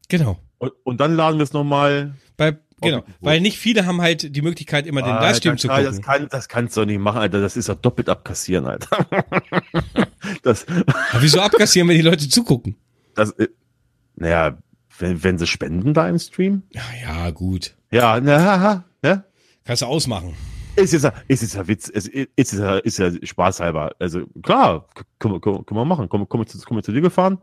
Genau. 0.07 0.39
Und, 0.57 0.73
und 0.83 0.99
dann 0.99 1.15
laden 1.15 1.37
wir 1.37 1.43
es 1.43 1.53
nochmal. 1.53 2.15
Bei, 2.37 2.57
genau, 2.81 3.03
weil 3.21 3.41
nicht 3.41 3.57
viele 3.57 3.85
haben 3.85 4.01
halt 4.01 4.35
die 4.35 4.41
Möglichkeit, 4.41 4.87
immer 4.87 5.01
den 5.01 5.13
Livestream 5.15 5.57
zu 5.57 5.67
gucken. 5.67 5.85
Das, 5.85 6.01
kann, 6.01 6.27
das 6.29 6.47
kannst 6.47 6.75
du 6.75 6.81
doch 6.81 6.87
nicht 6.87 6.99
machen, 6.99 7.19
Alter. 7.19 7.41
Das 7.41 7.57
ist 7.57 7.67
ja 7.67 7.75
doppelt 7.75 8.09
abkassieren, 8.09 8.65
Alter. 8.65 9.05
das, 10.43 10.65
Aber 10.67 11.21
wieso 11.21 11.41
abkassieren, 11.41 11.87
wenn 11.89 11.97
die 11.97 12.03
Leute 12.03 12.27
zugucken? 12.27 12.75
Das, 13.15 13.31
äh, 13.31 13.47
naja, 14.15 14.57
wenn, 14.97 15.23
wenn 15.23 15.37
sie 15.37 15.47
spenden 15.47 15.93
da 15.93 16.07
im 16.09 16.19
Stream? 16.19 16.63
Ja, 16.71 16.83
ja, 17.01 17.31
gut. 17.31 17.75
Ja, 17.91 18.19
na, 18.19 18.85
ja. 19.03 19.23
Kannst 19.63 19.81
du 19.81 19.85
ausmachen. 19.85 20.35
Ist 20.75 20.93
jetzt, 20.93 21.11
ist 21.27 21.41
jetzt 21.41 21.57
ein 21.57 21.67
Witz, 21.67 21.89
ist, 21.89 22.07
ist, 22.07 22.53
ist, 22.53 22.53
ist 22.83 22.97
ja 22.99 23.11
spaßhalber. 23.21 23.95
Also 23.99 24.25
klar, 24.41 24.87
können 25.19 25.35
wir, 25.35 25.41
können 25.41 25.65
wir 25.67 25.85
machen. 25.85 26.09
Kommen 26.09 26.27
komm, 26.27 26.45
komm, 26.45 26.61
komm 26.65 26.83
zu 26.83 26.91
dir 26.91 27.01
gefahren? 27.01 27.39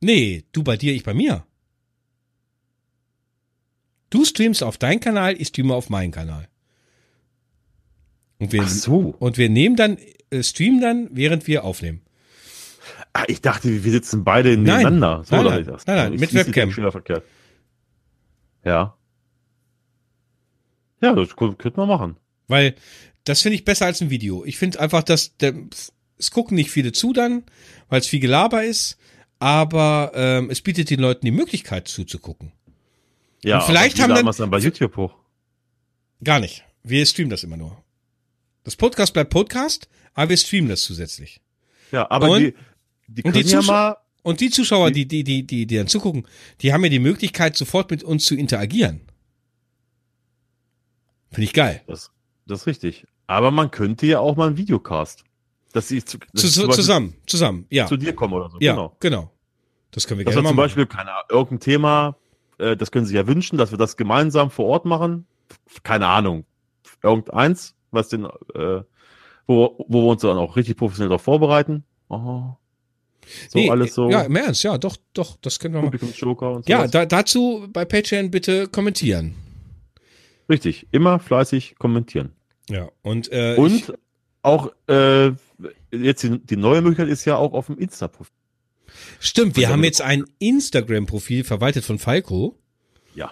Nee, 0.00 0.44
du 0.52 0.62
bei 0.62 0.76
dir, 0.76 0.94
ich 0.94 1.02
bei 1.02 1.14
mir. 1.14 1.44
Du 4.10 4.24
streamst 4.24 4.62
auf 4.62 4.78
deinen 4.78 5.00
Kanal, 5.00 5.40
ich 5.40 5.48
streame 5.48 5.74
auf 5.74 5.90
meinen 5.90 6.12
Kanal. 6.12 6.48
Und 8.38 8.52
wir, 8.52 8.62
Ach 8.62 8.68
so. 8.68 9.14
Und 9.18 9.38
wir 9.38 9.48
nehmen 9.48 9.76
dann, 9.76 9.98
äh, 10.30 10.42
streamen 10.42 10.80
dann, 10.80 11.08
während 11.12 11.46
wir 11.46 11.64
aufnehmen. 11.64 12.02
Ah, 13.12 13.24
ich 13.28 13.40
dachte, 13.40 13.84
wir 13.84 13.92
sitzen 13.92 14.24
beide 14.24 14.56
nebeneinander. 14.56 15.18
Nein, 15.18 15.24
so 15.24 15.36
nein, 15.36 15.64
nein, 15.64 15.76
nein, 15.86 15.96
nein 15.96 16.12
mit 16.14 16.34
Webcam. 16.34 16.70
Verkehrt. 16.70 17.24
Ja. 18.64 18.96
Ja, 21.00 21.14
das 21.14 21.36
könnte 21.36 21.72
man 21.76 21.88
machen. 21.88 22.16
Weil 22.48 22.74
das 23.24 23.42
finde 23.42 23.56
ich 23.56 23.64
besser 23.64 23.86
als 23.86 24.00
ein 24.00 24.10
Video. 24.10 24.44
Ich 24.44 24.58
finde 24.58 24.80
einfach, 24.80 25.02
dass 25.02 25.36
der, 25.36 25.54
es 26.18 26.30
gucken 26.30 26.56
nicht 26.56 26.70
viele 26.70 26.92
zu 26.92 27.12
dann, 27.12 27.44
weil 27.88 28.00
es 28.00 28.06
viel 28.06 28.20
Gelaber 28.20 28.64
ist, 28.64 28.98
aber 29.38 30.12
ähm, 30.14 30.50
es 30.50 30.60
bietet 30.60 30.90
den 30.90 31.00
Leuten 31.00 31.24
die 31.24 31.32
Möglichkeit 31.32 31.88
zuzugucken. 31.88 32.52
Ja, 33.44 33.58
Und 33.58 33.66
vielleicht 33.66 34.00
haben 34.00 34.14
dann, 34.14 34.24
dann 34.24 34.50
bei 34.50 34.58
YouTube 34.58 34.96
hoch. 34.96 35.14
Gar 36.22 36.40
nicht. 36.40 36.64
Wir 36.82 37.04
streamen 37.04 37.30
das 37.30 37.44
immer 37.44 37.56
nur. 37.56 37.82
Das 38.64 38.74
Podcast 38.74 39.12
bleibt 39.12 39.30
Podcast, 39.30 39.88
aber 40.14 40.30
wir 40.30 40.36
streamen 40.38 40.70
das 40.70 40.82
zusätzlich. 40.82 41.40
Ja, 41.92 42.10
aber 42.10 42.30
und, 42.30 42.40
die, 42.40 42.54
die 43.06 43.22
können 43.22 43.36
und 43.36 43.44
die 43.44 43.50
ja 43.50 43.62
mal 43.62 43.96
und 44.22 44.40
die 44.40 44.48
Zuschauer, 44.48 44.90
die, 44.90 45.06
die, 45.06 45.22
die, 45.22 45.46
die, 45.46 45.66
die 45.66 45.76
dann 45.76 45.86
zugucken, 45.86 46.26
die 46.62 46.72
haben 46.72 46.82
ja 46.82 46.88
die 46.88 46.98
Möglichkeit, 46.98 47.56
sofort 47.56 47.90
mit 47.90 48.02
uns 48.02 48.24
zu 48.24 48.34
interagieren. 48.34 49.02
Finde 51.30 51.44
ich 51.44 51.52
geil. 51.52 51.82
Das, 51.86 52.10
das 52.46 52.62
ist 52.62 52.66
richtig. 52.66 53.06
Aber 53.26 53.50
man 53.50 53.70
könnte 53.70 54.06
ja 54.06 54.20
auch 54.20 54.36
mal 54.36 54.48
ein 54.48 54.56
Videocast. 54.56 55.24
Dass 55.72 55.88
sie 55.88 56.02
zu, 56.02 56.18
zu, 56.34 56.48
zu 56.48 56.68
zusammen, 56.68 57.16
zusammen, 57.26 57.66
ja. 57.68 57.86
Zu 57.86 57.96
dir 57.96 58.14
kommen 58.14 58.32
oder 58.32 58.48
so. 58.48 58.58
Ja, 58.60 58.72
genau. 58.72 58.96
genau. 59.00 59.30
Das 59.90 60.06
können 60.06 60.18
wir 60.18 60.24
das 60.24 60.34
gerne 60.34 60.48
zum 60.48 60.56
Beispiel, 60.56 60.86
keine 60.86 61.10
irgendein 61.28 61.60
Thema, 61.60 62.16
äh, 62.58 62.76
das 62.76 62.90
können 62.90 63.06
sie 63.06 63.14
ja 63.14 63.26
wünschen, 63.26 63.58
dass 63.58 63.70
wir 63.70 63.78
das 63.78 63.96
gemeinsam 63.96 64.50
vor 64.50 64.66
Ort 64.66 64.84
machen. 64.84 65.26
Keine 65.82 66.06
Ahnung. 66.06 66.44
Irgendeins, 67.02 67.74
was 67.90 68.08
den, 68.08 68.24
äh, 68.24 68.82
wo, 69.46 69.84
wo 69.88 70.02
wir 70.02 70.10
uns 70.10 70.22
dann 70.22 70.38
auch 70.38 70.56
richtig 70.56 70.76
professionell 70.76 71.10
darauf 71.10 71.22
vorbereiten. 71.22 71.84
Oh. 72.08 72.54
So 73.48 73.58
nee, 73.58 73.70
alles 73.70 73.94
so. 73.94 74.10
Ja, 74.10 74.22
im 74.22 74.36
Ernst, 74.36 74.62
ja, 74.64 74.76
doch, 74.78 74.96
doch, 75.14 75.36
das 75.40 75.58
können 75.58 75.74
wir 75.74 75.82
mal. 75.82 76.54
Und 76.54 76.68
ja, 76.68 76.86
da, 76.86 77.06
dazu 77.06 77.66
bei 77.72 77.84
Patreon 77.84 78.30
bitte 78.30 78.68
kommentieren. 78.68 79.34
Richtig, 80.48 80.86
immer 80.90 81.18
fleißig 81.18 81.76
kommentieren. 81.78 82.32
Ja, 82.68 82.88
und, 83.02 83.30
äh, 83.32 83.56
und 83.56 83.94
auch 84.42 84.70
äh, 84.88 85.32
jetzt 85.90 86.22
die, 86.22 86.38
die, 86.38 86.56
neue 86.56 86.82
Möglichkeit 86.82 87.08
ist 87.08 87.24
ja 87.24 87.36
auch 87.36 87.52
auf 87.52 87.66
dem 87.66 87.78
Insta-Profil. 87.78 88.32
Stimmt, 89.20 89.56
wir 89.56 89.68
haben 89.68 89.84
jetzt 89.84 90.00
ein 90.00 90.24
Instagram-Profil 90.38 91.44
verwaltet 91.44 91.84
von 91.84 91.98
Falco. 91.98 92.58
Ja. 93.14 93.30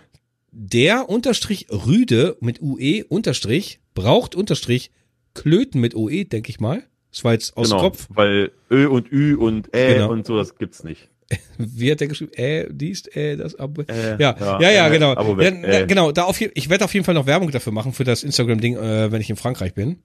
Der 0.51 1.09
Unterstrich 1.09 1.67
Rüde 1.71 2.37
mit 2.41 2.61
UE 2.61 3.05
Unterstrich 3.09 3.81
braucht 3.95 4.35
Unterstrich 4.35 4.91
Klöten 5.35 5.81
mit 5.81 5.95
OE, 5.95 6.25
denke 6.25 6.51
ich 6.51 6.61
mal. 6.61 6.85
Das 7.11 7.25
war 7.25 7.33
jetzt 7.33 7.57
aus 7.57 7.71
genau, 7.71 7.83
Kopf. 7.83 8.07
Weil 8.11 8.53
Ö 8.71 8.89
und 8.89 9.11
Ü 9.13 9.35
und 9.37 9.75
Ä 9.75 9.95
genau. 9.95 10.11
und 10.11 10.27
so, 10.27 10.37
das 10.37 10.57
gibt's 10.57 10.83
nicht. 10.83 11.09
Wie 11.59 11.91
hat 11.91 12.01
der 12.01 12.09
geschrieben? 12.09 12.33
Äh, 12.35 12.69
dies, 12.71 13.07
äh, 13.09 13.37
das 13.37 13.55
Abo. 13.55 13.83
Äh, 13.83 14.19
ja, 14.19 14.37
ja, 14.39 14.61
ja, 14.61 14.71
ja, 14.71 14.89
genau. 14.89 15.13
Abo 15.13 15.41
ja, 15.41 15.49
äh. 15.49 15.87
Genau, 15.87 16.13
da 16.13 16.25
auf, 16.25 16.41
ich 16.41 16.69
werde 16.69 16.85
auf 16.85 16.95
jeden 16.95 17.05
Fall 17.05 17.15
noch 17.15 17.27
Werbung 17.27 17.51
dafür 17.51 17.73
machen, 17.73 17.93
für 17.93 18.05
das 18.05 18.23
Instagram-Ding, 18.23 18.77
äh, 18.77 19.13
wenn 19.13 19.21
ich 19.21 19.31
in 19.31 19.37
Frankreich 19.37 19.75
bin. 19.75 19.99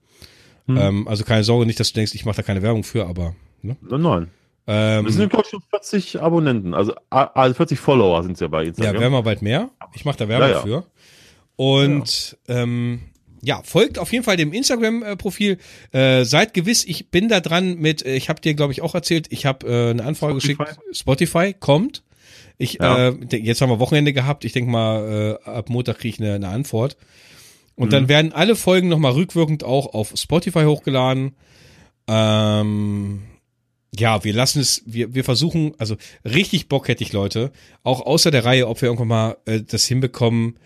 Hm. 0.68 0.78
Ähm, 0.78 1.08
also 1.08 1.24
keine 1.24 1.44
Sorge, 1.44 1.66
nicht, 1.66 1.80
dass 1.80 1.92
du 1.92 1.96
denkst, 1.96 2.14
ich 2.14 2.26
mache 2.26 2.38
da 2.38 2.44
keine 2.44 2.62
Werbung 2.62 2.84
für, 2.84 3.08
aber. 3.08 3.36
Ne? 3.62 3.78
Nein, 3.82 4.02
nein. 4.02 4.28
Ähm, 4.68 5.06
wir 5.06 5.14
sind, 5.14 5.30
glaube 5.30 5.46
ich, 5.46 5.52
schon 5.52 5.62
40 5.70 6.22
Abonnenten. 6.22 6.74
Also, 6.74 6.94
also 7.10 7.54
40 7.54 7.80
Follower 7.80 8.22
sind 8.24 8.34
es 8.34 8.42
ja 8.42 8.48
bei 8.48 8.66
Instagram. 8.66 8.96
Ja, 8.96 9.00
werden 9.00 9.14
wir 9.14 9.24
bald 9.24 9.42
mehr. 9.42 9.70
Ich 9.96 10.04
mache 10.04 10.18
da 10.18 10.28
Werbung 10.28 10.50
ja, 10.50 10.56
ja. 10.56 10.62
für. 10.62 10.86
Und 11.56 12.38
ähm, 12.50 13.02
ja, 13.42 13.62
folgt 13.64 13.98
auf 13.98 14.12
jeden 14.12 14.26
Fall 14.26 14.36
dem 14.36 14.52
Instagram-Profil. 14.52 15.58
Äh, 15.92 16.26
seid 16.26 16.54
gewiss, 16.54 16.84
ich 16.86 17.10
bin 17.10 17.30
da 17.30 17.40
dran 17.40 17.76
mit, 17.78 18.06
äh, 18.06 18.16
ich 18.16 18.30
habe 18.30 18.42
dir, 18.42 18.54
glaube 18.56 18.74
ich, 18.74 18.82
auch 18.82 18.94
erzählt, 18.94 19.28
ich 19.30 19.46
habe 19.46 19.68
äh, 19.68 19.90
eine 19.92 20.04
Anfrage 20.04 20.40
Spotify? 20.40 20.64
geschickt. 20.64 20.80
Spotify 20.92 21.56
kommt. 21.58 22.04
Ich, 22.58 22.74
ja. 22.74 23.10
äh, 23.10 23.38
jetzt 23.38 23.62
haben 23.62 23.70
wir 23.70 23.80
Wochenende 23.80 24.12
gehabt. 24.12 24.44
Ich 24.44 24.52
denke 24.52 24.70
mal, 24.70 25.40
äh, 25.46 25.50
ab 25.50 25.70
Montag 25.70 26.00
kriege 26.00 26.16
ich 26.16 26.22
eine, 26.22 26.36
eine 26.36 26.50
Antwort. 26.50 26.98
Und 27.76 27.88
mhm. 27.88 27.92
dann 27.92 28.10
werden 28.10 28.34
alle 28.34 28.56
Folgen 28.56 28.90
nochmal 28.90 29.14
rückwirkend 29.14 29.64
auch 29.64 29.94
auf 29.94 30.14
Spotify 30.16 30.64
hochgeladen. 30.64 31.36
Ähm, 32.08 33.22
ja, 33.96 34.24
wir 34.24 34.34
lassen 34.34 34.60
es, 34.60 34.84
wir, 34.86 35.14
wir 35.14 35.24
versuchen, 35.24 35.74
also 35.78 35.96
richtig 36.26 36.68
Bock 36.68 36.88
hätte 36.88 37.04
ich, 37.04 37.14
Leute, 37.14 37.52
auch 37.84 38.02
außer 38.02 38.32
der 38.32 38.46
Reihe, 38.46 38.68
ob 38.68 38.82
wir 38.82 38.88
irgendwann 38.88 39.08
mal 39.08 39.38
äh, 39.46 39.62
das 39.62 39.86
hinbekommen, 39.86 40.60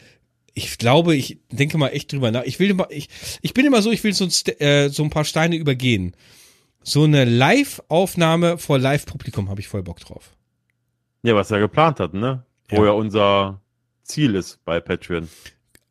ich 0.54 0.78
glaube, 0.78 1.16
ich 1.16 1.40
denke 1.50 1.78
mal 1.78 1.90
echt 1.90 2.12
drüber 2.12 2.32
nach. 2.32 2.44
Ich 2.44 2.60
will 2.60 2.70
immer, 2.70 2.88
ich, 2.90 3.08
ich 3.42 3.54
bin 3.54 3.66
immer 3.66 3.82
so, 3.82 3.92
ich 3.92 4.04
will 4.04 4.14
so, 4.14 4.28
äh, 4.60 4.90
so 4.90 5.04
ein 5.04 5.10
paar 5.10 5.24
Steine 5.24 5.56
übergehen. 5.56 6.16
So 6.84 7.04
eine 7.04 7.26
Live-Aufnahme 7.26 8.58
vor 8.58 8.80
Live-Publikum 8.80 9.50
habe 9.50 9.62
ich 9.62 9.68
voll 9.68 9.84
Bock 9.84 10.00
drauf. 10.00 10.36
Ja, 11.24 11.36
was 11.36 11.52
er 11.52 11.60
geplant 11.60 12.00
hat, 12.00 12.14
ne? 12.14 12.44
Wo 12.70 12.78
ja. 12.78 12.86
ja 12.86 12.92
unser 12.92 13.62
Ziel 14.04 14.36
ist 14.36 14.64
bei 14.66 14.80
Patreon. 14.80 15.30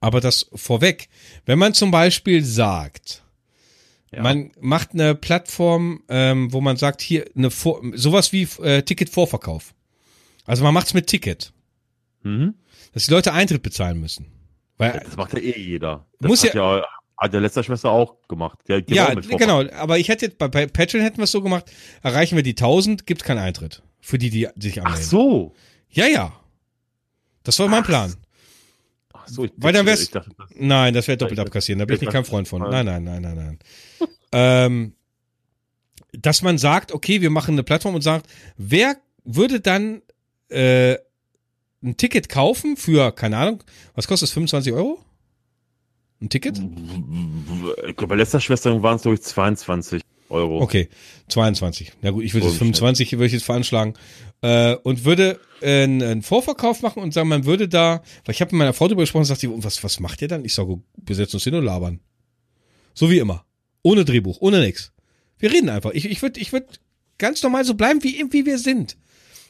Aber 0.00 0.20
das 0.20 0.50
vorweg, 0.54 1.08
wenn 1.46 1.58
man 1.58 1.74
zum 1.74 1.90
Beispiel 1.90 2.44
sagt, 2.44 3.22
ja. 4.12 4.22
man 4.22 4.50
macht 4.60 4.92
eine 4.92 5.14
Plattform, 5.14 6.02
ähm, 6.08 6.52
wo 6.52 6.60
man 6.60 6.76
sagt, 6.76 7.00
hier 7.00 7.26
eine 7.36 7.50
Vor 7.50 7.80
sowas 7.94 8.32
wie 8.32 8.42
äh, 8.62 8.82
Ticket-Vorverkauf. 8.82 9.74
Also 10.46 10.64
man 10.64 10.74
macht's 10.74 10.94
mit 10.94 11.06
Ticket. 11.06 11.52
Mhm. 12.22 12.54
Dass 12.92 13.06
die 13.06 13.12
Leute 13.12 13.32
Eintritt 13.32 13.62
bezahlen 13.62 14.00
müssen. 14.00 14.26
Weil, 14.76 15.00
das 15.04 15.16
macht 15.16 15.32
ja 15.34 15.38
eh 15.38 15.58
jeder. 15.58 16.06
Das 16.18 16.28
muss 16.28 16.44
hat 16.44 16.54
ja, 16.54 16.78
ja 16.78 16.84
hat 17.20 17.34
der 17.34 17.40
letzte 17.42 17.62
Schwester 17.62 17.90
auch 17.90 18.16
gemacht. 18.28 18.58
Die, 18.66 18.82
die 18.82 18.94
ja, 18.94 19.14
genau. 19.14 19.62
Aber 19.72 19.98
ich 19.98 20.08
hätte 20.08 20.30
bei, 20.30 20.48
bei 20.48 20.66
Patreon 20.66 21.04
hätten 21.04 21.18
wir 21.18 21.24
es 21.24 21.30
so 21.30 21.42
gemacht. 21.42 21.70
Erreichen 22.02 22.34
wir 22.34 22.42
die 22.42 22.52
1000, 22.52 23.06
gibt's 23.06 23.24
keinen 23.24 23.38
Eintritt 23.38 23.82
für 24.00 24.18
die, 24.18 24.30
die 24.30 24.48
sich 24.56 24.78
anmelden. 24.78 25.02
Ach 25.04 25.10
so. 25.10 25.54
Ja, 25.90 26.06
ja. 26.06 26.32
Das 27.42 27.58
war 27.58 27.68
mein 27.68 27.82
Plan. 27.82 28.14
So, 29.30 29.44
ich, 29.44 29.52
Weil 29.56 29.72
dann 29.72 29.86
wär's. 29.86 30.02
Ich 30.02 30.10
dachte, 30.10 30.30
das 30.36 30.50
nein, 30.54 30.94
das 30.94 31.08
wäre 31.08 31.18
doppelt 31.18 31.38
abkassieren. 31.38 31.78
Da 31.78 31.84
bin 31.84 31.96
ich 31.96 32.00
nicht 32.00 32.12
kein 32.12 32.24
Freund 32.24 32.48
von. 32.48 32.62
Nein, 32.62 32.86
nein, 32.86 33.04
nein, 33.04 33.22
nein, 33.22 33.36
nein. 33.36 33.58
ähm, 34.32 34.94
dass 36.12 36.42
man 36.42 36.58
sagt, 36.58 36.92
okay, 36.92 37.20
wir 37.20 37.30
machen 37.30 37.54
eine 37.54 37.62
Plattform 37.62 37.94
und 37.94 38.02
sagt, 38.02 38.26
wer 38.56 38.96
würde 39.24 39.60
dann 39.60 40.02
äh, 40.48 40.96
ein 41.82 41.96
Ticket 41.96 42.28
kaufen 42.28 42.76
für, 42.76 43.12
keine 43.12 43.36
Ahnung, 43.36 43.62
was 43.94 44.06
kostet 44.06 44.28
das, 44.28 44.34
25 44.34 44.72
Euro? 44.72 45.04
Ein 46.20 46.28
Ticket? 46.28 46.58
Ich 46.58 47.96
glaube, 47.96 48.08
bei 48.08 48.16
letzter 48.16 48.40
Schwester 48.40 48.82
waren 48.82 48.96
es, 48.96 49.02
durch 49.02 49.22
22 49.22 50.02
Euro. 50.30 50.60
Okay, 50.60 50.88
22. 51.28 51.92
Na 52.02 52.10
gut, 52.10 52.24
ich 52.24 52.34
würde 52.34 52.46
jetzt 52.46 52.58
25 52.58 53.12
würde 53.12 53.26
ich 53.26 53.32
jetzt 53.32 53.44
veranschlagen. 53.44 53.94
Äh, 54.42 54.76
und 54.76 55.04
würde 55.04 55.38
äh, 55.60 55.82
einen 55.82 56.22
Vorverkauf 56.22 56.80
machen 56.80 57.02
und 57.02 57.12
sagen, 57.12 57.28
man 57.28 57.44
würde 57.44 57.68
da, 57.68 58.02
weil 58.24 58.34
ich 58.34 58.40
habe 58.40 58.54
mit 58.54 58.60
meiner 58.60 58.72
Frau 58.72 58.88
darüber 58.88 59.02
gesprochen 59.02 59.22
und 59.22 59.26
sagte, 59.26 59.50
was, 59.62 59.84
was 59.84 60.00
macht 60.00 60.22
ihr 60.22 60.28
dann? 60.28 60.44
Ich 60.44 60.54
sage, 60.54 60.80
wir 60.96 61.16
setzen 61.16 61.36
uns 61.36 61.44
hin 61.44 61.54
und 61.54 61.64
labern. 61.64 62.00
So 62.94 63.10
wie 63.10 63.18
immer. 63.18 63.44
Ohne 63.82 64.04
Drehbuch, 64.04 64.38
ohne 64.40 64.60
nix. 64.60 64.92
Wir 65.38 65.52
reden 65.52 65.68
einfach. 65.68 65.90
Ich, 65.92 66.06
ich 66.06 66.22
würde 66.22 66.40
ich 66.40 66.52
würd 66.52 66.80
ganz 67.18 67.42
normal 67.42 67.64
so 67.64 67.74
bleiben, 67.74 68.02
wie, 68.02 68.24
wie 68.30 68.46
wir 68.46 68.58
sind. 68.58 68.96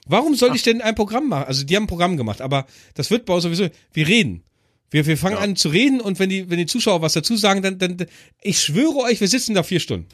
Warum 0.07 0.35
soll 0.35 0.57
ich 0.57 0.63
denn 0.63 0.81
ein 0.81 0.95
Programm 0.95 1.29
machen? 1.29 1.47
Also 1.47 1.65
die 1.65 1.77
haben 1.77 1.85
ein 1.85 1.89
Programm 1.89 2.17
gemacht, 2.17 2.41
aber 2.41 2.67
das 2.95 3.11
wird 3.11 3.27
bei 3.27 3.35
uns 3.35 3.45
sowieso. 3.45 3.69
Wir 3.93 4.09
reden. 4.09 4.43
Wir, 4.91 5.07
wir 5.07 5.17
fangen 5.17 5.37
ja. 5.37 5.43
an 5.43 5.57
zu 5.57 5.69
reden 5.69 6.01
und 6.01 6.19
wenn 6.19 6.29
die, 6.29 6.51
wenn 6.51 6.59
die 6.59 6.67
Zuschauer 6.67 7.01
was 7.01 7.13
dazu 7.13 7.37
sagen, 7.37 7.63
dann, 7.63 7.79
dann, 7.79 7.97
ich 8.43 8.61
schwöre 8.61 8.97
euch, 8.97 9.21
wir 9.21 9.29
sitzen 9.29 9.55
da 9.55 9.63
vier 9.63 9.79
Stunden. 9.79 10.09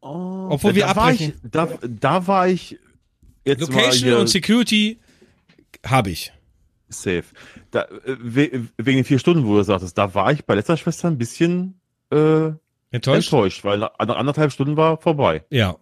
Oh, 0.00 0.48
Obwohl 0.50 0.74
wir 0.74 0.88
abbrechen. 0.88 1.34
War 1.42 1.70
ich, 1.70 1.80
da, 1.80 1.88
da 1.88 2.26
war 2.26 2.48
ich 2.48 2.78
jetzt 3.44 3.60
Location 3.60 4.14
und 4.14 4.28
Security 4.28 4.98
habe 5.84 6.10
ich. 6.10 6.32
Safe. 6.88 7.24
Da, 7.70 7.82
äh, 7.82 8.16
wegen 8.16 8.70
den 8.76 9.04
vier 9.04 9.18
Stunden, 9.18 9.46
wo 9.46 9.56
du 9.56 9.62
sagtest, 9.62 9.98
da 9.98 10.14
war 10.14 10.32
ich 10.32 10.44
bei 10.44 10.54
letzter 10.54 10.76
Schwester 10.76 11.08
ein 11.08 11.18
bisschen 11.18 11.80
äh, 12.10 12.52
enttäuscht? 12.90 13.32
enttäuscht, 13.32 13.64
weil 13.64 13.82
anderthalb 13.98 14.52
Stunden 14.52 14.76
war 14.76 14.98
vorbei. 14.98 15.44
Ja. 15.50 15.76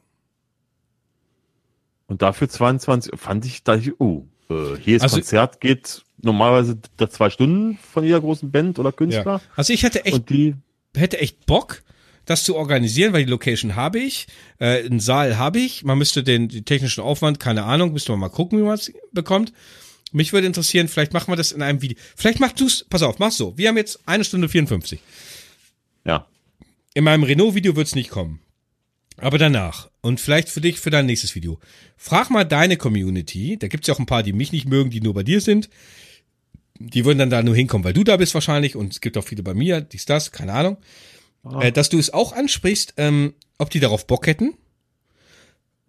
Und 2.08 2.22
dafür 2.22 2.48
22 2.48 3.12
fand 3.18 3.44
ich, 3.44 3.62
da 3.62 3.76
ich, 3.76 4.00
oh, 4.00 4.26
äh, 4.48 4.76
hier 4.80 4.96
ist 4.96 5.02
also, 5.02 5.16
Konzert 5.16 5.60
geht 5.60 6.04
normalerweise 6.22 6.78
da 6.96 7.08
zwei 7.08 7.30
Stunden 7.30 7.78
von 7.78 8.04
jeder 8.04 8.20
großen 8.20 8.50
Band 8.50 8.78
oder 8.78 8.92
Künstler. 8.92 9.36
Ja. 9.36 9.40
Also 9.54 9.72
ich 9.72 9.82
hätte 9.82 10.04
echt, 10.04 10.22
hätte 10.94 11.18
echt 11.18 11.46
Bock, 11.46 11.82
das 12.26 12.44
zu 12.44 12.56
organisieren, 12.56 13.12
weil 13.12 13.24
die 13.24 13.30
Location 13.30 13.76
habe 13.76 13.98
ich, 13.98 14.26
äh, 14.58 14.84
einen 14.84 15.00
Saal 15.00 15.38
habe 15.38 15.60
ich, 15.60 15.84
man 15.84 15.96
müsste 15.96 16.22
den, 16.22 16.48
den 16.48 16.64
technischen 16.64 17.00
Aufwand, 17.00 17.40
keine 17.40 17.64
Ahnung, 17.64 17.92
müsste 17.92 18.12
man 18.12 18.20
mal 18.20 18.28
gucken, 18.28 18.58
wie 18.58 18.64
man 18.64 18.74
es 18.74 18.92
bekommt. 19.12 19.52
Mich 20.12 20.32
würde 20.32 20.46
interessieren, 20.46 20.88
vielleicht 20.88 21.12
machen 21.12 21.32
wir 21.32 21.36
das 21.36 21.52
in 21.52 21.62
einem 21.62 21.82
Video. 21.82 21.96
Vielleicht 22.14 22.40
machst 22.40 22.60
du 22.60 22.66
es, 22.66 22.84
pass 22.84 23.02
auf, 23.02 23.18
mach 23.18 23.32
so. 23.32 23.56
Wir 23.56 23.68
haben 23.68 23.76
jetzt 23.76 24.00
eine 24.06 24.24
Stunde 24.24 24.48
54. 24.48 25.00
Ja. 26.04 26.26
In 26.94 27.04
meinem 27.04 27.22
Renault-Video 27.22 27.76
wird 27.76 27.88
es 27.88 27.94
nicht 27.94 28.10
kommen. 28.10 28.40
Aber 29.18 29.38
danach. 29.38 29.88
Und 30.02 30.20
vielleicht 30.20 30.48
für 30.48 30.60
dich, 30.60 30.78
für 30.78 30.90
dein 30.90 31.06
nächstes 31.06 31.34
Video. 31.34 31.58
Frag 31.96 32.30
mal 32.30 32.44
deine 32.44 32.76
Community. 32.76 33.56
Da 33.58 33.68
gibt's 33.68 33.88
ja 33.88 33.94
auch 33.94 33.98
ein 33.98 34.06
paar, 34.06 34.22
die 34.22 34.32
mich 34.32 34.52
nicht 34.52 34.68
mögen, 34.68 34.90
die 34.90 35.00
nur 35.00 35.14
bei 35.14 35.22
dir 35.22 35.40
sind. 35.40 35.70
Die 36.78 37.04
würden 37.04 37.18
dann 37.18 37.30
da 37.30 37.42
nur 37.42 37.56
hinkommen, 37.56 37.84
weil 37.84 37.94
du 37.94 38.04
da 38.04 38.16
bist 38.16 38.34
wahrscheinlich. 38.34 38.76
Und 38.76 38.92
es 38.92 39.00
gibt 39.00 39.16
auch 39.16 39.24
viele 39.24 39.42
bei 39.42 39.54
mir, 39.54 39.80
dies, 39.80 40.04
das, 40.04 40.32
keine 40.32 40.52
Ahnung. 40.52 40.76
Äh, 41.60 41.72
dass 41.72 41.88
du 41.88 41.98
es 41.98 42.12
auch 42.12 42.32
ansprichst, 42.32 42.94
ähm, 42.96 43.34
ob 43.58 43.70
die 43.70 43.80
darauf 43.80 44.06
Bock 44.06 44.26
hätten. 44.26 44.54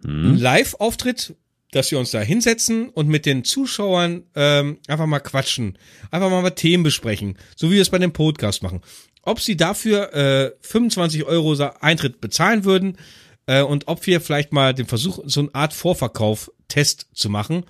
Hm. 0.03 0.37
Live-Auftritt, 0.37 1.35
dass 1.71 1.91
wir 1.91 1.99
uns 1.99 2.11
da 2.11 2.19
hinsetzen 2.19 2.89
und 2.89 3.07
mit 3.07 3.25
den 3.25 3.43
Zuschauern 3.43 4.23
ähm, 4.35 4.77
einfach 4.87 5.05
mal 5.05 5.19
quatschen. 5.19 5.77
Einfach 6.11 6.29
mal, 6.29 6.41
mal 6.41 6.51
Themen 6.51 6.83
besprechen. 6.83 7.37
So 7.55 7.69
wie 7.69 7.75
wir 7.75 7.81
es 7.81 7.89
bei 7.89 7.99
dem 7.99 8.13
Podcast 8.13 8.63
machen 8.63 8.81
ob 9.27 9.41
sie 9.41 9.57
dafür 9.57 10.13
äh, 10.13 10.51
25 10.61 11.25
Euro 11.25 11.53
Eintritt 11.81 12.21
bezahlen 12.21 12.63
würden 12.63 12.97
äh, 13.45 13.61
und 13.61 13.89
ob 13.89 14.07
wir 14.07 14.21
vielleicht 14.21 14.53
mal 14.53 14.73
den 14.73 14.85
Versuch, 14.85 15.19
so 15.25 15.41
eine 15.41 15.53
Art 15.53 15.73
Vorverkauf-Test 15.73 17.07
zu 17.13 17.29
machen, 17.29 17.65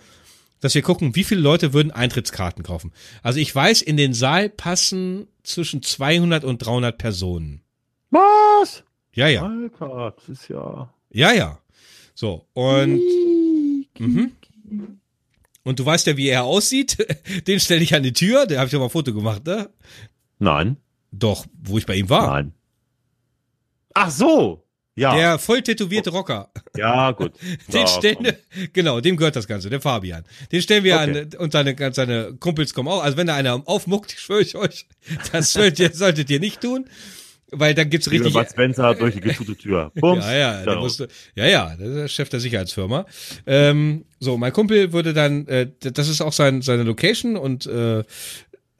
dass 0.59 0.75
wir 0.75 0.83
gucken, 0.83 1.15
wie 1.15 1.23
viele 1.23 1.41
Leute 1.41 1.73
würden 1.73 1.91
Eintrittskarten 1.91 2.63
kaufen. 2.63 2.93
Also 3.23 3.39
ich 3.39 3.53
weiß, 3.53 3.81
in 3.81 3.97
den 3.97 4.13
Saal 4.13 4.49
passen 4.49 5.27
zwischen 5.41 5.81
200 5.81 6.43
und 6.43 6.59
300 6.59 6.95
Personen. 6.95 7.63
Was? 8.09 8.83
Ja, 9.13 9.27
ja. 9.27 9.43
Alter, 9.43 10.13
das 10.15 10.29
ist 10.29 10.47
ja. 10.49 10.93
Ja, 11.11 11.31
ja. 11.31 11.59
So, 12.13 12.45
und. 12.53 13.01
Mhm. 13.99 14.31
Und 15.63 15.79
du 15.79 15.85
weißt 15.85 16.07
ja, 16.07 16.17
wie 16.17 16.29
er 16.29 16.45
aussieht. 16.45 16.97
Den 17.47 17.59
stelle 17.59 17.81
ich 17.81 17.93
an 17.93 18.03
die 18.03 18.13
Tür. 18.13 18.45
Der 18.45 18.59
habe 18.59 18.67
ich 18.67 18.71
doch 18.71 18.79
mal 18.79 18.85
ein 18.85 18.91
Foto 18.91 19.13
gemacht, 19.13 19.45
ne? 19.45 19.69
Nein. 20.39 20.77
Doch, 21.11 21.45
wo 21.61 21.77
ich 21.77 21.85
bei 21.85 21.95
ihm 21.95 22.09
war. 22.09 22.27
Nein. 22.27 22.53
Ach 23.93 24.11
so. 24.11 24.63
Ja. 24.95 25.15
Der 25.15 25.37
voll 25.39 25.61
tätowierte 25.61 26.09
Rocker. 26.09 26.49
Ja, 26.75 27.11
gut. 27.11 27.33
Den 27.73 27.81
ja, 27.81 27.87
stellen, 27.87 28.17
wir, 28.21 28.37
genau, 28.73 28.99
dem 28.99 29.15
gehört 29.15 29.35
das 29.35 29.47
Ganze, 29.47 29.69
der 29.69 29.79
Fabian. 29.79 30.23
Den 30.51 30.61
stellen 30.61 30.83
wir 30.83 30.95
okay. 30.95 31.27
an 31.33 31.39
und 31.39 31.51
seine, 31.51 31.93
seine 31.93 32.33
Kumpels 32.39 32.73
kommen 32.73 32.87
auch. 32.89 33.03
Also 33.03 33.15
wenn 33.15 33.27
da 33.27 33.35
einer 33.35 33.61
aufmuckt, 33.67 34.11
schwöre 34.11 34.41
ich 34.41 34.55
euch, 34.55 34.87
das 35.31 35.53
solltet, 35.53 35.95
solltet 35.95 36.29
ihr 36.31 36.39
nicht 36.39 36.61
tun. 36.61 36.89
Weil 37.51 37.73
dann 37.73 37.89
gibt's 37.89 38.11
richtig. 38.11 38.33
Bud 38.33 38.49
Spencer 38.49 38.93
durch 38.95 39.15
die 39.15 39.21
geschute 39.21 39.55
Tür. 39.55 39.91
Bums, 39.95 40.25
ja, 40.25 40.35
ja, 40.35 40.65
der 40.65 40.75
musste, 40.75 41.07
ja, 41.33 41.45
ja, 41.45 41.75
das 41.77 41.87
ist 41.87 41.95
der 41.95 42.07
Chef 42.09 42.29
der 42.29 42.39
Sicherheitsfirma. 42.41 43.05
Ähm, 43.45 44.03
so, 44.19 44.37
mein 44.37 44.51
Kumpel 44.51 44.91
würde 44.91 45.13
dann, 45.13 45.47
äh, 45.47 45.71
das 45.79 46.09
ist 46.09 46.19
auch 46.19 46.33
sein, 46.33 46.61
seine 46.61 46.83
Location 46.83 47.37
und 47.37 47.65
äh, 47.65 48.03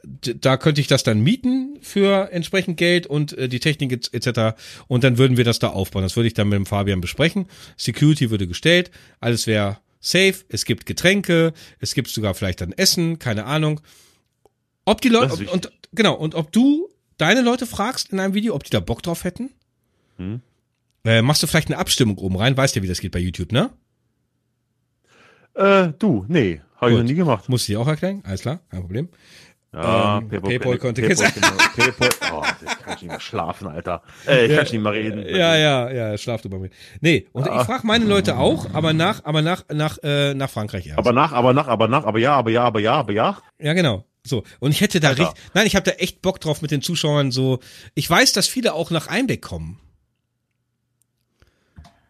da 0.04 0.58
könnte 0.58 0.82
ich 0.82 0.88
das 0.88 1.04
dann 1.04 1.22
mieten 1.22 1.80
für 1.82 2.30
entsprechend 2.32 2.78
Geld 2.78 3.08
und 3.08 3.38
äh, 3.38 3.48
die 3.48 3.60
Technik 3.60 4.14
etc. 4.14 4.58
Und 4.88 5.04
dann 5.04 5.18
würden 5.18 5.38
wir 5.38 5.44
das 5.44 5.60
da 5.60 5.70
aufbauen. 5.70 6.04
Das 6.04 6.16
würde 6.16 6.28
ich 6.28 6.34
dann 6.34 6.50
mit 6.50 6.58
dem 6.58 6.66
Fabian 6.66 7.02
besprechen. 7.02 7.48
Security 7.78 8.30
würde 8.30 8.48
gestellt, 8.48 8.92
alles 9.20 9.48
wäre 9.48 9.78
safe. 10.00 10.36
Es 10.50 10.66
gibt 10.66 10.86
Getränke, 10.86 11.54
es 11.80 11.94
gibt 11.94 12.10
sogar 12.10 12.34
vielleicht 12.34 12.62
dann 12.62 12.74
Essen, 12.74 13.20
keine 13.20 13.46
Ahnung. 13.46 13.82
Ob 14.86 15.02
die 15.02 15.10
Leute 15.10 15.50
und 15.52 15.72
genau 15.94 16.16
und 16.16 16.36
ob 16.36 16.52
du 16.52 16.90
deine 17.18 17.42
Leute 17.42 17.66
fragst 17.66 18.12
in 18.12 18.20
einem 18.20 18.34
Video, 18.34 18.56
ob 18.56 18.64
die 18.64 18.70
da 18.70 18.80
Bock 18.80 19.04
drauf 19.04 19.24
hätten. 19.24 19.52
Hm. 20.18 20.42
Äh, 21.06 21.22
machst 21.22 21.44
du 21.44 21.48
vielleicht 21.48 21.70
eine 21.70 21.78
Abstimmung 21.78 22.18
oben 22.18 22.38
rein? 22.38 22.58
Weißt 22.58 22.76
ja, 22.76 22.84
wie 22.84 22.88
das 22.88 23.00
geht 23.00 23.12
bei 23.12 23.20
YouTube, 23.20 23.52
ne? 23.52 23.70
Äh, 25.54 25.94
du, 25.98 26.26
nee, 26.28 26.62
habe 26.76 26.92
ich 26.92 26.98
noch 26.98 27.04
nie 27.04 27.16
gemacht. 27.16 27.50
Muss 27.50 27.62
ich 27.62 27.68
dir 27.68 27.80
auch 27.80 27.88
erklären? 27.88 28.22
Alles 28.26 28.42
klar, 28.42 28.60
kein 28.70 28.82
Problem. 28.82 29.10
Ja, 29.74 30.18
ähm, 30.18 30.30
Paypal, 30.30 30.50
Paypal 30.50 30.78
konnte 30.78 31.02
Paypal, 31.02 31.32
Paypal, 31.76 32.10
oh, 32.34 32.44
ich 32.66 32.80
kann 32.80 32.94
nicht 32.94 33.04
mehr 33.04 33.20
schlafen, 33.20 33.68
Alter. 33.68 34.02
Äh, 34.26 34.46
ich 34.46 34.52
ja, 34.52 34.58
kann 34.58 34.72
nicht 34.72 34.82
mehr 34.82 34.94
reden. 34.94 35.20
Ja, 35.28 35.56
ja, 35.56 35.92
ja, 35.92 36.18
schlaf 36.18 36.42
du 36.42 36.50
mal 36.50 36.60
mit. 36.60 36.72
Nee, 37.02 37.28
und 37.34 37.48
ah. 37.48 37.60
ich 37.60 37.66
frage 37.66 37.86
meine 37.86 38.06
Leute 38.06 38.38
auch, 38.38 38.74
aber 38.74 38.94
nach, 38.94 39.26
aber 39.26 39.42
nach, 39.42 39.66
nach, 39.72 39.98
äh, 40.04 40.34
nach 40.34 40.50
Frankreich 40.50 40.88
erst. 40.88 40.98
Aber 40.98 41.12
nach, 41.12 41.34
aber 41.34 41.54
nach, 41.54 41.68
aber 41.68 41.88
nach, 41.88 42.06
aber 42.06 42.20
ja, 42.20 42.34
aber 42.36 42.50
ja, 42.50 42.64
aber 42.64 42.80
ja, 42.80 42.94
aber 42.94 43.12
ja. 43.12 43.38
Ja, 43.60 43.74
genau. 43.74 44.06
So. 44.28 44.44
Und 44.60 44.72
ich 44.72 44.82
hätte 44.82 45.00
da 45.00 45.10
richtig, 45.10 45.30
nein, 45.54 45.68
ich 45.68 45.76
habe 45.76 45.90
da 45.90 45.92
echt 45.98 46.22
Bock 46.22 46.40
drauf 46.40 46.62
mit 46.62 46.72
den 46.72 46.82
Zuschauern 46.82 47.32
so. 47.32 47.60
Ich 47.96 48.10
weiß, 48.10 48.34
dass 48.34 48.48
viele 48.48 48.74
auch 48.74 48.92
nach 48.92 49.08
Einbeck 49.08 49.42
kommen. 49.42 49.80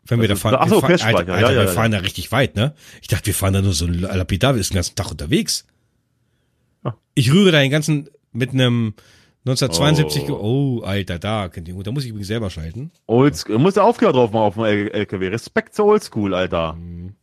Wenn 0.05 0.21
wir 0.21 0.27
da 0.27 0.35
fahren, 0.35 0.55
ach 0.59 0.69
so, 0.69 0.81
wir, 0.81 0.97
fahren, 0.97 1.15
Alter, 1.15 1.33
Alter, 1.33 1.39
ja, 1.39 1.51
ja, 1.51 1.61
wir 1.63 1.67
fahren 1.67 1.91
da 1.91 1.97
richtig 1.99 2.31
weit, 2.31 2.55
ne? 2.55 2.73
Ich 3.01 3.07
dachte, 3.09 3.25
wir 3.25 3.33
fahren 3.33 3.53
da 3.53 3.61
nur 3.61 3.73
so 3.73 3.87
lapidar, 3.87 4.55
wir 4.55 4.63
sind 4.63 4.73
den 4.73 4.77
ganzen 4.77 4.95
Tag 4.95 5.11
unterwegs. 5.11 5.65
Ich 7.13 7.31
rühre 7.33 7.51
da 7.51 7.59
den 7.59 7.71
ganzen 7.71 8.09
mit 8.31 8.51
einem 8.51 8.93
1972, 9.45 10.29
oh, 10.29 10.79
oh 10.81 10.83
Alter, 10.83 11.19
da, 11.19 11.47
da 11.47 11.91
muss 11.91 12.03
ich 12.03 12.09
übrigens 12.09 12.27
selber 12.27 12.49
schalten. 12.49 12.91
Oldschool, 13.07 13.57
muss 13.57 13.73
der 13.73 13.83
Aufkleber 13.83 14.13
drauf 14.13 14.31
machen 14.31 14.43
auf 14.43 14.53
dem 14.55 14.63
LKW. 14.63 15.27
Respekt 15.29 15.73
zu 15.73 15.83
Oldschool, 15.83 16.33
Alter. 16.33 16.73
Mhm. 16.73 17.15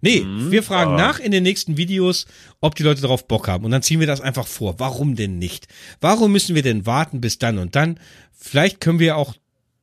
Nee, 0.00 0.20
mhm, 0.20 0.50
wir 0.50 0.62
fragen 0.62 0.92
ah. 0.92 0.96
nach 0.96 1.18
in 1.18 1.32
den 1.32 1.42
nächsten 1.42 1.76
Videos, 1.76 2.26
ob 2.60 2.74
die 2.74 2.82
Leute 2.82 3.02
darauf 3.02 3.26
Bock 3.26 3.48
haben. 3.48 3.64
Und 3.64 3.70
dann 3.70 3.82
ziehen 3.82 4.00
wir 4.00 4.06
das 4.06 4.20
einfach 4.20 4.46
vor. 4.46 4.78
Warum 4.78 5.16
denn 5.16 5.38
nicht? 5.38 5.66
Warum 6.00 6.32
müssen 6.32 6.54
wir 6.54 6.62
denn 6.62 6.86
warten 6.86 7.20
bis 7.20 7.38
dann 7.38 7.58
und 7.58 7.76
dann? 7.76 7.98
Vielleicht 8.32 8.80
können 8.80 8.98
wir 8.98 9.16
auch 9.16 9.34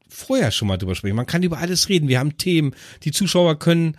vorher 0.07 0.51
schon 0.51 0.67
mal 0.67 0.77
drüber 0.77 0.95
sprechen. 0.95 1.15
Man 1.15 1.25
kann 1.25 1.43
über 1.43 1.57
alles 1.57 1.89
reden. 1.89 2.07
Wir 2.07 2.19
haben 2.19 2.37
Themen. 2.37 2.75
Die 3.03 3.11
Zuschauer 3.11 3.57
können, 3.59 3.97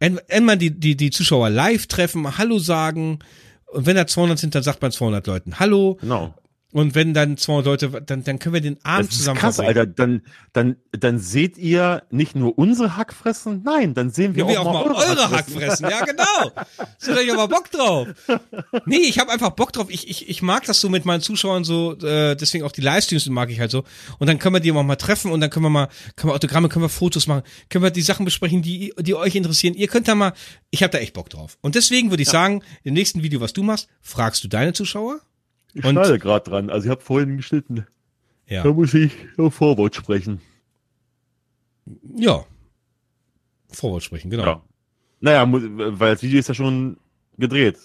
wenn 0.00 0.44
man 0.44 0.58
die, 0.58 0.70
die, 0.70 0.96
die 0.96 1.10
Zuschauer 1.10 1.50
live 1.50 1.86
treffen, 1.86 2.36
Hallo 2.38 2.58
sagen. 2.58 3.20
Und 3.66 3.86
wenn 3.86 3.96
da 3.96 4.06
200 4.06 4.38
sind, 4.38 4.54
dann 4.54 4.62
sagt 4.62 4.82
man 4.82 4.92
200 4.92 5.26
Leuten 5.26 5.58
Hallo. 5.58 5.98
Genau. 6.00 6.34
Und 6.72 6.94
wenn 6.94 7.12
dann 7.12 7.36
200 7.36 7.66
Leute, 7.66 8.02
dann, 8.02 8.24
dann 8.24 8.38
können 8.38 8.54
wir 8.54 8.62
den 8.62 8.82
Abend 8.82 9.10
das 9.10 9.18
zusammen 9.18 9.38
krass, 9.38 9.60
Alter. 9.60 9.86
Dann, 9.86 10.22
dann, 10.54 10.76
dann 10.90 11.18
seht 11.18 11.58
ihr 11.58 12.02
nicht 12.10 12.34
nur 12.34 12.58
unsere 12.58 12.96
Hackfressen, 12.96 13.62
nein, 13.62 13.92
dann 13.92 14.10
sehen 14.10 14.34
wir, 14.34 14.48
wir 14.48 14.60
auch, 14.62 14.66
auch, 14.66 14.72
mal 14.72 14.92
eure 14.92 15.30
Hackfressen. 15.30 15.86
Hackfressen. 15.86 15.90
Ja, 15.90 16.04
genau. 16.04 16.64
So, 16.98 17.14
da 17.14 17.20
ich 17.20 17.30
aber 17.30 17.48
Bock 17.48 17.70
drauf. 17.70 18.08
Nee, 18.86 18.96
ich 18.96 19.18
habe 19.18 19.30
einfach 19.30 19.50
Bock 19.50 19.72
drauf. 19.72 19.88
Ich, 19.90 20.08
ich, 20.08 20.30
ich 20.30 20.40
mag 20.40 20.64
das 20.64 20.80
so 20.80 20.88
mit 20.88 21.04
meinen 21.04 21.20
Zuschauern 21.20 21.62
so, 21.62 21.92
äh, 21.98 22.34
deswegen 22.36 22.64
auch 22.64 22.72
die 22.72 22.80
Livestreams 22.80 23.28
mag 23.28 23.50
ich 23.50 23.60
halt 23.60 23.70
so. 23.70 23.84
Und 24.18 24.28
dann 24.28 24.38
können 24.38 24.54
wir 24.54 24.60
die 24.60 24.72
auch 24.72 24.82
mal 24.82 24.96
treffen 24.96 25.30
und 25.30 25.40
dann 25.40 25.50
können 25.50 25.66
wir 25.66 25.70
mal, 25.70 25.88
können 26.16 26.30
wir 26.30 26.34
Autogramme, 26.34 26.70
können 26.70 26.84
wir 26.84 26.88
Fotos 26.88 27.26
machen, 27.26 27.42
können 27.68 27.84
wir 27.84 27.90
die 27.90 28.02
Sachen 28.02 28.24
besprechen, 28.24 28.62
die, 28.62 28.94
die 28.98 29.14
euch 29.14 29.34
interessieren. 29.34 29.74
Ihr 29.74 29.88
könnt 29.88 30.08
da 30.08 30.14
mal, 30.14 30.32
ich 30.70 30.82
habe 30.82 30.90
da 30.90 30.98
echt 30.98 31.12
Bock 31.12 31.28
drauf. 31.28 31.58
Und 31.60 31.74
deswegen 31.74 32.10
würde 32.10 32.22
ich 32.22 32.28
ja. 32.28 32.32
sagen, 32.32 32.62
im 32.82 32.94
nächsten 32.94 33.22
Video, 33.22 33.40
was 33.40 33.52
du 33.52 33.62
machst, 33.62 33.88
fragst 34.00 34.42
du 34.42 34.48
deine 34.48 34.72
Zuschauer? 34.72 35.20
Ich 35.74 35.84
und, 35.84 35.92
schneide 35.92 36.18
gerade 36.18 36.48
dran. 36.48 36.70
Also 36.70 36.86
ich 36.86 36.90
habe 36.90 37.00
vorhin 37.00 37.36
geschnitten. 37.36 37.86
Ja. 38.46 38.62
Da 38.62 38.72
muss 38.72 38.92
ich 38.94 39.12
Vorwort 39.50 39.94
sprechen. 39.94 40.40
Ja. 42.16 42.44
Vorwort 43.70 44.02
sprechen, 44.02 44.30
genau. 44.30 44.44
Ja. 44.44 44.62
Naja, 45.20 45.46
weil 45.50 46.14
das 46.14 46.22
Video 46.22 46.38
ist 46.38 46.48
ja 46.48 46.54
schon 46.54 46.96
gedreht. 47.38 47.78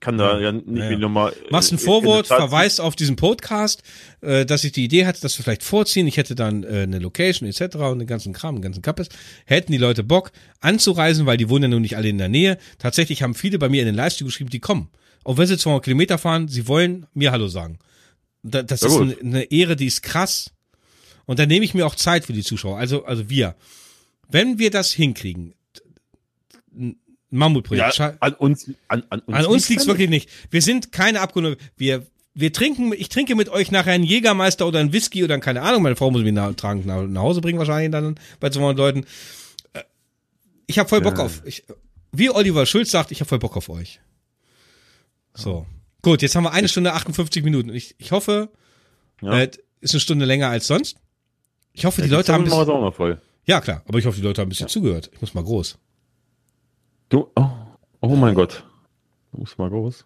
Kann 0.00 0.16
da 0.16 0.40
ja, 0.40 0.52
nicht 0.52 0.66
ja, 0.68 0.90
ja. 0.90 0.98
nochmal. 0.98 1.32
Äh, 1.32 1.50
Machst 1.50 1.70
ein 1.70 1.78
Vorwort, 1.78 2.28
verweist 2.28 2.80
auf 2.80 2.96
diesen 2.96 3.16
Podcast, 3.16 3.82
äh, 4.22 4.46
dass 4.46 4.64
ich 4.64 4.72
die 4.72 4.84
Idee 4.84 5.04
hatte, 5.04 5.20
dass 5.20 5.38
wir 5.38 5.42
vielleicht 5.42 5.64
vorziehen. 5.64 6.06
Ich 6.06 6.16
hätte 6.16 6.34
dann 6.34 6.64
äh, 6.64 6.82
eine 6.82 6.98
Location 6.98 7.46
etc. 7.46 7.76
und 7.76 7.98
den 7.98 8.06
ganzen 8.06 8.32
Kram, 8.32 8.54
den 8.54 8.62
ganzen 8.62 8.80
Kappes. 8.80 9.08
Hätten 9.44 9.72
die 9.72 9.78
Leute 9.78 10.02
Bock 10.02 10.32
anzureisen, 10.60 11.26
weil 11.26 11.36
die 11.36 11.50
wohnen 11.50 11.64
ja 11.64 11.68
nun 11.68 11.82
nicht 11.82 11.96
alle 11.96 12.08
in 12.08 12.16
der 12.16 12.30
Nähe. 12.30 12.56
Tatsächlich 12.78 13.22
haben 13.22 13.34
viele 13.34 13.58
bei 13.58 13.68
mir 13.68 13.82
in 13.82 13.86
den 13.86 13.94
Livestream 13.94 14.28
geschrieben, 14.28 14.48
die 14.48 14.60
kommen. 14.60 14.88
Auch 15.26 15.38
wenn 15.38 15.46
sie 15.48 15.58
200 15.58 15.82
Kilometer 15.82 16.18
fahren, 16.18 16.46
sie 16.46 16.68
wollen 16.68 17.06
mir 17.12 17.32
Hallo 17.32 17.48
sagen. 17.48 17.80
Das 18.44 18.80
ist 18.80 18.96
eine, 18.96 19.16
eine 19.18 19.42
Ehre, 19.50 19.74
die 19.74 19.86
ist 19.86 20.04
krass. 20.04 20.52
Und 21.24 21.40
dann 21.40 21.48
nehme 21.48 21.64
ich 21.64 21.74
mir 21.74 21.84
auch 21.84 21.96
Zeit 21.96 22.24
für 22.24 22.32
die 22.32 22.44
Zuschauer. 22.44 22.78
Also, 22.78 23.04
also 23.04 23.28
wir. 23.28 23.56
Wenn 24.28 24.60
wir 24.60 24.70
das 24.70 24.92
hinkriegen, 24.92 25.54
Mammutprojekt. 27.30 27.98
Ja, 27.98 28.14
an 28.20 28.34
uns, 28.34 28.70
an, 28.86 29.02
an 29.10 29.18
uns, 29.18 29.36
an 29.36 29.46
uns 29.46 29.68
liegt's 29.68 29.88
wirklich 29.88 30.08
nicht. 30.08 30.30
Wir 30.52 30.62
sind 30.62 30.92
keine 30.92 31.20
Abgründe. 31.20 31.56
Wir, 31.76 32.06
wir 32.34 32.52
trinken, 32.52 32.92
ich 32.92 33.08
trinke 33.08 33.34
mit 33.34 33.48
euch 33.48 33.72
nachher 33.72 33.94
einen 33.94 34.04
Jägermeister 34.04 34.64
oder 34.64 34.78
einen 34.78 34.92
Whisky 34.92 35.24
oder 35.24 35.36
keine 35.40 35.62
Ahnung. 35.62 35.82
Meine 35.82 35.96
Frau 35.96 36.08
muss 36.12 36.22
mich 36.22 36.34
nach, 36.34 36.54
nach, 36.62 36.84
nach 36.84 37.20
Hause 37.20 37.40
bringen 37.40 37.58
wahrscheinlich 37.58 37.90
dann 37.90 38.14
bei 38.38 38.50
200 38.50 38.78
Leuten. 38.78 39.06
Äh, 39.72 39.82
ich 40.68 40.78
habe 40.78 40.88
voll 40.88 41.00
Bock 41.00 41.18
ja. 41.18 41.24
auf. 41.24 41.42
Ich, 41.44 41.64
wie 42.12 42.30
Oliver 42.30 42.64
Schulz 42.64 42.92
sagt, 42.92 43.10
ich 43.10 43.18
habe 43.18 43.28
voll 43.28 43.40
Bock 43.40 43.56
auf 43.56 43.68
euch. 43.68 43.98
So. 45.36 45.66
Gut, 46.02 46.22
jetzt 46.22 46.34
haben 46.34 46.44
wir 46.44 46.52
eine 46.52 46.68
Stunde 46.68 46.92
58 46.92 47.42
Minuten. 47.44 47.70
Ich, 47.70 47.94
ich 47.98 48.12
hoffe, 48.12 48.50
ja. 49.20 49.40
äh, 49.40 49.50
ist 49.80 49.94
eine 49.94 50.00
Stunde 50.00 50.24
länger 50.24 50.48
als 50.48 50.66
sonst. 50.66 50.96
Ich 51.72 51.84
hoffe, 51.84 52.02
die 52.02 52.08
Leute 52.08 52.32
haben. 52.32 52.44
Bisschen, 52.44 52.58
auch 52.58 52.80
mal 52.80 52.92
voll. 52.92 53.20
Ja, 53.44 53.60
klar, 53.60 53.82
aber 53.86 53.98
ich 53.98 54.06
hoffe, 54.06 54.16
die 54.16 54.22
Leute 54.22 54.40
haben 54.40 54.46
ein 54.46 54.50
bisschen 54.50 54.66
ja. 54.66 54.72
zugehört. 54.72 55.10
Ich 55.12 55.20
muss 55.20 55.34
mal 55.34 55.44
groß. 55.44 55.78
Du, 57.08 57.30
oh, 57.36 57.48
oh 58.00 58.16
mein 58.16 58.34
Gott. 58.34 58.64
Du 59.32 59.38
musst 59.38 59.58
mal 59.58 59.68
groß. 59.68 60.04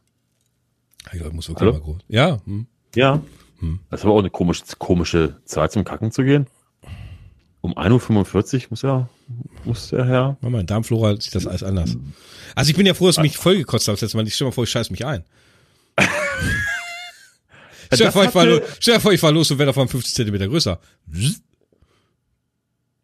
Ich 1.13 1.33
muss 1.33 1.49
wirklich 1.49 1.61
Hallo? 1.61 1.73
mal 1.73 1.81
groß. 1.81 1.99
Ja. 2.09 2.39
Hm. 2.45 2.67
Ja. 2.95 3.23
Hm. 3.61 3.81
Das 3.89 4.01
ist 4.01 4.05
aber 4.05 4.15
auch 4.15 4.19
eine 4.19 4.31
komische, 4.31 4.65
komische 4.79 5.41
Zeit 5.45 5.73
zum 5.73 5.85
Kacken 5.85 6.11
zu 6.11 6.25
gehen. 6.25 6.47
Um 7.63 7.77
1.45 7.77 8.63
Uhr 8.65 8.67
muss 8.71 8.83
ja, 8.83 9.09
muss 9.65 9.89
der 9.91 10.07
Herr. 10.07 10.37
Mein 10.41 10.67
Darmflora 10.67 11.21
sieht 11.21 11.35
das 11.35 11.47
alles 11.47 11.63
anders. 11.63 11.97
Also 12.55 12.71
ich 12.71 12.77
bin 12.77 12.87
ja 12.87 12.95
froh, 12.95 13.07
dass 13.07 13.17
du 13.17 13.23
mich 13.23 13.37
vollgekotzt 13.37 13.87
hast 13.89 14.01
letztes 14.01 14.15
Mal. 14.15 14.27
Ich 14.27 14.35
stell 14.35 14.47
mal 14.47 14.53
vor, 14.53 14.65
ich 14.65 14.71
scheiß 14.71 14.91
mich 14.91 15.05
ein. 15.05 15.25
stell, 17.93 18.07
dir 18.07 18.13
vor, 18.13 18.25
ich 18.25 18.35
war, 18.35 18.47
stell 18.79 18.95
dir 18.95 19.01
vor, 19.01 19.13
ich 19.13 19.21
fahr 19.21 19.33
los 19.33 19.51
und 19.51 19.59
wäre 19.59 19.67
davon 19.67 19.89
50 19.89 20.15
Zentimeter 20.15 20.49
größer. 20.49 20.81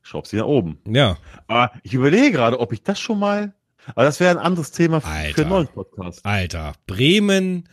Schraub 0.03 0.27
sie 0.27 0.37
nach 0.37 0.47
oben. 0.47 0.79
Ja. 0.87 1.19
Aber 1.49 1.73
ich 1.83 1.93
überlege 1.93 2.33
gerade, 2.33 2.59
ob 2.59 2.73
ich 2.73 2.83
das 2.83 2.99
schon 2.99 3.19
mal. 3.19 3.53
Aber 3.95 4.05
das 4.05 4.21
wäre 4.21 4.31
ein 4.31 4.45
anderes 4.45 4.71
Thema 4.73 5.01
für, 5.01 5.09
Alter, 5.09 5.43
einen 5.43 5.51
neuen 5.51 5.69
Podcast. 5.69 6.25
Alter, 6.25 6.73
Bremen. 6.87 7.69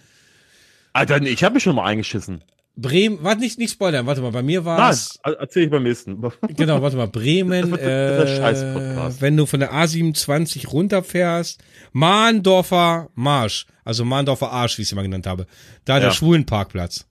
Alter, 0.92 1.20
nee, 1.20 1.30
ich 1.30 1.44
habe 1.44 1.56
mich 1.56 1.64
schon 1.64 1.76
mal 1.76 1.86
eingeschissen. 1.86 2.44
Bremen, 2.76 3.20
warte 3.22 3.42
nicht, 3.42 3.60
nicht 3.60 3.72
spoilern, 3.72 4.08
warte 4.08 4.22
mal, 4.22 4.32
bei 4.32 4.42
mir 4.42 4.66
war 4.66 4.90
es. 4.90 5.20
Erzähl 5.24 5.66
ich 5.66 5.70
beim 5.70 5.84
nächsten. 5.84 6.20
Genau, 6.56 6.82
warte 6.82 6.98
mal, 6.98 7.08
Bremen, 7.08 7.72
das 7.72 8.62
äh, 8.62 9.22
wenn 9.22 9.38
du 9.38 9.46
von 9.46 9.60
der 9.60 9.72
A27 9.74 10.68
runterfährst, 10.68 11.64
Mahndorfer 11.92 13.10
Marsch, 13.14 13.68
also 13.84 14.06
Mahndorfer 14.06 14.52
Arsch, 14.52 14.78
wie 14.78 14.82
ich 14.82 14.88
es 14.88 14.92
immer 14.92 15.04
genannt 15.04 15.28
habe, 15.28 15.46
da 15.86 15.96
ja. 15.96 16.06
der 16.06 16.12
Schwulenparkplatz. 16.12 17.06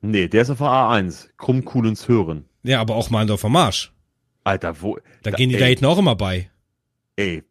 Nee, 0.00 0.28
der 0.28 0.42
ist 0.42 0.50
auf 0.50 0.58
der 0.58 0.68
A1, 0.68 1.28
Krummkuhlens 1.38 2.06
Hören. 2.08 2.44
Ja, 2.62 2.80
aber 2.80 2.94
auch 2.94 3.10
Mahndorfer 3.10 3.48
Marsch. 3.48 3.92
Alter, 4.44 4.80
wo? 4.80 4.96
Da, 4.96 5.30
da 5.30 5.30
gehen 5.32 5.48
die 5.48 5.56
ey, 5.56 5.60
da 5.60 5.66
hinten 5.66 5.86
auch 5.86 5.98
immer 5.98 6.14
bei. 6.14 6.50
Ey, 7.16 7.42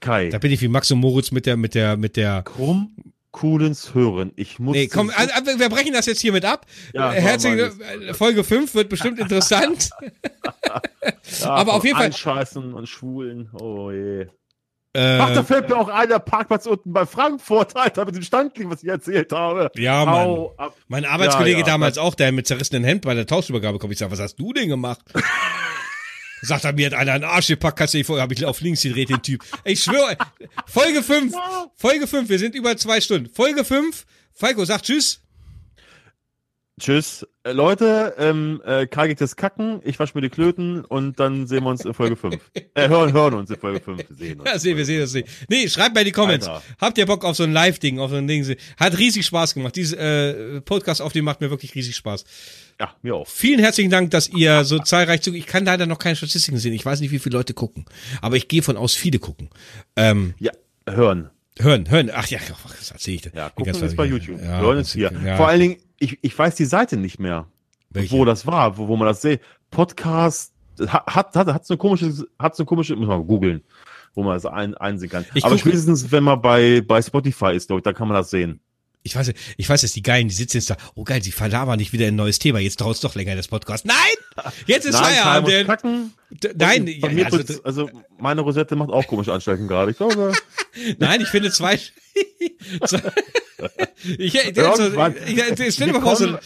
Kai. 0.00 0.28
Da 0.28 0.38
bin 0.38 0.52
ich 0.52 0.60
wie 0.60 0.68
Max 0.68 0.90
und 0.90 1.00
Moritz 1.00 1.32
mit 1.32 1.46
der, 1.46 1.56
mit 1.56 1.74
der, 1.74 1.96
mit 1.96 2.16
der. 2.16 2.42
Krumm 2.42 2.94
cooles 3.34 3.94
Hören. 3.94 4.32
Ich 4.36 4.60
muss. 4.60 4.74
Nee, 4.74 4.86
komm, 4.86 5.10
also, 5.14 5.58
wir 5.58 5.68
brechen 5.68 5.92
das 5.92 6.06
jetzt 6.06 6.20
hiermit 6.20 6.44
ab. 6.44 6.66
Ja, 6.94 7.10
Herzlich, 7.10 7.60
Folge 8.12 8.44
5 8.44 8.74
wird 8.74 8.88
bestimmt 8.88 9.18
interessant. 9.18 9.90
ja, 10.64 10.80
Aber 11.50 11.74
auf 11.74 11.84
jeden 11.84 11.98
Fall. 11.98 12.12
Scheißen 12.12 12.72
und 12.72 12.88
Schwulen. 12.88 13.50
Oh 13.52 13.90
je. 13.90 14.26
Äh, 14.96 15.18
Ach, 15.18 15.34
da 15.34 15.42
fällt 15.42 15.68
mir 15.68 15.76
auch 15.76 15.88
ein, 15.88 16.08
der 16.08 16.20
Parkplatz 16.20 16.66
unten 16.66 16.92
bei 16.92 17.04
Frankfurt, 17.04 17.74
Alter, 17.76 18.04
mit 18.04 18.14
dem 18.14 18.22
Standling, 18.22 18.70
was 18.70 18.84
ich 18.84 18.88
erzählt 18.88 19.32
habe. 19.32 19.68
Ja, 19.74 20.04
Mann. 20.04 20.50
Mein 20.86 21.04
Arbeitskollege 21.04 21.58
ja, 21.58 21.66
ja, 21.66 21.72
damals 21.72 21.98
auch, 21.98 22.14
der 22.14 22.30
mit 22.30 22.46
zerrissenem 22.46 22.84
Hemd 22.84 23.02
bei 23.02 23.14
der 23.14 23.26
Tauschübergabe 23.26 23.80
kommt. 23.80 23.92
Ich 23.92 23.98
sag, 23.98 24.12
was 24.12 24.20
hast 24.20 24.36
du 24.36 24.52
denn 24.52 24.68
gemacht? 24.68 25.00
Sagt 26.44 26.64
er, 26.64 26.72
mir 26.72 26.86
hat 26.86 26.94
einer 26.94 27.12
einen 27.12 27.24
Arsch 27.24 27.48
gepackt, 27.48 27.78
kannst 27.78 27.94
du 27.94 27.98
nicht 27.98 28.06
vorher, 28.06 28.22
habe 28.22 28.34
ich 28.34 28.44
auf 28.44 28.60
links 28.60 28.82
gedreht, 28.82 29.08
den 29.08 29.22
Typ. 29.22 29.42
Ich 29.64 29.82
schwöre, 29.82 30.16
Folge 30.66 31.02
5, 31.02 31.34
Folge 31.76 32.06
5, 32.06 32.28
wir 32.28 32.38
sind 32.38 32.54
über 32.54 32.76
zwei 32.76 33.00
Stunden. 33.00 33.32
Folge 33.32 33.64
5, 33.64 34.04
Falco 34.32 34.64
sagt 34.64 34.84
Tschüss. 34.84 35.23
Tschüss. 36.80 37.24
Äh, 37.44 37.52
Leute, 37.52 38.14
ähm, 38.18 38.60
äh, 38.64 38.86
Karl 38.88 39.06
geht 39.06 39.20
das 39.20 39.36
Kacken, 39.36 39.80
ich 39.84 40.00
wasche 40.00 40.12
mir 40.16 40.22
die 40.22 40.28
Klöten 40.28 40.84
und 40.84 41.20
dann 41.20 41.46
sehen 41.46 41.62
wir 41.62 41.70
uns 41.70 41.84
in 41.84 41.94
Folge 41.94 42.16
5. 42.16 42.36
äh, 42.74 42.88
hören, 42.88 43.12
hören 43.12 43.34
uns 43.34 43.48
in 43.50 43.56
Folge 43.56 43.80
5. 43.80 44.04
Sehen 44.10 44.40
uns 44.40 44.50
ja, 44.50 44.58
sehen 44.58 44.76
wir, 44.76 44.84
sehen 44.84 45.00
das 45.00 45.12
nicht. 45.12 45.28
Nee, 45.48 45.68
schreibt 45.68 45.94
mal 45.94 46.00
in 46.00 46.06
die 46.06 46.12
Comments. 46.12 46.48
Alter. 46.48 46.62
Habt 46.80 46.98
ihr 46.98 47.06
Bock 47.06 47.24
auf 47.24 47.36
so 47.36 47.44
ein 47.44 47.52
Live-Ding, 47.52 48.00
auf 48.00 48.10
so 48.10 48.16
ein 48.16 48.26
Ding? 48.26 48.44
Hat 48.76 48.98
riesig 48.98 49.24
Spaß 49.24 49.54
gemacht. 49.54 49.76
Dieses 49.76 49.92
äh, 49.92 50.60
Podcast 50.62 51.00
auf 51.00 51.12
dem 51.12 51.24
macht 51.24 51.40
mir 51.40 51.50
wirklich 51.50 51.76
riesig 51.76 51.94
Spaß. 51.94 52.24
Ja, 52.80 52.92
mir 53.02 53.14
auch. 53.14 53.28
Vielen 53.28 53.60
herzlichen 53.60 53.90
Dank, 53.90 54.10
dass 54.10 54.28
ihr 54.28 54.64
so 54.64 54.80
zahlreich 54.80 55.22
zu. 55.22 55.32
Ich 55.32 55.46
kann 55.46 55.64
leider 55.64 55.86
noch 55.86 55.98
keine 55.98 56.16
Statistiken 56.16 56.58
sehen. 56.58 56.72
Ich 56.72 56.84
weiß 56.84 56.98
nicht, 56.98 57.12
wie 57.12 57.20
viele 57.20 57.36
Leute 57.36 57.54
gucken. 57.54 57.84
Aber 58.20 58.34
ich 58.34 58.48
gehe 58.48 58.62
von 58.62 58.76
aus, 58.76 58.94
viele 58.94 59.20
gucken. 59.20 59.48
Ähm, 59.94 60.34
ja, 60.40 60.50
hören. 60.88 61.30
Hören, 61.56 61.88
hören. 61.88 62.10
Ach 62.12 62.26
ja, 62.26 62.40
was 62.64 62.90
erzähle 62.90 63.14
ich 63.14 63.22
denn? 63.22 63.32
Ja, 63.36 63.48
gucken 63.50 63.72
ist 63.72 63.96
bei 63.96 64.06
YouTube. 64.06 64.40
Ja, 64.42 64.58
hören 64.58 64.78
ist 64.78 64.92
hier. 64.92 65.12
Ja. 65.24 65.36
Vor 65.36 65.46
allen 65.46 65.60
Dingen, 65.60 65.76
ich, 65.98 66.18
ich 66.22 66.38
weiß 66.38 66.54
die 66.56 66.64
Seite 66.64 66.96
nicht 66.96 67.18
mehr, 67.18 67.46
Welche? 67.90 68.16
wo 68.16 68.24
das 68.24 68.46
war, 68.46 68.76
wo, 68.76 68.88
wo 68.88 68.96
man 68.96 69.08
das 69.08 69.22
sieht. 69.22 69.40
Podcast 69.70 70.52
hat, 70.88 71.34
hat, 71.34 71.46
hat 71.46 71.66
so 71.66 71.74
ein 71.74 71.78
komisches, 71.78 72.26
hat 72.38 72.56
so 72.56 72.64
ein 72.64 72.66
komisches, 72.66 72.96
muss 72.96 73.08
man 73.08 73.26
googeln, 73.26 73.62
wo 74.14 74.22
man 74.22 74.34
das 74.34 74.46
ein, 74.46 74.74
einsehen 74.74 75.10
kann. 75.10 75.24
Ich 75.34 75.44
Aber 75.44 75.58
spätestens, 75.58 76.10
wenn 76.10 76.24
man 76.24 76.40
bei, 76.40 76.80
bei 76.80 77.00
Spotify 77.00 77.54
ist, 77.54 77.68
glaube 77.68 77.80
ich, 77.80 77.84
da 77.84 77.92
kann 77.92 78.08
man 78.08 78.16
das 78.16 78.30
sehen 78.30 78.60
ich 79.06 79.14
weiß, 79.14 79.32
ich 79.58 79.68
weiß, 79.68 79.82
dass 79.82 79.92
die 79.92 80.02
Geilen, 80.02 80.28
die 80.28 80.34
sitzen 80.34 80.56
jetzt 80.56 80.70
da, 80.70 80.76
oh 80.94 81.04
geil, 81.04 81.22
sie 81.22 81.30
verlabern 81.30 81.78
nicht 81.78 81.92
wieder 81.92 82.06
ein 82.06 82.16
neues 82.16 82.38
Thema, 82.38 82.58
jetzt 82.58 82.80
dauert 82.80 82.94
es 82.94 83.02
doch 83.02 83.14
länger, 83.14 83.36
das 83.36 83.48
Podcast. 83.48 83.84
Nein! 83.84 83.94
Jetzt 84.66 84.86
ist 84.86 84.96
Feierabend. 84.96 85.70
Nein, 86.56 86.86
ja, 86.86 87.26
also, 87.26 87.62
also, 87.62 87.90
meine 88.18 88.40
Rosette 88.40 88.74
macht 88.76 88.88
auch 88.88 89.06
komische 89.06 89.32
Anstalten 89.32 89.68
gerade, 89.68 89.90
ich 89.90 89.98
glaube. 89.98 90.32
Nein, 90.98 91.20
ich 91.20 91.28
finde 91.28 91.50
zwei, 91.50 91.78
ich, 94.18 94.34
ich, 94.34 94.34
ich, 94.34 95.60
ich, 95.60 95.80
wir, 95.80 95.92
kommen, 96.00 96.38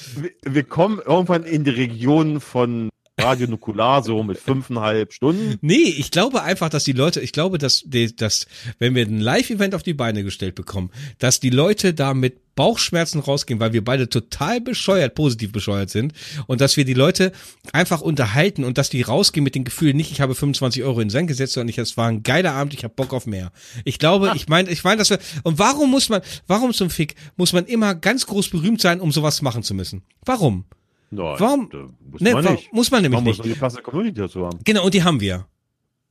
wir 0.43 0.65
kommen 0.65 1.01
irgendwann 1.05 1.45
in 1.45 1.65
die 1.65 1.70
Region 1.70 2.40
von 2.40 2.90
Radio 3.19 3.49
Nukular 3.49 4.03
so 4.03 4.23
mit 4.23 4.39
fünfeinhalb 4.39 5.12
Stunden. 5.12 5.59
Nee, 5.61 5.95
ich 5.99 6.11
glaube 6.11 6.43
einfach, 6.43 6.69
dass 6.69 6.85
die 6.85 6.93
Leute, 6.93 7.20
ich 7.20 7.32
glaube, 7.32 7.59
dass, 7.59 7.85
dass 8.16 8.47
wenn 8.78 8.95
wir 8.95 9.05
ein 9.05 9.20
Live-Event 9.20 9.74
auf 9.74 9.82
die 9.82 9.95
Beine 9.95 10.23
gestellt 10.23 10.55
bekommen, 10.55 10.90
dass 11.19 11.40
die 11.40 11.51
Leute 11.51 11.95
da 11.95 12.15
mit 12.15 12.55
Bauchschmerzen 12.59 13.20
rausgehen, 13.20 13.61
weil 13.61 13.73
wir 13.73 13.85
beide 13.85 14.09
total 14.09 14.61
bescheuert, 14.61 15.15
positiv 15.15 15.53
bescheuert 15.53 15.90
sind 15.90 16.12
und 16.49 16.61
dass 16.61 16.77
wir 16.77 16.85
die 16.85 16.95
Leute 16.95 17.31
einfach 17.73 18.01
unterhalten 18.01 18.65
und 18.65 18.78
dass 18.78 18.90
die 18.90 19.03
rausgehen 19.03 19.45
mit 19.45 19.55
dem 19.55 19.62
Gefühl, 19.62 19.95
nicht 19.95 20.11
ich 20.11 20.20
habe 20.20 20.35
25 20.35 20.82
Euro 20.82 21.01
in 21.01 21.07
den 21.07 21.11
Sand 21.11 21.28
gesetzt, 21.28 21.53
sondern 21.53 21.69
ich, 21.69 21.78
es 21.78 21.97
war 21.97 22.09
ein 22.09 22.24
geiler 22.24 22.55
Abend, 22.55 22.74
ich 22.74 22.82
habe 22.82 22.95
Bock 22.95 23.12
auf 23.12 23.27
mehr. 23.27 23.53
Ich 23.85 24.01
glaube, 24.01 24.32
ah. 24.32 24.35
ich 24.35 24.49
meine, 24.49 24.70
ich 24.70 24.82
meine, 24.82 24.97
dass 24.97 25.11
wir, 25.11 25.20
und 25.45 25.61
warum 25.61 25.89
muss 25.90 26.09
man, 26.09 26.20
warum 26.49 26.73
zum 26.73 26.90
Fick 26.90 27.15
muss 27.36 27.53
man 27.53 27.65
immer 27.65 27.95
ganz 27.95 28.27
groß 28.27 28.49
berühmt 28.49 28.81
sein, 28.81 29.01
um 29.01 29.12
sowas 29.12 29.40
machen 29.40 29.62
zu 29.62 29.74
müssen? 29.74 30.03
Warum? 30.24 30.65
Nein, 31.10 31.35
Warum? 31.39 31.70
Muss, 32.01 32.20
ne, 32.20 32.32
man 32.32 32.44
nicht. 32.44 32.72
muss 32.72 32.90
man 32.90 33.02
nämlich 33.02 33.18
man 33.18 33.24
nicht. 33.24 33.39
Muss 33.39 33.47
die 33.47 33.55
klasse 33.55 33.82
Community 33.82 34.20
dazu 34.20 34.47
haben. 34.47 34.59
Genau, 34.64 34.85
und 34.85 34.94
die 34.94 35.02
haben 35.02 35.20
wir. 35.20 35.47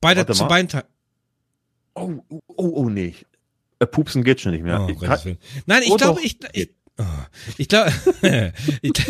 Beide 0.00 0.26
zu 0.26 0.46
beiden 0.46 0.68
Teilen. 0.68 0.86
Oh, 1.94 2.12
oh, 2.28 2.40
oh, 2.46 2.72
oh, 2.74 2.88
nee. 2.88 3.14
Äh, 3.80 3.86
pupsen 3.86 4.24
geht 4.24 4.40
schon 4.40 4.52
nicht 4.52 4.62
mehr. 4.64 4.80
Oh, 4.80 4.88
ich 4.88 4.98
kann, 4.98 5.38
Nein, 5.66 5.82
ich 5.84 5.90
oh, 5.90 5.96
glaube, 5.96 6.20
ich, 6.22 6.38
ich, 6.52 6.70
Oh, 7.00 7.04
ich 7.58 7.68
glaube, 7.68 7.92
ich, 8.82 8.92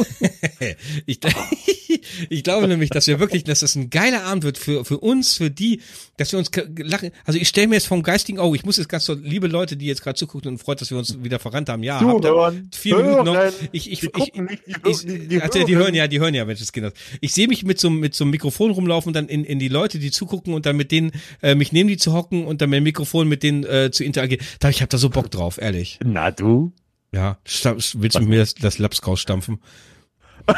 ich, 1.07 1.21
ich, 2.29 2.45
glaube 2.45 2.69
nämlich, 2.69 2.91
dass 2.91 3.07
wir 3.07 3.19
wirklich, 3.19 3.45
dass 3.45 3.61
das 3.61 3.77
ein 3.77 3.89
geiler 3.89 4.25
Abend 4.25 4.45
wird 4.45 4.59
für, 4.59 4.85
für 4.85 4.99
uns, 4.99 5.39
für 5.39 5.51
die, 5.51 5.81
dass 6.19 6.33
wir 6.33 6.39
uns 6.39 6.51
lachen. 6.77 7.13
Also 7.25 7.39
ich 7.39 7.49
stelle 7.49 7.69
mir 7.69 7.77
jetzt 7.77 7.87
vom 7.87 8.03
geistigen 8.03 8.41
Auge, 8.41 8.57
ich 8.57 8.65
muss 8.67 8.77
jetzt 8.77 8.91
ganz 8.91 9.07
so, 9.07 9.15
liebe 9.15 9.47
Leute, 9.47 9.79
die 9.79 9.87
jetzt 9.87 10.03
gerade 10.03 10.19
zugucken 10.19 10.51
und 10.53 10.59
freut, 10.59 10.83
dass 10.83 10.91
wir 10.91 10.99
uns 10.99 11.23
wieder 11.23 11.39
verrannt 11.39 11.71
haben. 11.71 11.83
Ja, 11.83 11.99
habt 11.99 12.25
ihr 12.27 12.63
vier 12.75 12.97
Minuten 12.97 13.25
noch. 13.25 13.53
Ich, 13.73 13.91
ich, 13.91 14.03
ich, 14.03 14.11
ich, 14.15 14.33
die, 15.07 15.29
die, 15.29 15.41
also 15.41 15.65
die 15.65 15.77
hören 15.77 15.95
ja, 15.95 16.09
die 16.09 16.21
hören 16.21 16.35
ja, 16.35 16.45
Mensch, 16.45 16.61
das 16.61 16.73
Kinder. 16.73 16.93
Ich 17.23 17.33
sehe 17.33 17.49
mich 17.49 17.65
mit 17.65 17.81
so, 17.81 17.89
mit 17.89 18.15
so 18.15 18.25
einem 18.25 18.33
Mikrofon 18.33 18.71
rumlaufen 18.71 19.09
und 19.09 19.15
dann 19.15 19.29
in, 19.29 19.45
in 19.45 19.59
die 19.59 19.69
Leute, 19.69 19.99
die 19.99 20.11
zugucken 20.11 20.53
und 20.53 20.67
dann 20.67 20.77
mit 20.77 20.93
denen, 20.93 21.13
äh, 21.41 21.55
mich 21.55 21.73
neben 21.73 21.89
die 21.89 21.97
zu 21.97 22.13
hocken 22.13 22.45
und 22.45 22.61
dann 22.61 22.69
mit 22.69 22.79
dem 22.79 22.85
Mikrofon 22.85 23.29
mit 23.29 23.43
denen 23.43 23.65
äh, 23.65 23.91
zu 23.91 24.05
interagieren. 24.05 24.45
Da, 24.61 24.69
ich 24.69 24.83
habe 24.83 24.91
da 24.91 24.99
so 24.99 25.09
Bock 25.09 25.31
drauf, 25.31 25.59
ehrlich. 25.59 25.99
Na 26.05 26.31
du? 26.31 26.73
Ja, 27.13 27.39
willst 27.45 28.17
du 28.17 28.21
mit 28.21 28.29
mir 28.29 28.41
das, 28.41 28.55
das 28.55 28.79
Laps 28.79 29.07
rausstampfen? 29.07 29.61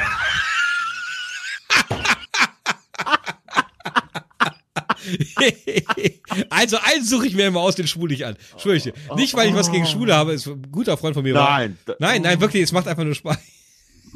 also 6.50 6.78
einen 6.82 7.04
suche 7.04 7.26
ich 7.26 7.34
mir 7.34 7.46
immer 7.46 7.60
aus, 7.60 7.76
den 7.76 7.86
schwule 7.86 8.14
ich 8.14 8.26
an. 8.26 8.36
Schwöre 8.58 8.76
ich 8.76 8.82
dir. 8.84 8.92
Nicht, 9.16 9.34
weil 9.34 9.48
ich 9.48 9.54
was 9.54 9.70
gegen 9.70 9.86
Schwule 9.86 10.14
habe, 10.14 10.32
ist 10.32 10.46
ein 10.46 10.70
guter 10.70 10.96
Freund 10.96 11.14
von 11.14 11.22
mir. 11.22 11.34
Nein. 11.34 11.78
War. 11.86 11.96
Nein, 11.98 12.22
nein, 12.22 12.40
wirklich, 12.40 12.62
es 12.62 12.72
macht 12.72 12.88
einfach 12.88 13.04
nur 13.04 13.14
Spaß. 13.14 13.38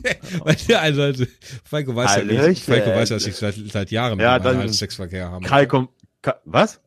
also, 0.44 0.74
also, 1.02 1.24
Falco 1.65 1.94
weiß 1.94 2.16
ja 2.16 2.24
nicht, 2.24 2.65
Falco 2.65 2.90
weiß, 2.90 3.11
dass 3.11 3.27
ich 3.27 3.36
seit, 3.36 3.55
seit 3.55 3.90
Jahren 3.90 4.19
ja, 4.19 4.39
dann 4.39 4.69
Sexverkehr 4.69 5.31
habe. 5.31 5.44
Kai 5.47 5.66
kommt, 5.66 5.90
was? 6.44 6.81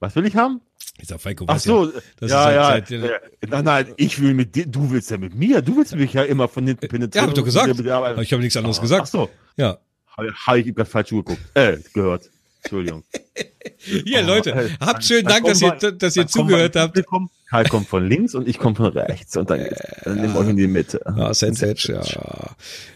Was 0.00 0.16
will 0.16 0.26
ich 0.26 0.34
haben? 0.34 0.60
Ich 1.00 1.08
sag, 1.08 1.20
Falco, 1.20 1.44
Ach 1.48 1.58
so, 1.58 1.90
ja, 2.20 2.26
ja, 2.28 2.52
ja. 2.52 2.64
Seit, 2.66 2.90
äh, 2.90 3.10
nein, 3.48 3.64
nein, 3.64 3.94
ich 3.96 4.20
will 4.20 4.34
mit 4.34 4.54
dir, 4.54 4.66
du 4.66 4.90
willst 4.90 5.10
ja 5.10 5.18
mit 5.18 5.34
mir, 5.34 5.62
du 5.62 5.76
willst 5.76 5.94
mich 5.94 6.12
ja 6.12 6.22
immer 6.24 6.48
von 6.48 6.66
hinten 6.66 6.88
penetrieren. 6.88 7.10
Ja, 7.14 7.22
hab 7.22 7.28
ich 7.30 7.34
doch 7.34 7.44
gesagt. 7.44 8.20
ich 8.20 8.32
habe 8.32 8.42
nichts 8.42 8.56
anderes 8.56 8.80
gesagt. 8.80 9.02
Ach 9.02 9.06
so. 9.06 9.30
Ja. 9.56 9.78
Habe 10.16 10.32
hab 10.34 10.56
ich 10.56 10.74
gerade 10.74 10.90
falsch 10.90 11.10
geguckt, 11.10 11.40
äh, 11.54 11.78
gehört. 11.94 12.28
Entschuldigung. 12.62 13.04
Hier, 13.78 14.22
Leute, 14.22 14.70
oh, 14.80 14.86
habt 14.86 15.04
schönen 15.04 15.26
Dank, 15.26 15.46
dass 15.46 15.62
ihr, 15.62 15.72
dass 15.72 16.16
ihr 16.16 16.26
zugehört 16.26 16.76
habt. 16.76 17.00
Kai 17.48 17.64
kommt 17.64 17.88
von 17.88 18.06
links 18.06 18.34
und 18.34 18.46
ich 18.46 18.58
komme 18.58 18.76
von 18.76 18.86
rechts 18.86 19.36
und 19.36 19.50
dann, 19.50 19.66
dann 20.04 20.20
nehmen 20.20 20.34
wir 20.34 20.40
euch 20.40 20.48
in 20.48 20.56
die 20.56 20.66
Mitte. 20.66 21.00
Ja, 21.16 21.34
Sensation, 21.34 22.00
ja. 22.00 22.54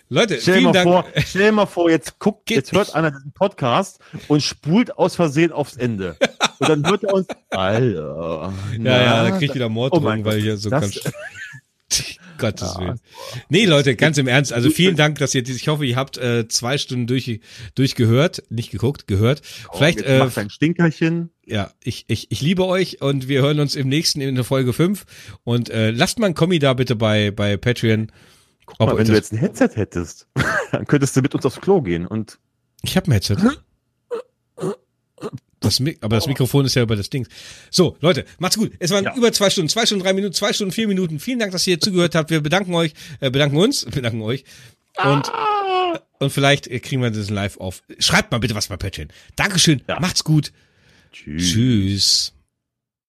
Leute, 0.09 0.41
stell 0.41 0.59
vielen 0.59 0.73
Dank. 0.73 0.89
Vor, 0.89 1.05
stell 1.27 1.47
dir 1.47 1.53
mal 1.53 1.67
vor, 1.67 1.91
jetzt 1.91 2.19
guckt, 2.19 2.51
jetzt 2.51 2.73
hört 2.73 2.95
einer 2.95 3.11
diesen 3.11 3.33
Podcast 3.33 3.99
und 4.29 4.43
spult 4.43 4.97
aus 4.97 5.17
Versehen 5.17 5.51
aufs 5.51 5.77
Ende. 5.77 6.17
Und 6.59 6.69
dann 6.69 6.87
hört 6.87 7.03
er 7.05 7.15
uns, 7.15 7.27
Alter. 7.51 8.53
Ja, 8.79 9.03
ja, 9.03 9.25
da 9.25 9.39
kriegt 9.39 9.55
wieder 9.55 9.69
Mord 9.69 9.93
oh 9.93 10.05
weil 10.05 10.41
hier 10.41 10.57
so 10.57 10.71
ganz. 10.71 11.01
Gottes. 12.39 12.77
Willen. 12.79 13.01
Nee, 13.49 13.65
Leute, 13.65 13.95
ganz 13.97 14.19
im 14.19 14.27
Ernst. 14.27 14.53
Also 14.53 14.71
vielen 14.71 14.97
Dank, 14.97 15.19
dass 15.19 15.35
ihr, 15.35 15.49
ich 15.49 15.69
hoffe, 15.69 15.85
ihr 15.87 15.97
habt 15.97 16.19
äh, 16.19 16.49
zwei 16.49 16.79
Stunden 16.79 17.07
durch, 17.07 17.41
durchgehört, 17.75 18.43
nicht 18.51 18.71
geguckt, 18.71 19.07
gehört. 19.07 19.43
Oh, 19.69 19.77
Vielleicht 19.77 20.03
äh, 20.03 20.19
macht 20.19 20.37
ein 20.39 20.51
Stinkerchen. 20.51 21.31
Ja, 21.47 21.71
ich, 21.83 22.05
ich, 22.09 22.31
ich 22.31 22.41
liebe 22.41 22.67
euch 22.67 23.01
und 23.03 23.29
wir 23.29 23.43
hören 23.43 23.61
uns 23.61 23.77
im 23.77 23.89
nächsten 23.89 24.21
in 24.21 24.35
der 24.35 24.45
Folge 24.45 24.73
5. 24.73 25.05
Und 25.45 25.71
äh, 25.71 25.91
lasst 25.91 26.19
mal 26.19 26.27
ein 26.27 26.35
Kommi 26.35 26.59
da 26.59 26.75
bitte 26.75 26.97
bei, 26.97 27.31
bei 27.31 27.57
Patreon. 27.57 28.11
Guck 28.67 28.81
mal, 28.81 28.97
wenn 28.97 29.07
du 29.07 29.13
jetzt 29.13 29.33
ein 29.33 29.39
Headset 29.39 29.71
hättest, 29.75 30.27
dann 30.73 30.87
könntest 30.87 31.17
du 31.17 31.21
mit 31.21 31.35
uns 31.35 31.45
aufs 31.47 31.61
Klo 31.61 31.83
gehen 31.83 32.07
und. 32.07 32.39
Ich 32.83 32.97
habe 32.97 33.09
ein 33.09 33.13
Headset. 33.13 33.37
Das, 35.65 35.83
aber 36.01 36.17
das 36.17 36.27
Mikrofon 36.27 36.65
ist 36.65 36.75
ja 36.75 36.83
über 36.83 36.97
das 36.97 37.11
Ding. 37.11 37.27
So, 37.71 37.97
Leute, 38.01 38.25
macht's 38.39 38.57
gut. 38.57 38.73
Es 38.79 38.91
waren 38.91 39.05
ja. 39.05 39.17
über 39.17 39.33
zwei 39.33 39.51
Stunden, 39.51 39.69
zwei 39.69 39.87
Stunden, 39.87 40.05
drei 40.05 40.13
Minuten, 40.13 40.35
zwei 40.35 40.53
Stunden, 40.53 40.73
vier 40.73 40.89
Minuten. 40.89 41.19
Vielen 41.21 41.39
Dank, 41.39 41.53
dass 41.53 41.67
ihr 41.67 41.81
zugehört 41.81 42.15
habt. 42.15 42.31
Wir 42.31 42.41
bedanken 42.41 42.75
euch, 42.75 42.93
äh, 43.21 43.31
bedanken 43.31 43.57
uns, 43.57 43.85
bedanken 43.91 44.23
euch. 44.23 44.45
Und, 44.97 45.29
ah. 45.29 46.01
und 46.21 46.31
vielleicht 46.31 46.71
kriegen 46.83 47.03
wir 47.03 47.11
das 47.11 47.31
live 47.31 47.57
auf. 47.57 47.83
Schreibt 47.99 48.31
mal 48.31 48.39
bitte 48.39 48.55
was 48.55 48.69
bei 48.69 48.77
Patreon. 48.77 49.09
Dankeschön. 49.37 49.83
Ja. 49.89 49.99
Macht's 49.99 50.23
gut. 50.23 50.53
Tschüss. 51.13 51.53
Tschüss. 51.53 52.34